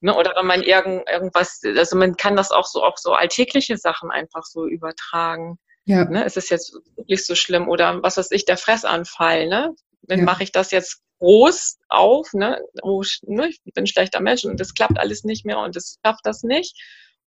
Ne, 0.00 0.16
oder 0.16 0.32
wenn 0.36 0.46
man 0.46 0.62
irgend, 0.62 1.08
irgendwas, 1.08 1.60
also 1.64 1.96
man 1.96 2.16
kann 2.16 2.34
das 2.34 2.50
auch 2.50 2.66
so 2.66 2.82
auf 2.82 2.96
so 2.96 3.12
alltägliche 3.12 3.76
Sachen 3.76 4.10
einfach 4.10 4.44
so 4.44 4.66
übertragen. 4.66 5.58
Ja. 5.84 6.04
Ne? 6.04 6.24
Ist 6.24 6.36
es 6.36 6.48
jetzt 6.48 6.74
wirklich 6.96 7.26
so 7.26 7.34
schlimm? 7.34 7.68
Oder 7.68 8.02
was 8.02 8.16
weiß 8.16 8.30
ich, 8.30 8.44
der 8.44 8.56
Fressanfall, 8.56 9.48
ne? 9.48 9.74
Dann 10.02 10.20
ja. 10.20 10.24
mache 10.24 10.42
ich 10.42 10.52
das 10.52 10.70
jetzt 10.70 11.02
groß 11.18 11.78
auf, 11.88 12.32
ne? 12.32 12.60
Oh, 12.82 13.02
ne, 13.22 13.48
ich 13.48 13.60
bin 13.74 13.86
schlechter 13.86 14.20
Mensch 14.20 14.44
und 14.44 14.58
das 14.58 14.74
klappt 14.74 14.98
alles 14.98 15.22
nicht 15.24 15.44
mehr 15.44 15.58
und 15.58 15.76
das 15.76 15.98
schafft 16.04 16.24
das 16.24 16.42
nicht. 16.42 16.76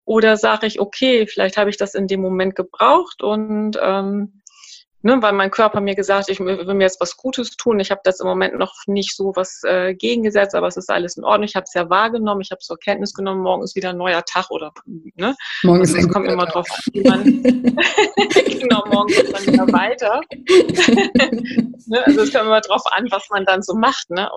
Oder 0.04 0.36
sage 0.36 0.66
ich, 0.66 0.80
okay, 0.80 1.26
vielleicht 1.26 1.56
habe 1.56 1.70
ich 1.70 1.76
das 1.76 1.94
in 1.94 2.06
dem 2.06 2.20
Moment 2.20 2.56
gebraucht 2.56 3.22
und 3.22 3.78
ähm, 3.80 4.42
ne, 5.02 5.20
weil 5.20 5.32
mein 5.32 5.50
Körper 5.50 5.80
mir 5.80 5.94
gesagt, 5.94 6.28
ich 6.28 6.40
will 6.40 6.74
mir 6.74 6.84
jetzt 6.84 7.00
was 7.00 7.16
Gutes 7.16 7.56
tun. 7.56 7.78
Ich 7.80 7.90
habe 7.90 8.00
das 8.04 8.20
im 8.20 8.26
Moment 8.26 8.58
noch 8.58 8.74
nicht 8.86 9.16
so 9.16 9.32
was 9.36 9.60
äh, 9.64 9.94
gegengesetzt, 9.94 10.54
aber 10.54 10.66
es 10.66 10.76
ist 10.76 10.90
alles 10.90 11.16
in 11.16 11.24
Ordnung. 11.24 11.44
Ich 11.44 11.54
habe 11.54 11.64
es 11.64 11.74
ja 11.74 11.88
wahrgenommen, 11.90 12.40
ich 12.40 12.50
habe 12.50 12.58
es 12.60 12.66
zur 12.66 12.78
Kenntnis 12.78 13.12
genommen. 13.14 13.42
Morgen 13.42 13.62
ist 13.62 13.76
wieder 13.76 13.90
ein 13.90 13.96
neuer 13.96 14.24
Tag 14.24 14.50
oder 14.50 14.72
ne? 14.86 15.34
Morgen 15.62 15.80
also, 15.80 15.96
ist 15.96 16.04
es 16.04 16.12
kommt 16.12 16.28
immer 16.28 16.46
drauf 16.46 16.66
an. 16.70 17.02
Man, 17.02 17.24
genau, 18.60 18.84
morgen 18.90 19.12
geht 19.12 19.32
man 19.32 19.46
wieder 19.46 19.72
weiter. 19.72 20.20
ne? 21.86 22.06
Also 22.06 22.20
es 22.22 22.32
kommt 22.32 22.46
immer 22.46 22.60
drauf 22.60 22.82
an, 22.92 23.06
was 23.10 23.28
man 23.30 23.44
dann 23.44 23.62
so 23.62 23.74
macht. 23.74 24.10
Ne? 24.10 24.30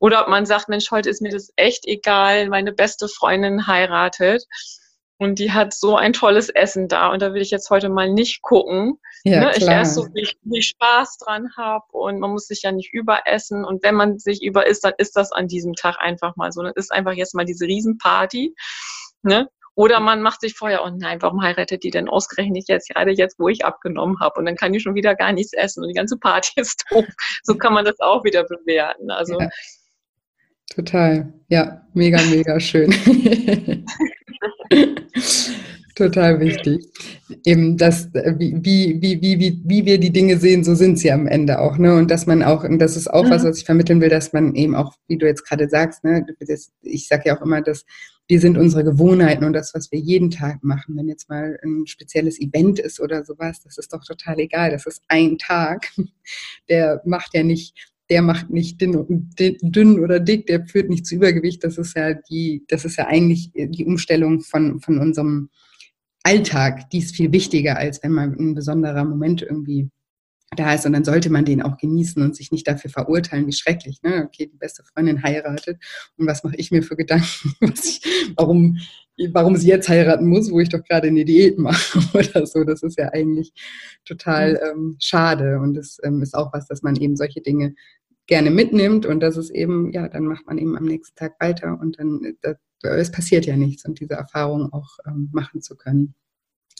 Oder 0.00 0.22
ob 0.22 0.28
man 0.28 0.46
sagt, 0.46 0.68
Mensch, 0.68 0.90
heute 0.90 1.10
ist 1.10 1.22
mir 1.22 1.32
das 1.32 1.50
echt 1.56 1.86
egal, 1.86 2.48
meine 2.48 2.72
beste 2.72 3.08
Freundin 3.08 3.66
heiratet 3.66 4.44
und 5.18 5.40
die 5.40 5.52
hat 5.52 5.74
so 5.74 5.96
ein 5.96 6.12
tolles 6.12 6.48
Essen 6.48 6.88
da 6.88 7.08
und 7.08 7.20
da 7.20 7.34
will 7.34 7.42
ich 7.42 7.50
jetzt 7.50 7.70
heute 7.70 7.88
mal 7.88 8.10
nicht 8.10 8.40
gucken. 8.42 8.98
Ja, 9.24 9.40
ne? 9.40 9.52
Ich 9.56 9.68
esse 9.68 9.94
so, 9.94 10.06
wie 10.14 10.22
ich, 10.22 10.38
wie 10.42 10.58
ich 10.60 10.68
Spaß 10.68 11.18
dran 11.18 11.48
habe 11.56 11.84
und 11.90 12.20
man 12.20 12.30
muss 12.30 12.46
sich 12.46 12.62
ja 12.62 12.70
nicht 12.70 12.94
überessen 12.94 13.64
und 13.64 13.82
wenn 13.82 13.96
man 13.96 14.18
sich 14.18 14.42
überisst, 14.42 14.84
dann 14.84 14.94
ist 14.96 15.16
das 15.16 15.32
an 15.32 15.48
diesem 15.48 15.74
Tag 15.74 15.96
einfach 15.98 16.36
mal 16.36 16.52
so. 16.52 16.62
Dann 16.62 16.72
ist 16.76 16.92
einfach 16.92 17.12
jetzt 17.12 17.34
mal 17.34 17.44
diese 17.44 17.66
Riesenparty. 17.66 18.54
Ne? 19.22 19.48
Oder 19.74 20.00
man 20.00 20.22
macht 20.22 20.40
sich 20.40 20.54
vorher, 20.54 20.84
oh 20.84 20.90
nein, 20.90 21.22
warum 21.22 21.42
heiratet 21.42 21.84
die 21.84 21.90
denn 21.90 22.08
ausgerechnet 22.08 22.64
jetzt, 22.68 22.88
gerade 22.88 23.12
jetzt, 23.12 23.38
wo 23.38 23.48
ich 23.48 23.64
abgenommen 23.64 24.18
habe? 24.20 24.38
Und 24.38 24.46
dann 24.46 24.56
kann 24.56 24.72
die 24.72 24.80
schon 24.80 24.94
wieder 24.94 25.14
gar 25.14 25.32
nichts 25.32 25.52
essen 25.52 25.82
und 25.82 25.88
die 25.88 25.94
ganze 25.94 26.16
Party 26.16 26.52
ist 26.56 26.84
doof. 26.90 27.06
So 27.42 27.56
kann 27.56 27.74
man 27.74 27.84
das 27.84 27.98
auch 28.00 28.24
wieder 28.24 28.44
bewerten. 28.44 29.10
Also 29.10 29.40
ja. 29.40 29.48
Total, 30.74 31.32
ja, 31.48 31.86
mega, 31.94 32.20
mega 32.22 32.60
schön. 32.60 32.92
Total 35.98 36.38
wichtig. 36.38 36.86
Eben 37.44 37.76
das, 37.76 38.14
äh, 38.14 38.32
wie, 38.38 38.54
wie, 38.62 39.02
wie, 39.02 39.20
wie, 39.20 39.60
wie 39.64 39.84
wir 39.84 39.98
die 39.98 40.12
Dinge 40.12 40.38
sehen, 40.38 40.62
so 40.62 40.76
sind 40.76 40.96
sie 40.96 41.10
am 41.10 41.26
Ende 41.26 41.58
auch. 41.58 41.76
Ne? 41.76 41.92
Und 41.96 42.08
dass 42.08 42.24
man 42.26 42.44
auch, 42.44 42.62
und 42.62 42.78
das 42.78 42.96
ist 42.96 43.08
auch 43.08 43.24
mhm. 43.24 43.30
was, 43.30 43.42
was 43.42 43.58
ich 43.58 43.64
vermitteln 43.64 44.00
will, 44.00 44.08
dass 44.08 44.32
man 44.32 44.54
eben 44.54 44.76
auch, 44.76 44.94
wie 45.08 45.18
du 45.18 45.26
jetzt 45.26 45.44
gerade 45.44 45.68
sagst, 45.68 46.04
ne, 46.04 46.24
ich 46.82 47.08
sage 47.08 47.24
ja 47.26 47.36
auch 47.36 47.42
immer, 47.42 47.62
dass 47.62 47.84
wir 48.28 48.40
sind 48.40 48.58
unsere 48.58 48.84
Gewohnheiten 48.84 49.42
und 49.44 49.54
das, 49.54 49.74
was 49.74 49.90
wir 49.90 49.98
jeden 49.98 50.30
Tag 50.30 50.62
machen. 50.62 50.96
Wenn 50.96 51.08
jetzt 51.08 51.28
mal 51.28 51.58
ein 51.64 51.86
spezielles 51.86 52.38
Event 52.40 52.78
ist 52.78 53.00
oder 53.00 53.24
sowas, 53.24 53.62
das 53.64 53.76
ist 53.78 53.92
doch 53.92 54.04
total 54.04 54.38
egal. 54.38 54.70
Das 54.70 54.86
ist 54.86 55.02
ein 55.08 55.36
Tag. 55.38 55.88
Der 56.68 57.02
macht 57.06 57.34
ja 57.34 57.42
nicht 57.42 57.74
der 58.10 58.22
macht 58.22 58.50
nicht 58.50 58.80
dünn, 58.80 59.30
dünn, 59.38 60.00
oder 60.00 60.18
dick, 60.20 60.46
der 60.46 60.66
führt 60.66 60.88
nicht 60.88 61.06
zu 61.06 61.16
Übergewicht. 61.16 61.62
Das 61.62 61.76
ist 61.76 61.94
ja 61.94 62.14
die, 62.14 62.64
das 62.68 62.84
ist 62.84 62.96
ja 62.96 63.06
eigentlich 63.06 63.50
die 63.54 63.84
Umstellung 63.84 64.40
von, 64.40 64.80
von 64.80 64.98
unserem 64.98 65.50
Alltag. 66.22 66.88
Die 66.90 66.98
ist 66.98 67.14
viel 67.14 67.32
wichtiger, 67.32 67.76
als 67.76 68.02
wenn 68.02 68.12
mal 68.12 68.34
ein 68.38 68.54
besonderer 68.54 69.04
Moment 69.04 69.42
irgendwie 69.42 69.90
da 70.56 70.74
ist 70.74 70.86
und 70.86 70.92
dann 70.94 71.04
sollte 71.04 71.30
man 71.30 71.44
den 71.44 71.62
auch 71.62 71.76
genießen 71.76 72.22
und 72.22 72.34
sich 72.34 72.50
nicht 72.50 72.66
dafür 72.66 72.90
verurteilen, 72.90 73.46
wie 73.46 73.52
schrecklich. 73.52 74.02
Ne? 74.02 74.24
Okay, 74.26 74.48
die 74.52 74.56
beste 74.56 74.82
Freundin 74.82 75.22
heiratet 75.22 75.78
und 76.16 76.26
was 76.26 76.42
mache 76.42 76.56
ich 76.56 76.70
mir 76.70 76.82
für 76.82 76.96
Gedanken, 76.96 77.54
ich, 77.74 78.00
warum, 78.36 78.78
warum 79.32 79.56
sie 79.56 79.68
jetzt 79.68 79.88
heiraten 79.88 80.26
muss, 80.26 80.50
wo 80.50 80.60
ich 80.60 80.70
doch 80.70 80.82
gerade 80.82 81.08
eine 81.08 81.24
Diät 81.24 81.58
mache 81.58 82.00
oder 82.18 82.46
so. 82.46 82.64
Das 82.64 82.82
ist 82.82 82.98
ja 82.98 83.10
eigentlich 83.12 83.52
total 84.04 84.52
mhm. 84.52 84.58
ähm, 84.70 84.96
schade 85.00 85.58
und 85.60 85.74
das 85.74 85.98
ähm, 86.02 86.22
ist 86.22 86.34
auch 86.34 86.52
was, 86.52 86.66
dass 86.66 86.82
man 86.82 86.96
eben 86.96 87.16
solche 87.16 87.42
Dinge 87.42 87.74
gerne 88.26 88.50
mitnimmt 88.50 89.06
und 89.06 89.20
das 89.20 89.36
ist 89.36 89.50
eben, 89.50 89.92
ja, 89.92 90.08
dann 90.08 90.24
macht 90.24 90.46
man 90.46 90.58
eben 90.58 90.76
am 90.76 90.84
nächsten 90.84 91.16
Tag 91.16 91.40
weiter 91.40 91.78
und 91.80 91.98
dann, 91.98 92.36
das, 92.42 92.56
es 92.82 93.10
passiert 93.10 93.46
ja 93.46 93.56
nichts 93.56 93.84
und 93.84 94.00
diese 94.00 94.14
Erfahrung 94.14 94.72
auch 94.72 94.98
ähm, 95.06 95.30
machen 95.32 95.62
zu 95.62 95.76
können. 95.76 96.14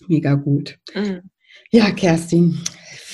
Mega 0.06 0.34
gut. 0.34 0.78
Mhm. 0.94 1.30
Ja, 1.70 1.90
Kerstin, 1.90 2.58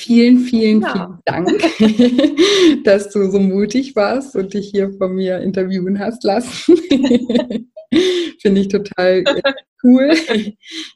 vielen, 0.05 0.39
vielen, 0.39 0.83
ja. 0.83 1.21
vielen 1.27 1.47
Dank, 1.47 1.63
dass 2.85 3.11
du 3.11 3.31
so 3.31 3.41
mutig 3.41 3.97
warst 3.97 4.37
und 4.37 4.55
dich 4.55 4.71
hier 4.71 4.93
von 4.93 5.15
mir 5.15 5.39
interviewen 5.41 5.99
hast 5.99 6.25
lassen. 6.25 6.77
Finde 8.41 8.61
ich 8.61 8.69
total 8.69 9.25
äh, 9.25 9.53
cool. 9.83 10.13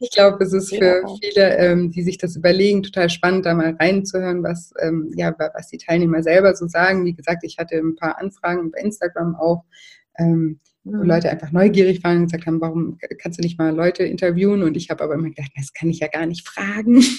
Ich 0.00 0.10
glaube, 0.12 0.44
es 0.44 0.52
ist 0.52 0.74
für 0.74 1.02
viele, 1.22 1.56
ähm, 1.56 1.90
die 1.90 2.02
sich 2.02 2.18
das 2.18 2.36
überlegen, 2.36 2.82
total 2.82 3.08
spannend, 3.08 3.46
da 3.46 3.54
mal 3.54 3.76
reinzuhören, 3.78 4.42
was, 4.42 4.72
ähm, 4.80 5.12
ja, 5.16 5.34
was 5.38 5.68
die 5.68 5.78
Teilnehmer 5.78 6.22
selber 6.22 6.54
so 6.54 6.66
sagen. 6.66 7.04
Wie 7.04 7.14
gesagt, 7.14 7.44
ich 7.44 7.58
hatte 7.58 7.76
ein 7.76 7.96
paar 7.96 8.18
Anfragen 8.18 8.70
bei 8.70 8.80
Instagram 8.80 9.36
auch. 9.36 9.64
Ähm, 10.18 10.60
wo. 10.92 11.02
Leute 11.02 11.30
einfach 11.30 11.52
neugierig 11.52 12.02
waren 12.04 12.18
und 12.18 12.24
gesagt 12.24 12.46
haben, 12.46 12.60
warum 12.60 12.98
kannst 13.20 13.38
du 13.38 13.42
nicht 13.42 13.58
mal 13.58 13.74
Leute 13.74 14.04
interviewen? 14.04 14.62
Und 14.62 14.76
ich 14.76 14.90
habe 14.90 15.04
aber 15.04 15.14
immer 15.14 15.28
gedacht, 15.28 15.50
das 15.56 15.72
kann 15.72 15.90
ich 15.90 16.00
ja 16.00 16.08
gar 16.08 16.26
nicht 16.26 16.46
fragen. 16.46 17.02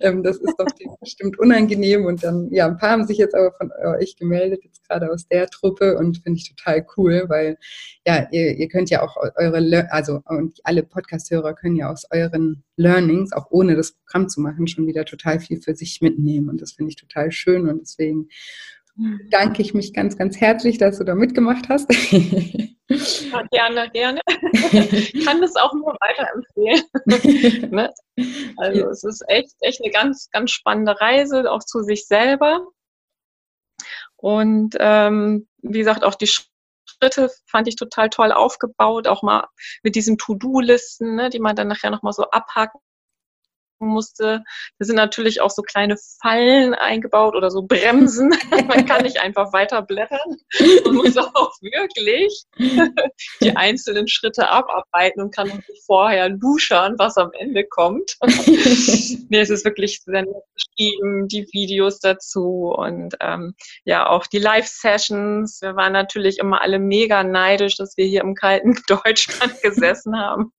Ähm, 0.00 0.22
das 0.22 0.36
ist 0.36 0.54
doch 0.58 0.66
bestimmt 1.00 1.38
unangenehm. 1.38 2.04
Und 2.04 2.22
dann, 2.22 2.48
ja, 2.52 2.66
ein 2.66 2.76
paar 2.76 2.90
haben 2.90 3.06
sich 3.06 3.18
jetzt 3.18 3.34
aber 3.34 3.52
von 3.52 3.70
euch 3.98 4.16
gemeldet, 4.16 4.62
jetzt 4.64 4.86
gerade 4.88 5.10
aus 5.10 5.26
der 5.26 5.48
Truppe 5.48 5.96
und 5.96 6.18
finde 6.18 6.38
ich 6.38 6.54
total 6.54 6.86
cool, 6.96 7.24
weil 7.28 7.56
ja, 8.06 8.28
ihr, 8.30 8.56
ihr 8.56 8.68
könnt 8.68 8.90
ja 8.90 9.02
auch 9.02 9.16
eure, 9.36 9.92
also 9.92 10.20
und 10.26 10.60
alle 10.64 10.82
Podcast-Hörer 10.82 11.54
können 11.54 11.76
ja 11.76 11.90
aus 11.90 12.06
euren 12.10 12.62
Learnings, 12.76 13.32
auch 13.32 13.50
ohne 13.50 13.74
das 13.74 13.92
Programm 13.92 14.28
zu 14.28 14.40
machen, 14.40 14.66
schon 14.66 14.86
wieder 14.86 15.04
total 15.04 15.40
viel 15.40 15.60
für 15.60 15.74
sich 15.74 16.00
mitnehmen. 16.00 16.48
Und 16.48 16.62
das 16.62 16.72
finde 16.72 16.90
ich 16.90 16.96
total 16.96 17.32
schön. 17.32 17.68
Und 17.68 17.80
deswegen 17.80 18.28
danke 19.30 19.62
ich 19.62 19.74
mich 19.74 19.92
ganz, 19.94 20.16
ganz 20.16 20.40
herzlich, 20.40 20.78
dass 20.78 20.98
du 20.98 21.04
da 21.04 21.14
mitgemacht 21.14 21.68
hast. 21.68 21.88
Ja, 22.90 23.42
gerne, 23.50 23.90
gerne. 23.90 24.20
Ich 24.72 25.26
kann 25.26 25.42
das 25.42 25.56
auch 25.56 25.74
nur 25.74 25.94
weiterempfehlen. 26.00 27.70
ne? 27.70 27.92
Also 28.56 28.80
ja. 28.80 28.88
es 28.88 29.04
ist 29.04 29.22
echt, 29.28 29.50
echt 29.60 29.82
eine 29.82 29.92
ganz, 29.92 30.30
ganz 30.30 30.52
spannende 30.52 30.98
Reise, 30.98 31.52
auch 31.52 31.62
zu 31.62 31.82
sich 31.82 32.06
selber. 32.06 32.66
Und 34.16 34.74
ähm, 34.80 35.46
wie 35.58 35.80
gesagt, 35.80 36.02
auch 36.02 36.14
die 36.14 36.30
Schritte 36.86 37.30
fand 37.46 37.68
ich 37.68 37.76
total 37.76 38.08
toll 38.08 38.32
aufgebaut, 38.32 39.06
auch 39.06 39.22
mal 39.22 39.46
mit 39.82 39.94
diesen 39.94 40.16
To-Do-Listen, 40.16 41.14
ne, 41.14 41.28
die 41.28 41.40
man 41.40 41.56
dann 41.56 41.68
nachher 41.68 41.90
nochmal 41.90 42.14
so 42.14 42.24
abhaken 42.30 42.80
musste. 43.86 44.44
Da 44.78 44.84
sind 44.84 44.96
natürlich 44.96 45.40
auch 45.40 45.50
so 45.50 45.62
kleine 45.62 45.96
Fallen 46.20 46.74
eingebaut 46.74 47.34
oder 47.34 47.50
so 47.50 47.62
Bremsen. 47.62 48.30
Man 48.68 48.86
kann 48.86 49.02
nicht 49.02 49.20
einfach 49.20 49.52
weiter 49.52 49.82
blättern. 49.82 50.36
Man 50.84 50.94
muss 50.94 51.16
auch 51.16 51.52
wirklich 51.60 52.44
die 53.40 53.56
einzelnen 53.56 54.08
Schritte 54.08 54.48
abarbeiten 54.48 55.22
und 55.22 55.34
kann 55.34 55.62
vorher 55.86 56.28
luschern, 56.28 56.94
was 56.98 57.16
am 57.16 57.30
Ende 57.32 57.64
kommt. 57.64 58.16
nee, 58.22 59.40
es 59.40 59.50
ist 59.50 59.64
wirklich 59.64 60.00
sehr 60.04 60.22
nett 60.22 60.34
geschrieben, 60.54 61.28
die 61.28 61.46
Videos 61.52 62.00
dazu 62.00 62.72
und 62.76 63.14
ähm, 63.20 63.54
ja, 63.84 64.08
auch 64.08 64.26
die 64.26 64.38
Live-Sessions. 64.38 65.60
Wir 65.62 65.76
waren 65.76 65.92
natürlich 65.92 66.38
immer 66.38 66.62
alle 66.62 66.78
mega 66.78 67.22
neidisch, 67.22 67.76
dass 67.76 67.96
wir 67.96 68.06
hier 68.06 68.22
im 68.22 68.34
kalten 68.34 68.76
Deutschland 68.88 69.60
gesessen 69.62 70.16
haben 70.16 70.52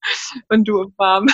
und 0.50 0.68
du 0.68 0.84
im 0.84 0.94
warmen 0.98 1.34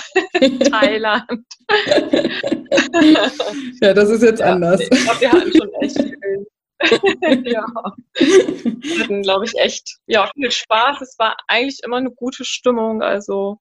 Thailand. 0.69 1.45
ja, 3.81 3.93
das 3.93 4.09
ist 4.09 4.23
jetzt 4.23 4.39
ja, 4.39 4.47
anders. 4.47 4.81
Ich 4.81 4.89
glaube, 4.89 5.21
wir 5.21 5.31
hatten 5.31 5.51
schon 5.51 5.71
echt 5.81 6.01
viel. 6.01 6.47
ja. 7.51 7.65
Wir 8.13 8.99
hatten, 8.99 9.21
glaube 9.21 9.45
ich, 9.45 9.55
echt 9.55 9.97
ja, 10.07 10.29
viel 10.33 10.51
Spaß. 10.51 11.01
Es 11.01 11.17
war 11.17 11.37
eigentlich 11.47 11.81
immer 11.83 11.97
eine 11.97 12.11
gute 12.11 12.45
Stimmung. 12.45 13.01
Also, 13.01 13.59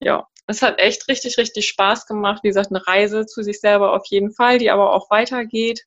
ja, 0.00 0.26
es 0.46 0.62
hat 0.62 0.78
echt 0.78 1.08
richtig, 1.08 1.38
richtig 1.38 1.68
Spaß 1.68 2.06
gemacht. 2.06 2.42
Wie 2.42 2.48
gesagt, 2.48 2.70
eine 2.70 2.86
Reise 2.86 3.26
zu 3.26 3.42
sich 3.42 3.60
selber 3.60 3.94
auf 3.94 4.06
jeden 4.06 4.32
Fall, 4.32 4.58
die 4.58 4.70
aber 4.70 4.92
auch 4.92 5.10
weitergeht 5.10 5.84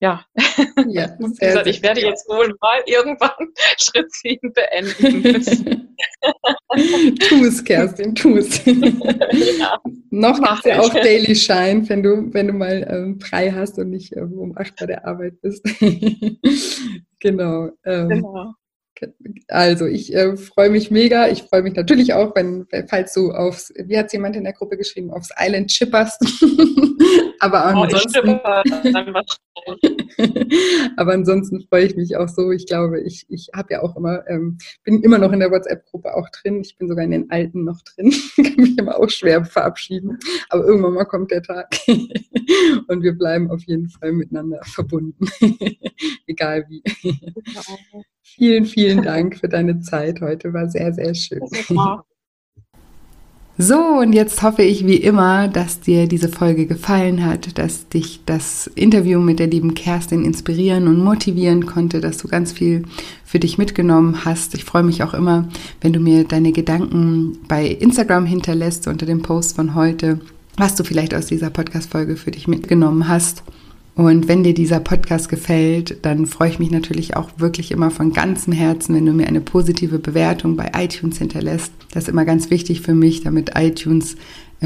ja, 0.00 0.24
ja 0.86 1.08
wie 1.18 1.46
gesagt, 1.46 1.66
ich 1.66 1.82
werde 1.82 2.00
jetzt 2.00 2.28
wohl 2.28 2.54
mal 2.60 2.80
irgendwann 2.86 3.48
Schritt 3.78 4.10
10 4.12 4.38
beenden 4.54 5.22
müssen. 5.22 5.96
tu 7.28 7.44
es, 7.44 7.64
Kerstin, 7.64 8.14
tu 8.14 8.36
es. 8.36 8.64
ja, 8.64 9.80
Noch 10.10 10.40
gibt 10.40 10.64
ja 10.66 10.80
auch 10.80 10.92
Daily 10.92 11.34
Shine, 11.34 11.88
wenn 11.88 12.02
du, 12.02 12.32
wenn 12.32 12.46
du 12.46 12.52
mal 12.52 12.86
ähm, 12.88 13.20
frei 13.20 13.50
hast 13.50 13.78
und 13.78 13.90
nicht 13.90 14.16
ähm, 14.16 14.32
um 14.38 14.56
8 14.56 14.76
bei 14.76 14.86
der 14.86 15.06
Arbeit 15.06 15.40
bist. 15.40 15.66
genau. 17.18 17.70
Ähm, 17.84 18.08
genau. 18.08 18.54
Also 19.48 19.86
ich 19.86 20.14
äh, 20.14 20.36
freue 20.36 20.70
mich 20.70 20.90
mega. 20.90 21.28
Ich 21.28 21.42
freue 21.42 21.62
mich 21.62 21.74
natürlich 21.74 22.12
auch, 22.12 22.34
wenn, 22.34 22.66
falls 22.88 23.14
du 23.14 23.32
aufs, 23.32 23.72
wie 23.76 23.98
hat 23.98 24.06
es 24.06 24.12
jemand 24.12 24.36
in 24.36 24.44
der 24.44 24.52
Gruppe 24.52 24.76
geschrieben, 24.76 25.10
aufs 25.10 25.30
Island 25.38 25.68
chipperst. 25.68 26.20
Aber 27.40 27.72
oh, 27.74 27.82
ansonsten. 27.82 28.28
Aber 30.96 31.12
ansonsten 31.12 31.60
freue 31.68 31.84
ich 31.84 31.96
mich 31.96 32.16
auch 32.16 32.28
so. 32.28 32.50
Ich 32.50 32.66
glaube, 32.66 33.00
ich, 33.00 33.26
ich 33.28 33.48
habe 33.54 33.74
ja 33.74 33.82
auch 33.82 33.96
immer, 33.96 34.26
ähm, 34.28 34.58
bin 34.84 35.02
immer 35.02 35.18
noch 35.18 35.32
in 35.32 35.40
der 35.40 35.50
WhatsApp-Gruppe 35.50 36.14
auch 36.14 36.28
drin. 36.30 36.60
Ich 36.60 36.76
bin 36.76 36.88
sogar 36.88 37.04
in 37.04 37.12
den 37.12 37.30
alten 37.30 37.64
noch 37.64 37.80
drin. 37.82 38.10
Kann 38.36 38.56
mich 38.56 38.78
immer 38.78 38.98
auch 38.98 39.08
schwer 39.08 39.44
verabschieden. 39.44 40.18
Aber 40.48 40.64
irgendwann 40.64 40.94
mal 40.94 41.04
kommt 41.04 41.30
der 41.30 41.42
Tag. 41.42 41.76
Und 42.88 43.02
wir 43.02 43.12
bleiben 43.12 43.50
auf 43.50 43.62
jeden 43.64 43.88
Fall 43.88 44.12
miteinander 44.12 44.60
verbunden. 44.64 45.28
Egal 46.26 46.66
wie. 46.68 46.82
Vielen, 48.34 48.66
vielen 48.66 49.02
Dank 49.02 49.38
für 49.38 49.48
deine 49.48 49.80
Zeit 49.80 50.20
heute. 50.20 50.52
War 50.52 50.68
sehr, 50.68 50.92
sehr 50.92 51.14
schön. 51.14 51.40
So, 53.60 53.76
und 53.76 54.12
jetzt 54.12 54.42
hoffe 54.42 54.62
ich 54.62 54.86
wie 54.86 54.98
immer, 54.98 55.48
dass 55.48 55.80
dir 55.80 56.06
diese 56.06 56.28
Folge 56.28 56.66
gefallen 56.66 57.26
hat, 57.26 57.58
dass 57.58 57.88
dich 57.88 58.20
das 58.24 58.68
Interview 58.68 59.18
mit 59.18 59.40
der 59.40 59.48
lieben 59.48 59.74
Kerstin 59.74 60.24
inspirieren 60.24 60.86
und 60.86 61.02
motivieren 61.02 61.66
konnte, 61.66 62.00
dass 62.00 62.18
du 62.18 62.28
ganz 62.28 62.52
viel 62.52 62.84
für 63.24 63.40
dich 63.40 63.58
mitgenommen 63.58 64.24
hast. 64.24 64.54
Ich 64.54 64.64
freue 64.64 64.84
mich 64.84 65.02
auch 65.02 65.12
immer, 65.12 65.48
wenn 65.80 65.92
du 65.92 65.98
mir 65.98 66.22
deine 66.22 66.52
Gedanken 66.52 67.38
bei 67.48 67.66
Instagram 67.66 68.26
hinterlässt 68.26 68.86
unter 68.86 69.06
dem 69.06 69.22
Post 69.22 69.56
von 69.56 69.74
heute, 69.74 70.20
was 70.56 70.76
du 70.76 70.84
vielleicht 70.84 71.12
aus 71.12 71.26
dieser 71.26 71.50
Podcast-Folge 71.50 72.14
für 72.14 72.30
dich 72.30 72.46
mitgenommen 72.46 73.08
hast. 73.08 73.42
Und 73.98 74.28
wenn 74.28 74.44
dir 74.44 74.54
dieser 74.54 74.78
Podcast 74.78 75.28
gefällt, 75.28 76.06
dann 76.06 76.26
freue 76.26 76.50
ich 76.50 76.60
mich 76.60 76.70
natürlich 76.70 77.16
auch 77.16 77.30
wirklich 77.38 77.72
immer 77.72 77.90
von 77.90 78.12
ganzem 78.12 78.52
Herzen, 78.52 78.94
wenn 78.94 79.04
du 79.04 79.12
mir 79.12 79.26
eine 79.26 79.40
positive 79.40 79.98
Bewertung 79.98 80.54
bei 80.54 80.70
iTunes 80.76 81.18
hinterlässt. 81.18 81.72
Das 81.90 82.04
ist 82.04 82.08
immer 82.08 82.24
ganz 82.24 82.48
wichtig 82.48 82.80
für 82.80 82.94
mich, 82.94 83.24
damit 83.24 83.56
iTunes 83.56 84.14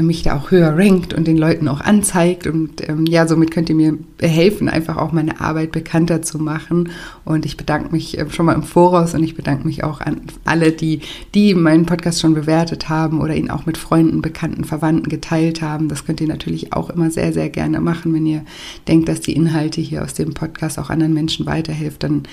mich 0.01 0.23
da 0.23 0.35
auch 0.35 0.49
höher 0.49 0.75
rankt 0.75 1.13
und 1.13 1.27
den 1.27 1.37
Leuten 1.37 1.67
auch 1.67 1.79
anzeigt. 1.79 2.47
Und 2.47 2.87
ähm, 2.89 3.05
ja, 3.05 3.27
somit 3.27 3.51
könnt 3.51 3.69
ihr 3.69 3.75
mir 3.75 3.97
helfen, 4.19 4.67
einfach 4.67 4.97
auch 4.97 5.11
meine 5.11 5.39
Arbeit 5.39 5.71
bekannter 5.71 6.23
zu 6.23 6.39
machen. 6.39 6.89
Und 7.25 7.45
ich 7.45 7.57
bedanke 7.57 7.91
mich 7.91 8.17
äh, 8.17 8.27
schon 8.31 8.47
mal 8.47 8.55
im 8.55 8.63
Voraus 8.63 9.13
und 9.13 9.23
ich 9.23 9.35
bedanke 9.35 9.67
mich 9.67 9.83
auch 9.83 10.01
an 10.01 10.21
alle, 10.45 10.71
die, 10.71 11.01
die 11.35 11.53
meinen 11.53 11.85
Podcast 11.85 12.21
schon 12.21 12.33
bewertet 12.33 12.89
haben 12.89 13.21
oder 13.21 13.35
ihn 13.35 13.51
auch 13.51 13.67
mit 13.67 13.77
Freunden, 13.77 14.23
Bekannten, 14.23 14.63
Verwandten 14.63 15.09
geteilt 15.09 15.61
haben. 15.61 15.89
Das 15.89 16.05
könnt 16.05 16.21
ihr 16.21 16.27
natürlich 16.27 16.73
auch 16.73 16.89
immer 16.89 17.11
sehr, 17.11 17.31
sehr 17.31 17.49
gerne 17.49 17.79
machen, 17.79 18.15
wenn 18.15 18.25
ihr 18.25 18.43
denkt, 18.87 19.07
dass 19.09 19.21
die 19.21 19.33
Inhalte 19.33 19.79
hier 19.79 20.03
aus 20.03 20.15
dem 20.15 20.33
Podcast 20.33 20.79
auch 20.79 20.89
anderen 20.89 21.13
Menschen 21.13 21.45
weiterhilft. 21.45 22.01
Dann 22.01 22.23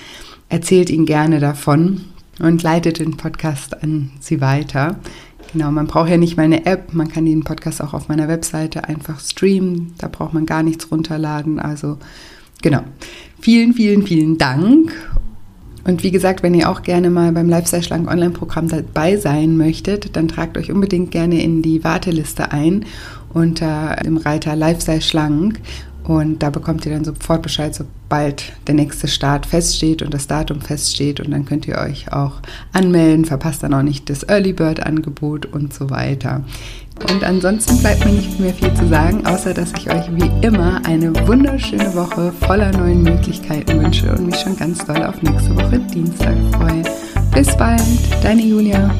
erzählt 0.48 0.88
ihnen 0.88 1.04
gerne 1.04 1.40
davon 1.40 2.02
und 2.40 2.62
leitet 2.62 3.00
den 3.00 3.16
Podcast 3.16 3.82
an 3.82 4.10
sie 4.18 4.40
weiter. 4.40 4.98
Genau, 5.52 5.72
man 5.72 5.88
braucht 5.88 6.10
ja 6.10 6.16
nicht 6.16 6.36
meine 6.36 6.64
App, 6.64 6.94
man 6.94 7.08
kann 7.08 7.24
den 7.24 7.42
Podcast 7.42 7.82
auch 7.82 7.92
auf 7.92 8.08
meiner 8.08 8.28
Webseite 8.28 8.84
einfach 8.84 9.18
streamen, 9.18 9.94
da 9.98 10.06
braucht 10.06 10.32
man 10.32 10.46
gar 10.46 10.62
nichts 10.62 10.90
runterladen. 10.92 11.58
Also 11.58 11.98
genau, 12.62 12.82
vielen, 13.40 13.74
vielen, 13.74 14.06
vielen 14.06 14.38
Dank. 14.38 14.92
Und 15.82 16.04
wie 16.04 16.10
gesagt, 16.10 16.42
wenn 16.42 16.54
ihr 16.54 16.70
auch 16.70 16.82
gerne 16.82 17.10
mal 17.10 17.32
beim 17.32 17.48
Lifestyle 17.48 17.82
Schlank 17.82 18.08
Online-Programm 18.08 18.68
dabei 18.68 19.16
sein 19.16 19.56
möchtet, 19.56 20.14
dann 20.14 20.28
tragt 20.28 20.56
euch 20.58 20.70
unbedingt 20.70 21.10
gerne 21.10 21.42
in 21.42 21.62
die 21.62 21.82
Warteliste 21.82 22.52
ein 22.52 22.84
unter 23.32 23.96
dem 24.04 24.18
Reiter 24.18 24.54
Lifestyle 24.54 25.00
Schlank. 25.00 25.60
Und 26.04 26.42
da 26.42 26.50
bekommt 26.50 26.84
ihr 26.86 26.92
dann 26.92 27.04
sofort 27.04 27.42
Bescheid, 27.42 27.74
sobald 28.10 28.52
der 28.66 28.74
nächste 28.74 29.06
Start 29.06 29.46
feststeht 29.46 30.02
und 30.02 30.12
das 30.12 30.26
Datum 30.26 30.60
feststeht. 30.60 31.20
Und 31.20 31.30
dann 31.30 31.44
könnt 31.44 31.68
ihr 31.68 31.78
euch 31.78 32.12
auch 32.12 32.40
anmelden, 32.72 33.24
verpasst 33.24 33.62
dann 33.62 33.72
auch 33.72 33.82
nicht 33.82 34.10
das 34.10 34.24
Early 34.24 34.52
Bird 34.52 34.84
Angebot 34.84 35.46
und 35.46 35.72
so 35.72 35.90
weiter. 35.90 36.42
Und 37.08 37.22
ansonsten 37.22 37.78
bleibt 37.78 38.04
mir 38.04 38.12
nicht 38.12 38.40
mehr 38.40 38.52
viel 38.52 38.74
zu 38.74 38.88
sagen, 38.88 39.24
außer 39.26 39.54
dass 39.54 39.72
ich 39.78 39.88
euch 39.88 40.10
wie 40.12 40.44
immer 40.44 40.84
eine 40.84 41.14
wunderschöne 41.28 41.94
Woche 41.94 42.32
voller 42.32 42.72
neuen 42.72 43.04
Möglichkeiten 43.04 43.80
wünsche 43.80 44.12
und 44.12 44.26
mich 44.26 44.36
schon 44.36 44.56
ganz 44.56 44.84
doll 44.84 45.04
auf 45.04 45.22
nächste 45.22 45.54
Woche 45.54 45.78
Dienstag 45.78 46.36
freue. 46.56 46.82
Bis 47.32 47.56
bald, 47.56 47.80
deine 48.24 48.42
Julia. 48.42 48.92